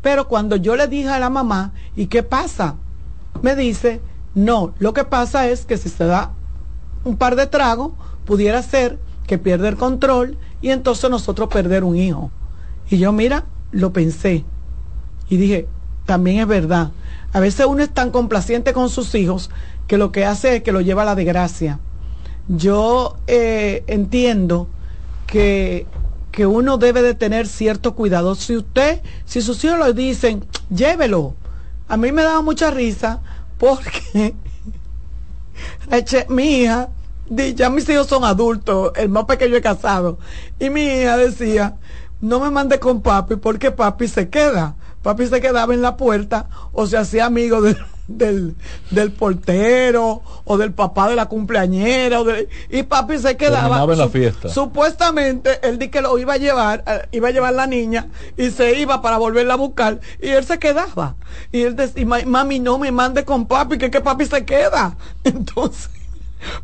Pero 0.00 0.28
cuando 0.28 0.56
yo 0.56 0.76
le 0.76 0.86
dije 0.86 1.08
a 1.08 1.18
la 1.18 1.30
mamá, 1.30 1.72
¿y 1.96 2.06
qué 2.06 2.22
pasa? 2.22 2.76
Me 3.42 3.56
dice, 3.56 4.00
no, 4.34 4.74
lo 4.78 4.92
que 4.92 5.04
pasa 5.04 5.48
es 5.48 5.64
que 5.64 5.76
si 5.76 5.88
se 5.88 6.04
da 6.04 6.32
un 7.04 7.16
par 7.16 7.36
de 7.36 7.46
tragos, 7.46 7.92
pudiera 8.24 8.62
ser 8.62 8.98
que 9.26 9.38
pierda 9.38 9.68
el 9.68 9.76
control 9.76 10.38
y 10.60 10.70
entonces 10.70 11.10
nosotros 11.10 11.48
perder 11.48 11.84
un 11.84 11.96
hijo. 11.96 12.30
Y 12.90 12.98
yo, 12.98 13.12
mira, 13.12 13.44
lo 13.70 13.92
pensé. 13.92 14.44
Y 15.34 15.36
dije, 15.36 15.66
también 16.06 16.38
es 16.38 16.46
verdad. 16.46 16.92
A 17.32 17.40
veces 17.40 17.66
uno 17.66 17.82
es 17.82 17.92
tan 17.92 18.12
complaciente 18.12 18.72
con 18.72 18.88
sus 18.88 19.16
hijos 19.16 19.50
que 19.88 19.98
lo 19.98 20.12
que 20.12 20.24
hace 20.24 20.56
es 20.56 20.62
que 20.62 20.70
lo 20.70 20.80
lleva 20.80 21.02
a 21.02 21.06
la 21.06 21.16
desgracia. 21.16 21.80
Yo 22.46 23.16
eh, 23.26 23.82
entiendo 23.88 24.68
que, 25.26 25.88
que 26.30 26.46
uno 26.46 26.78
debe 26.78 27.02
de 27.02 27.14
tener 27.14 27.48
cierto 27.48 27.96
cuidado. 27.96 28.36
Si 28.36 28.56
usted, 28.56 29.02
si 29.24 29.42
sus 29.42 29.64
hijos 29.64 29.76
lo 29.76 29.92
dicen, 29.92 30.44
llévelo. 30.70 31.34
A 31.88 31.96
mí 31.96 32.12
me 32.12 32.22
daba 32.22 32.40
mucha 32.40 32.70
risa 32.70 33.20
porque 33.58 34.36
mi 36.28 36.60
hija, 36.60 36.90
ya 37.56 37.70
mis 37.70 37.88
hijos 37.88 38.06
son 38.06 38.22
adultos, 38.22 38.92
el 38.94 39.08
más 39.08 39.24
pequeño 39.24 39.56
es 39.56 39.62
casado, 39.62 40.16
y 40.60 40.70
mi 40.70 40.82
hija 40.82 41.16
decía, 41.16 41.74
no 42.20 42.38
me 42.38 42.52
mande 42.52 42.78
con 42.78 43.02
papi 43.02 43.34
porque 43.34 43.72
papi 43.72 44.06
se 44.06 44.28
queda 44.28 44.76
papi 45.04 45.26
se 45.26 45.40
quedaba 45.40 45.74
en 45.74 45.82
la 45.82 45.96
puerta 45.96 46.46
o 46.72 46.86
se 46.86 46.96
hacía 46.96 47.26
amigo 47.26 47.60
del, 47.60 48.56
del, 48.90 49.12
portero 49.12 50.22
o 50.44 50.56
del 50.56 50.72
papá 50.72 51.10
de 51.10 51.14
la 51.14 51.26
cumpleañera 51.26 52.20
y 52.70 52.82
papi 52.84 53.18
se 53.18 53.36
quedaba 53.36 53.84
en 53.84 53.98
la 53.98 54.08
fiesta. 54.08 54.48
supuestamente 54.48 55.60
él 55.62 55.78
di 55.78 55.88
que 55.88 56.00
lo 56.00 56.16
iba 56.16 56.32
a 56.32 56.36
llevar 56.38 56.84
eh, 56.86 57.06
iba 57.12 57.28
a 57.28 57.30
llevar 57.32 57.52
la 57.52 57.66
niña 57.66 58.08
y 58.38 58.50
se 58.50 58.80
iba 58.80 59.02
para 59.02 59.18
volverla 59.18 59.54
a 59.54 59.58
buscar 59.58 60.00
y 60.22 60.28
él 60.28 60.44
se 60.44 60.58
quedaba 60.58 61.16
y 61.52 61.62
él 61.62 61.76
decía 61.76 62.06
mami 62.26 62.58
no 62.58 62.78
me 62.78 62.90
mande 62.90 63.26
con 63.26 63.44
papi 63.46 63.76
que 63.76 63.90
que 63.90 64.00
papi 64.00 64.24
se 64.24 64.46
queda 64.46 64.96
entonces 65.24 65.90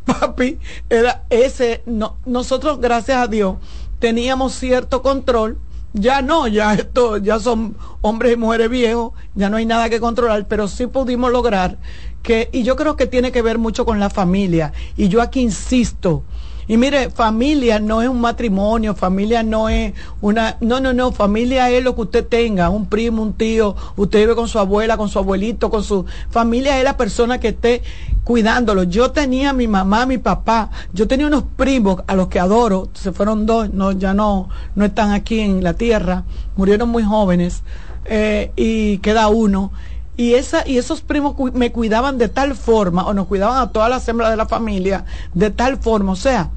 papi 0.03 0.57
era 0.89 1.25
ese 1.29 1.83
no, 1.85 2.17
nosotros 2.25 2.81
gracias 2.81 3.19
a 3.19 3.27
Dios 3.27 3.57
teníamos 3.99 4.53
cierto 4.53 5.03
control 5.03 5.59
ya 5.93 6.21
no, 6.21 6.47
ya 6.47 6.73
esto, 6.73 7.17
ya 7.17 7.39
son 7.39 7.75
hombres 8.01 8.33
y 8.33 8.37
mujeres 8.37 8.69
viejos, 8.69 9.13
ya 9.35 9.49
no 9.49 9.57
hay 9.57 9.65
nada 9.65 9.89
que 9.89 9.99
controlar, 9.99 10.47
pero 10.47 10.67
sí 10.67 10.87
pudimos 10.87 11.31
lograr 11.31 11.77
que, 12.23 12.49
y 12.51 12.63
yo 12.63 12.75
creo 12.75 12.95
que 12.95 13.07
tiene 13.07 13.31
que 13.31 13.41
ver 13.41 13.57
mucho 13.57 13.85
con 13.85 13.99
la 13.99 14.09
familia, 14.09 14.73
y 14.95 15.09
yo 15.09 15.21
aquí 15.21 15.41
insisto, 15.41 16.23
Y 16.71 16.77
mire, 16.77 17.09
familia 17.09 17.79
no 17.81 18.01
es 18.01 18.07
un 18.07 18.21
matrimonio, 18.21 18.95
familia 18.95 19.43
no 19.43 19.67
es 19.67 19.93
una... 20.21 20.55
No, 20.61 20.79
no, 20.79 20.93
no, 20.93 21.11
familia 21.11 21.69
es 21.69 21.83
lo 21.83 21.95
que 21.95 22.01
usted 22.03 22.25
tenga, 22.25 22.69
un 22.69 22.85
primo, 22.85 23.21
un 23.21 23.33
tío, 23.33 23.75
usted 23.97 24.19
vive 24.19 24.35
con 24.35 24.47
su 24.47 24.57
abuela, 24.57 24.95
con 24.95 25.09
su 25.09 25.19
abuelito, 25.19 25.69
con 25.69 25.83
su... 25.83 26.05
Familia 26.29 26.77
es 26.77 26.85
la 26.85 26.95
persona 26.95 27.41
que 27.41 27.49
esté 27.49 27.81
cuidándolo. 28.23 28.83
Yo 28.83 29.11
tenía 29.11 29.51
mi 29.51 29.67
mamá, 29.67 30.05
mi 30.05 30.17
papá, 30.17 30.69
yo 30.93 31.09
tenía 31.09 31.27
unos 31.27 31.43
primos 31.57 32.03
a 32.07 32.15
los 32.15 32.29
que 32.29 32.39
adoro, 32.39 32.87
se 32.93 33.11
fueron 33.11 33.45
dos, 33.45 33.73
no, 33.73 33.91
ya 33.91 34.13
no, 34.13 34.47
no 34.73 34.85
están 34.85 35.11
aquí 35.11 35.41
en 35.41 35.61
la 35.65 35.73
tierra, 35.73 36.23
murieron 36.55 36.87
muy 36.87 37.03
jóvenes, 37.03 37.63
eh, 38.05 38.53
y 38.55 38.99
queda 38.99 39.27
uno 39.27 39.73
y, 40.17 40.33
esa, 40.33 40.67
y 40.67 40.77
esos 40.77 41.01
primos 41.01 41.35
me 41.53 41.71
cuidaban 41.71 42.17
de 42.17 42.27
tal 42.27 42.55
forma, 42.55 43.05
o 43.05 43.13
nos 43.13 43.27
cuidaban 43.27 43.57
a 43.61 43.71
todas 43.71 43.89
las 43.89 44.07
hembras 44.07 44.29
de 44.29 44.37
la 44.37 44.45
familia 44.45 45.05
de 45.33 45.49
tal 45.49 45.77
forma, 45.77 46.11
o 46.11 46.15
sea, 46.15 46.51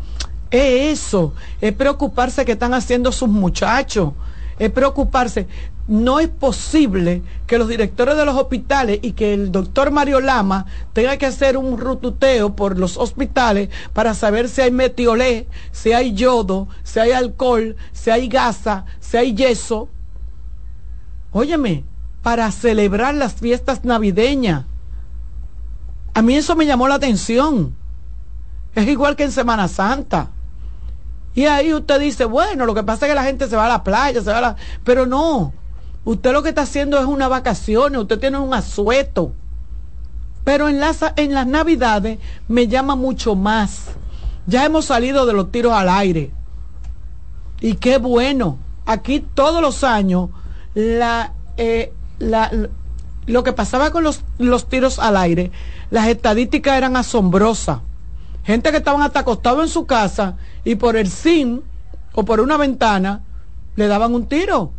es 0.50 0.98
eso, 1.00 1.34
es 1.60 1.72
preocuparse 1.72 2.44
que 2.44 2.52
están 2.52 2.74
haciendo 2.74 3.10
sus 3.12 3.28
muchachos, 3.28 4.12
es 4.58 4.70
preocuparse. 4.70 5.48
No 5.86 6.18
es 6.18 6.28
posible 6.28 7.22
que 7.46 7.58
los 7.58 7.68
directores 7.68 8.16
de 8.16 8.24
los 8.24 8.36
hospitales 8.36 9.00
y 9.02 9.12
que 9.12 9.34
el 9.34 9.52
doctor 9.52 9.90
Mario 9.90 10.20
Lama 10.20 10.64
tenga 10.94 11.18
que 11.18 11.26
hacer 11.26 11.58
un 11.58 11.76
rututeo 11.76 12.56
por 12.56 12.78
los 12.78 12.96
hospitales 12.96 13.68
para 13.92 14.14
saber 14.14 14.48
si 14.48 14.62
hay 14.62 14.70
metiolé, 14.70 15.46
si 15.72 15.92
hay 15.92 16.14
yodo, 16.14 16.68
si 16.84 17.00
hay 17.00 17.12
alcohol, 17.12 17.76
si 17.92 18.10
hay 18.10 18.28
gasa, 18.28 18.86
si 18.98 19.18
hay 19.18 19.34
yeso. 19.34 19.90
Óyeme, 21.32 21.84
para 22.24 22.50
celebrar 22.50 23.14
las 23.14 23.34
fiestas 23.34 23.84
navideñas. 23.84 24.64
A 26.14 26.22
mí 26.22 26.34
eso 26.34 26.56
me 26.56 26.64
llamó 26.64 26.88
la 26.88 26.94
atención. 26.94 27.76
Es 28.74 28.88
igual 28.88 29.14
que 29.14 29.24
en 29.24 29.30
Semana 29.30 29.68
Santa. 29.68 30.30
Y 31.34 31.44
ahí 31.44 31.74
usted 31.74 32.00
dice, 32.00 32.24
bueno, 32.24 32.64
lo 32.64 32.74
que 32.74 32.82
pasa 32.82 33.04
es 33.04 33.10
que 33.10 33.14
la 33.14 33.24
gente 33.24 33.46
se 33.46 33.56
va 33.56 33.66
a 33.66 33.68
la 33.68 33.84
playa, 33.84 34.22
se 34.22 34.30
va 34.30 34.38
a 34.38 34.40
la... 34.40 34.56
Pero 34.84 35.04
no, 35.04 35.52
usted 36.06 36.32
lo 36.32 36.42
que 36.42 36.48
está 36.48 36.62
haciendo 36.62 36.98
es 36.98 37.04
una 37.04 37.28
vacación, 37.28 37.94
usted 37.94 38.18
tiene 38.18 38.38
un 38.38 38.54
asueto. 38.54 39.34
Pero 40.44 40.70
en 40.70 40.80
las, 40.80 41.00
en 41.16 41.34
las 41.34 41.46
navidades 41.46 42.20
me 42.48 42.68
llama 42.68 42.96
mucho 42.96 43.34
más. 43.34 43.88
Ya 44.46 44.64
hemos 44.64 44.86
salido 44.86 45.26
de 45.26 45.34
los 45.34 45.52
tiros 45.52 45.74
al 45.74 45.90
aire. 45.90 46.30
Y 47.60 47.74
qué 47.74 47.98
bueno. 47.98 48.56
Aquí 48.86 49.20
todos 49.20 49.60
los 49.60 49.84
años 49.84 50.30
la, 50.74 51.34
eh, 51.58 51.92
la, 52.18 52.50
lo 53.26 53.44
que 53.44 53.52
pasaba 53.52 53.90
con 53.90 54.04
los, 54.04 54.22
los 54.38 54.68
tiros 54.68 54.98
al 54.98 55.16
aire, 55.16 55.50
las 55.90 56.08
estadísticas 56.08 56.76
eran 56.76 56.96
asombrosas. 56.96 57.80
Gente 58.44 58.70
que 58.70 58.78
estaban 58.78 59.02
hasta 59.02 59.20
acostados 59.20 59.62
en 59.62 59.68
su 59.68 59.86
casa 59.86 60.36
y 60.64 60.74
por 60.74 60.96
el 60.96 61.08
sim 61.08 61.60
o 62.12 62.24
por 62.24 62.40
una 62.40 62.56
ventana 62.56 63.22
le 63.76 63.88
daban 63.88 64.14
un 64.14 64.26
tiro 64.26 64.72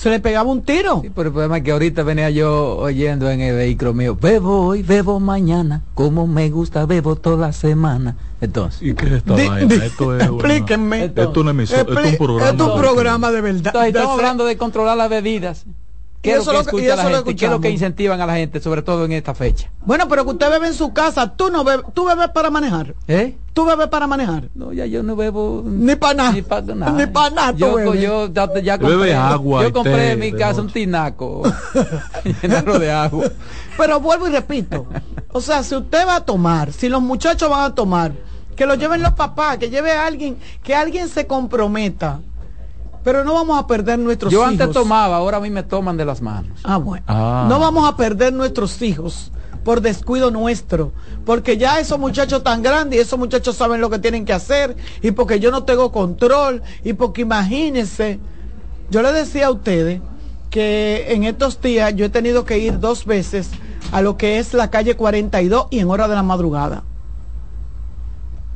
se 0.00 0.08
le 0.08 0.18
pegaba 0.18 0.50
un 0.50 0.62
tiro. 0.62 1.00
Sí, 1.02 1.10
pero 1.14 1.28
el 1.28 1.32
problema 1.32 1.58
es 1.58 1.64
que 1.64 1.72
ahorita 1.72 2.02
venía 2.02 2.30
yo 2.30 2.78
oyendo 2.78 3.30
en 3.30 3.42
el 3.42 3.54
vehículo 3.54 3.92
mío, 3.92 4.16
bebo 4.18 4.68
hoy, 4.68 4.82
bebo 4.82 5.20
mañana, 5.20 5.82
como 5.94 6.26
me 6.26 6.48
gusta, 6.48 6.86
bebo 6.86 7.16
toda 7.16 7.48
la 7.48 7.52
semana. 7.52 8.16
Entonces, 8.40 8.80
¿y 8.80 8.94
qué 8.94 9.06
es 9.06 9.12
esta 9.12 9.34
vaina? 9.34 9.74
Esto 9.74 10.16
es 10.16 10.22
explíquenme. 10.24 11.04
esto, 11.04 11.22
es 11.30 11.36
una 11.36 11.50
emisión, 11.50 11.80
esto 11.80 12.00
es 12.00 12.12
un 12.12 12.16
programa. 12.16 12.50
Esto 12.50 12.66
es 12.66 12.72
un 12.72 12.80
programa 12.80 13.30
de 13.30 13.40
verdad. 13.42 13.86
estamos 13.86 14.18
hablando 14.18 14.46
de 14.46 14.56
controlar 14.56 14.96
las 14.96 15.10
bebidas. 15.10 15.66
¿Qué 16.22 16.34
es 16.34 16.46
lo 16.46 16.64
que, 16.64 16.86
la 16.86 16.96
gente? 16.98 17.34
¿Qué 17.34 17.46
es 17.46 17.50
lo 17.50 17.60
que 17.60 17.70
incentivan 17.70 18.20
a 18.20 18.26
la 18.26 18.34
gente, 18.34 18.60
sobre 18.60 18.82
todo 18.82 19.06
en 19.06 19.12
esta 19.12 19.34
fecha? 19.34 19.70
Bueno, 19.86 20.06
pero 20.06 20.24
que 20.24 20.32
usted 20.32 20.50
bebe 20.50 20.66
en 20.66 20.74
su 20.74 20.92
casa, 20.92 21.34
tú 21.34 21.50
no 21.50 21.64
bebes, 21.64 21.86
tú 21.94 22.04
bebes 22.04 22.28
para 22.28 22.50
manejar. 22.50 22.94
¿Eh? 23.08 23.38
¿Tú 23.54 23.64
bebes 23.64 23.88
para 23.88 24.06
manejar? 24.06 24.50
No, 24.54 24.70
ya 24.70 24.84
yo 24.84 25.02
no 25.02 25.16
bebo 25.16 25.62
ni 25.64 25.96
para 25.96 26.14
nada. 26.14 26.32
Ni 26.32 26.42
para 26.42 26.74
nada. 26.74 26.92
Ni 26.92 27.06
para 27.06 27.34
nada. 27.34 27.52
Yo, 27.52 27.94
yo, 27.94 28.30
ya, 28.30 28.46
compré, 28.78 28.96
bebe 28.96 29.14
agua 29.14 29.62
yo 29.62 29.72
compré 29.72 30.12
en 30.12 30.20
mi 30.20 30.32
casa 30.32 30.60
un 30.60 30.70
tinaco 30.70 31.42
llenarlo 32.42 32.78
de 32.78 32.90
agua. 32.90 33.24
Pero 33.78 34.00
vuelvo 34.00 34.28
y 34.28 34.32
repito, 34.32 34.86
o 35.32 35.40
sea, 35.40 35.62
si 35.62 35.74
usted 35.74 36.06
va 36.06 36.16
a 36.16 36.24
tomar, 36.24 36.70
si 36.70 36.90
los 36.90 37.00
muchachos 37.00 37.48
van 37.48 37.64
a 37.64 37.74
tomar, 37.74 38.12
que 38.56 38.66
lo 38.66 38.74
lleven 38.74 39.00
los 39.00 39.14
papás, 39.14 39.56
que 39.56 39.70
lleve 39.70 39.92
a 39.92 40.04
alguien, 40.04 40.36
que 40.62 40.74
alguien 40.74 41.08
se 41.08 41.26
comprometa 41.26 42.20
pero 43.02 43.24
no 43.24 43.34
vamos 43.34 43.58
a 43.58 43.66
perder 43.66 43.98
nuestros 43.98 44.32
hijos. 44.32 44.44
Yo 44.44 44.48
antes 44.48 44.70
tomaba, 44.70 45.16
ahora 45.16 45.38
a 45.38 45.40
mí 45.40 45.50
me 45.50 45.62
toman 45.62 45.96
de 45.96 46.04
las 46.04 46.20
manos. 46.20 46.60
Ah, 46.64 46.76
bueno. 46.76 47.04
Ah. 47.08 47.46
No 47.48 47.58
vamos 47.58 47.88
a 47.88 47.96
perder 47.96 48.32
nuestros 48.32 48.80
hijos 48.82 49.32
por 49.64 49.80
descuido 49.80 50.30
nuestro, 50.30 50.92
porque 51.24 51.56
ya 51.56 51.80
esos 51.80 51.98
muchachos 51.98 52.42
tan 52.42 52.62
grandes 52.62 52.98
y 52.98 53.02
esos 53.02 53.18
muchachos 53.18 53.56
saben 53.56 53.80
lo 53.80 53.90
que 53.90 53.98
tienen 53.98 54.24
que 54.24 54.32
hacer 54.32 54.76
y 55.02 55.10
porque 55.10 55.38
yo 55.38 55.50
no 55.50 55.64
tengo 55.64 55.92
control 55.92 56.62
y 56.82 56.94
porque 56.94 57.22
imagínense, 57.22 58.18
yo 58.90 59.02
le 59.02 59.12
decía 59.12 59.48
a 59.48 59.50
ustedes 59.50 60.00
que 60.48 61.06
en 61.10 61.24
estos 61.24 61.60
días 61.60 61.94
yo 61.94 62.06
he 62.06 62.08
tenido 62.08 62.44
que 62.44 62.58
ir 62.58 62.80
dos 62.80 63.04
veces 63.04 63.50
a 63.92 64.00
lo 64.00 64.16
que 64.16 64.38
es 64.38 64.54
la 64.54 64.70
calle 64.70 64.96
42 64.96 65.66
y 65.70 65.78
en 65.78 65.90
hora 65.90 66.08
de 66.08 66.14
la 66.14 66.22
madrugada. 66.22 66.82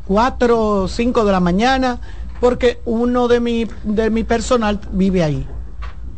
4 0.06 0.60
o 0.60 0.88
5 0.88 1.24
de 1.24 1.32
la 1.32 1.40
mañana 1.40 2.00
porque 2.40 2.80
uno 2.84 3.28
de 3.28 3.40
mi, 3.40 3.66
de 3.84 4.10
mi 4.10 4.24
personal 4.24 4.80
vive 4.92 5.22
ahí. 5.22 5.46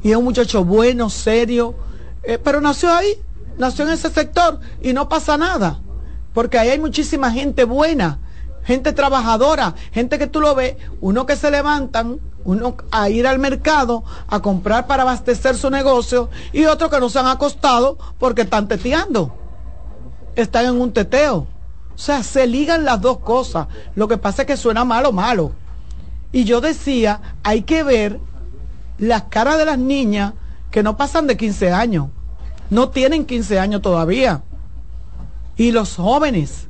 Y 0.03 0.11
es 0.11 0.17
un 0.17 0.25
muchacho 0.25 0.65
bueno, 0.65 1.11
serio, 1.11 1.75
eh, 2.23 2.39
pero 2.39 2.61
nació 2.61 2.93
ahí, 2.93 3.15
nació 3.59 3.85
en 3.85 3.93
ese 3.93 4.11
sector 4.11 4.61
y 4.83 4.93
no 4.93 5.09
pasa 5.09 5.37
nada, 5.37 5.81
porque 6.33 6.59
ahí 6.59 6.71
hay 6.71 6.79
muchísima 6.79 7.31
gente 7.31 7.65
buena, 7.65 8.19
gente 8.65 8.93
trabajadora, 8.93 9.75
gente 9.93 10.19
que 10.19 10.27
tú 10.27 10.41
lo 10.41 10.55
ves, 10.55 10.77
uno 11.01 11.27
que 11.27 11.37
se 11.37 11.51
levantan, 11.51 12.21
uno 12.45 12.77
a 12.91 13.09
ir 13.09 13.27
al 13.27 13.39
mercado 13.39 14.05
a 14.29 14.41
comprar 14.41 14.87
para 14.87 15.03
abastecer 15.03 15.57
su 15.57 15.71
negocio 15.71 16.31
y 16.53 16.65
otro 16.67 16.89
que 16.91 17.01
no 17.01 17.09
se 17.09 17.19
han 17.19 17.27
acostado 17.27 17.99
porque 18.19 18.43
están 18.43 18.69
teteando, 18.69 19.37
están 20.37 20.67
en 20.67 20.81
un 20.81 20.93
teteo. 20.93 21.49
O 21.95 21.99
sea, 21.99 22.23
se 22.23 22.47
ligan 22.47 22.85
las 22.85 23.01
dos 23.01 23.21
cosas. 23.21 23.69
Lo 23.95 24.07
que 24.07 24.19
pasa 24.19 24.43
es 24.43 24.47
que 24.47 24.57
suena 24.59 24.85
malo, 24.85 25.13
malo. 25.13 25.53
Y 26.37 26.45
yo 26.45 26.61
decía, 26.61 27.23
hay 27.43 27.63
que 27.63 27.83
ver 27.83 28.21
las 28.99 29.23
caras 29.23 29.57
de 29.57 29.65
las 29.65 29.79
niñas 29.79 30.35
que 30.71 30.83
no 30.83 30.99
pasan 30.99 31.27
de 31.27 31.39
15 31.39 31.73
años, 31.73 32.09
no 32.69 32.91
tienen 32.91 33.25
15 33.25 33.59
años 33.59 33.81
todavía. 33.81 34.43
Y 35.57 35.73
los 35.73 35.97
jóvenes. 35.97 36.69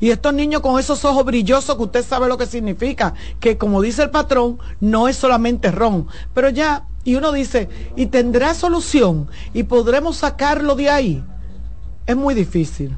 Y 0.00 0.10
estos 0.10 0.34
niños 0.34 0.60
con 0.60 0.78
esos 0.78 1.02
ojos 1.06 1.24
brillosos 1.24 1.76
que 1.76 1.82
usted 1.82 2.04
sabe 2.04 2.28
lo 2.28 2.36
que 2.36 2.44
significa, 2.44 3.14
que 3.40 3.56
como 3.56 3.80
dice 3.80 4.02
el 4.02 4.10
patrón, 4.10 4.58
no 4.80 5.08
es 5.08 5.16
solamente 5.16 5.70
ron. 5.70 6.06
Pero 6.34 6.50
ya, 6.50 6.84
y 7.04 7.14
uno 7.14 7.32
dice, 7.32 7.70
¿y 7.96 8.04
tendrá 8.04 8.52
solución? 8.52 9.28
¿Y 9.54 9.62
podremos 9.62 10.18
sacarlo 10.18 10.74
de 10.74 10.90
ahí? 10.90 11.24
Es 12.06 12.16
muy 12.16 12.34
difícil, 12.34 12.94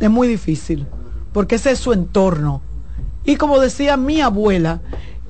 es 0.00 0.10
muy 0.10 0.28
difícil, 0.28 0.86
porque 1.32 1.54
ese 1.54 1.70
es 1.70 1.78
su 1.78 1.94
entorno. 1.94 2.60
Y 3.24 3.36
como 3.36 3.58
decía 3.58 3.96
mi 3.96 4.20
abuela, 4.20 4.82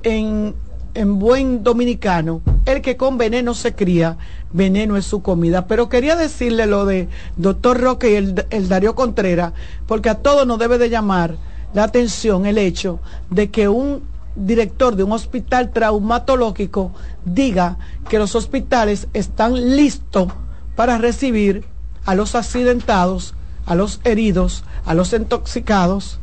en, 0.05 1.19
buen 1.19 1.63
dominicano, 1.63 2.41
el 2.65 2.81
que 2.81 2.95
con 2.95 3.17
veneno 3.17 3.53
se 3.53 3.73
cría, 3.73 4.17
veneno 4.53 4.95
es 4.95 5.05
su 5.05 5.21
comida. 5.21 5.67
Pero 5.67 5.89
quería 5.89 6.15
decirle 6.15 6.67
lo 6.67 6.85
de 6.85 7.09
doctor 7.35 7.81
Roque 7.81 8.11
y 8.11 8.15
el, 8.15 8.45
el 8.51 8.69
Darío 8.69 8.95
Contreras, 8.95 9.53
porque 9.87 10.09
a 10.09 10.19
todos 10.19 10.47
nos 10.47 10.59
debe 10.59 10.77
de 10.77 10.89
llamar 10.89 11.35
la 11.73 11.83
atención 11.83 12.45
el 12.45 12.57
hecho 12.57 12.99
de 13.29 13.49
que 13.49 13.67
un 13.67 14.03
director 14.35 14.95
de 14.95 15.03
un 15.03 15.11
hospital 15.11 15.71
traumatológico 15.71 16.91
diga 17.25 17.77
que 18.07 18.19
los 18.19 18.35
hospitales 18.35 19.07
están 19.13 19.75
listos 19.75 20.31
para 20.75 20.97
recibir 20.97 21.65
a 22.05 22.15
los 22.15 22.35
accidentados, 22.35 23.33
a 23.65 23.75
los 23.75 24.01
heridos, 24.03 24.63
a 24.85 24.93
los 24.93 25.13
intoxicados 25.13 26.19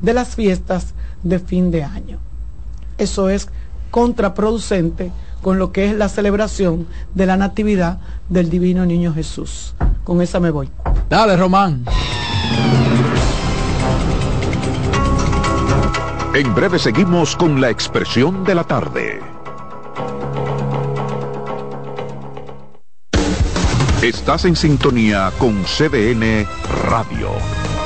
de 0.00 0.14
las 0.14 0.34
fiestas 0.34 0.94
de 1.22 1.38
fin 1.38 1.70
de 1.70 1.84
año 1.84 2.25
eso 2.98 3.28
es 3.28 3.48
contraproducente 3.90 5.12
con 5.42 5.58
lo 5.58 5.72
que 5.72 5.86
es 5.86 5.94
la 5.94 6.08
celebración 6.08 6.86
de 7.14 7.26
la 7.26 7.36
Natividad 7.36 7.98
del 8.28 8.50
Divino 8.50 8.84
Niño 8.84 9.14
Jesús. 9.14 9.74
Con 10.04 10.20
esa 10.20 10.40
me 10.40 10.50
voy. 10.50 10.70
Dale, 11.08 11.36
Román. 11.36 11.84
En 16.34 16.54
breve 16.54 16.78
seguimos 16.78 17.34
con 17.36 17.60
la 17.60 17.70
expresión 17.70 18.44
de 18.44 18.54
la 18.54 18.64
tarde. 18.64 19.20
Estás 24.02 24.44
en 24.44 24.54
sintonía 24.54 25.32
con 25.38 25.64
CDN 25.64 26.46
Radio. 26.90 27.30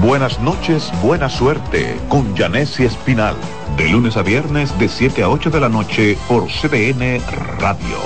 Buenas 0.00 0.40
noches, 0.40 0.90
buena 1.02 1.28
suerte 1.28 1.98
con 2.08 2.34
Janessi 2.36 2.84
Espinal, 2.84 3.34
de 3.76 3.88
lunes 3.88 4.16
a 4.16 4.22
viernes 4.22 4.78
de 4.78 4.88
7 4.88 5.22
a 5.22 5.28
8 5.30 5.50
de 5.50 5.60
la 5.60 5.68
noche 5.68 6.16
por 6.28 6.46
CDN 6.48 7.20
Radio. 7.58 7.98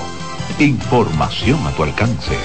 Información 0.58 1.58
a 1.66 1.70
tu 1.72 1.82
alcance. 1.82 2.38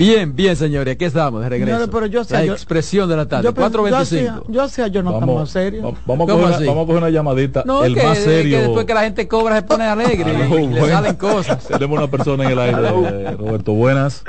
Bien, 0.00 0.34
bien, 0.34 0.56
señores, 0.56 0.94
aquí 0.94 1.04
estamos 1.04 1.42
de 1.42 1.50
regreso. 1.50 1.90
pero 1.90 2.06
yo 2.06 2.22
la 2.30 2.44
expresión 2.44 3.06
de 3.06 3.16
la 3.16 3.28
tarde, 3.28 3.50
4.25. 3.50 4.44
Yo 4.48 4.66
sé, 4.66 4.90
yo 4.90 5.02
no 5.02 5.12
estamos 5.12 5.40
más 5.40 5.50
serio. 5.50 5.94
Vamos, 6.06 6.26
a 6.26 6.32
coger, 6.32 6.66
vamos 6.66 6.84
a 6.84 6.86
coger 6.86 7.02
una 7.02 7.10
llamadita. 7.10 7.64
No, 7.66 7.84
el 7.84 7.94
más 7.96 8.16
serio. 8.16 8.56
Que 8.56 8.62
después 8.62 8.86
que 8.86 8.94
la 8.94 9.02
gente 9.02 9.28
cobra 9.28 9.56
se 9.56 9.62
pone 9.62 9.84
alegre 9.84 10.32
y, 10.32 10.68
le 10.68 10.88
salen 10.88 11.16
cosas. 11.16 11.68
Tenemos 11.68 11.98
una 11.98 12.10
persona 12.10 12.44
en 12.44 12.50
el 12.52 12.58
aire, 12.58 12.78
eh, 12.78 13.36
Roberto. 13.36 13.74
Buenas. 13.74 14.24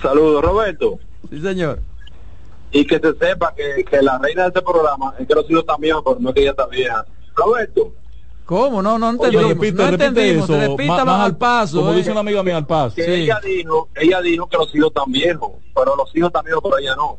Saludos, 0.00 0.44
Roberto. 0.44 1.00
Sí, 1.28 1.40
señor. 1.40 1.80
Y 2.70 2.86
que 2.86 3.00
se 3.00 3.14
sepa 3.14 3.52
que, 3.56 3.82
que 3.82 4.00
la 4.00 4.16
reina 4.18 4.42
de 4.42 4.48
este 4.48 4.62
programa 4.62 5.12
es 5.18 5.26
que 5.26 5.34
los 5.34 5.50
hijos 5.50 5.66
también, 5.66 5.96
pero 6.04 6.18
no 6.20 6.28
es 6.28 6.34
que 6.36 6.42
ella 6.42 6.50
está 6.50 6.66
vieja. 6.66 7.04
Roberto, 7.34 7.92
¿Cómo? 8.48 8.80
No, 8.80 8.98
no 8.98 9.10
entendimos. 9.10 9.44
Oye, 9.44 9.54
repite, 9.54 9.82
no 9.82 9.88
entendimos. 9.90 10.48
Eso, 10.48 10.76
más, 10.78 11.04
más, 11.04 11.20
al 11.20 11.36
paso. 11.36 11.80
Como 11.80 11.92
eh. 11.92 11.96
dice 11.96 12.10
una 12.10 12.20
amiga 12.20 12.42
mía 12.42 12.56
al 12.56 12.66
paso. 12.66 12.94
Sí. 12.96 13.02
Ella 13.02 13.38
dijo, 13.44 13.90
ella 13.94 14.22
dijo 14.22 14.48
que 14.48 14.56
los 14.56 14.74
hijos 14.74 14.88
están 14.88 15.12
viejos, 15.12 15.50
pero 15.74 15.94
los 15.94 16.16
hijos 16.16 16.28
están 16.28 16.46
viejos, 16.46 16.62
pero 16.64 16.78
ella 16.78 16.96
no. 16.96 17.18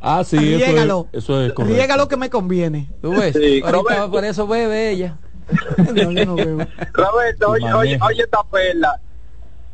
Ah, 0.00 0.22
sí, 0.22 0.54
eso 0.54 1.08
es, 1.10 1.24
eso 1.24 1.42
es 1.42 1.52
correcto. 1.52 1.64
Riégalo 1.64 2.06
que 2.06 2.16
me 2.16 2.30
conviene. 2.30 2.88
¿Tú 3.02 3.10
ves? 3.10 3.34
Sí, 3.34 3.60
Ahorita 3.64 4.08
por 4.08 4.24
eso 4.24 4.46
bebe 4.46 4.90
ella. 4.90 5.18
no, 5.78 6.12
yo 6.12 6.26
no 6.26 6.36
bebo. 6.36 6.64
Roberto, 6.92 7.50
oye, 7.50 7.72
oye, 7.72 7.98
oye 8.00 8.22
esta 8.22 8.44
perla. 8.44 9.00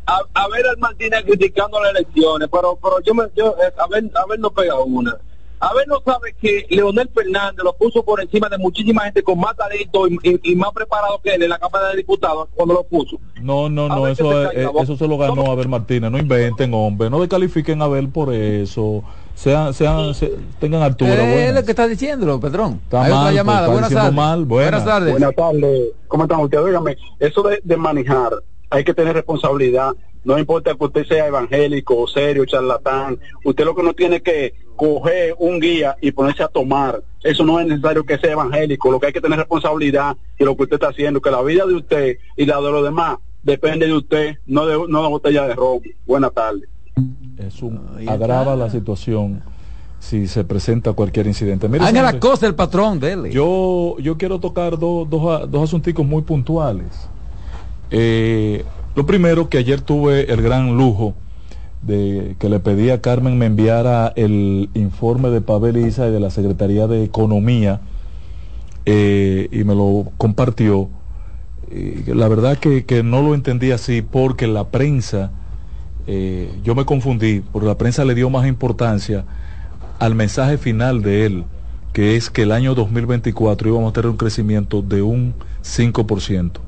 A, 0.07 0.21
a, 0.33 0.49
ver 0.49 0.67
al 0.69 0.79
Martínez 0.79 1.23
criticando 1.23 1.83
las 1.83 1.91
elecciones, 1.91 2.49
pero, 2.51 2.79
pero 2.83 2.99
yo 3.01 3.13
me, 3.13 3.25
yo, 3.37 3.55
a 3.79 3.87
ver, 3.89 4.11
a 4.15 4.27
ver 4.27 4.39
no 4.39 4.51
pega 4.51 4.75
una. 4.77 5.19
A 5.61 5.75
ver, 5.75 5.89
no 5.89 6.01
sabe 6.05 6.35
que 6.41 6.67
Leonel 6.71 7.11
Fernández 7.13 7.65
lo 7.65 7.73
puso 7.75 8.05
por 8.05 8.21
encima 8.21 8.49
de 8.49 8.59
muchísima 8.59 9.03
gente 9.03 9.23
con 9.23 9.41
más 9.41 9.57
talento 9.57 10.07
y, 10.07 10.55
más 10.55 10.71
preparado 10.73 11.21
que 11.23 11.35
él 11.35 11.43
en 11.43 11.51
la 11.51 11.59
Cámara 11.59 11.89
de 11.91 11.97
Diputados 11.97 12.49
cuando 12.55 12.75
lo 12.75 12.85
puso. 12.85 13.19
No, 13.43 13.69
no, 13.69 13.89
no, 13.89 14.07
eso, 14.07 14.51
eh, 14.53 14.69
eso 14.81 14.97
se 14.97 15.09
lo 15.09 15.19
ganó 15.19 15.51
a 15.51 15.55
ver 15.55 15.69
Martínez. 15.69 16.11
No 16.11 16.19
inventen, 16.19 16.73
hombre, 16.75 17.11
no 17.11 17.21
descalifiquen 17.21 17.83
a 17.83 17.89
ver 17.89 18.09
por 18.09 18.33
eso. 18.33 19.03
Sean, 19.35 19.73
sean, 19.73 20.13
tengan 20.59 20.83
altura. 20.83 21.15
Eh, 21.15 21.49
es 21.49 21.55
lo 21.55 21.65
que 21.65 21.71
está 21.71 21.87
diciendo, 21.87 22.41
Pedrón. 22.41 22.81
Está 22.85 23.05
Hay 23.05 23.13
mal, 23.13 23.21
otra 23.21 23.33
llamada. 23.33 23.67
Pues, 23.67 23.73
buenas, 23.73 23.93
tardes. 23.93 24.15
Mal. 24.15 24.45
Buenas. 24.45 24.85
tardes. 24.85 25.11
Buenas 25.13 25.35
tardes. 25.35 25.89
¿Cómo 26.09 26.25
están 26.25 26.41
ustedes? 26.41 26.67
Dígame, 26.67 26.97
eso 27.21 27.43
de, 27.43 27.61
de 27.63 27.77
manejar, 27.77 28.33
hay 28.71 28.85
que 28.85 28.95
tener 28.95 29.15
responsabilidad. 29.15 29.93
No 30.25 30.39
importa 30.39 30.75
que 30.75 30.85
usted 30.85 31.07
sea 31.07 31.27
evangélico, 31.27 32.07
serio, 32.07 32.45
charlatán. 32.45 33.19
Usted 33.45 33.65
lo 33.65 33.75
que 33.75 33.83
no 33.83 33.95
tiene 33.95 34.21
que 34.21 34.55
coger 34.77 35.35
un 35.39 35.61
guía 35.61 35.97
y 36.01 36.13
ponerse 36.13 36.43
a 36.43 36.49
tomar. 36.49 37.03
Eso 37.23 37.45
no 37.45 37.59
es 37.61 37.67
necesario 37.67 38.05
que 38.05 38.19
sea 38.19 38.33
evangélico. 38.33 38.91
Lo 38.91 39.01
que 39.01 39.07
hay 39.07 39.13
que 39.13 39.21
tener 39.21 39.39
responsabilidad 39.39 40.17
de 40.39 40.45
lo 40.45 40.57
que 40.57 40.63
usted 40.65 40.75
está 40.75 40.89
haciendo, 40.89 41.21
que 41.21 41.31
la 41.31 41.43
vida 41.43 41.67
de 41.67 41.75
usted 41.75 42.19
y 42.37 42.47
la 42.47 42.61
de 42.61 42.71
los 42.71 42.85
demás 42.85 43.19
depende 43.43 43.87
de 43.87 43.95
usted, 43.95 44.37
no 44.47 44.67
de 44.67 44.77
una 44.77 45.01
botella 45.09 45.47
de 45.47 45.55
ron. 45.55 45.81
Buenas 46.07 46.33
tardes. 46.33 46.69
Eso 47.39 47.71
agrava 48.07 48.57
la 48.57 48.69
situación 48.71 49.43
si 50.01 50.27
se 50.27 50.45
presenta 50.45 50.93
cualquier 50.93 51.27
incidente. 51.27 51.69
Mire, 51.69 51.91
la 51.93 52.21
cosa 52.21 52.47
el 52.47 52.55
patrón, 52.55 53.01
dele. 53.01 53.31
Yo, 53.31 53.97
yo 53.99 54.17
quiero 54.17 54.39
tocar 54.39 54.79
dos, 54.79 55.09
dos, 55.09 55.51
dos 55.51 55.63
asunticos 55.65 56.07
muy 56.07 56.23
puntuales. 56.23 57.09
Eh, 57.91 58.65
lo 58.99 59.07
primero, 59.07 59.49
que 59.49 59.59
ayer 59.59 59.81
tuve 59.81 60.33
el 60.33 60.43
gran 60.43 60.77
lujo 60.77 61.15
de 61.83 62.35
que 62.41 62.49
le 62.49 62.59
pedí 62.59 62.91
a 62.91 63.01
Carmen 63.01 63.39
me 63.39 63.47
enviara 63.47 64.13
el 64.17 64.71
informe 64.75 65.31
de 65.31 65.41
Pavel 65.41 65.77
Isa 65.77 66.09
y 66.09 66.11
de 66.11 66.19
la 66.19 66.31
Secretaría 66.31 66.89
de 66.89 67.05
Economía 67.05 67.81
eh, 68.87 69.49
y 69.53 69.63
me 69.63 69.77
lo 69.77 70.11
compartió. 70.19 70.89
la 72.07 72.27
verdad 72.27 72.59
que, 72.59 72.87
que, 72.87 73.05
no 73.05 73.23
lo 73.23 73.37
entendí 73.37 73.71
así 73.71 74.03
porque 74.03 74.49
la 74.49 74.65
prensa, 74.65 75.31
eh, 76.09 76.51
yo 76.65 76.75
me 76.75 76.85
confundí, 76.85 77.39
porque 77.53 77.69
la 77.69 77.79
prensa 77.79 78.05
le 78.05 78.17
dio 78.17 78.31
más 78.31 78.49
importancia 78.49 79.25
al 80.01 80.17
mensaje 80.17 80.59
final 80.59 81.03
de 81.03 81.25
él, 81.25 81.45
que 81.93 82.17
es 82.17 82.31
que 82.31 82.43
el 82.43 82.51
año 82.51 82.75
2024 82.75 83.69
íbamos 83.69 83.91
a 83.91 83.93
tener 83.93 84.11
un 84.11 84.17
crecimiento 84.17 84.83
de 84.83 85.03
un 85.03 85.35
5%. 85.63 86.68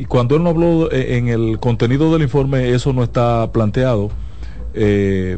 Y 0.00 0.06
cuando 0.06 0.34
él 0.34 0.42
no 0.42 0.48
habló 0.48 0.90
eh, 0.90 1.18
en 1.18 1.28
el 1.28 1.58
contenido 1.60 2.10
del 2.10 2.22
informe, 2.22 2.70
eso 2.70 2.94
no 2.94 3.02
está 3.02 3.52
planteado 3.52 4.10
eh, 4.72 5.36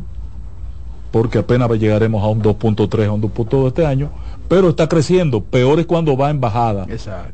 porque 1.11 1.39
apenas 1.39 1.69
llegaremos 1.81 2.23
a 2.23 2.29
un 2.29 2.41
2.3, 2.41 3.07
a 3.07 3.11
un 3.11 3.23
2.2 3.23 3.67
este 3.67 3.85
año, 3.85 4.13
pero 4.47 4.69
está 4.69 4.89
creciendo. 4.89 5.43
Peor 5.43 5.81
es 5.81 5.87
cuando 5.87 6.17
va 6.17 6.31
en 6.31 6.41
bajada. 6.41 6.87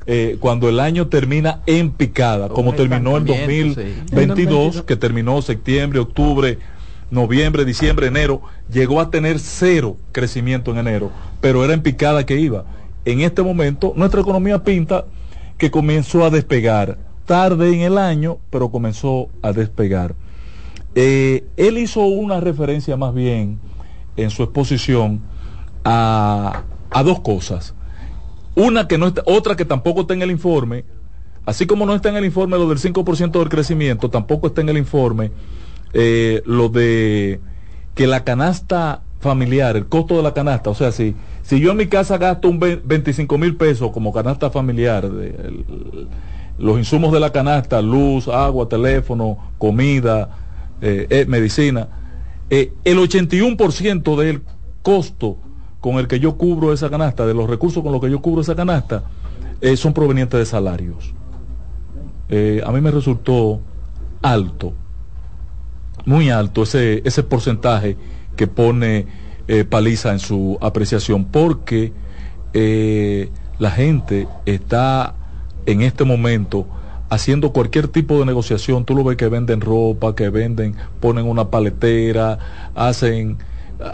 Eh, 0.06 0.38
cuando 0.40 0.70
el 0.70 0.80
año 0.80 1.08
termina 1.08 1.60
en 1.66 1.90
picada, 1.90 2.48
como 2.48 2.72
terminó 2.72 3.18
el 3.18 3.26
2022, 3.26 4.84
que 4.84 4.96
terminó 4.96 5.42
septiembre, 5.42 5.98
octubre, 5.98 6.58
noviembre, 7.10 7.66
diciembre, 7.66 8.06
enero, 8.06 8.40
llegó 8.72 9.02
a 9.02 9.10
tener 9.10 9.38
cero 9.38 9.98
crecimiento 10.12 10.70
en 10.70 10.78
enero, 10.78 11.10
pero 11.42 11.62
era 11.62 11.74
en 11.74 11.82
picada 11.82 12.24
que 12.24 12.40
iba. 12.40 12.64
En 13.04 13.20
este 13.20 13.42
momento, 13.42 13.92
nuestra 13.96 14.22
economía 14.22 14.64
pinta 14.64 15.04
que 15.58 15.70
comenzó 15.70 16.24
a 16.24 16.30
despegar 16.30 17.07
tarde 17.28 17.74
en 17.74 17.82
el 17.82 17.98
año, 17.98 18.38
pero 18.48 18.70
comenzó 18.70 19.28
a 19.42 19.52
despegar. 19.52 20.14
Eh, 20.94 21.44
él 21.58 21.76
hizo 21.76 22.00
una 22.00 22.40
referencia 22.40 22.96
más 22.96 23.14
bien 23.14 23.60
en 24.16 24.30
su 24.30 24.42
exposición 24.42 25.20
a, 25.84 26.64
dos 27.04 27.20
cosas. 27.20 27.74
Una 28.56 28.88
que 28.88 28.96
no 28.96 29.08
está, 29.08 29.22
otra 29.26 29.56
que 29.56 29.66
tampoco 29.66 30.00
está 30.00 30.14
en 30.14 30.22
el 30.22 30.30
informe, 30.30 30.86
así 31.44 31.66
como 31.66 31.84
no 31.84 31.94
está 31.94 32.08
en 32.08 32.16
el 32.16 32.24
informe 32.24 32.56
lo 32.56 32.66
del 32.66 32.78
5% 32.78 33.38
del 33.38 33.48
crecimiento, 33.50 34.08
tampoco 34.08 34.46
está 34.46 34.62
en 34.62 34.70
el 34.70 34.78
informe 34.78 35.30
eh, 35.92 36.42
lo 36.46 36.70
de 36.70 37.40
que 37.94 38.06
la 38.06 38.24
canasta 38.24 39.02
familiar, 39.20 39.76
el 39.76 39.86
costo 39.86 40.16
de 40.16 40.22
la 40.22 40.32
canasta, 40.32 40.70
o 40.70 40.74
sea, 40.74 40.92
si, 40.92 41.14
si 41.42 41.60
yo 41.60 41.72
en 41.72 41.76
mi 41.76 41.88
casa 41.88 42.16
gasto 42.16 42.48
un 42.48 42.58
25 42.58 43.36
mil 43.36 43.54
pesos 43.56 43.90
como 43.92 44.14
canasta 44.14 44.50
familiar, 44.50 45.10
los 46.58 46.76
insumos 46.76 47.12
de 47.12 47.20
la 47.20 47.30
canasta, 47.30 47.80
luz, 47.80 48.28
agua, 48.28 48.68
teléfono, 48.68 49.38
comida, 49.58 50.28
eh, 50.80 51.06
eh, 51.08 51.24
medicina, 51.26 51.88
eh, 52.50 52.72
el 52.84 52.98
81% 52.98 54.16
del 54.16 54.42
costo 54.82 55.38
con 55.80 55.96
el 55.96 56.08
que 56.08 56.18
yo 56.18 56.36
cubro 56.36 56.72
esa 56.72 56.90
canasta, 56.90 57.26
de 57.26 57.34
los 57.34 57.48
recursos 57.48 57.82
con 57.82 57.92
los 57.92 58.00
que 58.00 58.10
yo 58.10 58.20
cubro 58.20 58.40
esa 58.42 58.56
canasta, 58.56 59.04
son 59.76 59.92
provenientes 59.92 60.38
de 60.38 60.46
salarios. 60.46 61.14
a 62.28 62.72
mí 62.72 62.80
me 62.80 62.90
resultó 62.90 63.60
alto, 64.22 64.72
muy 66.04 66.30
alto 66.30 66.62
ese, 66.62 67.02
ese 67.04 67.22
porcentaje 67.24 67.96
que 68.36 68.46
pone 68.46 69.06
paliza 69.68 70.12
en 70.12 70.20
su 70.20 70.58
apreciación, 70.60 71.24
porque 71.24 71.92
la 73.58 73.70
gente 73.70 74.28
está 74.46 75.14
en 75.68 75.82
este 75.82 76.04
momento 76.04 76.66
haciendo 77.10 77.52
cualquier 77.52 77.88
tipo 77.88 78.18
de 78.18 78.24
negociación. 78.24 78.84
Tú 78.84 78.94
lo 78.94 79.04
ves 79.04 79.18
que 79.18 79.28
venden 79.28 79.60
ropa, 79.60 80.14
que 80.14 80.30
venden, 80.30 80.74
ponen 80.98 81.26
una 81.26 81.50
paletera, 81.50 82.38
hacen, 82.74 83.36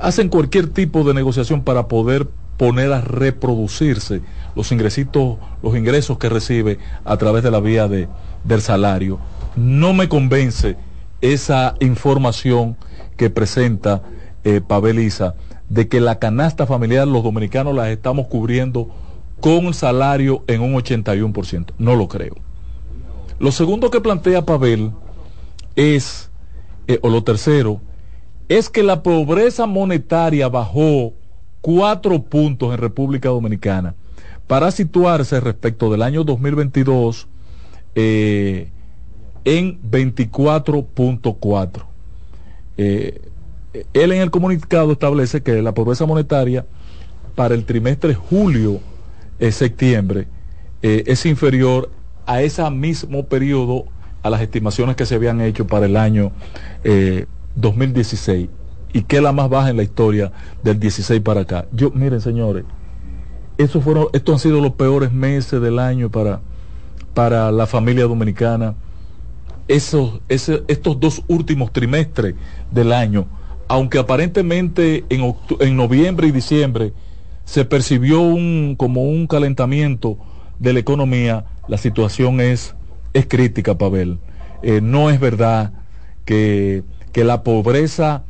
hacen 0.00 0.28
cualquier 0.28 0.68
tipo 0.68 1.02
de 1.02 1.14
negociación 1.14 1.62
para 1.62 1.88
poder 1.88 2.28
poner 2.56 2.92
a 2.92 3.00
reproducirse 3.00 4.20
los 4.54 4.70
ingresitos, 4.70 5.36
los 5.62 5.76
ingresos 5.76 6.16
que 6.18 6.28
recibe 6.28 6.78
a 7.04 7.16
través 7.16 7.42
de 7.42 7.50
la 7.50 7.58
vía 7.58 7.88
de, 7.88 8.08
del 8.44 8.60
salario. 8.60 9.18
No 9.56 9.92
me 9.92 10.08
convence 10.08 10.76
esa 11.20 11.74
información 11.80 12.76
que 13.16 13.30
presenta 13.30 14.02
eh, 14.44 14.60
Paveliza 14.60 15.34
de 15.68 15.88
que 15.88 16.00
la 16.00 16.20
canasta 16.20 16.66
familiar 16.66 17.08
los 17.08 17.24
dominicanos 17.24 17.74
las 17.74 17.88
estamos 17.88 18.28
cubriendo 18.28 18.90
con 19.44 19.74
salario 19.74 20.42
en 20.46 20.62
un 20.62 20.72
81%. 20.72 21.74
No 21.76 21.96
lo 21.96 22.08
creo. 22.08 22.34
Lo 23.38 23.52
segundo 23.52 23.90
que 23.90 24.00
plantea 24.00 24.46
Pavel 24.46 24.92
es, 25.76 26.30
eh, 26.88 26.98
o 27.02 27.10
lo 27.10 27.22
tercero, 27.24 27.78
es 28.48 28.70
que 28.70 28.82
la 28.82 29.02
pobreza 29.02 29.66
monetaria 29.66 30.48
bajó 30.48 31.12
cuatro 31.60 32.22
puntos 32.22 32.72
en 32.72 32.78
República 32.78 33.28
Dominicana 33.28 33.94
para 34.46 34.70
situarse 34.70 35.38
respecto 35.40 35.92
del 35.92 36.00
año 36.00 36.24
2022 36.24 37.28
eh, 37.96 38.70
en 39.44 39.78
24.4. 39.90 41.84
Eh, 42.78 43.20
él 43.92 44.12
en 44.12 44.22
el 44.22 44.30
comunicado 44.30 44.92
establece 44.92 45.42
que 45.42 45.60
la 45.60 45.74
pobreza 45.74 46.06
monetaria 46.06 46.64
para 47.34 47.54
el 47.54 47.66
trimestre 47.66 48.14
julio-septiembre 48.14 48.93
eh, 49.38 51.04
es 51.06 51.26
inferior 51.26 51.90
a 52.26 52.42
ese 52.42 52.68
mismo 52.70 53.26
periodo 53.26 53.86
a 54.22 54.30
las 54.30 54.40
estimaciones 54.40 54.96
que 54.96 55.04
se 55.06 55.14
habían 55.14 55.40
hecho 55.40 55.66
para 55.66 55.86
el 55.86 55.96
año 55.96 56.32
2016 57.56 58.48
y 58.94 59.02
que 59.02 59.16
es 59.16 59.22
la 59.22 59.32
más 59.32 59.50
baja 59.50 59.70
en 59.70 59.76
la 59.76 59.82
historia 59.82 60.32
del 60.62 60.78
16 60.78 61.20
para 61.20 61.42
acá. 61.42 61.66
Yo, 61.72 61.90
miren 61.90 62.20
señores, 62.20 62.64
estos 63.58 63.82
fueron, 63.82 64.06
estos 64.12 64.34
han 64.34 64.38
sido 64.38 64.60
los 64.60 64.72
peores 64.72 65.12
meses 65.12 65.60
del 65.60 65.80
año 65.80 66.10
para, 66.10 66.40
para 67.12 67.50
la 67.50 67.66
familia 67.66 68.04
dominicana. 68.04 68.74
Esos, 69.66 70.20
estos 70.28 71.00
dos 71.00 71.22
últimos 71.26 71.72
trimestres 71.72 72.36
del 72.70 72.92
año, 72.92 73.26
aunque 73.66 73.98
aparentemente 73.98 75.04
en, 75.08 75.34
en 75.58 75.76
noviembre 75.76 76.28
y 76.28 76.30
diciembre 76.30 76.92
se 77.44 77.64
percibió 77.64 78.20
un, 78.20 78.74
como 78.76 79.02
un 79.02 79.26
calentamiento 79.26 80.18
de 80.58 80.72
la 80.72 80.80
economía, 80.80 81.44
la 81.68 81.78
situación 81.78 82.40
es, 82.40 82.74
es 83.12 83.26
crítica, 83.26 83.76
Pavel. 83.76 84.18
Eh, 84.62 84.80
no 84.80 85.10
es 85.10 85.20
verdad 85.20 85.72
que, 86.24 86.82
que 87.12 87.24
la 87.24 87.42
pobreza 87.42 88.24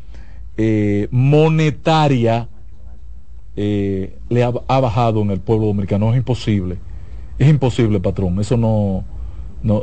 eh, 0.57 1.09
monetaria 1.11 2.49
eh, 3.57 4.16
le 4.28 4.43
ha, 4.43 4.51
bajado 4.51 5.23
en 5.23 5.31
el 5.31 5.41
pueblo 5.41 5.66
dominicano. 5.66 6.11
Es 6.11 6.16
imposible. 6.16 6.78
Es 7.39 7.49
imposible, 7.49 8.01
patrón. 8.01 8.41
Eso 8.41 8.57
no... 8.57 9.05
no 9.62 9.82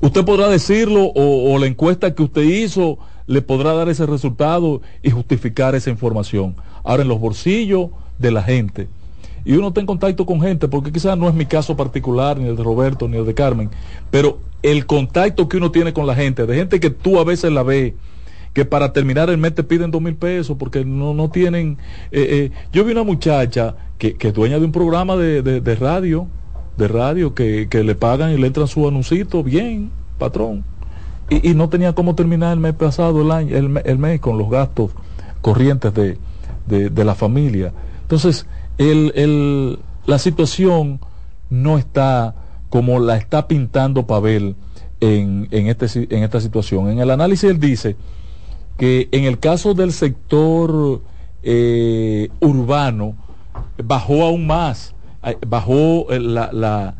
usted 0.00 0.24
podrá 0.24 0.48
decirlo 0.48 1.12
o, 1.14 1.58
la 1.58 1.66
encuesta 1.66 2.14
que 2.14 2.22
usted 2.22 2.42
hizo 2.42 2.98
le 3.26 3.42
podrá 3.42 3.72
dar 3.72 3.88
ese 3.88 4.06
resultado 4.06 4.80
y 5.02 5.10
justificar 5.10 5.74
esa 5.74 5.90
información. 5.90 6.54
Ahora 6.84 7.02
en 7.02 7.08
los 7.08 7.18
bolsillos 7.18 7.90
de 8.18 8.30
la 8.30 8.42
gente. 8.42 8.88
Y 9.44 9.52
uno 9.52 9.68
está 9.68 9.80
en 9.80 9.86
contacto 9.86 10.26
con 10.26 10.40
gente, 10.40 10.66
porque 10.66 10.90
quizás 10.90 11.16
no 11.16 11.28
es 11.28 11.34
mi 11.34 11.46
caso 11.46 11.76
particular, 11.76 12.36
ni 12.36 12.48
el 12.48 12.56
de 12.56 12.64
Roberto, 12.64 13.06
ni 13.08 13.16
el 13.16 13.24
de 13.24 13.34
Carmen, 13.34 13.70
pero 14.10 14.40
el 14.62 14.86
contacto 14.86 15.48
que 15.48 15.56
uno 15.58 15.70
tiene 15.70 15.92
con 15.92 16.06
la 16.06 16.16
gente, 16.16 16.46
de 16.46 16.56
gente 16.56 16.80
que 16.80 16.90
tú 16.90 17.20
a 17.20 17.24
veces 17.24 17.52
la 17.52 17.62
ves 17.62 17.94
que 18.56 18.64
para 18.64 18.94
terminar 18.94 19.28
el 19.28 19.36
mes 19.36 19.54
te 19.54 19.62
piden 19.62 19.90
dos 19.90 20.00
mil 20.00 20.14
pesos 20.14 20.56
porque 20.58 20.82
no, 20.82 21.12
no 21.12 21.28
tienen... 21.28 21.76
Eh, 22.10 22.50
eh, 22.50 22.50
yo 22.72 22.86
vi 22.86 22.92
una 22.92 23.02
muchacha 23.02 23.76
que, 23.98 24.14
que 24.14 24.28
es 24.28 24.34
dueña 24.34 24.58
de 24.58 24.64
un 24.64 24.72
programa 24.72 25.14
de, 25.14 25.42
de, 25.42 25.74
radio, 25.74 26.26
de 26.78 26.88
radio, 26.88 27.34
que, 27.34 27.68
que, 27.68 27.84
le 27.84 27.94
pagan 27.94 28.32
y 28.32 28.38
le 28.38 28.46
entran 28.46 28.66
su 28.66 28.88
anuncito, 28.88 29.42
bien, 29.44 29.90
patrón. 30.16 30.64
Y, 31.28 31.50
y, 31.50 31.54
no 31.54 31.68
tenía 31.68 31.92
cómo 31.92 32.14
terminar 32.14 32.54
el 32.54 32.60
mes 32.60 32.72
pasado, 32.72 33.20
el, 33.20 33.30
año, 33.30 33.54
el, 33.54 33.82
el 33.84 33.98
mes, 33.98 34.20
con 34.20 34.38
los 34.38 34.48
gastos 34.48 34.90
corrientes 35.42 35.92
de, 35.92 36.16
de, 36.66 36.88
de 36.88 37.04
la 37.04 37.14
familia. 37.14 37.74
Entonces, 38.06 38.46
el, 38.78 39.10
el, 39.16 39.80
la 40.06 40.20
situación 40.20 41.00
no 41.50 41.76
está 41.76 42.36
como 42.70 43.00
la 43.00 43.16
está 43.16 43.48
pintando 43.48 44.06
Pavel 44.06 44.54
en, 45.00 45.48
en, 45.50 45.66
este, 45.66 46.14
en 46.14 46.22
esta 46.22 46.40
situación. 46.40 46.88
En 46.88 47.00
el 47.00 47.10
análisis 47.10 47.50
él 47.50 47.58
dice 47.58 47.96
que 48.78 49.08
en 49.10 49.24
el 49.24 49.40
caso 49.40 49.74
del 49.74 49.90
sector 49.92 51.02
eh, 51.42 52.28
urbano 52.38 53.16
bajó 53.82 54.24
aún 54.24 54.46
más, 54.46 54.94
bajó 55.44 56.06
la, 56.10 56.52
la, 56.52 56.94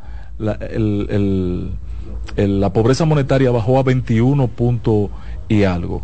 la, 2.37 2.73
pobreza 2.73 3.05
monetaria 3.05 3.53
bajó 3.53 3.79
a 3.79 3.85
21 3.85 4.49
puntos 4.49 5.11
y 5.49 5.63
algo. 5.63 6.03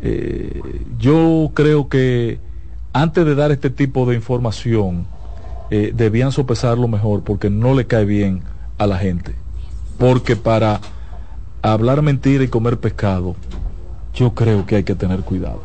Eh, 0.00 0.62
yo 0.98 1.50
creo 1.52 1.90
que 1.90 2.38
antes 2.92 3.24
de 3.24 3.34
dar 3.34 3.50
este 3.50 3.70
tipo 3.70 4.06
de 4.06 4.14
información 4.14 5.06
eh, 5.70 5.92
debían 5.94 6.32
sopesarlo 6.32 6.88
mejor 6.88 7.22
porque 7.22 7.50
no 7.50 7.74
le 7.74 7.86
cae 7.86 8.04
bien 8.04 8.42
a 8.78 8.86
la 8.86 8.98
gente. 8.98 9.34
Porque 9.98 10.36
para 10.36 10.80
hablar 11.62 12.02
mentira 12.02 12.44
y 12.44 12.48
comer 12.48 12.78
pescado, 12.78 13.36
yo 14.14 14.34
creo 14.34 14.64
que 14.66 14.76
hay 14.76 14.84
que 14.84 14.94
tener 14.94 15.20
cuidado. 15.20 15.62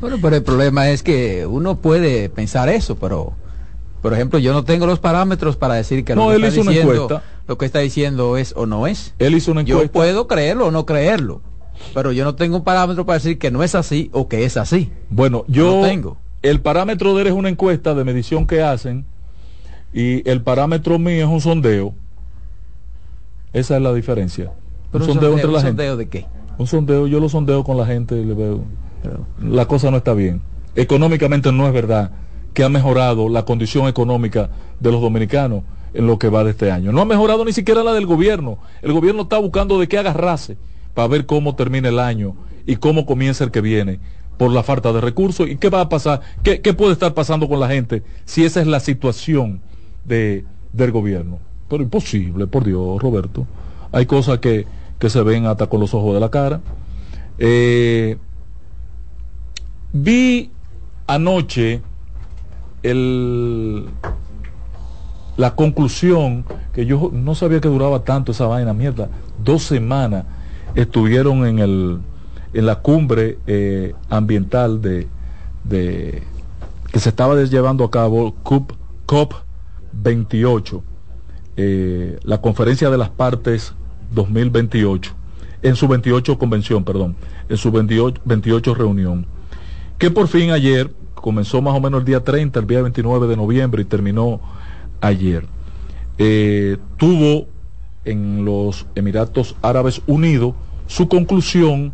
Bueno, 0.00 0.18
pero 0.22 0.36
el 0.36 0.42
problema 0.42 0.90
es 0.90 1.02
que 1.02 1.46
uno 1.46 1.76
puede 1.76 2.28
pensar 2.28 2.68
eso, 2.68 2.96
pero 2.96 3.32
por 4.00 4.14
ejemplo, 4.14 4.38
yo 4.38 4.52
no 4.52 4.64
tengo 4.64 4.86
los 4.86 5.00
parámetros 5.00 5.56
para 5.56 5.74
decir 5.74 6.04
que, 6.04 6.14
lo, 6.14 6.28
que 6.28 6.46
está 6.46 6.62
diciendo, 6.62 7.22
lo 7.48 7.58
que 7.58 7.66
está 7.66 7.80
diciendo 7.80 8.36
es 8.36 8.54
o 8.56 8.64
no 8.66 8.86
es. 8.86 9.14
Él 9.18 9.34
hizo 9.34 9.50
una 9.50 9.62
encuesta. 9.62 9.86
Yo 9.86 9.92
puedo 9.92 10.28
creerlo 10.28 10.68
o 10.68 10.70
no 10.70 10.86
creerlo, 10.86 11.40
pero 11.94 12.12
yo 12.12 12.24
no 12.24 12.34
tengo 12.34 12.56
un 12.56 12.64
parámetro 12.64 13.06
para 13.06 13.18
decir 13.18 13.38
que 13.38 13.50
no 13.50 13.62
es 13.62 13.74
así 13.74 14.10
o 14.12 14.28
que 14.28 14.44
es 14.44 14.56
así. 14.56 14.92
Bueno, 15.10 15.44
yo 15.48 15.82
tengo. 15.82 16.16
El 16.42 16.60
parámetro 16.60 17.14
de 17.14 17.22
él 17.22 17.26
es 17.28 17.32
una 17.32 17.48
encuesta 17.48 17.94
de 17.94 18.04
medición 18.04 18.46
que 18.46 18.62
hacen 18.62 19.04
y 19.92 20.28
el 20.28 20.42
parámetro 20.42 20.98
mío 20.98 21.26
es 21.26 21.30
un 21.30 21.40
sondeo. 21.40 21.94
Esa 23.52 23.76
es 23.76 23.82
la 23.82 23.92
diferencia. 23.92 24.52
un 24.92 25.02
sondeo, 25.02 25.34
entre 25.34 25.50
la 25.50 25.62
gente. 25.62 25.96
de 25.96 26.08
qué? 26.08 26.26
un 26.58 26.66
sondeo, 26.66 27.06
yo 27.06 27.20
lo 27.20 27.28
sondeo 27.28 27.64
con 27.64 27.76
la 27.76 27.86
gente 27.86 28.16
y 28.16 28.24
le 28.24 28.34
veo, 28.34 28.64
la 29.42 29.66
cosa 29.66 29.90
no 29.90 29.96
está 29.96 30.12
bien. 30.12 30.42
Económicamente 30.74 31.50
no 31.52 31.66
es 31.66 31.72
verdad 31.72 32.10
que 32.52 32.64
ha 32.64 32.68
mejorado 32.68 33.28
la 33.28 33.44
condición 33.44 33.86
económica 33.86 34.50
de 34.80 34.92
los 34.92 35.00
dominicanos 35.00 35.62
en 35.94 36.06
lo 36.06 36.18
que 36.18 36.28
va 36.28 36.44
de 36.44 36.50
este 36.50 36.70
año. 36.70 36.92
No 36.92 37.00
ha 37.00 37.04
mejorado 37.04 37.44
ni 37.44 37.52
siquiera 37.52 37.82
la 37.82 37.92
del 37.92 38.06
gobierno. 38.06 38.58
El 38.82 38.92
gobierno 38.92 39.22
está 39.22 39.38
buscando 39.38 39.78
de 39.78 39.88
qué 39.88 39.98
agarrarse 39.98 40.56
para 40.98 41.06
ver 41.06 41.26
cómo 41.26 41.54
termina 41.54 41.90
el 41.90 42.00
año 42.00 42.34
y 42.66 42.74
cómo 42.74 43.06
comienza 43.06 43.44
el 43.44 43.52
que 43.52 43.60
viene 43.60 44.00
por 44.36 44.50
la 44.50 44.64
falta 44.64 44.92
de 44.92 45.00
recursos 45.00 45.48
y 45.48 45.54
qué 45.54 45.70
va 45.70 45.82
a 45.82 45.88
pasar, 45.88 46.22
qué, 46.42 46.58
puede 46.74 46.90
estar 46.90 47.14
pasando 47.14 47.48
con 47.48 47.60
la 47.60 47.68
gente 47.68 48.02
si 48.24 48.44
esa 48.44 48.60
es 48.60 48.66
la 48.66 48.80
situación 48.80 49.60
de, 50.04 50.44
del 50.72 50.90
gobierno. 50.90 51.38
Pero 51.68 51.84
imposible, 51.84 52.48
por 52.48 52.64
Dios, 52.64 53.00
Roberto. 53.00 53.46
Hay 53.92 54.06
cosas 54.06 54.40
que, 54.40 54.66
que 54.98 55.08
se 55.08 55.22
ven 55.22 55.46
hasta 55.46 55.68
con 55.68 55.78
los 55.78 55.94
ojos 55.94 56.14
de 56.14 56.20
la 56.20 56.32
cara. 56.32 56.62
Eh, 57.38 58.16
vi 59.92 60.50
anoche 61.06 61.80
el, 62.82 63.86
la 65.36 65.54
conclusión 65.54 66.44
que 66.72 66.86
yo 66.86 67.08
no 67.12 67.36
sabía 67.36 67.60
que 67.60 67.68
duraba 67.68 68.02
tanto 68.02 68.32
esa 68.32 68.48
vaina, 68.48 68.74
mierda. 68.74 69.08
Dos 69.44 69.62
semanas 69.62 70.24
estuvieron 70.74 71.46
en, 71.46 71.58
el, 71.58 71.98
en 72.52 72.66
la 72.66 72.76
cumbre 72.76 73.38
eh, 73.46 73.94
ambiental 74.08 74.80
de, 74.80 75.06
de, 75.64 76.22
que 76.92 77.00
se 77.00 77.08
estaba 77.08 77.40
llevando 77.42 77.84
a 77.84 77.90
cabo 77.90 78.34
COP, 78.42 78.72
COP 79.06 79.34
28, 79.92 80.82
eh, 81.56 82.18
la 82.22 82.40
conferencia 82.40 82.90
de 82.90 82.98
las 82.98 83.10
partes 83.10 83.74
2028, 84.12 85.12
en 85.62 85.76
su 85.76 85.88
28 85.88 86.38
convención, 86.38 86.84
perdón, 86.84 87.16
en 87.48 87.56
su 87.56 87.70
28, 87.70 88.20
28 88.24 88.74
reunión, 88.74 89.26
que 89.98 90.10
por 90.10 90.28
fin 90.28 90.50
ayer 90.50 90.92
comenzó 91.14 91.60
más 91.60 91.74
o 91.74 91.80
menos 91.80 92.00
el 92.00 92.06
día 92.06 92.22
30, 92.22 92.60
el 92.60 92.66
día 92.66 92.82
29 92.82 93.26
de 93.26 93.36
noviembre 93.36 93.82
y 93.82 93.84
terminó 93.84 94.40
ayer. 95.00 95.44
Eh, 96.16 96.76
tuvo 96.96 97.46
en 98.04 98.44
los 98.44 98.86
Emiratos 98.94 99.56
Árabes 99.62 100.02
Unidos 100.06 100.54
su 100.86 101.08
conclusión 101.08 101.92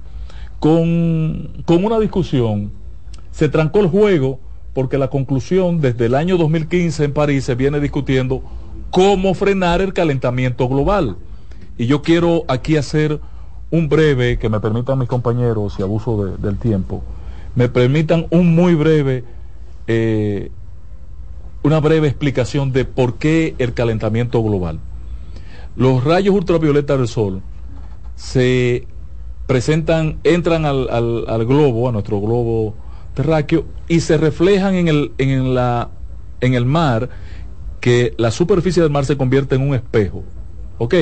con, 0.60 1.62
con 1.64 1.84
una 1.84 1.98
discusión 1.98 2.70
se 3.32 3.48
trancó 3.48 3.80
el 3.80 3.88
juego 3.88 4.38
porque 4.72 4.98
la 4.98 5.08
conclusión 5.08 5.80
desde 5.80 6.06
el 6.06 6.14
año 6.14 6.36
2015 6.36 7.04
en 7.04 7.12
París 7.12 7.44
se 7.44 7.54
viene 7.54 7.80
discutiendo 7.80 8.42
cómo 8.90 9.34
frenar 9.34 9.80
el 9.80 9.92
calentamiento 9.92 10.68
global. 10.68 11.16
Y 11.78 11.86
yo 11.86 12.02
quiero 12.02 12.44
aquí 12.48 12.76
hacer 12.76 13.20
un 13.70 13.88
breve, 13.88 14.38
que 14.38 14.48
me 14.48 14.60
permitan 14.60 14.98
mis 14.98 15.08
compañeros 15.08 15.76
y 15.78 15.82
abuso 15.82 16.36
del 16.36 16.58
tiempo, 16.58 17.02
me 17.56 17.68
permitan 17.68 18.26
un 18.30 18.54
muy 18.54 18.74
breve, 18.74 19.24
eh, 19.88 20.50
una 21.64 21.80
breve 21.80 22.06
explicación 22.06 22.72
de 22.72 22.84
por 22.84 23.14
qué 23.14 23.56
el 23.58 23.74
calentamiento 23.74 24.42
global. 24.42 24.78
Los 25.76 26.04
rayos 26.04 26.34
ultravioletas 26.34 26.98
del 26.98 27.08
sol 27.08 27.42
se 28.14 28.86
presentan, 29.46 30.20
entran 30.24 30.64
al, 30.64 30.88
al, 30.88 31.46
globo, 31.46 31.88
a 31.88 31.92
nuestro 31.92 32.20
globo 32.20 32.74
terráqueo, 33.14 33.64
y 33.88 34.00
se 34.00 34.16
reflejan 34.16 34.74
en 34.74 34.88
el, 34.88 35.12
en, 35.18 35.54
la, 35.54 35.90
en 36.40 36.54
el 36.54 36.64
mar, 36.64 37.10
que 37.80 38.14
la 38.16 38.30
superficie 38.30 38.82
del 38.82 38.90
mar 38.90 39.04
se 39.04 39.16
convierte 39.16 39.56
en 39.56 39.62
un 39.62 39.74
espejo. 39.74 40.24
¿Ok? 40.78 40.94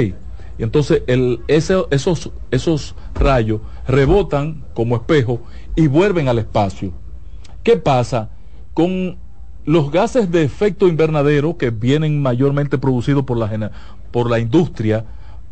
Y 0.59 0.63
entonces 0.63 1.03
el, 1.07 1.41
esos, 1.49 2.31
esos 2.51 2.95
rayos 3.15 3.61
rebotan 3.87 4.65
como 4.75 4.97
espejo 4.97 5.41
y 5.77 5.87
vuelven 5.87 6.29
al 6.29 6.39
espacio. 6.39 6.93
¿Qué 7.63 7.77
pasa 7.77 8.31
con 8.75 9.17
los 9.65 9.91
gases 9.91 10.31
de 10.31 10.43
efecto 10.43 10.89
invernadero 10.89 11.57
que 11.57 11.71
vienen 11.71 12.21
mayormente 12.21 12.79
producidos 12.79 13.25
por 13.25 13.37
la, 13.37 13.71
por 14.11 14.29
la 14.29 14.39
industria 14.39 15.05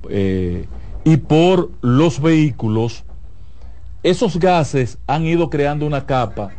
eh, 0.09 0.67
y 1.05 1.17
por 1.17 1.71
los 1.81 2.21
vehículos? 2.21 3.05
Esos 4.03 4.39
gases 4.39 4.99
han 5.07 5.27
ido 5.27 5.51
creando 5.51 5.87
una 5.87 6.07
capa 6.07 6.51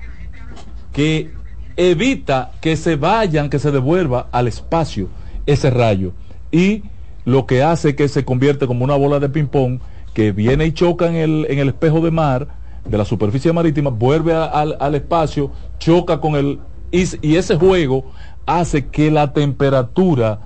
que 0.94 1.32
evita 1.76 2.52
que 2.61 2.76
se 2.78 2.95
vayan, 2.95 3.49
que 3.49 3.60
se 3.60 3.72
devuelva 3.72 4.28
al 4.32 4.48
espacio 4.48 5.07
ese 5.45 5.69
rayo. 5.69 6.14
Y 6.52 6.84
lo 7.26 7.45
que 7.45 7.64
hace 7.64 7.95
que 7.95 8.07
se 8.07 8.26
convierte 8.26 8.68
como 8.68 8.84
una 8.84 8.95
bola 8.95 9.19
de 9.19 9.30
ping-pong 9.30 9.80
que 10.14 10.32
viene 10.32 10.65
y 10.65 10.72
choca 10.73 11.07
en 11.07 11.15
el, 11.15 11.48
en 11.49 11.60
el 11.60 11.69
espejo 11.69 12.02
de 12.02 12.11
mar, 12.11 12.48
de 12.86 12.98
la 12.98 13.06
superficie 13.06 13.53
marítima, 13.53 13.90
vuelve 13.90 14.34
al 14.34 14.95
espacio, 14.95 15.52
choca 15.80 16.19
con 16.19 16.36
el... 16.36 16.60
Y, 16.91 17.35
ese 17.35 17.55
juego 17.57 18.05
hace 18.45 18.88
que 18.88 19.11
la 19.11 19.34
temperatura 19.34 20.39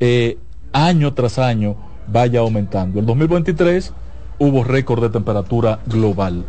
eh, 0.00 0.38
año 0.72 1.14
tras 1.14 1.38
año 1.38 1.76
vaya 2.06 2.40
aumentando. 2.40 3.00
En 3.00 3.06
2023 3.06 3.92
hubo 4.38 4.64
récord 4.64 5.02
de 5.02 5.10
temperatura 5.10 5.80
global 5.86 6.44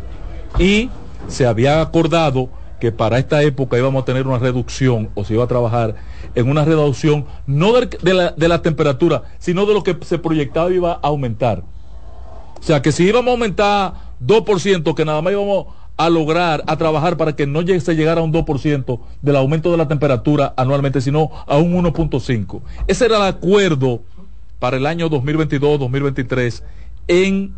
y 0.58 0.90
se 1.26 1.46
había 1.46 1.80
acordado 1.80 2.48
que 2.80 2.92
para 2.92 3.18
esta 3.18 3.42
época 3.42 3.78
íbamos 3.78 4.02
a 4.02 4.04
tener 4.06 4.26
una 4.26 4.38
reducción 4.38 5.10
o 5.14 5.24
se 5.24 5.34
iba 5.34 5.44
a 5.44 5.48
trabajar 5.48 5.96
en 6.34 6.48
una 6.48 6.64
reducción 6.64 7.26
no 7.46 7.72
de, 7.72 8.14
la, 8.14 8.30
de 8.30 8.48
la 8.48 8.62
temperatura, 8.62 9.24
sino 9.38 9.66
de 9.66 9.74
lo 9.74 9.82
que 9.82 9.96
se 10.02 10.18
proyectaba 10.18 10.72
iba 10.72 10.92
a 10.92 11.00
aumentar. 11.02 11.62
O 12.58 12.62
sea, 12.62 12.80
que 12.82 12.92
si 12.92 13.04
íbamos 13.04 13.28
a 13.28 13.32
aumentar 13.32 13.92
2%, 14.24 14.94
que 14.94 15.04
nada 15.04 15.20
más 15.22 15.32
íbamos 15.32 15.66
a 16.04 16.08
lograr, 16.08 16.64
a 16.66 16.76
trabajar 16.78 17.16
para 17.16 17.36
que 17.36 17.46
no 17.46 17.60
se 17.66 17.94
llegara 17.94 18.22
a 18.22 18.24
un 18.24 18.32
2% 18.32 19.00
del 19.20 19.36
aumento 19.36 19.70
de 19.70 19.76
la 19.76 19.86
temperatura 19.86 20.54
anualmente, 20.56 21.02
sino 21.02 21.30
a 21.46 21.58
un 21.58 21.74
1.5. 21.74 22.62
Ese 22.86 23.04
era 23.04 23.18
el 23.18 23.22
acuerdo 23.24 24.00
para 24.58 24.78
el 24.78 24.86
año 24.86 25.10
2022-2023 25.10 26.62
en 27.08 27.54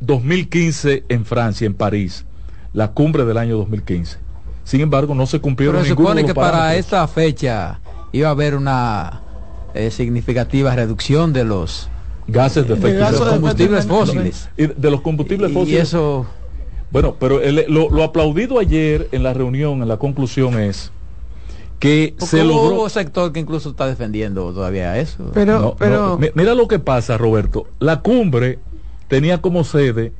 2015 0.00 1.04
en 1.08 1.24
Francia, 1.24 1.66
en 1.66 1.74
París 1.74 2.26
la 2.72 2.92
cumbre 2.92 3.24
del 3.24 3.38
año 3.38 3.56
2015. 3.56 4.18
Sin 4.64 4.82
embargo, 4.82 5.14
no 5.14 5.26
se 5.26 5.40
cumplieron 5.40 5.76
Pero 5.76 5.84
se 5.84 5.90
supone 5.90 6.24
que 6.24 6.34
para 6.34 6.76
esta 6.76 7.08
fecha 7.08 7.80
iba 8.12 8.28
a 8.28 8.32
haber 8.32 8.54
una 8.54 9.22
eh, 9.74 9.90
significativa 9.90 10.74
reducción 10.76 11.32
de 11.32 11.44
los 11.44 11.88
gases 12.28 12.68
de 12.68 12.74
efecto 12.74 13.04
de, 13.06 13.10
los 13.12 13.28
combustibles 13.28 13.86
fósiles. 13.86 14.48
Y 14.56 14.66
de 14.66 14.90
los 14.90 15.00
combustibles 15.00 15.52
fósiles. 15.52 15.78
Y 15.78 15.82
eso... 15.82 16.26
Bueno, 16.90 17.16
pero 17.18 17.40
lo, 17.68 18.02
aplaudido 18.02 18.58
ayer 18.58 19.08
en 19.12 19.22
la 19.22 19.32
reunión, 19.32 19.82
en 19.82 19.88
la 19.88 19.96
conclusión 19.96 20.58
es 20.58 20.90
que 21.78 22.14
se 22.18 22.44
logró... 22.44 22.82
un 22.82 22.90
sector 22.90 23.32
que 23.32 23.40
incluso 23.40 23.70
está 23.70 23.86
defendiendo 23.86 24.52
todavía 24.52 24.98
eso. 24.98 25.30
Pero, 25.32 25.76
pero... 25.78 26.18
mira 26.34 26.54
lo 26.54 26.68
que 26.68 26.78
pasa, 26.78 27.16
Roberto. 27.16 27.66
La 27.78 28.00
cumbre 28.00 28.58
tenía 29.08 29.40
como 29.40 29.64
sede 29.64 30.12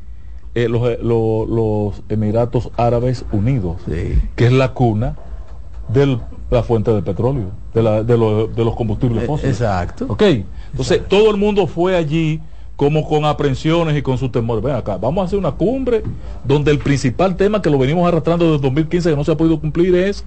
eh, 0.54 0.68
los, 0.68 0.98
los, 1.02 2.02
Emiratos 2.08 2.70
Árabes 2.76 3.24
Unidos, 3.32 3.82
que 3.86 4.46
es 4.46 4.52
la 4.52 4.72
cuna 4.72 5.16
de 5.88 6.18
la 6.50 6.62
fuente 6.62 6.92
de 6.92 7.02
petróleo, 7.02 7.50
de, 7.74 7.82
la, 7.82 8.02
de, 8.02 8.16
de 8.16 8.64
los 8.64 8.74
combustibles 8.76 9.24
eh, 9.24 9.26
fósiles. 9.26 9.60
Exacto. 9.60 10.06
Ok, 10.08 10.22
entonces 10.72 11.02
todo 11.08 11.30
el 11.30 11.36
mundo 11.36 11.66
fue 11.66 11.96
allí 11.96 12.40
como 12.80 13.06
con 13.06 13.26
aprensiones 13.26 13.94
y 13.94 14.00
con 14.00 14.16
su 14.16 14.30
temor. 14.30 14.62
Ven 14.62 14.74
acá, 14.74 14.96
vamos 14.96 15.20
a 15.20 15.26
hacer 15.26 15.38
una 15.38 15.50
cumbre 15.50 16.02
donde 16.42 16.70
el 16.70 16.78
principal 16.78 17.36
tema 17.36 17.60
que 17.60 17.68
lo 17.68 17.76
venimos 17.76 18.08
arrastrando 18.08 18.46
desde 18.46 18.62
2015 18.62 19.10
que 19.10 19.16
no 19.16 19.22
se 19.22 19.32
ha 19.32 19.36
podido 19.36 19.60
cumplir 19.60 19.94
es 19.94 20.24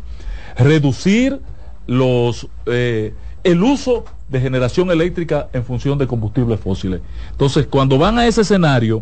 reducir 0.56 1.40
los 1.88 2.48
eh, 2.68 3.16
el 3.44 3.64
uso 3.64 4.06
de 4.30 4.40
generación 4.40 4.92
eléctrica 4.92 5.50
en 5.52 5.66
función 5.66 5.98
de 5.98 6.06
combustibles 6.06 6.60
fósiles. 6.60 7.02
Entonces, 7.32 7.66
cuando 7.66 7.98
van 7.98 8.20
a 8.20 8.28
ese 8.28 8.42
escenario, 8.42 9.02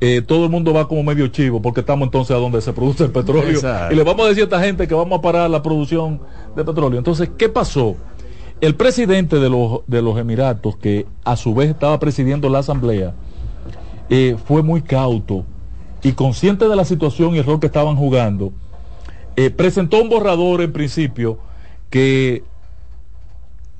eh, 0.00 0.20
todo 0.20 0.42
el 0.46 0.50
mundo 0.50 0.74
va 0.74 0.88
como 0.88 1.04
medio 1.04 1.28
chivo 1.28 1.62
porque 1.62 1.78
estamos 1.78 2.06
entonces 2.06 2.34
a 2.34 2.40
donde 2.40 2.60
se 2.60 2.72
produce 2.72 3.04
el 3.04 3.12
petróleo 3.12 3.60
y 3.88 3.94
le 3.94 4.02
vamos 4.02 4.26
a 4.26 4.30
decir 4.30 4.42
a 4.42 4.44
esta 4.46 4.60
gente 4.60 4.88
que 4.88 4.94
vamos 4.94 5.16
a 5.16 5.22
parar 5.22 5.48
la 5.48 5.62
producción 5.62 6.20
de 6.56 6.64
petróleo. 6.64 6.98
Entonces, 6.98 7.30
¿qué 7.38 7.48
pasó? 7.48 7.94
El 8.60 8.76
presidente 8.76 9.40
de 9.40 9.50
los, 9.50 9.80
de 9.86 10.00
los 10.00 10.18
Emiratos, 10.18 10.76
que 10.76 11.06
a 11.24 11.36
su 11.36 11.54
vez 11.54 11.70
estaba 11.70 11.98
presidiendo 11.98 12.48
la 12.48 12.60
asamblea, 12.60 13.14
eh, 14.08 14.36
fue 14.46 14.62
muy 14.62 14.82
cauto 14.82 15.44
y 16.02 16.12
consciente 16.12 16.68
de 16.68 16.76
la 16.76 16.84
situación 16.84 17.34
y 17.34 17.38
el 17.38 17.44
rol 17.44 17.60
que 17.60 17.66
estaban 17.66 17.96
jugando, 17.96 18.52
eh, 19.36 19.50
presentó 19.50 20.00
un 20.00 20.08
borrador 20.08 20.60
en 20.60 20.72
principio 20.72 21.38
que 21.90 22.44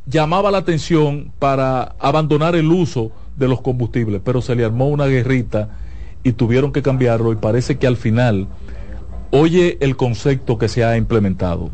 llamaba 0.07 0.51
la 0.51 0.59
atención 0.59 1.33
para 1.39 1.95
abandonar 1.99 2.57
el 2.57 2.71
uso 2.71 3.13
de 3.37 3.49
los 3.49 3.61
combustibles, 3.61 4.21
pero 4.25 4.41
se 4.41 4.55
le 4.55 4.65
armó 4.65 4.89
una 4.89 5.07
guerrita 5.07 5.71
y 6.23 6.33
tuvieron 6.33 6.73
que 6.73 6.83
cambiarlo 6.83 7.33
y 7.33 7.37
parece 7.37 7.79
que 7.79 7.87
al 7.87 7.97
final 7.97 8.49
oye 9.31 9.77
el 9.81 9.97
concepto 9.97 10.59
que 10.59 10.69
se 10.69 10.85
ha 10.85 10.97
implementado. 10.97 11.71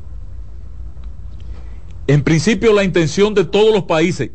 En 2.10 2.24
principio 2.24 2.72
la 2.72 2.82
intención 2.82 3.34
de 3.34 3.44
todos 3.44 3.72
los 3.72 3.84
países, 3.84 4.32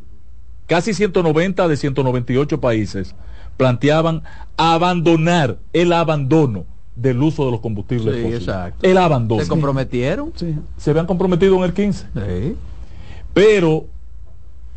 casi 0.66 0.94
190 0.94 1.68
de 1.68 1.76
198 1.76 2.62
países, 2.62 3.14
planteaban 3.58 4.24
abandonar 4.56 5.58
el 5.74 5.92
abandono 5.92 6.64
del 6.96 7.22
uso 7.22 7.44
de 7.44 7.52
los 7.52 7.60
combustibles 7.60 8.16
fósiles. 8.22 8.74
El 8.82 8.98
abandono. 8.98 9.44
¿Se 9.44 9.50
comprometieron? 9.50 10.32
Sí. 10.36 10.56
Se 10.78 10.92
habían 10.92 11.06
comprometido 11.06 11.58
en 11.58 11.64
el 11.64 11.74
15. 11.74 12.06
Pero 13.34 13.88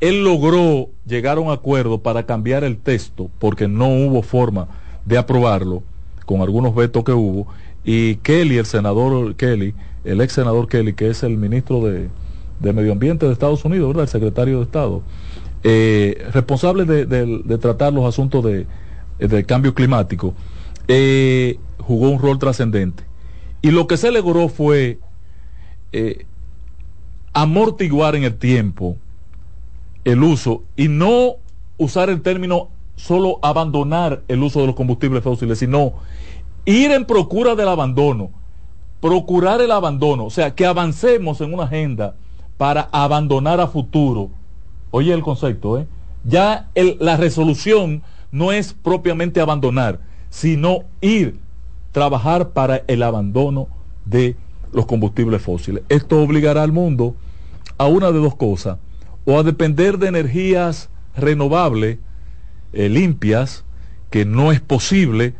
él 0.00 0.24
logró 0.24 0.88
llegar 1.06 1.36
a 1.36 1.40
un 1.40 1.52
acuerdo 1.52 1.98
para 1.98 2.26
cambiar 2.26 2.64
el 2.64 2.78
texto 2.78 3.30
porque 3.38 3.68
no 3.68 3.86
hubo 3.90 4.22
forma 4.22 4.66
de 5.04 5.18
aprobarlo, 5.18 5.84
con 6.26 6.40
algunos 6.40 6.74
vetos 6.74 7.04
que 7.04 7.12
hubo, 7.12 7.46
y 7.84 8.16
Kelly, 8.16 8.58
el 8.58 8.66
senador 8.66 9.36
Kelly, 9.36 9.72
el 10.02 10.20
ex 10.20 10.32
senador 10.32 10.66
Kelly, 10.66 10.94
que 10.94 11.10
es 11.10 11.22
el 11.22 11.36
ministro 11.36 11.84
de, 11.84 12.08
Medio 12.60 12.92
Ambiente 12.92 13.26
de 13.26 13.32
Estados 13.32 13.64
Unidos, 13.64 13.88
¿verdad? 13.88 14.04
El 14.04 14.08
secretario 14.08 14.58
de 14.58 14.64
Estado, 14.64 15.02
eh, 15.62 16.26
responsable 16.32 16.84
de, 16.84 17.58
tratar 17.58 17.92
los 17.92 18.04
asuntos 18.04 18.44
de, 18.44 19.44
cambio 19.44 19.74
climático, 19.74 20.34
eh, 20.86 21.58
jugó 21.78 22.10
un 22.10 22.18
rol 22.20 22.38
trascendente. 22.38 23.04
Y 23.62 23.70
lo 23.70 23.86
que 23.86 23.96
se 23.96 24.10
logró 24.10 24.48
fue 24.48 24.98
eh, 25.92 26.26
amortiguar 27.32 28.14
en 28.14 28.24
el 28.24 28.36
tiempo 28.36 28.96
el 30.04 30.22
uso 30.22 30.62
y 30.76 30.88
no 30.88 31.34
usar 31.76 32.10
el 32.10 32.22
término 32.22 32.68
solo 32.96 33.38
abandonar 33.42 34.22
el 34.28 34.42
uso 34.42 34.60
de 34.60 34.66
los 34.66 34.74
combustibles 34.74 35.22
fósiles, 35.22 35.58
sino 35.58 35.94
ir 36.64 36.90
en 36.90 37.04
procura 37.04 37.54
del 37.54 37.68
abandono, 37.68 38.30
procurar 39.00 39.60
el 39.60 39.70
abandono, 39.70 40.26
o 40.26 40.30
sea, 40.30 40.54
que 40.54 40.66
avancemos 40.66 41.40
en 41.40 41.54
una 41.54 41.64
agenda 41.64 42.14
para 42.58 42.88
abandonar 42.92 43.60
a 43.60 43.68
futuro. 43.68 44.30
Oye 44.90 45.14
el 45.14 45.22
concepto, 45.22 45.78
¿eh? 45.78 45.86
Ya 46.24 46.68
la 46.74 47.16
resolución 47.16 48.02
no 48.30 48.52
es 48.52 48.74
propiamente 48.74 49.40
abandonar, 49.40 50.00
sino 50.28 50.80
ir, 51.00 51.38
trabajar 51.92 52.50
para 52.50 52.82
el 52.88 53.02
abandono 53.02 53.68
de 54.04 54.36
los 54.72 54.84
combustibles 54.84 55.40
fósiles. 55.40 55.84
Esto 55.88 56.20
obligará 56.20 56.62
al 56.64 56.72
mundo 56.72 57.14
a 57.78 57.86
una 57.86 58.10
de 58.12 58.18
dos 58.18 58.34
cosas, 58.34 58.78
o 59.24 59.38
a 59.38 59.42
depender 59.42 59.98
de 59.98 60.08
energías 60.08 60.90
renovables, 61.16 61.98
eh, 62.72 62.88
limpias, 62.88 63.64
que 64.10 64.24
no 64.24 64.52
es 64.52 64.60
posible 64.60 65.34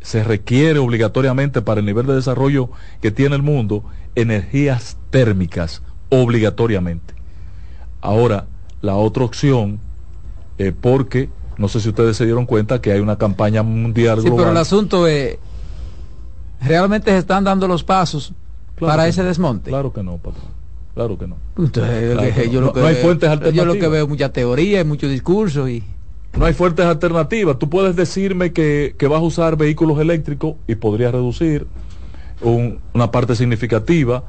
se 0.00 0.24
requiere 0.24 0.78
obligatoriamente 0.78 1.62
para 1.62 1.80
el 1.80 1.86
nivel 1.86 2.06
de 2.06 2.14
desarrollo 2.14 2.70
que 3.00 3.10
tiene 3.10 3.36
el 3.36 3.42
mundo 3.42 3.84
energías 4.14 4.96
térmicas 5.10 5.82
obligatoriamente. 6.10 7.14
Ahora, 8.00 8.46
la 8.82 8.96
otra 8.96 9.24
opción, 9.24 9.78
eh, 10.58 10.72
porque 10.78 11.28
no 11.56 11.68
sé 11.68 11.80
si 11.80 11.88
ustedes 11.88 12.16
se 12.16 12.24
dieron 12.24 12.46
cuenta 12.46 12.80
que 12.80 12.92
hay 12.92 13.00
una 13.00 13.16
campaña 13.16 13.62
mundial. 13.62 14.20
Sí, 14.22 14.30
pero 14.30 14.50
el 14.50 14.56
asunto 14.56 15.06
es, 15.06 15.38
¿realmente 16.60 17.10
se 17.10 17.18
están 17.18 17.44
dando 17.44 17.68
los 17.68 17.84
pasos 17.84 18.32
para 18.78 19.06
ese 19.06 19.22
desmonte? 19.22 19.70
Claro 19.70 19.92
que 19.92 20.02
no, 20.02 20.16
patrón. 20.18 20.60
Claro 20.94 21.18
que 21.18 21.26
no. 21.26 21.36
yo 22.50 22.60
lo 22.60 22.72
que 22.72 22.80
no, 22.80 22.86
hay 22.86 22.96
fuentes 22.96 23.28
alternativas. 23.28 23.54
Yo 23.54 23.64
lo 23.64 23.74
que 23.74 23.88
veo 23.88 24.08
mucha 24.08 24.32
teoría 24.32 24.80
y 24.80 24.84
mucho 24.84 25.08
discurso 25.08 25.68
y... 25.68 25.84
No 26.38 26.44
hay 26.44 26.54
fuentes 26.54 26.86
alternativas. 26.86 27.58
Tú 27.58 27.68
puedes 27.68 27.96
decirme 27.96 28.52
que, 28.52 28.94
vas 29.02 29.18
a 29.18 29.24
usar 29.24 29.56
vehículos 29.56 29.98
eléctricos 29.98 30.54
y 30.66 30.76
podrías 30.76 31.12
reducir 31.12 31.66
una 32.42 33.10
parte 33.10 33.34
significativa 33.34 34.22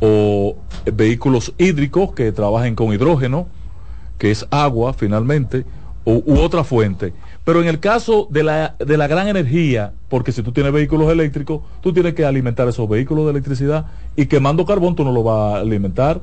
o 0.00 0.56
vehículos 0.92 1.52
hídricos 1.58 2.12
que 2.12 2.32
trabajen 2.32 2.74
con 2.74 2.92
hidrógeno, 2.92 3.48
que 4.18 4.30
es 4.30 4.46
agua 4.50 4.92
finalmente, 4.92 5.64
u, 6.04 6.38
otra 6.38 6.64
fuente. 6.64 7.12
Pero 7.44 7.62
en 7.62 7.68
el 7.68 7.80
caso 7.80 8.28
de 8.30 8.42
la, 8.42 8.76
de 8.78 8.96
la 8.96 9.06
gran 9.06 9.28
energía, 9.28 9.92
porque 10.08 10.32
si 10.32 10.42
tú 10.42 10.52
tienes 10.52 10.72
vehículos 10.72 11.10
eléctricos, 11.10 11.62
tú 11.80 11.92
tienes 11.92 12.14
que 12.14 12.24
alimentar 12.24 12.68
esos 12.68 12.88
vehículos 12.88 13.24
de 13.24 13.30
electricidad 13.32 13.86
y 14.16 14.26
quemando 14.26 14.66
carbón 14.66 14.94
tú 14.94 15.04
no 15.04 15.12
lo 15.12 15.22
vas 15.22 15.54
a 15.54 15.60
alimentar 15.60 16.20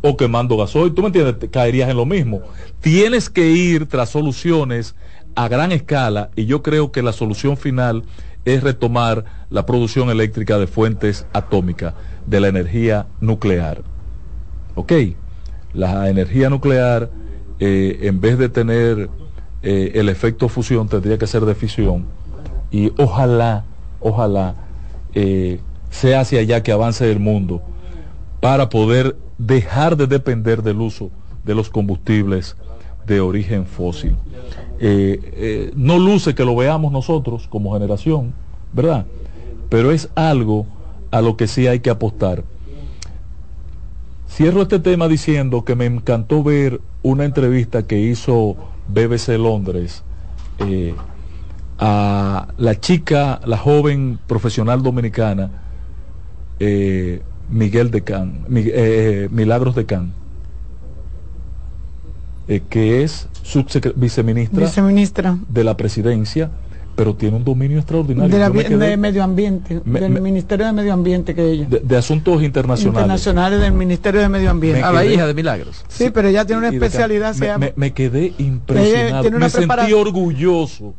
o 0.00 0.16
quemando 0.16 0.56
gasoil, 0.56 0.92
tú 0.92 1.00
me 1.00 1.08
entiendes, 1.08 1.50
caerías 1.50 1.88
en 1.88 1.96
lo 1.96 2.04
mismo. 2.04 2.42
Tienes 2.80 3.30
que 3.30 3.50
ir 3.50 3.86
tras 3.86 4.10
soluciones 4.10 4.94
a 5.34 5.48
gran 5.48 5.72
escala 5.72 6.30
y 6.36 6.44
yo 6.46 6.62
creo 6.62 6.92
que 6.92 7.02
la 7.02 7.12
solución 7.12 7.56
final 7.56 8.04
es 8.44 8.62
retomar 8.62 9.24
la 9.50 9.66
producción 9.66 10.10
eléctrica 10.10 10.58
de 10.58 10.66
fuentes 10.66 11.26
atómicas, 11.32 11.94
de 12.26 12.40
la 12.40 12.48
energía 12.48 13.06
nuclear. 13.20 13.82
¿Ok? 14.74 14.92
La 15.72 16.08
energía 16.08 16.50
nuclear 16.50 17.10
eh, 17.60 18.00
en 18.02 18.20
vez 18.20 18.38
de 18.38 18.48
tener 18.48 19.08
eh, 19.62 19.92
el 19.94 20.08
efecto 20.08 20.48
fusión, 20.48 20.88
tendría 20.88 21.18
que 21.18 21.26
ser 21.26 21.44
de 21.44 21.54
fisión. 21.54 22.04
Y 22.70 22.92
ojalá, 22.98 23.64
ojalá 24.00 24.54
eh, 25.14 25.60
sea 25.90 26.20
hacia 26.20 26.40
allá 26.40 26.62
que 26.62 26.72
avance 26.72 27.10
el 27.10 27.20
mundo 27.20 27.62
para 28.40 28.68
poder 28.68 29.16
dejar 29.38 29.96
de 29.96 30.06
depender 30.06 30.62
del 30.62 30.80
uso 30.80 31.10
de 31.44 31.54
los 31.54 31.70
combustibles 31.70 32.56
de 33.06 33.20
origen 33.20 33.66
fósil. 33.66 34.16
No 34.80 35.98
luce 35.98 36.34
que 36.34 36.44
lo 36.44 36.56
veamos 36.56 36.92
nosotros 36.92 37.48
como 37.48 37.74
generación, 37.74 38.32
¿verdad? 38.72 39.06
Pero 39.68 39.92
es 39.92 40.10
algo 40.14 40.66
a 41.10 41.20
lo 41.20 41.36
que 41.36 41.46
sí 41.46 41.66
hay 41.66 41.80
que 41.80 41.90
apostar. 41.90 42.44
Cierro 44.28 44.62
este 44.62 44.80
tema 44.80 45.06
diciendo 45.06 45.64
que 45.64 45.76
me 45.76 45.86
encantó 45.86 46.42
ver 46.42 46.80
una 47.02 47.24
entrevista 47.24 47.86
que 47.86 48.00
hizo 48.00 48.56
BBC 48.88 49.38
Londres 49.38 50.02
eh, 50.58 50.92
a 51.78 52.48
la 52.56 52.80
chica, 52.80 53.40
la 53.44 53.56
joven 53.56 54.18
profesional 54.26 54.82
dominicana, 54.82 55.50
eh, 56.58 57.22
Miguel 57.48 57.92
de 57.92 58.02
Can, 58.02 58.44
eh, 58.52 59.28
Milagros 59.30 59.76
de 59.76 59.86
Can, 59.86 60.12
que 62.68 63.02
es 63.02 63.28
viceministra, 63.96 64.66
viceministra 64.66 65.38
de 65.48 65.64
la 65.64 65.76
presidencia 65.76 66.50
pero 66.94 67.14
tiene 67.14 67.36
un 67.36 67.44
dominio 67.44 67.78
extraordinario. 67.78 68.78
De, 68.78 68.96
medio 68.96 69.24
ambiente, 69.24 69.80
del 69.84 70.20
Ministerio 70.20 70.66
de 70.66 70.72
Medio 70.72 70.92
Ambiente 70.92 71.34
que 71.34 71.50
ella. 71.50 71.66
De, 71.68 71.96
asuntos 71.96 72.42
internacionales. 72.42 73.02
Internacionales 73.02 73.60
del 73.60 73.72
Ministerio 73.72 74.20
de 74.20 74.28
Medio 74.28 74.50
Ambiente. 74.50 74.82
a 74.82 74.92
la 74.92 75.04
hija 75.04 75.26
de 75.26 75.34
Milagros. 75.34 75.84
Sí, 75.88 76.10
pero 76.10 76.28
ella 76.28 76.44
tiene 76.44 76.60
una 76.60 76.68
especialidad. 76.68 77.34
me, 77.76 77.92
quedé 77.92 78.32
impresionado. 78.38 79.30
Me 79.30 79.50
sentí 79.50 79.92
orgulloso 79.92 80.94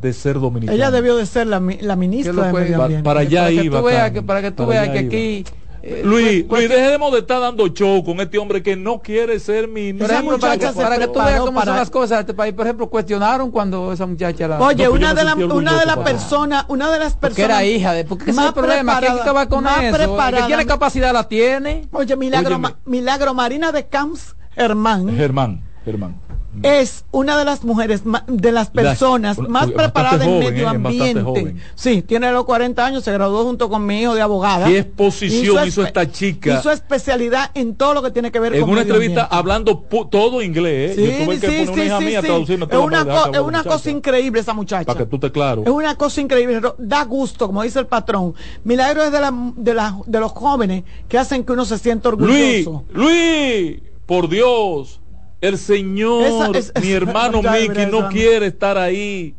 de 0.00 0.12
ser 0.12 0.38
dominicana. 0.38 0.76
Ella 0.76 0.90
debió 0.90 1.16
de 1.16 1.26
ser 1.26 1.46
la, 1.46 1.60
ministra 1.60 2.46
de 2.46 2.52
Medio 2.52 2.82
Ambiente. 2.82 3.04
Para, 3.04 3.20
allá 3.20 3.50
iba. 3.50 3.82
para 3.82 4.42
que 4.42 4.50
tú 4.50 4.66
veas 4.66 4.88
que 4.90 4.98
aquí 4.98 5.44
eh, 5.82 6.02
Luis, 6.04 6.46
Luis, 6.48 6.68
dejemos 6.68 7.12
de 7.12 7.20
estar 7.20 7.40
dando 7.40 7.68
show 7.68 8.04
con 8.04 8.20
este 8.20 8.38
hombre 8.38 8.62
que 8.62 8.76
no 8.76 9.00
quiere 9.00 9.38
ser 9.38 9.68
ministro. 9.68 10.38
para, 10.38 10.56
que, 10.56 10.66
para 10.68 10.98
que 10.98 11.06
tú 11.08 11.18
veas 11.18 11.40
cómo 11.40 11.62
son 11.62 11.76
las 11.76 11.90
cosas 11.90 12.18
de 12.18 12.20
este 12.20 12.34
país. 12.34 12.54
Por 12.54 12.66
ejemplo, 12.66 12.88
cuestionaron 12.88 13.50
cuando 13.50 13.92
esa 13.92 14.06
muchacha 14.06 14.48
la... 14.48 14.60
Oye, 14.60 14.88
una, 14.88 15.14
de 15.14 15.24
la, 15.24 15.34
una 15.34 15.78
de 15.78 15.86
las 15.86 15.98
personas, 15.98 16.64
una 16.68 16.90
de 16.90 16.98
las 16.98 17.14
personas... 17.14 17.36
Que 17.36 17.42
era 17.42 17.64
hija 17.64 17.92
de... 17.92 18.04
Porque 18.04 18.32
más 18.32 18.46
ese 18.46 18.54
problema, 18.54 19.00
¿qué 19.00 19.30
va 19.30 19.46
con 19.46 19.66
eso? 19.66 20.16
que 20.30 20.42
tiene 20.46 20.66
capacidad 20.66 21.12
la 21.12 21.28
tiene. 21.28 21.88
Oye, 21.92 22.16
Milagro, 22.16 22.60
Milagro 22.84 23.34
Marina 23.34 23.72
de 23.72 23.86
Camps, 23.86 24.36
Germán. 24.54 25.16
Germán, 25.16 25.62
Germán 25.84 26.27
es 26.62 27.04
una 27.12 27.38
de 27.38 27.44
las 27.44 27.62
mujeres, 27.62 28.02
de 28.26 28.52
las 28.52 28.70
personas 28.70 29.38
más 29.38 29.70
preparadas 29.70 30.26
en 30.26 30.38
medio 30.38 30.64
eh, 30.64 30.68
ambiente. 30.68 31.56
Sí, 31.74 32.02
tiene 32.02 32.32
los 32.32 32.44
40 32.44 32.84
años, 32.84 33.04
se 33.04 33.12
graduó 33.12 33.44
junto 33.44 33.68
con 33.68 33.86
mi 33.86 34.02
hijo 34.02 34.14
de 34.14 34.22
abogada. 34.22 34.66
¿Qué 34.66 34.78
exposición 34.78 35.66
hizo, 35.66 35.84
esta 35.84 36.10
chica? 36.10 36.58
Hizo 36.58 36.70
especialidad 36.70 37.50
en 37.54 37.74
todo 37.74 37.94
lo 37.94 38.02
que 38.02 38.10
tiene 38.10 38.32
que 38.32 38.40
ver 38.40 38.52
con 38.52 38.62
En 38.62 38.68
una 38.68 38.82
entrevista 38.82 39.24
hablando 39.24 39.78
todo 40.10 40.42
inglés. 40.42 40.96
¿eh? 40.98 41.26
Sí, 41.28 41.46
sí, 41.46 41.66
sí, 41.66 42.54
Es 42.54 42.78
una, 42.78 43.06
es 43.32 43.40
una 43.40 43.64
cosa 43.64 43.90
increíble 43.90 44.40
esa 44.40 44.54
muchacha. 44.54 44.84
Para 44.84 44.98
que 44.98 45.06
tú 45.06 45.18
te 45.18 45.30
claro. 45.30 45.62
Es 45.62 45.70
una 45.70 45.96
cosa 45.96 46.20
increíble. 46.20 46.60
Da 46.78 47.04
gusto, 47.04 47.46
como 47.46 47.62
dice 47.62 47.78
el 47.78 47.86
patrón. 47.86 48.34
Milagro 48.64 49.04
es 49.04 49.12
de, 49.12 49.20
la, 49.20 49.32
de, 49.56 49.74
la, 49.74 49.98
de 50.06 50.20
los 50.20 50.32
jóvenes 50.32 50.84
que 51.08 51.18
hacen 51.18 51.44
que 51.44 51.52
uno 51.52 51.64
se 51.64 51.78
sienta 51.78 52.08
orgulloso. 52.08 52.84
Luis, 52.92 53.10
Luis, 53.10 53.80
por 54.06 54.28
Dios 54.28 55.00
el 55.40 55.58
Señor, 55.58 56.56
mi 56.80 56.92
hermano 56.92 57.42
Miki, 57.42 57.86
no 57.86 58.08
quiere 58.08 58.46
estar 58.46 58.76
ahí 58.76 59.37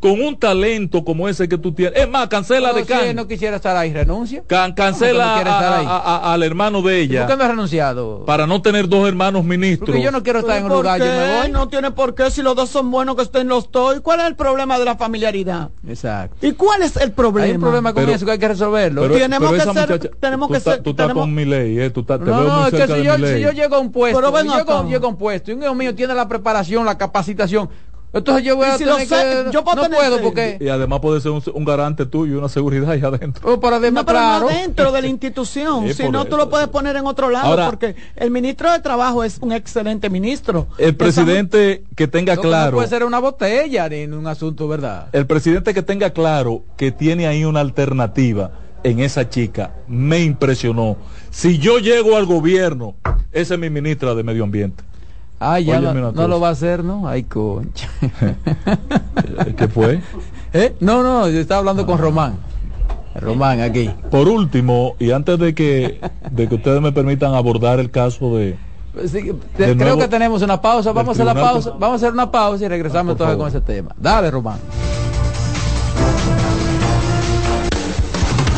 con 0.00 0.12
un 0.20 0.38
talento 0.38 1.04
como 1.04 1.28
ese 1.28 1.46
que 1.48 1.58
tú 1.58 1.72
tienes. 1.72 2.00
Es 2.00 2.08
más, 2.08 2.28
cancela 2.28 2.72
de 2.72 2.84
Can. 2.84 3.14
no 3.14 3.28
quisiera 3.28 3.56
estar 3.56 3.76
ahí, 3.76 3.92
renuncia. 3.92 4.42
cancela 4.74 6.32
al 6.32 6.42
hermano 6.42 6.80
de 6.80 7.00
ella. 7.00 7.26
¿Por 7.26 7.30
qué 7.30 7.36
no 7.36 7.44
ha 7.44 7.48
renunciado? 7.48 8.24
Para 8.24 8.46
no 8.46 8.62
tener 8.62 8.88
dos 8.88 9.06
hermanos 9.06 9.44
ministros. 9.44 9.90
Porque 9.90 10.02
yo 10.02 10.10
no 10.10 10.22
quiero 10.22 10.40
estar 10.40 10.56
en 10.56 10.64
un 10.64 10.72
lugar, 10.72 10.98
yo 10.98 11.04
me 11.04 11.40
voy. 11.40 11.50
No 11.52 11.68
tiene 11.68 11.90
por 11.90 12.14
qué, 12.14 12.30
si 12.30 12.42
los 12.42 12.56
dos 12.56 12.70
son 12.70 12.90
buenos 12.90 13.14
que 13.14 13.22
estén 13.22 13.46
los 13.46 13.70
dos. 13.70 13.98
¿Y 13.98 14.00
cuál 14.00 14.20
es 14.20 14.26
el 14.26 14.36
problema 14.36 14.78
de 14.78 14.86
la 14.86 14.96
familiaridad? 14.96 15.70
Exacto. 15.86 16.46
¿Y 16.46 16.52
cuál 16.52 16.82
es 16.82 16.96
el 16.96 17.12
problema? 17.12 17.46
Hay 17.46 17.54
un 17.54 17.60
problema 17.60 17.92
con 17.92 18.08
eso 18.08 18.24
que 18.24 18.32
hay 18.32 18.38
que 18.38 18.48
resolverlo. 18.48 19.08
tenemos 19.10 19.52
que 19.52 19.60
ser, 19.60 20.10
tenemos 20.18 20.50
que 20.50 20.60
ser. 20.60 20.82
Tú 20.82 20.90
estás 20.90 21.12
con 21.12 21.34
mi 21.34 21.44
ley, 21.44 21.78
eh. 21.78 21.90
Tú 21.90 22.00
estás, 22.00 22.20
te 22.20 22.24
no, 22.24 22.42
no, 22.42 22.66
es 22.66 22.72
que 22.72 22.86
si 22.86 23.02
yo, 23.02 23.16
si 23.16 23.40
yo 23.40 23.52
llego 23.52 23.76
a 23.76 23.80
un 23.80 23.92
puesto, 23.92 24.18
Pero 24.18 24.42
yo 24.42 24.88
llego 24.88 25.06
a 25.06 25.10
un 25.10 25.16
puesto 25.16 25.50
y 25.50 25.54
un 25.54 25.62
hijo 25.62 25.74
mío 25.74 25.94
tiene 25.94 26.14
la 26.14 26.26
preparación, 26.26 26.86
la 26.86 26.96
capacitación, 26.96 27.68
entonces 28.12 28.44
yo 28.44 28.56
voy 28.56 28.66
a 28.66 28.76
tener 28.76 29.06
que... 29.06 29.50
yo 29.52 29.64
puedo 29.64 29.88
no 29.88 29.96
puedo 29.96 30.20
porque... 30.20 30.58
Y 30.60 30.68
además 30.68 31.00
puede 31.00 31.20
ser 31.20 31.30
un, 31.30 31.64
garante 31.64 32.06
tuyo, 32.06 32.38
una 32.38 32.48
seguridad 32.48 32.90
ahí 32.90 33.00
adentro. 33.04 33.52
Oh, 33.52 33.60
para 33.60 33.78
no, 33.78 34.04
pero 34.04 34.48
dentro 34.48 34.92
de 34.92 35.02
la 35.02 35.08
institución. 35.08 35.92
si 35.94 36.08
no, 36.08 36.24
tú 36.24 36.36
lo 36.36 36.48
puedes 36.50 36.68
poner 36.68 36.96
en 36.96 37.06
otro 37.06 37.30
lado. 37.30 37.66
porque 37.66 37.94
el 38.16 38.30
ministro 38.30 38.72
de 38.72 38.80
Trabajo 38.80 39.22
es 39.22 39.38
un 39.40 39.52
excelente 39.52 40.10
ministro. 40.10 40.68
El 40.78 40.96
presidente 40.96 41.84
que 41.94 42.08
tenga 42.08 42.36
claro... 42.36 42.72
No 42.72 42.76
puede 42.78 42.88
ser 42.88 43.04
una 43.04 43.18
botella 43.18 43.88
ni 43.88 43.98
en 43.98 44.14
un 44.14 44.26
asunto, 44.26 44.66
¿verdad? 44.66 45.08
El 45.12 45.26
presidente 45.26 45.72
que 45.74 45.82
tenga 45.82 46.10
claro 46.10 46.64
que 46.76 46.92
tiene 46.92 47.26
ahí 47.26 47.44
una 47.44 47.60
alternativa 47.60 48.50
en 48.82 49.00
esa 49.00 49.28
chica 49.28 49.74
me 49.86 50.20
impresionó. 50.20 50.96
Si 51.30 51.58
yo 51.58 51.78
llego 51.78 52.16
al 52.16 52.26
gobierno, 52.26 52.96
esa 53.32 53.54
es 53.54 53.60
mi 53.60 53.70
ministra 53.70 54.14
de 54.14 54.22
Medio 54.22 54.44
Ambiente. 54.44 54.84
Ah, 55.42 55.58
ya 55.58 55.80
no, 55.80 56.28
lo 56.28 56.38
va 56.38 56.48
a 56.48 56.50
hacer, 56.50 56.84
¿no? 56.84 57.08
Ay, 57.08 57.22
concha. 57.22 57.88
¿Qué 59.56 59.68
fue? 59.68 60.02
¿Eh? 60.52 60.76
No, 60.80 61.02
no, 61.02 61.30
yo 61.30 61.40
estaba 61.40 61.60
hablando 61.60 61.86
con 61.86 61.96
Román. 61.96 62.36
Román, 63.14 63.62
aquí. 63.62 63.90
Por 64.10 64.28
último, 64.28 64.96
y 64.98 65.12
antes 65.12 65.38
de 65.38 65.54
que, 65.54 65.98
de 66.30 66.46
que 66.46 66.54
ustedes 66.54 66.82
me 66.82 66.92
permitan 66.92 67.34
abordar 67.34 67.80
el 67.80 67.90
caso 67.90 68.36
de... 68.36 68.58
Pues 68.92 69.16
creo 69.56 69.96
que 69.96 70.08
tenemos 70.08 70.42
una 70.42 70.60
pausa, 70.60 70.92
vamos 70.92 71.18
a 71.18 71.22
hacer 71.22 71.34
la 71.34 71.40
pausa, 71.40 71.70
vamos 71.70 72.02
a 72.02 72.06
hacer 72.06 72.12
una 72.12 72.30
pausa 72.30 72.66
y 72.66 72.68
regresamos 72.68 73.16
ah, 73.20 73.34
con 73.36 73.48
ese 73.48 73.62
tema. 73.62 73.94
Dale, 73.96 74.30
Román. 74.30 74.58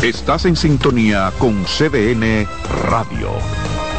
Estás 0.02 0.46
en 0.46 0.56
sintonía 0.56 1.30
con 1.38 1.62
CDN 1.64 2.44
Radio. 2.90 3.61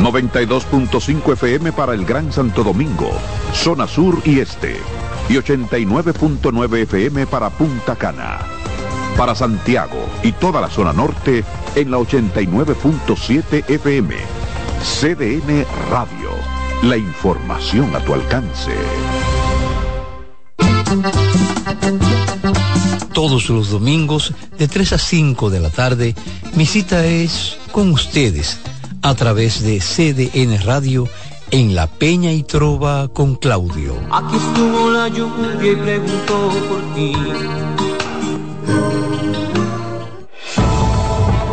92.5 0.00 1.32
FM 1.34 1.72
para 1.72 1.94
el 1.94 2.04
Gran 2.04 2.32
Santo 2.32 2.64
Domingo, 2.64 3.10
zona 3.52 3.86
sur 3.86 4.20
y 4.24 4.40
este. 4.40 4.76
Y 5.28 5.34
89.9 5.34 6.82
FM 6.82 7.26
para 7.26 7.50
Punta 7.50 7.96
Cana. 7.96 8.40
Para 9.16 9.34
Santiago 9.34 10.06
y 10.22 10.32
toda 10.32 10.60
la 10.60 10.68
zona 10.68 10.92
norte 10.92 11.44
en 11.74 11.90
la 11.90 11.98
89.7 11.98 13.68
FM. 13.68 14.16
CDN 14.82 15.64
Radio. 15.90 16.30
La 16.82 16.96
información 16.96 17.94
a 17.94 18.00
tu 18.00 18.14
alcance. 18.14 18.72
Todos 23.12 23.48
los 23.50 23.70
domingos 23.70 24.34
de 24.58 24.66
3 24.66 24.94
a 24.94 24.98
5 24.98 25.50
de 25.50 25.60
la 25.60 25.70
tarde, 25.70 26.16
mi 26.54 26.66
cita 26.66 27.04
es 27.06 27.58
con 27.70 27.92
ustedes 27.92 28.58
a 29.02 29.14
través 29.14 29.62
de 29.62 29.80
CDN 29.80 30.58
Radio 30.64 31.06
en 31.50 31.74
La 31.74 31.86
Peña 31.86 32.32
y 32.32 32.42
Trova 32.44 33.08
con 33.08 33.34
Claudio. 33.34 33.94
Aquí 34.10 34.36
estuvo 34.36 34.90
la 34.90 35.08
lluvia 35.08 35.72
y 35.72 35.76
preguntó 35.76 36.50
por 36.68 36.80
ti. 36.94 37.12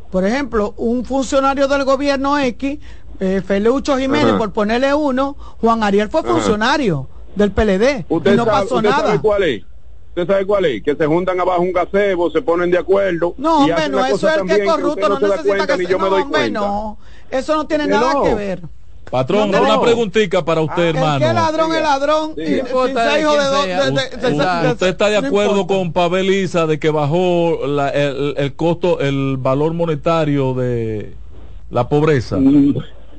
por 0.09 0.25
ejemplo, 0.25 0.73
un 0.77 1.05
funcionario 1.05 1.67
del 1.67 1.83
gobierno 1.83 2.37
X, 2.37 2.79
eh, 3.19 3.41
Feleucho 3.45 3.97
Jiménez, 3.97 4.33
por 4.33 4.51
ponerle 4.51 4.93
uno, 4.93 5.35
Juan 5.59 5.83
Ariel 5.83 6.09
fue 6.09 6.23
funcionario 6.23 7.07
del 7.35 7.51
PLD 7.51 8.05
y 8.09 8.29
no 8.35 8.45
pasó 8.45 8.81
nada. 8.81 9.19
cuál 9.21 9.43
es? 9.43 9.63
¿Usted 10.09 10.27
sabe 10.27 10.45
cuál 10.45 10.65
es? 10.65 10.83
Que 10.83 10.93
se 10.93 11.05
juntan 11.05 11.39
abajo 11.39 11.61
un 11.61 11.71
gazebo, 11.71 12.29
se 12.31 12.41
ponen 12.41 12.69
de 12.69 12.77
acuerdo. 12.77 13.33
No, 13.37 13.59
hombre, 13.59 13.87
no, 13.87 14.05
eso 14.05 14.27
es 14.27 14.37
el 14.37 14.45
que 14.45 14.53
es 14.55 14.69
corrupto, 14.69 15.07
no, 15.07 15.19
necesita 15.19 15.67
que 15.67 15.85
se... 15.85 15.97
No, 15.97 16.07
hombre, 16.07 16.51
no. 16.51 16.97
Eso 17.29 17.55
no 17.55 17.65
tiene 17.65 17.87
nada 17.87 18.21
que 18.21 18.35
ver. 18.35 18.61
Patrón, 19.09 19.49
una 19.53 19.81
preguntita 19.81 20.45
para 20.45 20.61
usted, 20.61 20.95
hermano. 20.95 21.25
¿Qué 21.25 21.33
ladrón 21.33 21.75
es 21.75 21.81
ladrón? 21.81 22.29
¿Usted 24.71 24.87
está 24.87 25.09
de 25.09 25.17
acuerdo 25.17 25.67
con 25.67 25.91
Paveliza 25.91 26.65
de 26.65 26.79
que 26.79 26.89
bajó 26.89 27.65
el, 27.65 28.35
el, 28.37 28.55
costo, 28.55 29.01
el 29.01 29.35
valor 29.37 29.73
monetario 29.73 30.53
de 30.53 31.13
la 31.69 31.89
pobreza? 31.89 32.37
Mm, 32.37 32.75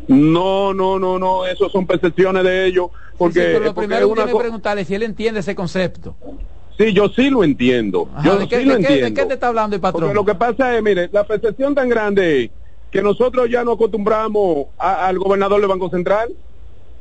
no, 0.08 0.72
no, 0.72 0.98
no, 0.98 1.18
no, 1.18 1.46
eso 1.46 1.68
son 1.68 1.86
percepciones 1.86 2.42
de 2.44 2.66
ellos. 2.66 2.86
Porque, 3.18 3.60
lo 3.62 3.74
primero 3.74 4.14
que 4.14 4.34
preguntarle 4.34 4.84
si 4.84 4.94
él 4.94 5.02
entiende 5.02 5.40
ese 5.40 5.54
concepto. 5.54 6.16
Sí, 6.78 6.92
yo 6.92 7.08
sí 7.10 7.28
lo 7.28 7.44
entiendo. 7.44 8.08
yo 8.24 8.38
¿de, 8.38 8.48
qué, 8.48 8.60
sí 8.60 8.64
lo 8.64 8.74
entiendo. 8.76 9.06
¿De 9.06 9.14
qué 9.14 9.26
te 9.26 9.34
está 9.34 9.48
hablando 9.48 9.76
el 9.76 9.82
patrón? 9.82 10.00
Porque 10.00 10.14
lo 10.14 10.24
que 10.24 10.34
pasa 10.34 10.74
es, 10.74 10.82
mire, 10.82 11.10
la 11.12 11.24
percepción 11.24 11.74
tan 11.74 11.88
grande 11.88 12.44
es 12.44 12.50
que 12.92 13.02
nosotros 13.02 13.48
ya 13.50 13.64
nos 13.64 13.74
acostumbramos 13.74 14.66
al 14.78 15.18
gobernador 15.18 15.60
del 15.60 15.68
Banco 15.68 15.88
Central. 15.88 16.28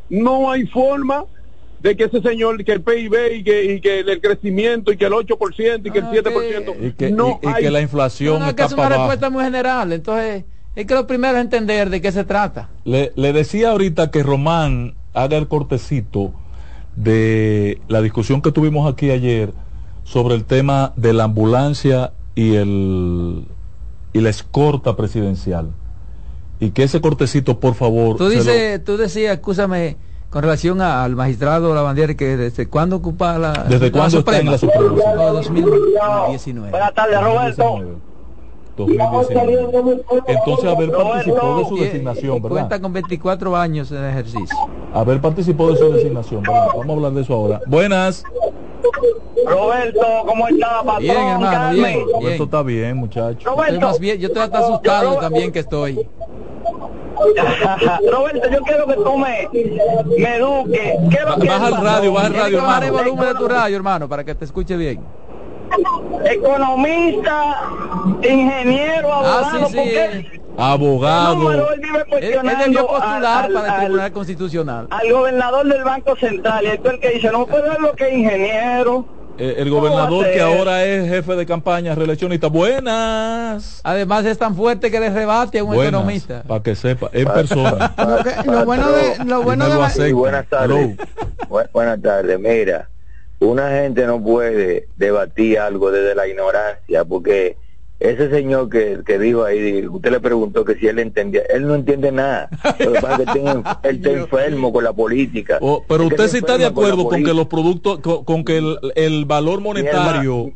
No 0.10 0.50
hay 0.50 0.66
forma 0.68 1.26
de 1.82 1.98
que 1.98 2.06
ese 2.06 2.22
señor, 2.22 2.64
que 2.64 2.72
el 2.72 2.82
PIB 2.82 3.34
y 3.34 3.44
que, 3.44 3.74
y 3.74 3.82
que 3.82 4.00
el 4.00 4.22
crecimiento 4.22 4.92
y 4.92 4.98
que 4.98 5.06
el 5.06 5.12
8% 5.12 5.82
y 5.86 5.92
que 5.92 6.00
el 6.00 6.06
7%, 6.06 6.76
y 6.80 6.92
que, 6.94 7.12
no 7.12 7.40
y, 7.42 7.54
que 7.62 7.72
la 7.72 7.82
inflación 7.82 8.40
no, 8.40 8.50
está 8.50 8.56
que 8.56 8.68
es 8.68 8.74
una 8.74 8.90
respuesta 8.90 9.30
muy 9.30 9.44
general, 9.44 9.92
entonces 9.92 10.46
es 10.76 10.86
que 10.86 10.94
lo 10.94 11.08
primero 11.08 11.38
es 11.38 11.44
entender 11.44 11.90
de 11.90 12.02
qué 12.02 12.12
se 12.12 12.24
trata. 12.24 12.70
Le, 12.86 13.12
le 13.16 13.34
decía 13.34 13.72
ahorita 13.72 14.12
que 14.12 14.24
Román 14.24 14.96
haga 15.14 15.38
el 15.38 15.48
cortecito 15.48 16.34
de 16.96 17.82
la 17.88 18.02
discusión 18.02 18.42
que 18.42 18.52
tuvimos 18.52 18.92
aquí 18.92 19.10
ayer 19.12 19.54
sobre 20.04 20.36
el 20.36 20.46
tema 20.46 20.94
de 20.96 21.14
la 21.14 21.26
ambulancia 21.26 22.14
y 22.36 22.56
el 22.56 23.46
y 24.14 24.20
la 24.20 24.30
escorta 24.30 24.96
presidencial. 24.96 25.72
Y 26.62 26.70
que 26.70 26.84
ese 26.84 27.02
cortecito, 27.02 27.60
por 27.60 27.74
favor. 27.74 28.18
Tú 28.18 28.30
dices, 28.30 28.84
tú 28.84 28.96
decías, 28.96 29.34
escúchame, 29.34 29.98
con 30.30 30.44
relación 30.44 30.80
al 30.80 31.16
magistrado 31.16 31.74
la 31.74 31.82
bandera 31.82 32.14
que 32.14 32.38
desde 32.38 32.68
cuándo 32.68 32.98
ocupa 32.98 33.40
la 33.40 33.66
desde 33.68 33.92
cuándo 33.92 34.20
está 34.20 34.40
en 34.40 34.46
la 34.46 34.60
Suprema. 34.60 34.96
2019. 35.34 36.70
Buenas 36.70 36.94
tardes, 36.94 37.20
Roberto. 37.20 38.02
2019. 38.78 40.04
Entonces, 40.28 40.66
haber 40.70 40.92
participó 40.92 41.58
de 41.58 41.66
su 41.66 41.78
designación, 41.78 42.36
¿verdad? 42.36 42.50
Cuenta 42.50 42.80
con 42.80 42.94
24 42.94 43.58
años 43.58 43.92
en 43.92 44.06
ejercicio. 44.06 44.58
Haber 44.94 45.20
participado 45.20 45.72
de 45.72 45.78
su 45.78 45.92
designación, 45.92 46.44
¿verdad? 46.44 46.68
Vamos 46.78 46.90
a 46.90 46.94
hablar 46.94 47.12
de 47.14 47.22
eso 47.22 47.34
ahora. 47.34 47.60
Buenas. 47.66 48.24
Roberto, 49.48 50.06
¿cómo 50.28 50.48
está, 50.48 50.84
patrón? 50.84 51.00
Bien, 51.00 51.18
hermano, 51.18 51.74
bien, 51.74 52.00
Roberto 52.14 52.44
está 52.44 52.64
bien, 52.64 52.98
muchacho. 52.98 53.50
Roberto, 53.50 53.74
estoy 53.74 53.90
más 53.90 54.00
bien, 54.00 54.20
yo 54.20 54.28
estoy 54.28 54.44
hasta 54.44 54.60
asustado 54.60 55.18
también 55.18 55.52
que 55.52 55.60
estoy. 55.60 56.08
Roberto, 58.12 58.50
yo 58.50 58.62
quiero 58.62 58.88
que 58.88 58.96
tú 58.96 59.18
me, 59.18 59.48
me 60.18 60.36
eduques. 60.36 60.94
baja 61.48 61.68
el 61.68 61.78
radio, 61.78 62.14
baja 62.14 62.28
el 62.28 62.34
radio, 62.34 62.58
hermano. 62.58 62.86
el 62.86 62.92
volumen 62.92 63.28
de 63.28 63.36
tu 63.36 63.48
radio, 63.48 63.76
hermano, 63.76 64.10
para 64.10 64.24
que 64.24 64.36
te 64.36 64.46
escuche 64.46 64.76
bien 64.76 65.02
economista, 66.26 67.70
ingeniero, 68.22 69.12
abogado. 69.14 69.46
Ah, 69.46 69.68
sí, 69.70 69.78
sí. 69.78 70.42
abogado. 70.58 71.72
Él, 71.72 72.40
debió 72.66 72.88
postular 72.88 73.52
para 73.52 73.76
el 73.76 73.82
Tribunal 73.82 74.12
Constitucional. 74.12 74.88
Al 74.90 75.12
gobernador 75.12 75.68
del 75.68 75.84
Banco 75.84 76.16
Central, 76.16 76.66
y 76.66 76.68
es 76.68 76.80
el 76.84 77.00
que 77.00 77.10
dice, 77.12 77.32
no 77.32 77.46
puede 77.46 77.70
ver 77.70 77.80
lo 77.80 77.94
que 77.94 78.08
es 78.08 78.14
ingeniero. 78.14 79.06
Eh, 79.42 79.56
el 79.58 79.72
gobernador 79.72 80.30
que 80.32 80.40
ahora 80.40 80.86
es 80.86 81.10
jefe 81.10 81.36
de 81.36 81.48
campaña 81.48 81.96
reeleccionista. 81.96 82.46
Buenas. 82.46 83.82
Además 83.84 84.24
es 84.26 84.38
tan 84.38 84.56
fuerte 84.56 84.92
que 84.92 85.00
le 85.00 85.10
rebate 85.10 85.58
a 85.58 85.64
un 85.64 85.74
economista. 85.74 86.44
Para 86.44 86.62
que 86.62 86.76
sepa, 86.76 87.10
en 87.12 87.26
persona. 87.26 87.92
lo, 88.46 88.66
bueno 88.66 88.92
de, 88.92 89.26
lo 89.26 89.42
bueno 89.42 89.68
de 89.68 90.14
buenas 90.14 90.46
tardes. 90.48 90.96
buenas 91.72 92.02
tardes. 92.04 92.40
Mira, 92.40 92.88
una 93.40 93.72
gente 93.72 94.06
no 94.06 94.22
puede 94.22 94.88
debatir 94.96 95.58
algo 95.58 95.90
desde 95.90 96.14
la 96.14 96.28
ignorancia 96.28 97.04
porque 97.04 97.58
ese 98.02 98.32
señor 98.32 98.68
que, 98.68 99.02
que 99.06 99.20
dijo 99.20 99.44
ahí, 99.44 99.86
usted 99.86 100.12
le 100.12 100.20
preguntó 100.20 100.66
que 100.66 100.76
si 100.76 100.88
él 100.88 100.98
entendía, 100.98 101.44
él 101.54 101.68
no 101.68 101.76
entiende 101.76 102.12
nada. 102.12 102.50
él 102.80 102.96
está 103.96 104.10
enfermo 104.12 104.74
con 104.74 104.84
la 104.84 104.92
política. 104.92 105.60
Oh, 105.62 105.84
pero 105.88 106.06
usted 106.06 106.28
sí 106.28 106.38
está 106.38 106.58
de 106.58 106.66
acuerdo 106.66 107.08
con, 107.08 107.24
que 107.24 107.34
los 107.34 107.46
productos, 107.46 108.00
con, 108.00 108.44
que 108.44 108.58
el, 108.96 109.26
valor 109.26 109.62
monetario... 109.62 110.52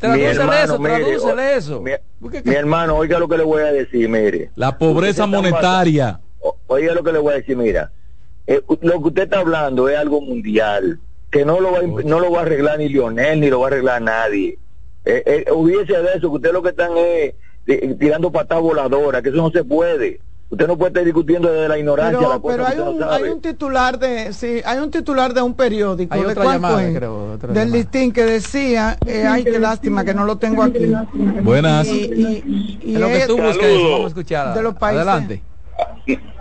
Tradúcele 0.00 0.62
eso, 0.64 0.78
tradúcele 0.78 1.54
eso. 1.54 1.82
Mi, 1.82 2.54
hermano, 2.54 2.96
oiga 2.96 3.18
lo 3.18 3.28
que 3.28 3.36
le 3.36 3.44
voy 3.44 3.62
a 3.62 3.72
decir, 3.72 4.08
mire. 4.08 4.50
La 4.56 4.76
pobreza 4.76 5.26
monetaria. 5.26 6.20
Oiga 6.66 6.94
lo 6.94 7.04
que 7.04 7.12
le 7.12 7.18
voy 7.18 7.34
a 7.34 7.36
decir, 7.36 7.56
mira. 7.56 7.92
Eh, 8.46 8.62
lo 8.80 8.92
que 9.02 9.08
usted 9.08 9.22
está 9.24 9.40
hablando 9.40 9.88
es 9.88 9.96
algo 9.96 10.22
mundial, 10.22 10.98
que 11.30 11.44
no 11.44 11.60
lo 11.60 11.72
va, 11.72 11.82
no 11.82 12.18
lo 12.18 12.32
va 12.32 12.38
a 12.40 12.42
arreglar 12.42 12.78
ni 12.78 12.88
Lionel, 12.88 13.40
ni 13.40 13.50
lo 13.50 13.60
va 13.60 13.66
a 13.66 13.68
arreglar 13.68 14.02
nadie 14.02 14.58
eh, 15.04 15.22
eh, 15.26 15.52
hubiese 15.52 15.94
de 15.94 16.08
eso, 16.16 16.28
que 16.30 16.36
ustedes 16.36 16.52
lo 16.52 16.62
que 16.62 16.70
están 16.70 16.92
es 16.96 17.34
tirando 17.98 18.32
patas 18.32 18.60
voladoras, 18.60 19.22
que 19.22 19.28
eso 19.28 19.38
no 19.38 19.50
se 19.50 19.64
puede. 19.64 20.20
Usted 20.50 20.66
no 20.66 20.76
puede 20.76 20.88
estar 20.88 21.04
discutiendo 21.04 21.52
desde 21.52 21.68
la 21.68 21.78
ignorancia. 21.78 22.18
Pero, 22.18 22.32
la 22.32 22.42
pero 22.42 22.66
hay, 22.66 22.78
un, 22.78 23.02
hay 23.04 23.22
un 23.22 23.40
titular 23.40 23.96
de, 24.00 24.32
sí, 24.32 24.60
hay 24.64 24.78
un 24.78 24.90
titular 24.90 25.32
de 25.32 25.42
un 25.42 25.54
periódico, 25.54 26.12
de 26.12 26.26
otra 26.26 26.44
llamada, 26.44 26.92
creo, 26.92 27.38
del 27.38 27.70
listín 27.70 28.12
que 28.12 28.24
decía, 28.24 28.98
eh, 29.06 29.24
ay, 29.28 29.44
qué 29.44 29.60
lástima 29.60 30.04
que 30.04 30.12
no 30.12 30.24
lo 30.24 30.38
tengo 30.38 30.64
aquí. 30.64 30.92
Buenas. 31.42 31.86
Y, 31.86 32.80
y, 32.82 32.96
lo 32.96 33.06
que 33.06 33.26
tú 33.28 33.36
buscas, 33.36 33.72
vamos 33.72 34.04
a 34.04 34.08
escuchar. 34.08 34.54
De 34.54 34.62
los 34.62 34.74
países. 34.74 35.06
Adelante. 35.06 35.42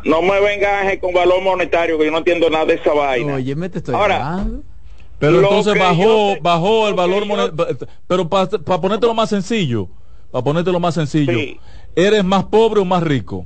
No 0.06 0.24
me 0.24 0.40
vengas 0.42 0.98
con 1.00 1.14
valor 1.14 1.44
monetario, 1.44 2.00
que 2.00 2.06
yo 2.06 2.12
no 2.12 2.18
entiendo 2.18 2.50
nada 2.50 2.66
de 2.66 2.74
esa 2.76 2.94
vaina. 2.94 3.36
Oye, 3.36 3.56
me 3.56 3.70
te 3.70 3.78
estoy 3.78 3.94
Ahora, 3.94 4.44
pero 5.20 5.42
entonces 5.42 5.78
bajó, 5.78 6.40
bajó 6.42 6.88
el 6.88 6.94
valor 6.94 7.26
monetario. 7.26 7.88
Pero 8.08 8.30
para 8.30 8.48
pa 8.48 8.80
ponértelo 8.80 9.14
más 9.14 9.30
sencillo, 9.30 9.88
para 10.32 10.44
ponértelo 10.44 10.80
más 10.80 10.96
sencillo, 10.96 11.38
¿eres 11.96 12.24
más 12.24 12.46
pobre 12.46 12.80
o 12.80 12.86
más 12.86 13.04
rico? 13.04 13.46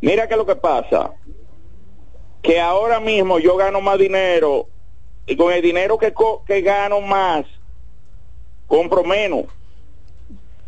Mira 0.00 0.28
que 0.28 0.36
lo 0.36 0.46
que 0.46 0.54
pasa, 0.54 1.12
que 2.42 2.60
ahora 2.60 3.00
mismo 3.00 3.38
yo 3.38 3.56
gano 3.56 3.80
más 3.80 3.98
dinero 3.98 4.68
y 5.26 5.36
con 5.36 5.52
el 5.52 5.62
dinero 5.62 5.98
que, 5.98 6.14
que 6.46 6.60
gano 6.60 7.00
más, 7.00 7.44
compro 8.68 9.02
menos. 9.02 9.46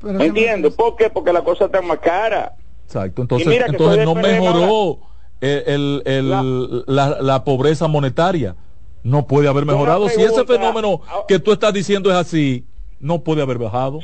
¿Me 0.03 0.27
entiendes? 0.27 0.75
¿Por 0.75 0.97
qué? 0.97 1.11
Porque 1.11 1.33
la 1.33 1.43
cosa 1.43 1.67
está 1.67 1.81
más 1.81 1.99
cara. 1.99 2.55
Exacto, 2.87 3.23
entonces, 3.23 3.63
entonces 3.67 4.05
no 4.05 4.15
mejoró 4.15 4.99
el, 5.41 6.03
el, 6.07 6.85
la, 6.87 7.21
la 7.21 7.45
pobreza 7.45 7.89
monetaria 7.89 8.57
no 9.03 9.27
puede 9.27 9.49
haber 9.49 9.67
mejorado. 9.67 10.09
Si 10.09 10.23
ese 10.23 10.45
fenómeno 10.45 11.01
que 11.29 11.39
tú 11.39 11.53
estás 11.53 11.73
diciendo 11.73 12.11
es 12.11 12.17
así, 12.17 12.65
no 13.01 13.23
puede 13.23 13.43
haber 13.43 13.59
bajado. 13.59 14.01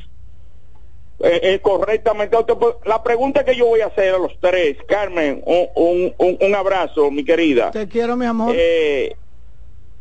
Eh, 1.21 1.41
eh, 1.43 1.61
correctamente. 1.61 2.37
La 2.85 3.03
pregunta 3.03 3.45
que 3.45 3.55
yo 3.55 3.67
voy 3.67 3.81
a 3.81 3.87
hacer 3.87 4.15
a 4.15 4.19
los 4.19 4.33
tres, 4.41 4.77
Carmen, 4.89 5.43
un, 5.47 6.13
un, 6.19 6.37
un 6.41 6.55
abrazo, 6.55 7.11
mi 7.11 7.25
querida. 7.25 7.71
Te 7.71 7.87
quiero, 7.87 8.17
mi 8.17 8.27
amor. 8.27 8.55
Eh, 8.59 9.17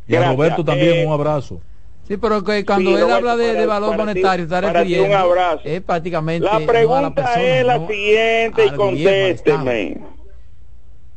y 0.07 0.15
a 0.15 0.31
Roberto 0.31 0.63
también 0.65 1.05
un 1.05 1.13
abrazo. 1.13 1.61
Sí, 2.07 2.17
pero 2.17 2.43
que 2.43 2.65
cuando 2.65 2.97
él 2.97 3.09
habla 3.09 3.37
de, 3.37 3.65
valor 3.65 3.95
monetario, 3.95 4.43
está 4.43 4.61
refiriendo. 4.61 5.07
Un 5.07 5.13
abrazo. 5.13 5.61
Es 5.63 5.81
prácticamente. 5.81 6.45
La 6.45 6.59
pregunta 6.59 7.41
es 7.41 7.65
la 7.65 7.87
siguiente 7.87 8.65
y 8.65 8.71
contésteme. 8.71 10.20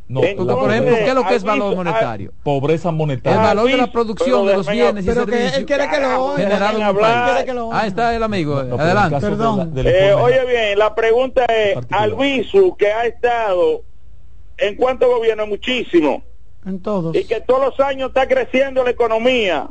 No, 0.07 0.21
por 0.21 0.71
ejemplo, 0.71 0.95
¿qué 0.97 1.09
es 1.09 1.15
lo 1.15 1.27
que 1.27 1.35
es 1.35 1.43
valor 1.43 1.77
monetario? 1.77 2.33
Pobreza 2.43 2.91
monetaria. 2.91 3.41
El 3.41 3.47
valor 3.47 3.71
de 3.71 3.77
la 3.77 3.91
producción 3.91 4.47
de 4.47 4.53
los 4.55 4.69
bienes 4.69 5.05
y 5.07 5.11
servicios. 5.11 5.57
él 5.57 5.65
quiere 5.67 5.89
que 5.89 6.01
lo 6.01 6.37
generado 6.37 7.73
Ah, 7.73 7.87
está 7.87 8.15
el 8.15 8.23
amigo. 8.23 8.57
Adelante. 8.57 9.21
Perdón. 9.21 9.73
Eh, 9.77 10.13
oye 10.13 10.45
bien, 10.45 10.79
la 10.79 10.95
pregunta 10.95 11.47
es, 11.47 11.79
Albizu, 11.91 12.77
que 12.77 12.93
ha 12.93 13.07
estado 13.07 13.83
en 14.59 14.77
cuánto 14.77 15.09
gobierno 15.09 15.47
muchísimo. 15.47 16.23
En 16.67 16.81
todos. 16.81 17.15
Y 17.17 17.25
que 17.25 17.41
todos 17.41 17.61
los 17.67 17.81
años 17.81 18.09
está 18.09 18.27
creciendo 18.29 18.85
la 18.85 18.91
economía. 18.91 19.69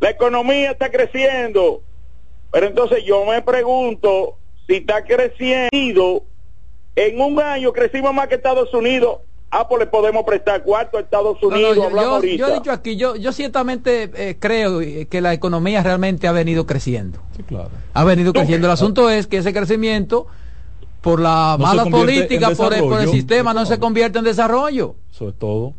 La 0.00 0.10
economía 0.10 0.72
está 0.72 0.90
creciendo. 0.90 1.82
Pero 2.52 2.66
entonces 2.66 3.04
yo 3.04 3.24
me 3.26 3.42
pregunto 3.42 4.36
si 4.66 4.76
está 4.76 5.04
creciendo 5.04 6.22
en 6.96 7.20
un 7.20 7.38
año 7.40 7.72
crecimos 7.72 8.14
más 8.14 8.28
que 8.28 8.36
Estados 8.36 8.72
Unidos. 8.72 9.18
Ah, 9.50 9.68
pues 9.68 9.80
le 9.80 9.86
podemos 9.86 10.24
prestar 10.24 10.62
cuarto 10.64 10.98
a 10.98 11.00
Estados 11.00 11.40
Unidos. 11.42 11.76
yo, 11.76 12.48
he 12.48 12.54
dicho 12.54 12.72
aquí, 12.72 12.96
yo, 12.96 13.16
yo 13.16 13.32
ciertamente 13.32 14.10
eh, 14.14 14.36
creo 14.38 14.80
que 14.80 15.20
la 15.20 15.32
economía 15.32 15.82
realmente 15.82 16.26
ha 16.26 16.32
venido 16.32 16.66
creciendo. 16.66 17.20
Sí, 17.36 17.42
claro. 17.44 17.70
Ha 17.94 18.04
venido 18.04 18.32
creciendo. 18.32 18.66
El 18.66 18.72
asunto 18.72 19.08
es 19.08 19.26
que 19.26 19.38
ese 19.38 19.52
crecimiento, 19.52 20.26
por 21.00 21.20
la 21.20 21.56
mala 21.58 21.86
política, 21.86 22.50
por 22.50 22.74
el, 22.74 23.08
sistema, 23.08 23.54
no 23.54 23.64
se 23.66 23.78
convierte 23.78 24.18
en 24.18 24.24
desarrollo. 24.24 24.96
Eso 25.12 25.28
es 25.28 25.38
todo. 25.38 25.74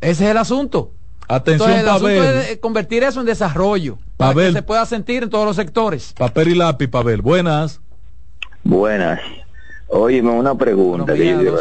Ese 0.00 0.24
es 0.24 0.30
el 0.30 0.36
asunto. 0.36 0.90
Atención, 1.28 1.70
Entonces, 1.70 2.10
el 2.10 2.18
asunto 2.18 2.40
es 2.40 2.58
convertir 2.58 3.04
eso 3.04 3.20
en 3.20 3.26
desarrollo. 3.26 3.96
Para 4.16 4.34
que 4.34 4.52
se 4.52 4.62
pueda 4.62 4.84
sentir 4.86 5.22
en 5.22 5.30
todos 5.30 5.46
los 5.46 5.56
sectores. 5.56 6.12
Papel 6.18 6.48
y 6.48 6.54
lápiz, 6.56 6.88
Pavel. 6.88 7.22
Buenas. 7.22 7.80
Buenas. 8.64 9.20
Oye, 9.88 10.20
una 10.20 10.54
pregunta. 10.56 11.14
Que 11.14 11.54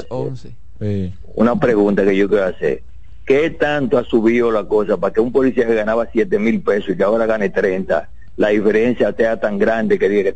Una 1.35 1.59
pregunta 1.59 2.03
que 2.03 2.15
yo 2.15 2.27
quiero 2.27 2.45
hacer. 2.45 2.83
¿Qué 3.25 3.49
tanto 3.51 3.97
ha 3.97 4.03
subido 4.03 4.51
la 4.51 4.65
cosa 4.65 4.97
para 4.97 5.13
que 5.13 5.21
un 5.21 5.31
policía 5.31 5.65
que 5.65 5.75
ganaba 5.75 6.07
7 6.11 6.37
mil 6.39 6.61
pesos 6.61 6.89
y 6.89 6.97
que 6.97 7.03
ahora 7.03 7.25
gane 7.25 7.49
30, 7.49 8.09
la 8.35 8.49
diferencia 8.49 9.13
sea 9.13 9.39
tan 9.39 9.57
grande 9.57 9.97
que 9.97 10.09
diga 10.09 10.31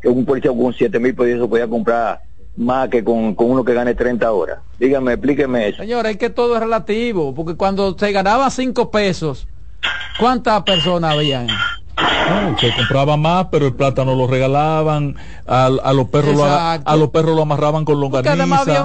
que, 0.00 0.08
un 0.08 0.24
policía 0.24 0.52
con 0.52 0.72
7 0.72 0.98
mil 1.00 1.14
pesos 1.14 1.48
podía 1.48 1.66
comprar 1.66 2.20
más 2.56 2.88
que 2.88 3.02
con, 3.02 3.34
uno 3.36 3.64
que 3.64 3.74
gane 3.74 3.94
30 3.94 4.30
horas? 4.30 4.58
Dígame, 4.78 5.14
explíqueme 5.14 5.68
eso. 5.68 5.78
Señor, 5.78 6.06
es 6.06 6.16
que 6.16 6.30
todo 6.30 6.54
es 6.54 6.60
relativo, 6.60 7.34
porque 7.34 7.56
cuando 7.56 7.98
se 7.98 8.12
ganaba 8.12 8.48
5 8.50 8.90
pesos, 8.92 9.48
¿cuántas 10.18 10.62
personas 10.62 11.14
habían? 11.14 11.48
Se 12.58 12.74
compraba 12.74 13.16
más, 13.16 13.46
pero 13.50 13.66
el 13.66 13.74
plátano 13.74 14.14
lo 14.14 14.26
regalaban, 14.26 15.16
a, 15.46 15.66
a 15.66 15.92
los 15.92 16.08
perros 16.08 16.36
lo, 16.36 16.44
a, 16.44 16.96
los 16.96 17.10
perros 17.10 17.36
lo 17.36 17.42
amarraban 17.42 17.84
con 17.84 18.00
longaniza. 18.00 18.36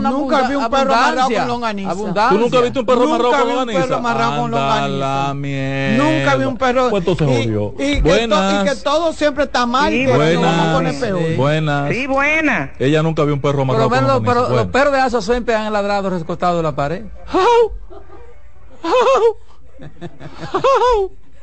nunca 0.01 0.47
vi 0.47 0.55
un 0.55 0.69
perro 0.69 0.93
amarrado 0.93 1.29
con 1.29 1.47
longaniza. 1.47 2.29
¿Tú 2.29 2.37
nunca 2.37 2.61
viste 2.61 2.79
un 2.79 2.85
perro 2.85 3.03
amarrado 3.03 3.31
con 3.31 3.55
longaniza? 3.55 3.73
Nunca 3.73 3.73
vi 3.73 3.73
un 3.73 3.85
perro 3.85 3.95
amarrado 3.95 4.41
con 4.41 4.51
longaniza. 4.51 6.03
Nunca 6.03 6.35
vi 6.35 6.45
un 6.45 6.57
perro. 6.57 6.89
Pues 6.89 7.07
entonces 7.07 7.27
jodió. 7.27 7.73
Y, 7.79 8.01
buenas. 8.01 8.53
Que 8.53 8.71
y 8.71 8.73
que 8.73 8.81
todo 8.81 9.13
siempre 9.13 9.45
está 9.45 9.65
mal. 9.65 9.91
Sí, 9.91 10.05
buenas. 10.05 10.95
peor. 10.95 11.35
buenas. 11.35 11.91
Sí, 11.91 12.07
buenas. 12.07 12.69
Ella 12.79 13.03
nunca 13.03 13.23
vio 13.23 13.33
un 13.33 13.41
perro 13.41 13.63
amarrado 13.63 13.89
con 13.89 13.99
longaniza. 13.99 14.33
Pero 14.33 14.55
los 14.55 14.67
perros 14.67 14.93
de 14.93 14.99
Asa 14.99 15.21
siempre 15.21 15.55
han 15.55 15.71
ladrado 15.71 16.09
recostados 16.09 16.57
de 16.57 16.63
la 16.63 16.75
pared. 16.75 17.03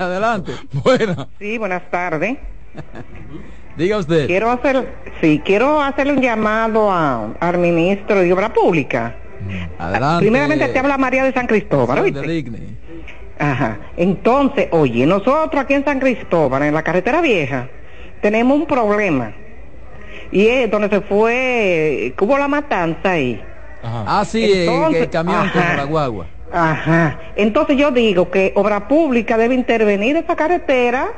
Adelante. 0.01 0.53
Buenas. 0.85 1.27
Sí, 1.39 1.59
buenas 1.59 1.83
tardes. 1.91 2.39
Diga 3.77 3.99
usted. 3.99 4.27
Quiero 4.27 4.51
hacer, 4.51 4.95
sí, 5.21 5.41
quiero 5.45 5.81
hacerle 5.81 6.15
un 6.15 6.23
llamado 6.23 6.91
a, 6.91 7.33
al 7.39 7.59
ministro 7.59 8.21
de 8.21 8.33
Obra 8.33 8.53
Pública. 8.53 9.15
Mm. 9.41 9.83
Adelante. 9.83 10.25
Primeramente 10.25 10.69
te 10.69 10.79
habla 10.79 10.99
María 10.99 11.25
de 11.25 11.33
San 11.33 11.47
Cristóbal, 11.47 11.99
¿oíste? 12.01 12.45
Ajá. 13.39 13.79
Entonces, 13.97 14.69
oye, 14.73 15.07
nosotros 15.07 15.63
aquí 15.63 15.75
en 15.75 15.85
San 15.85 15.99
Cristóbal, 15.99 16.63
en 16.63 16.75
la 16.75 16.83
carretera 16.83 17.21
vieja, 17.21 17.69
tenemos 18.21 18.59
un 18.59 18.67
problema. 18.67 19.33
Y 20.33 20.47
es 20.47 20.71
donde 20.71 20.89
se 20.89 21.01
fue, 21.01 22.15
hubo 22.21 22.39
la 22.39 22.49
matanza 22.49 23.13
ahí. 23.13 23.43
Ajá. 23.83 24.05
Ah, 24.07 24.25
sí, 24.25 24.51
Entonces, 24.53 25.03
el, 25.03 25.11
camión 25.11 25.49
con 25.51 25.77
la 25.77 25.85
guagua. 25.85 26.27
Ajá. 26.53 27.19
Entonces 27.37 27.77
yo 27.77 27.91
digo 27.91 28.31
que 28.31 28.53
Obra 28.57 28.89
Pública 28.89 29.37
debe 29.37 29.55
intervenir 29.55 30.17
esa 30.17 30.37
carretera 30.37 31.13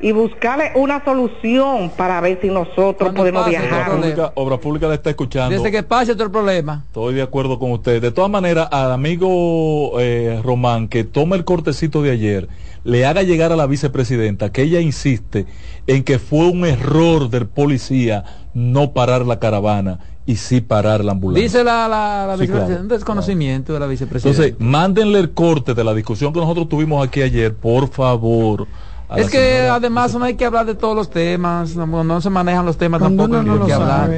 y 0.00 0.12
buscarle 0.12 0.72
una 0.74 1.02
solución 1.04 1.90
para 1.96 2.20
ver 2.20 2.38
si 2.40 2.48
nosotros 2.48 3.14
podemos 3.14 3.48
viajar. 3.48 3.90
Obra 4.34 4.58
Pública, 4.58 4.88
le 4.88 4.94
está 4.94 5.10
escuchando. 5.10 5.54
Desde 5.54 5.70
que 5.70 5.82
pase 5.82 6.12
el 6.12 6.30
problema. 6.30 6.84
Estoy 6.86 7.14
de 7.14 7.22
acuerdo 7.22 7.58
con 7.58 7.72
usted. 7.72 8.02
De 8.02 8.10
todas 8.10 8.30
maneras, 8.30 8.68
al 8.70 8.92
amigo 8.92 9.98
eh, 9.98 10.40
Román 10.44 10.88
que 10.88 11.04
toma 11.04 11.36
el 11.36 11.44
cortecito 11.44 12.02
de 12.02 12.10
ayer, 12.10 12.48
le 12.84 13.06
haga 13.06 13.22
llegar 13.22 13.52
a 13.52 13.56
la 13.56 13.66
vicepresidenta 13.66 14.52
que 14.52 14.62
ella 14.62 14.80
insiste 14.80 15.46
en 15.86 16.04
que 16.04 16.18
fue 16.18 16.46
un 16.46 16.66
error 16.66 17.30
del 17.30 17.46
policía 17.46 18.24
no 18.54 18.92
parar 18.92 19.24
la 19.24 19.38
caravana 19.38 19.98
y 20.26 20.36
sí 20.36 20.60
parar 20.60 21.04
la 21.04 21.12
ambulancia. 21.12 21.42
Dice 21.42 21.64
la, 21.64 21.86
la, 21.88 22.36
vicepresidenta, 22.36 22.82
un 22.82 22.88
desconocimiento 22.88 23.72
de 23.72 23.80
la 23.80 23.86
vicepresidenta. 23.86 24.42
Entonces, 24.42 24.66
mándenle 24.66 25.20
el 25.20 25.30
corte 25.30 25.72
de 25.72 25.84
la 25.84 25.94
discusión 25.94 26.32
que 26.32 26.40
nosotros 26.40 26.68
tuvimos 26.68 27.06
aquí 27.06 27.22
ayer, 27.22 27.54
por 27.54 27.88
favor. 27.88 28.66
Es 29.14 29.30
que 29.30 29.60
además 29.60 30.14
no 30.16 30.24
hay 30.24 30.34
que 30.34 30.44
hablar 30.44 30.66
de 30.66 30.74
todos 30.74 30.96
los 30.96 31.10
temas, 31.10 31.76
no, 31.76 32.20
se 32.20 32.28
manejan 32.28 32.66
los 32.66 32.76
temas 32.76 33.00
tampoco 33.00 33.40
no, 33.40 33.52
hay 33.52 33.66
que 33.66 33.72
hablar. 33.72 34.10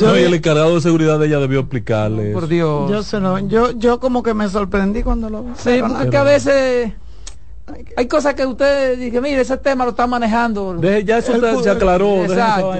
no, 0.00 0.18
y 0.18 0.22
el 0.22 0.32
encargado 0.32 0.74
de 0.74 0.80
seguridad 0.80 1.18
de 1.18 1.26
ella 1.26 1.38
debió 1.38 1.60
explicarle. 1.60 2.32
Por 2.32 2.48
Dios. 2.48 2.90
Yo, 2.90 3.02
se 3.02 3.20
yo, 3.48 3.72
yo 3.72 4.00
como 4.00 4.22
que 4.22 4.32
me 4.32 4.48
sorprendí 4.48 5.02
cuando 5.02 5.28
lo 5.28 5.44
Sí, 5.56 5.80
porque 5.86 6.08
que 6.08 6.16
a 6.16 6.22
veces 6.22 6.92
hay 7.96 8.06
cosas 8.06 8.34
que 8.34 8.46
usted 8.46 8.98
dice, 8.98 9.20
mire, 9.20 9.40
ese 9.40 9.56
tema 9.58 9.84
lo 9.84 9.90
está 9.90 10.06
manejando. 10.06 10.80
ya 10.80 11.18
eso 11.18 11.62
se 11.62 11.70
aclaró, 11.70 12.24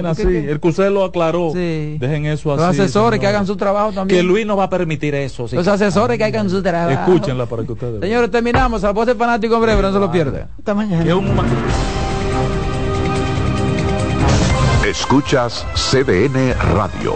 así. 0.07 0.23
el 0.23 0.59
CUSE 0.59 0.89
lo 0.89 1.05
aclaró. 1.05 1.51
Dejen 1.53 2.25
eso 2.25 2.53
así. 2.53 2.61
Los 2.61 2.79
asesores 2.79 3.19
que 3.19 3.27
hagan 3.27 3.45
su 3.45 3.55
trabajo 3.55 3.91
también. 3.91 4.19
Que 4.19 4.23
Luis 4.23 4.45
no 4.45 4.55
va 4.55 4.65
a 4.65 4.69
permitir 4.69 5.15
eso. 5.15 5.47
Los 5.51 5.67
asesores 5.67 6.17
que 6.17 6.23
hagan 6.23 6.49
su 6.49 6.61
trabajo. 6.61 6.91
Escúchenla 6.91 7.45
para 7.45 7.63
que 7.63 7.71
ustedes 7.71 7.99
Señores, 8.01 8.31
terminamos. 8.31 8.83
A 8.83 8.91
voz 8.91 9.07
de 9.07 9.15
fanático 9.15 9.55
en 9.55 9.61
breve, 9.61 9.81
no 9.81 9.91
se 9.91 9.99
lo. 9.99 10.13
Hasta 10.13 10.73
mañana. 10.73 11.03
Escuchas 14.85 15.65
CDN 15.75 16.53
Radio, 16.75 17.15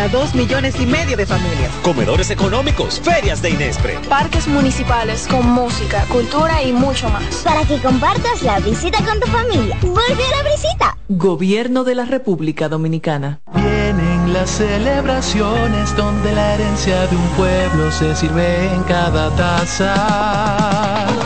Para 0.00 0.12
dos 0.12 0.34
millones 0.34 0.80
y 0.80 0.86
medio 0.86 1.14
de 1.14 1.26
familias. 1.26 1.70
Comedores 1.82 2.30
económicos, 2.30 2.98
ferias 3.00 3.42
de 3.42 3.50
Inespre. 3.50 3.98
Parques 4.08 4.48
municipales 4.48 5.26
con 5.28 5.46
música, 5.46 6.06
cultura 6.06 6.62
y 6.62 6.72
mucho 6.72 7.10
más. 7.10 7.22
Para 7.44 7.64
que 7.64 7.76
compartas 7.82 8.42
la 8.42 8.60
visita 8.60 9.04
con 9.04 9.20
tu 9.20 9.26
familia. 9.26 9.76
Vuelve 9.82 10.24
a 10.24 10.42
la 10.42 10.50
visita. 10.50 10.96
Gobierno 11.08 11.84
de 11.84 11.94
la 11.96 12.06
República 12.06 12.70
Dominicana. 12.70 13.40
Vienen 13.52 14.32
las 14.32 14.48
celebraciones 14.48 15.94
donde 15.94 16.32
la 16.32 16.54
herencia 16.54 17.06
de 17.06 17.16
un 17.16 17.28
pueblo 17.36 17.92
se 17.92 18.16
sirve 18.16 18.72
en 18.72 18.82
cada 18.84 19.28
taza. 19.36 21.19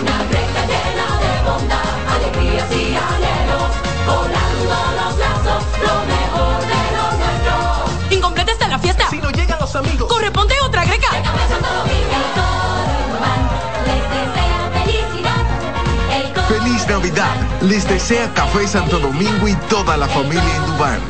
Corresponde 9.83 10.55
otra 10.65 10.85
greca. 10.85 11.09
Feliz 16.47 16.87
Navidad. 16.87 17.35
Les 17.63 17.89
desea 17.89 18.33
Café 18.35 18.69
Santo 18.69 19.01
Domingo 19.01 19.49
y 19.49 19.55
toda 19.69 19.97
la 19.97 20.07
familia 20.07 20.45
en 20.57 20.67
Dubán. 20.67 21.01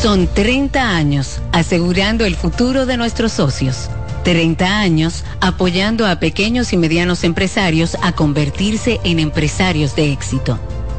Son 0.00 0.26
30 0.26 0.88
años 0.88 1.42
asegurando 1.52 2.24
el 2.24 2.34
futuro 2.34 2.86
de 2.86 2.96
nuestros 2.96 3.32
socios. 3.32 3.90
30 4.24 4.64
años 4.64 5.22
apoyando 5.42 6.06
a 6.06 6.18
pequeños 6.18 6.72
y 6.72 6.78
medianos 6.78 7.24
empresarios 7.24 7.94
a 8.00 8.12
convertirse 8.12 9.00
en 9.04 9.20
empresarios 9.20 9.94
de 9.94 10.12
éxito. 10.12 10.58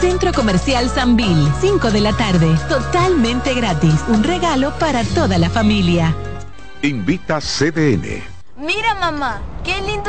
Centro 0.00 0.32
Comercial 0.32 0.88
Sanvil, 0.88 1.48
5 1.60 1.90
de 1.90 2.00
la 2.00 2.12
tarde. 2.12 2.48
Totalmente 2.68 3.54
gratis. 3.54 4.04
Un 4.08 4.24
regalo 4.24 4.72
para 4.78 5.04
toda 5.04 5.38
la 5.38 5.48
familia. 5.48 6.14
Invita 6.82 7.40
CDN. 7.40 8.22
Mira, 8.56 8.94
mamá, 8.94 9.40
qué 9.64 9.80
lindo 9.80 9.93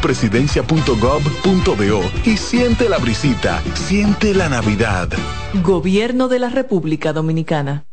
presidencia.gov.do 0.00 2.00
y 2.24 2.36
siente 2.36 2.88
la 2.88 2.98
brisita, 2.98 3.62
siente 3.74 4.34
la 4.34 4.48
Navidad. 4.48 5.08
Gobierno 5.62 6.28
de 6.28 6.38
la 6.38 6.48
República 6.48 7.12
Dominicana. 7.12 7.84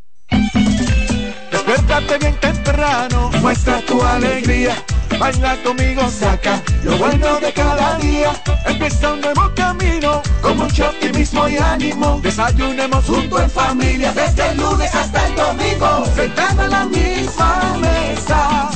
Despiértate 1.52 2.18
bien 2.20 2.36
temprano, 2.40 3.32
muestra 3.42 3.82
tu 3.82 4.02
alegría. 4.02 4.76
Baila 5.20 5.58
conmigo, 5.64 6.08
saca 6.10 6.62
lo 6.84 6.98
bueno 6.98 7.40
de 7.40 7.52
cada 7.54 7.98
día. 7.98 8.32
Empieza 8.66 9.14
un 9.14 9.22
nuevo 9.22 9.52
camino 9.56 10.22
con 10.42 10.58
mucho 10.58 10.90
optimismo 10.90 11.48
y 11.48 11.58
ánimo. 11.58 12.20
Desayunemos 12.22 13.06
junto 13.06 13.42
en 13.42 13.50
familia 13.50 14.14
desde 14.14 14.52
el 14.52 14.58
lunes 14.58 14.94
hasta 14.94 15.28
el 15.28 15.36
domingo. 15.36 16.06
Sentado 16.16 16.66
en 16.66 16.72
la 16.72 16.86
misma 16.86 17.78
mesa 17.82 18.70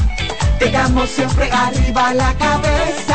Tengamos 0.61 1.09
siempre 1.09 1.49
arriba 1.51 2.13
la 2.13 2.31
cabeza. 2.35 3.10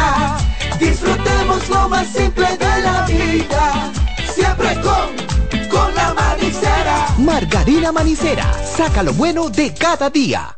Disfrutemos 0.78 1.68
lo 1.68 1.88
más 1.88 2.06
simple 2.08 2.46
de 2.56 2.80
la 2.82 3.06
vida. 3.06 3.92
Siempre 4.34 4.74
con, 4.80 5.68
con 5.68 5.94
la 5.94 6.14
manita 6.14 7.14
Margarina 7.18 7.92
Manicera, 7.92 8.52
saca 8.64 9.02
lo 9.02 9.12
bueno 9.12 9.48
de 9.48 9.72
cada 9.72 10.10
día. 10.10 10.56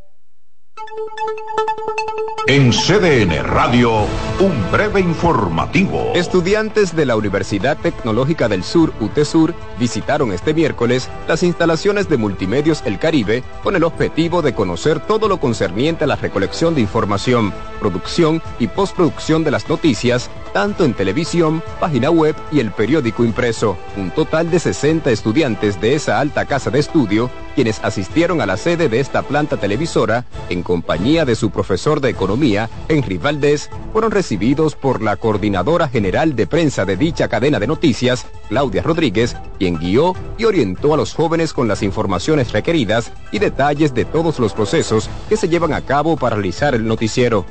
En 2.46 2.70
CDN 2.72 3.44
Radio, 3.44 4.06
un 4.40 4.70
breve 4.72 5.00
informativo. 5.00 6.12
Estudiantes 6.14 6.96
de 6.96 7.04
la 7.04 7.14
Universidad 7.14 7.76
Tecnológica 7.76 8.48
del 8.48 8.64
Sur, 8.64 8.94
UTESUR, 9.00 9.54
visitaron 9.78 10.32
este 10.32 10.54
miércoles 10.54 11.10
las 11.28 11.42
instalaciones 11.42 12.08
de 12.08 12.16
Multimedios 12.16 12.82
El 12.86 12.98
Caribe 12.98 13.44
con 13.62 13.76
el 13.76 13.84
objetivo 13.84 14.40
de 14.40 14.54
conocer 14.54 14.98
todo 14.98 15.28
lo 15.28 15.38
concerniente 15.40 16.04
a 16.04 16.06
la 16.06 16.16
recolección 16.16 16.74
de 16.74 16.80
información, 16.80 17.52
producción 17.80 18.40
y 18.58 18.68
postproducción 18.68 19.44
de 19.44 19.50
las 19.50 19.68
noticias, 19.68 20.30
tanto 20.52 20.84
en 20.84 20.94
televisión, 20.94 21.62
página 21.80 22.10
web 22.10 22.34
y 22.50 22.60
el 22.60 22.72
periódico 22.72 23.24
impreso. 23.24 23.76
Un 23.96 24.10
total 24.10 24.50
de 24.50 24.58
60 24.58 25.10
estudiantes 25.10 25.80
de 25.80 25.94
esa 25.94 26.20
alta 26.20 26.44
casa 26.46 26.70
de 26.70 26.78
estudio, 26.78 27.30
quienes 27.54 27.82
asistieron 27.82 28.40
a 28.40 28.46
la 28.46 28.56
sede 28.56 28.88
de 28.88 29.00
esta 29.00 29.22
planta 29.22 29.56
televisora 29.56 30.24
en 30.48 30.62
compañía 30.62 31.24
de 31.24 31.34
su 31.34 31.50
profesor 31.50 32.00
de 32.00 32.10
Economía, 32.10 32.68
Henry 32.88 33.18
Valdés, 33.18 33.70
fueron 33.92 34.10
recibidos 34.10 34.74
por 34.74 35.02
la 35.02 35.16
coordinadora 35.16 35.88
general 35.88 36.36
de 36.36 36.46
prensa 36.46 36.84
de 36.84 36.96
dicha 36.96 37.28
cadena 37.28 37.58
de 37.58 37.66
noticias, 37.66 38.26
Claudia 38.48 38.82
Rodríguez, 38.82 39.36
quien 39.58 39.78
guió 39.78 40.14
y 40.36 40.44
orientó 40.44 40.94
a 40.94 40.96
los 40.96 41.14
jóvenes 41.14 41.52
con 41.52 41.68
las 41.68 41.82
informaciones 41.82 42.52
requeridas 42.52 43.12
y 43.32 43.38
detalles 43.38 43.94
de 43.94 44.04
todos 44.04 44.38
los 44.38 44.52
procesos 44.52 45.10
que 45.28 45.36
se 45.36 45.48
llevan 45.48 45.72
a 45.72 45.82
cabo 45.82 46.16
para 46.16 46.36
realizar 46.36 46.74
el 46.74 46.86
noticiero. 46.86 47.44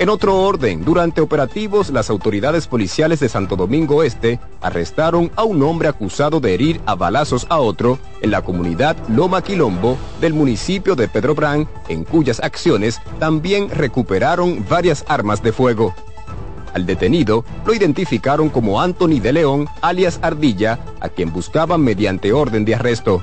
En 0.00 0.08
otro 0.08 0.34
orden, 0.40 0.82
durante 0.82 1.20
operativos, 1.20 1.90
las 1.90 2.08
autoridades 2.08 2.66
policiales 2.66 3.20
de 3.20 3.28
Santo 3.28 3.54
Domingo 3.54 4.02
Este 4.02 4.40
arrestaron 4.62 5.30
a 5.36 5.44
un 5.44 5.62
hombre 5.62 5.88
acusado 5.88 6.40
de 6.40 6.54
herir 6.54 6.80
a 6.86 6.94
balazos 6.94 7.46
a 7.50 7.58
otro 7.58 7.98
en 8.22 8.30
la 8.30 8.40
comunidad 8.40 8.96
Loma 9.10 9.42
Quilombo 9.42 9.98
del 10.18 10.32
municipio 10.32 10.96
de 10.96 11.06
Pedro 11.06 11.34
Brán, 11.34 11.68
en 11.88 12.04
cuyas 12.04 12.40
acciones 12.40 12.98
también 13.18 13.68
recuperaron 13.68 14.64
varias 14.66 15.04
armas 15.06 15.42
de 15.42 15.52
fuego. 15.52 15.94
Al 16.72 16.86
detenido 16.86 17.44
lo 17.66 17.74
identificaron 17.74 18.48
como 18.48 18.80
Anthony 18.80 19.20
de 19.20 19.34
León, 19.34 19.68
alias 19.82 20.18
Ardilla, 20.22 20.78
a 21.00 21.10
quien 21.10 21.30
buscaban 21.30 21.82
mediante 21.82 22.32
orden 22.32 22.64
de 22.64 22.74
arresto. 22.74 23.22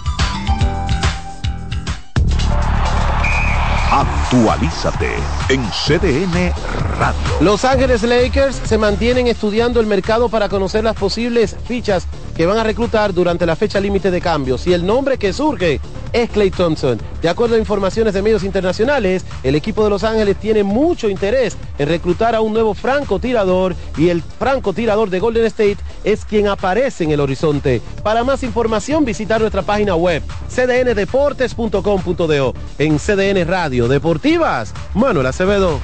Actualízate 3.91 5.09
en 5.49 5.61
CDN 5.69 6.53
Radio. 6.97 7.19
Los 7.41 7.65
Ángeles 7.65 8.03
Lakers 8.03 8.55
se 8.63 8.77
mantienen 8.77 9.27
estudiando 9.27 9.81
el 9.81 9.85
mercado 9.85 10.29
para 10.29 10.47
conocer 10.47 10.85
las 10.85 10.95
posibles 10.95 11.57
fichas 11.67 12.07
que 12.35 12.45
van 12.45 12.57
a 12.57 12.63
reclutar 12.63 13.13
durante 13.13 13.45
la 13.45 13.55
fecha 13.55 13.79
límite 13.79 14.11
de 14.11 14.21
cambios. 14.21 14.67
Y 14.67 14.73
el 14.73 14.85
nombre 14.85 15.17
que 15.17 15.33
surge 15.33 15.79
es 16.13 16.29
Clay 16.29 16.51
Thompson. 16.51 16.99
De 17.21 17.29
acuerdo 17.29 17.55
a 17.55 17.59
informaciones 17.59 18.13
de 18.13 18.21
medios 18.21 18.43
internacionales, 18.43 19.25
el 19.43 19.55
equipo 19.55 19.83
de 19.83 19.89
Los 19.89 20.03
Ángeles 20.03 20.37
tiene 20.37 20.63
mucho 20.63 21.09
interés 21.09 21.57
en 21.77 21.87
reclutar 21.87 22.35
a 22.35 22.41
un 22.41 22.53
nuevo 22.53 22.73
francotirador 22.73 23.75
y 23.97 24.09
el 24.09 24.21
francotirador 24.21 25.09
de 25.09 25.19
Golden 25.19 25.45
State 25.45 25.77
es 26.03 26.25
quien 26.25 26.47
aparece 26.47 27.03
en 27.03 27.11
el 27.11 27.19
horizonte. 27.19 27.81
Para 28.03 28.23
más 28.23 28.43
información 28.43 29.05
visitar 29.05 29.41
nuestra 29.41 29.61
página 29.61 29.95
web 29.95 30.23
cdndeportes.com.do 30.49 32.53
en 32.77 32.97
CDN 32.97 33.47
Radio 33.47 33.87
Deportivas, 33.87 34.73
Manuel 34.93 35.27
Acevedo. 35.27 35.79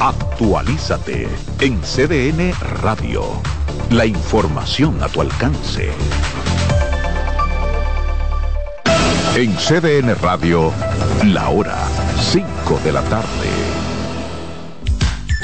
Actualízate 0.00 1.28
en 1.60 1.80
CDN 1.80 2.52
Radio. 2.82 3.24
La 3.90 4.06
información 4.06 5.02
a 5.02 5.08
tu 5.08 5.20
alcance. 5.20 5.90
En 9.36 9.54
CDN 9.56 10.14
Radio, 10.20 10.72
la 11.24 11.48
hora 11.48 11.78
5 12.20 12.80
de 12.84 12.92
la 12.92 13.02
tarde. 13.02 13.48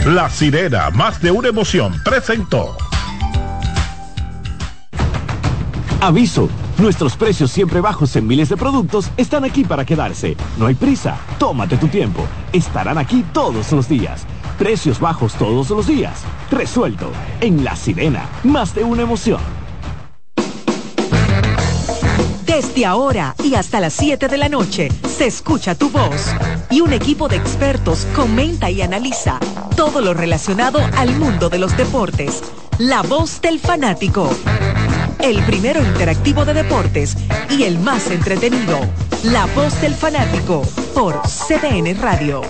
La 0.06 0.30
sirena, 0.30 0.90
más 0.90 1.20
de 1.20 1.30
una 1.30 1.48
emoción, 1.48 1.94
presentó. 2.04 2.76
Aviso, 6.00 6.48
nuestros 6.78 7.16
precios 7.16 7.50
siempre 7.50 7.80
bajos 7.80 8.16
en 8.16 8.26
miles 8.26 8.48
de 8.48 8.56
productos 8.56 9.10
están 9.16 9.44
aquí 9.44 9.64
para 9.64 9.84
quedarse. 9.84 10.36
No 10.56 10.66
hay 10.66 10.74
prisa, 10.74 11.16
tómate 11.38 11.76
tu 11.76 11.88
tiempo. 11.88 12.26
Estarán 12.52 12.96
aquí 12.96 13.24
todos 13.32 13.70
los 13.72 13.88
días. 13.88 14.26
Precios 14.60 15.00
bajos 15.00 15.32
todos 15.36 15.70
los 15.70 15.86
días. 15.86 16.20
Resuelto. 16.50 17.10
En 17.40 17.64
La 17.64 17.74
Sirena, 17.74 18.28
más 18.44 18.74
de 18.74 18.84
una 18.84 19.00
emoción. 19.00 19.40
Desde 22.44 22.84
ahora 22.84 23.34
y 23.42 23.54
hasta 23.54 23.80
las 23.80 23.94
7 23.94 24.28
de 24.28 24.36
la 24.36 24.50
noche 24.50 24.90
se 25.08 25.26
escucha 25.26 25.74
tu 25.74 25.88
voz 25.88 26.34
y 26.68 26.82
un 26.82 26.92
equipo 26.92 27.26
de 27.26 27.36
expertos 27.36 28.06
comenta 28.14 28.70
y 28.70 28.82
analiza 28.82 29.40
todo 29.76 30.02
lo 30.02 30.12
relacionado 30.12 30.78
al 30.98 31.16
mundo 31.16 31.48
de 31.48 31.58
los 31.58 31.74
deportes. 31.78 32.42
La 32.76 33.00
voz 33.00 33.40
del 33.40 33.60
fanático. 33.60 34.28
El 35.20 35.42
primero 35.44 35.80
interactivo 35.80 36.44
de 36.44 36.52
deportes 36.52 37.16
y 37.48 37.62
el 37.62 37.78
más 37.78 38.10
entretenido. 38.10 38.78
La 39.22 39.46
voz 39.54 39.80
del 39.80 39.94
fanático 39.94 40.60
por 40.92 41.18
CDN 41.22 41.98
Radio. 41.98 42.42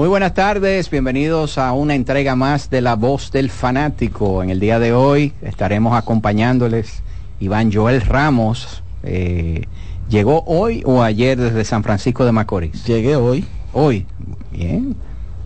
Muy 0.00 0.08
buenas 0.08 0.32
tardes, 0.32 0.88
bienvenidos 0.88 1.58
a 1.58 1.74
una 1.74 1.94
entrega 1.94 2.34
más 2.34 2.70
de 2.70 2.80
La 2.80 2.96
Voz 2.96 3.30
del 3.32 3.50
Fanático. 3.50 4.42
En 4.42 4.48
el 4.48 4.58
día 4.58 4.78
de 4.78 4.94
hoy 4.94 5.34
estaremos 5.42 5.94
acompañándoles 5.94 7.02
Iván 7.38 7.70
Joel 7.70 8.00
Ramos. 8.00 8.82
Eh, 9.02 9.66
¿Llegó 10.08 10.42
hoy 10.46 10.82
o 10.86 11.02
ayer 11.02 11.38
desde 11.38 11.66
San 11.66 11.82
Francisco 11.82 12.24
de 12.24 12.32
Macorís? 12.32 12.82
Llegué 12.86 13.14
hoy. 13.14 13.44
Hoy, 13.74 14.06
bien. 14.50 14.96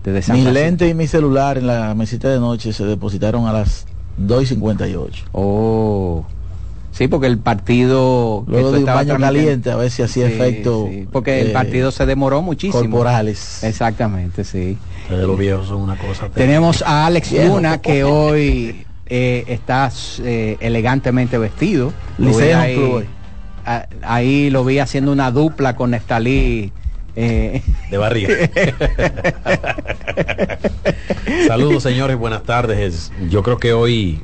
Desde 0.04 0.22
San 0.22 0.36
mi 0.36 0.48
lente 0.48 0.88
y 0.88 0.94
mi 0.94 1.08
celular 1.08 1.58
en 1.58 1.66
la 1.66 1.92
mesita 1.96 2.28
de 2.28 2.38
noche 2.38 2.72
se 2.72 2.84
depositaron 2.84 3.48
a 3.48 3.52
las 3.52 3.88
2.58. 4.20 5.24
Oh, 5.32 6.24
Sí, 6.94 7.08
porque 7.08 7.26
el 7.26 7.38
partido... 7.38 8.44
Luego 8.46 8.70
de 8.70 8.78
un 8.78 8.84
baño 8.84 9.18
caliente, 9.18 9.72
a 9.72 9.76
ver 9.76 9.90
si 9.90 10.02
hacía 10.02 10.28
efecto... 10.28 10.88
porque 11.10 11.40
el 11.40 11.48
eh, 11.48 11.52
partido 11.52 11.90
se 11.90 12.06
demoró 12.06 12.40
muchísimo. 12.40 12.82
Corporales. 12.82 13.64
Exactamente, 13.64 14.44
sí. 14.44 14.78
Pero 15.08 15.26
los 15.26 15.36
viejos 15.36 15.66
son 15.66 15.80
una 15.80 15.96
cosa... 15.96 16.28
Tenemos 16.28 16.82
a 16.82 17.06
Alex 17.06 17.32
Luna, 17.32 17.78
que 17.78 18.04
hoy 18.04 18.86
eh, 19.06 19.44
está 19.48 19.90
eh, 20.22 20.56
elegantemente 20.60 21.36
vestido. 21.36 21.92
Ahí, 22.54 23.04
ahí, 24.02 24.50
lo 24.50 24.64
vi 24.64 24.78
haciendo 24.78 25.10
una 25.10 25.32
dupla 25.32 25.74
con 25.74 25.94
Estalí. 25.94 26.70
de 27.16 27.62
barriga. 27.98 28.34
Saludos 31.48 31.82
señores, 31.82 32.16
buenas 32.16 32.44
tardes. 32.44 33.10
Yo 33.28 33.42
creo 33.42 33.58
que 33.58 33.72
hoy 33.72 34.20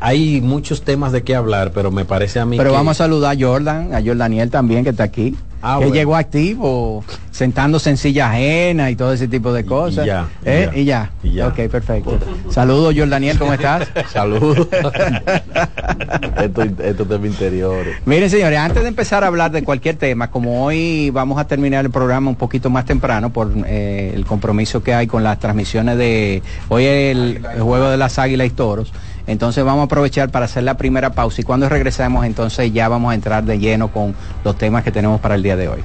hay 0.00 0.40
muchos 0.40 0.82
temas 0.82 1.12
de 1.12 1.22
qué 1.22 1.34
hablar, 1.34 1.72
pero 1.72 1.90
me 1.90 2.04
parece 2.04 2.40
a 2.40 2.46
mí. 2.46 2.56
Pero 2.56 2.72
vamos 2.72 3.00
a 3.00 3.04
saludar 3.04 3.36
a 3.36 3.40
Jordan, 3.40 3.94
a 3.94 4.02
Jordaniel 4.02 4.50
también 4.50 4.84
que 4.84 4.90
está 4.90 5.04
aquí. 5.04 5.36
Ah, 5.62 5.78
que 5.78 5.90
llegó 5.90 6.16
activo, 6.16 7.04
sentándose 7.30 7.90
en 7.90 7.98
silla 7.98 8.30
ajena 8.30 8.90
y 8.90 8.96
todo 8.96 9.12
ese 9.12 9.28
tipo 9.28 9.52
de 9.52 9.66
cosas. 9.66 10.08
¿Eh? 10.42 10.70
Y, 10.74 10.84
ya, 10.84 11.10
y, 11.22 11.32
ya. 11.32 11.48
Ok, 11.48 11.56
perfecto. 11.70 12.18
Saludos, 12.48 12.94
Jordaniel, 12.96 13.38
¿cómo 13.38 13.52
estás? 13.52 13.86
Saludos. 14.10 14.68
esto, 16.42 16.62
esto 16.62 17.14
es 17.14 17.20
mi 17.20 17.28
interior. 17.28 17.84
Miren, 18.06 18.30
señores, 18.30 18.58
antes 18.58 18.82
de 18.82 18.88
empezar 18.88 19.22
a 19.22 19.26
hablar 19.26 19.50
de 19.50 19.62
cualquier 19.62 19.96
tema, 19.96 20.30
como 20.30 20.64
hoy 20.64 21.10
vamos 21.10 21.38
a 21.38 21.46
terminar 21.46 21.84
el 21.84 21.90
programa 21.90 22.30
un 22.30 22.36
poquito 22.36 22.70
más 22.70 22.86
temprano 22.86 23.30
por 23.30 23.52
eh, 23.66 24.12
el 24.14 24.24
compromiso 24.24 24.82
que 24.82 24.94
hay 24.94 25.06
con 25.06 25.22
las 25.22 25.38
transmisiones 25.40 25.98
de 25.98 26.42
hoy 26.70 26.86
el, 26.86 27.44
el 27.54 27.60
juego 27.60 27.90
de 27.90 27.98
las 27.98 28.18
águilas 28.18 28.46
y 28.46 28.50
toros. 28.50 28.94
Entonces 29.30 29.64
vamos 29.64 29.82
a 29.82 29.84
aprovechar 29.84 30.28
para 30.30 30.46
hacer 30.46 30.64
la 30.64 30.76
primera 30.76 31.10
pausa 31.10 31.40
y 31.40 31.44
cuando 31.44 31.68
regresemos 31.68 32.26
entonces 32.26 32.72
ya 32.72 32.88
vamos 32.88 33.12
a 33.12 33.14
entrar 33.14 33.44
de 33.44 33.60
lleno 33.60 33.92
con 33.92 34.12
los 34.42 34.58
temas 34.58 34.82
que 34.82 34.90
tenemos 34.90 35.20
para 35.20 35.36
el 35.36 35.42
día 35.44 35.54
de 35.54 35.68
hoy. 35.68 35.84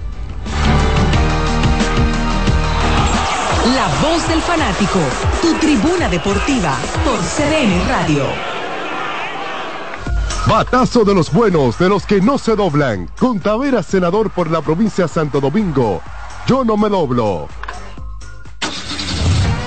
La 3.76 3.88
voz 4.02 4.28
del 4.28 4.42
fanático, 4.42 5.00
tu 5.44 5.54
tribuna 5.60 6.10
deportiva 6.10 6.76
por 7.04 7.20
CDN 7.20 7.88
Radio. 7.88 8.24
Batazo 10.48 11.04
de 11.04 11.14
los 11.14 11.32
buenos, 11.32 11.78
de 11.78 11.90
los 11.90 12.04
que 12.08 12.22
no 12.22 12.40
se 12.40 12.56
doblan. 12.56 13.08
Con 13.20 13.40
Tavera, 13.40 13.84
senador 13.84 14.32
por 14.32 14.50
la 14.50 14.64
provincia 14.64 15.04
de 15.04 15.10
Santo 15.10 15.40
Domingo. 15.40 16.02
Yo 16.48 16.66
no 16.66 16.78
me 16.78 16.90
doblo. 16.90 17.48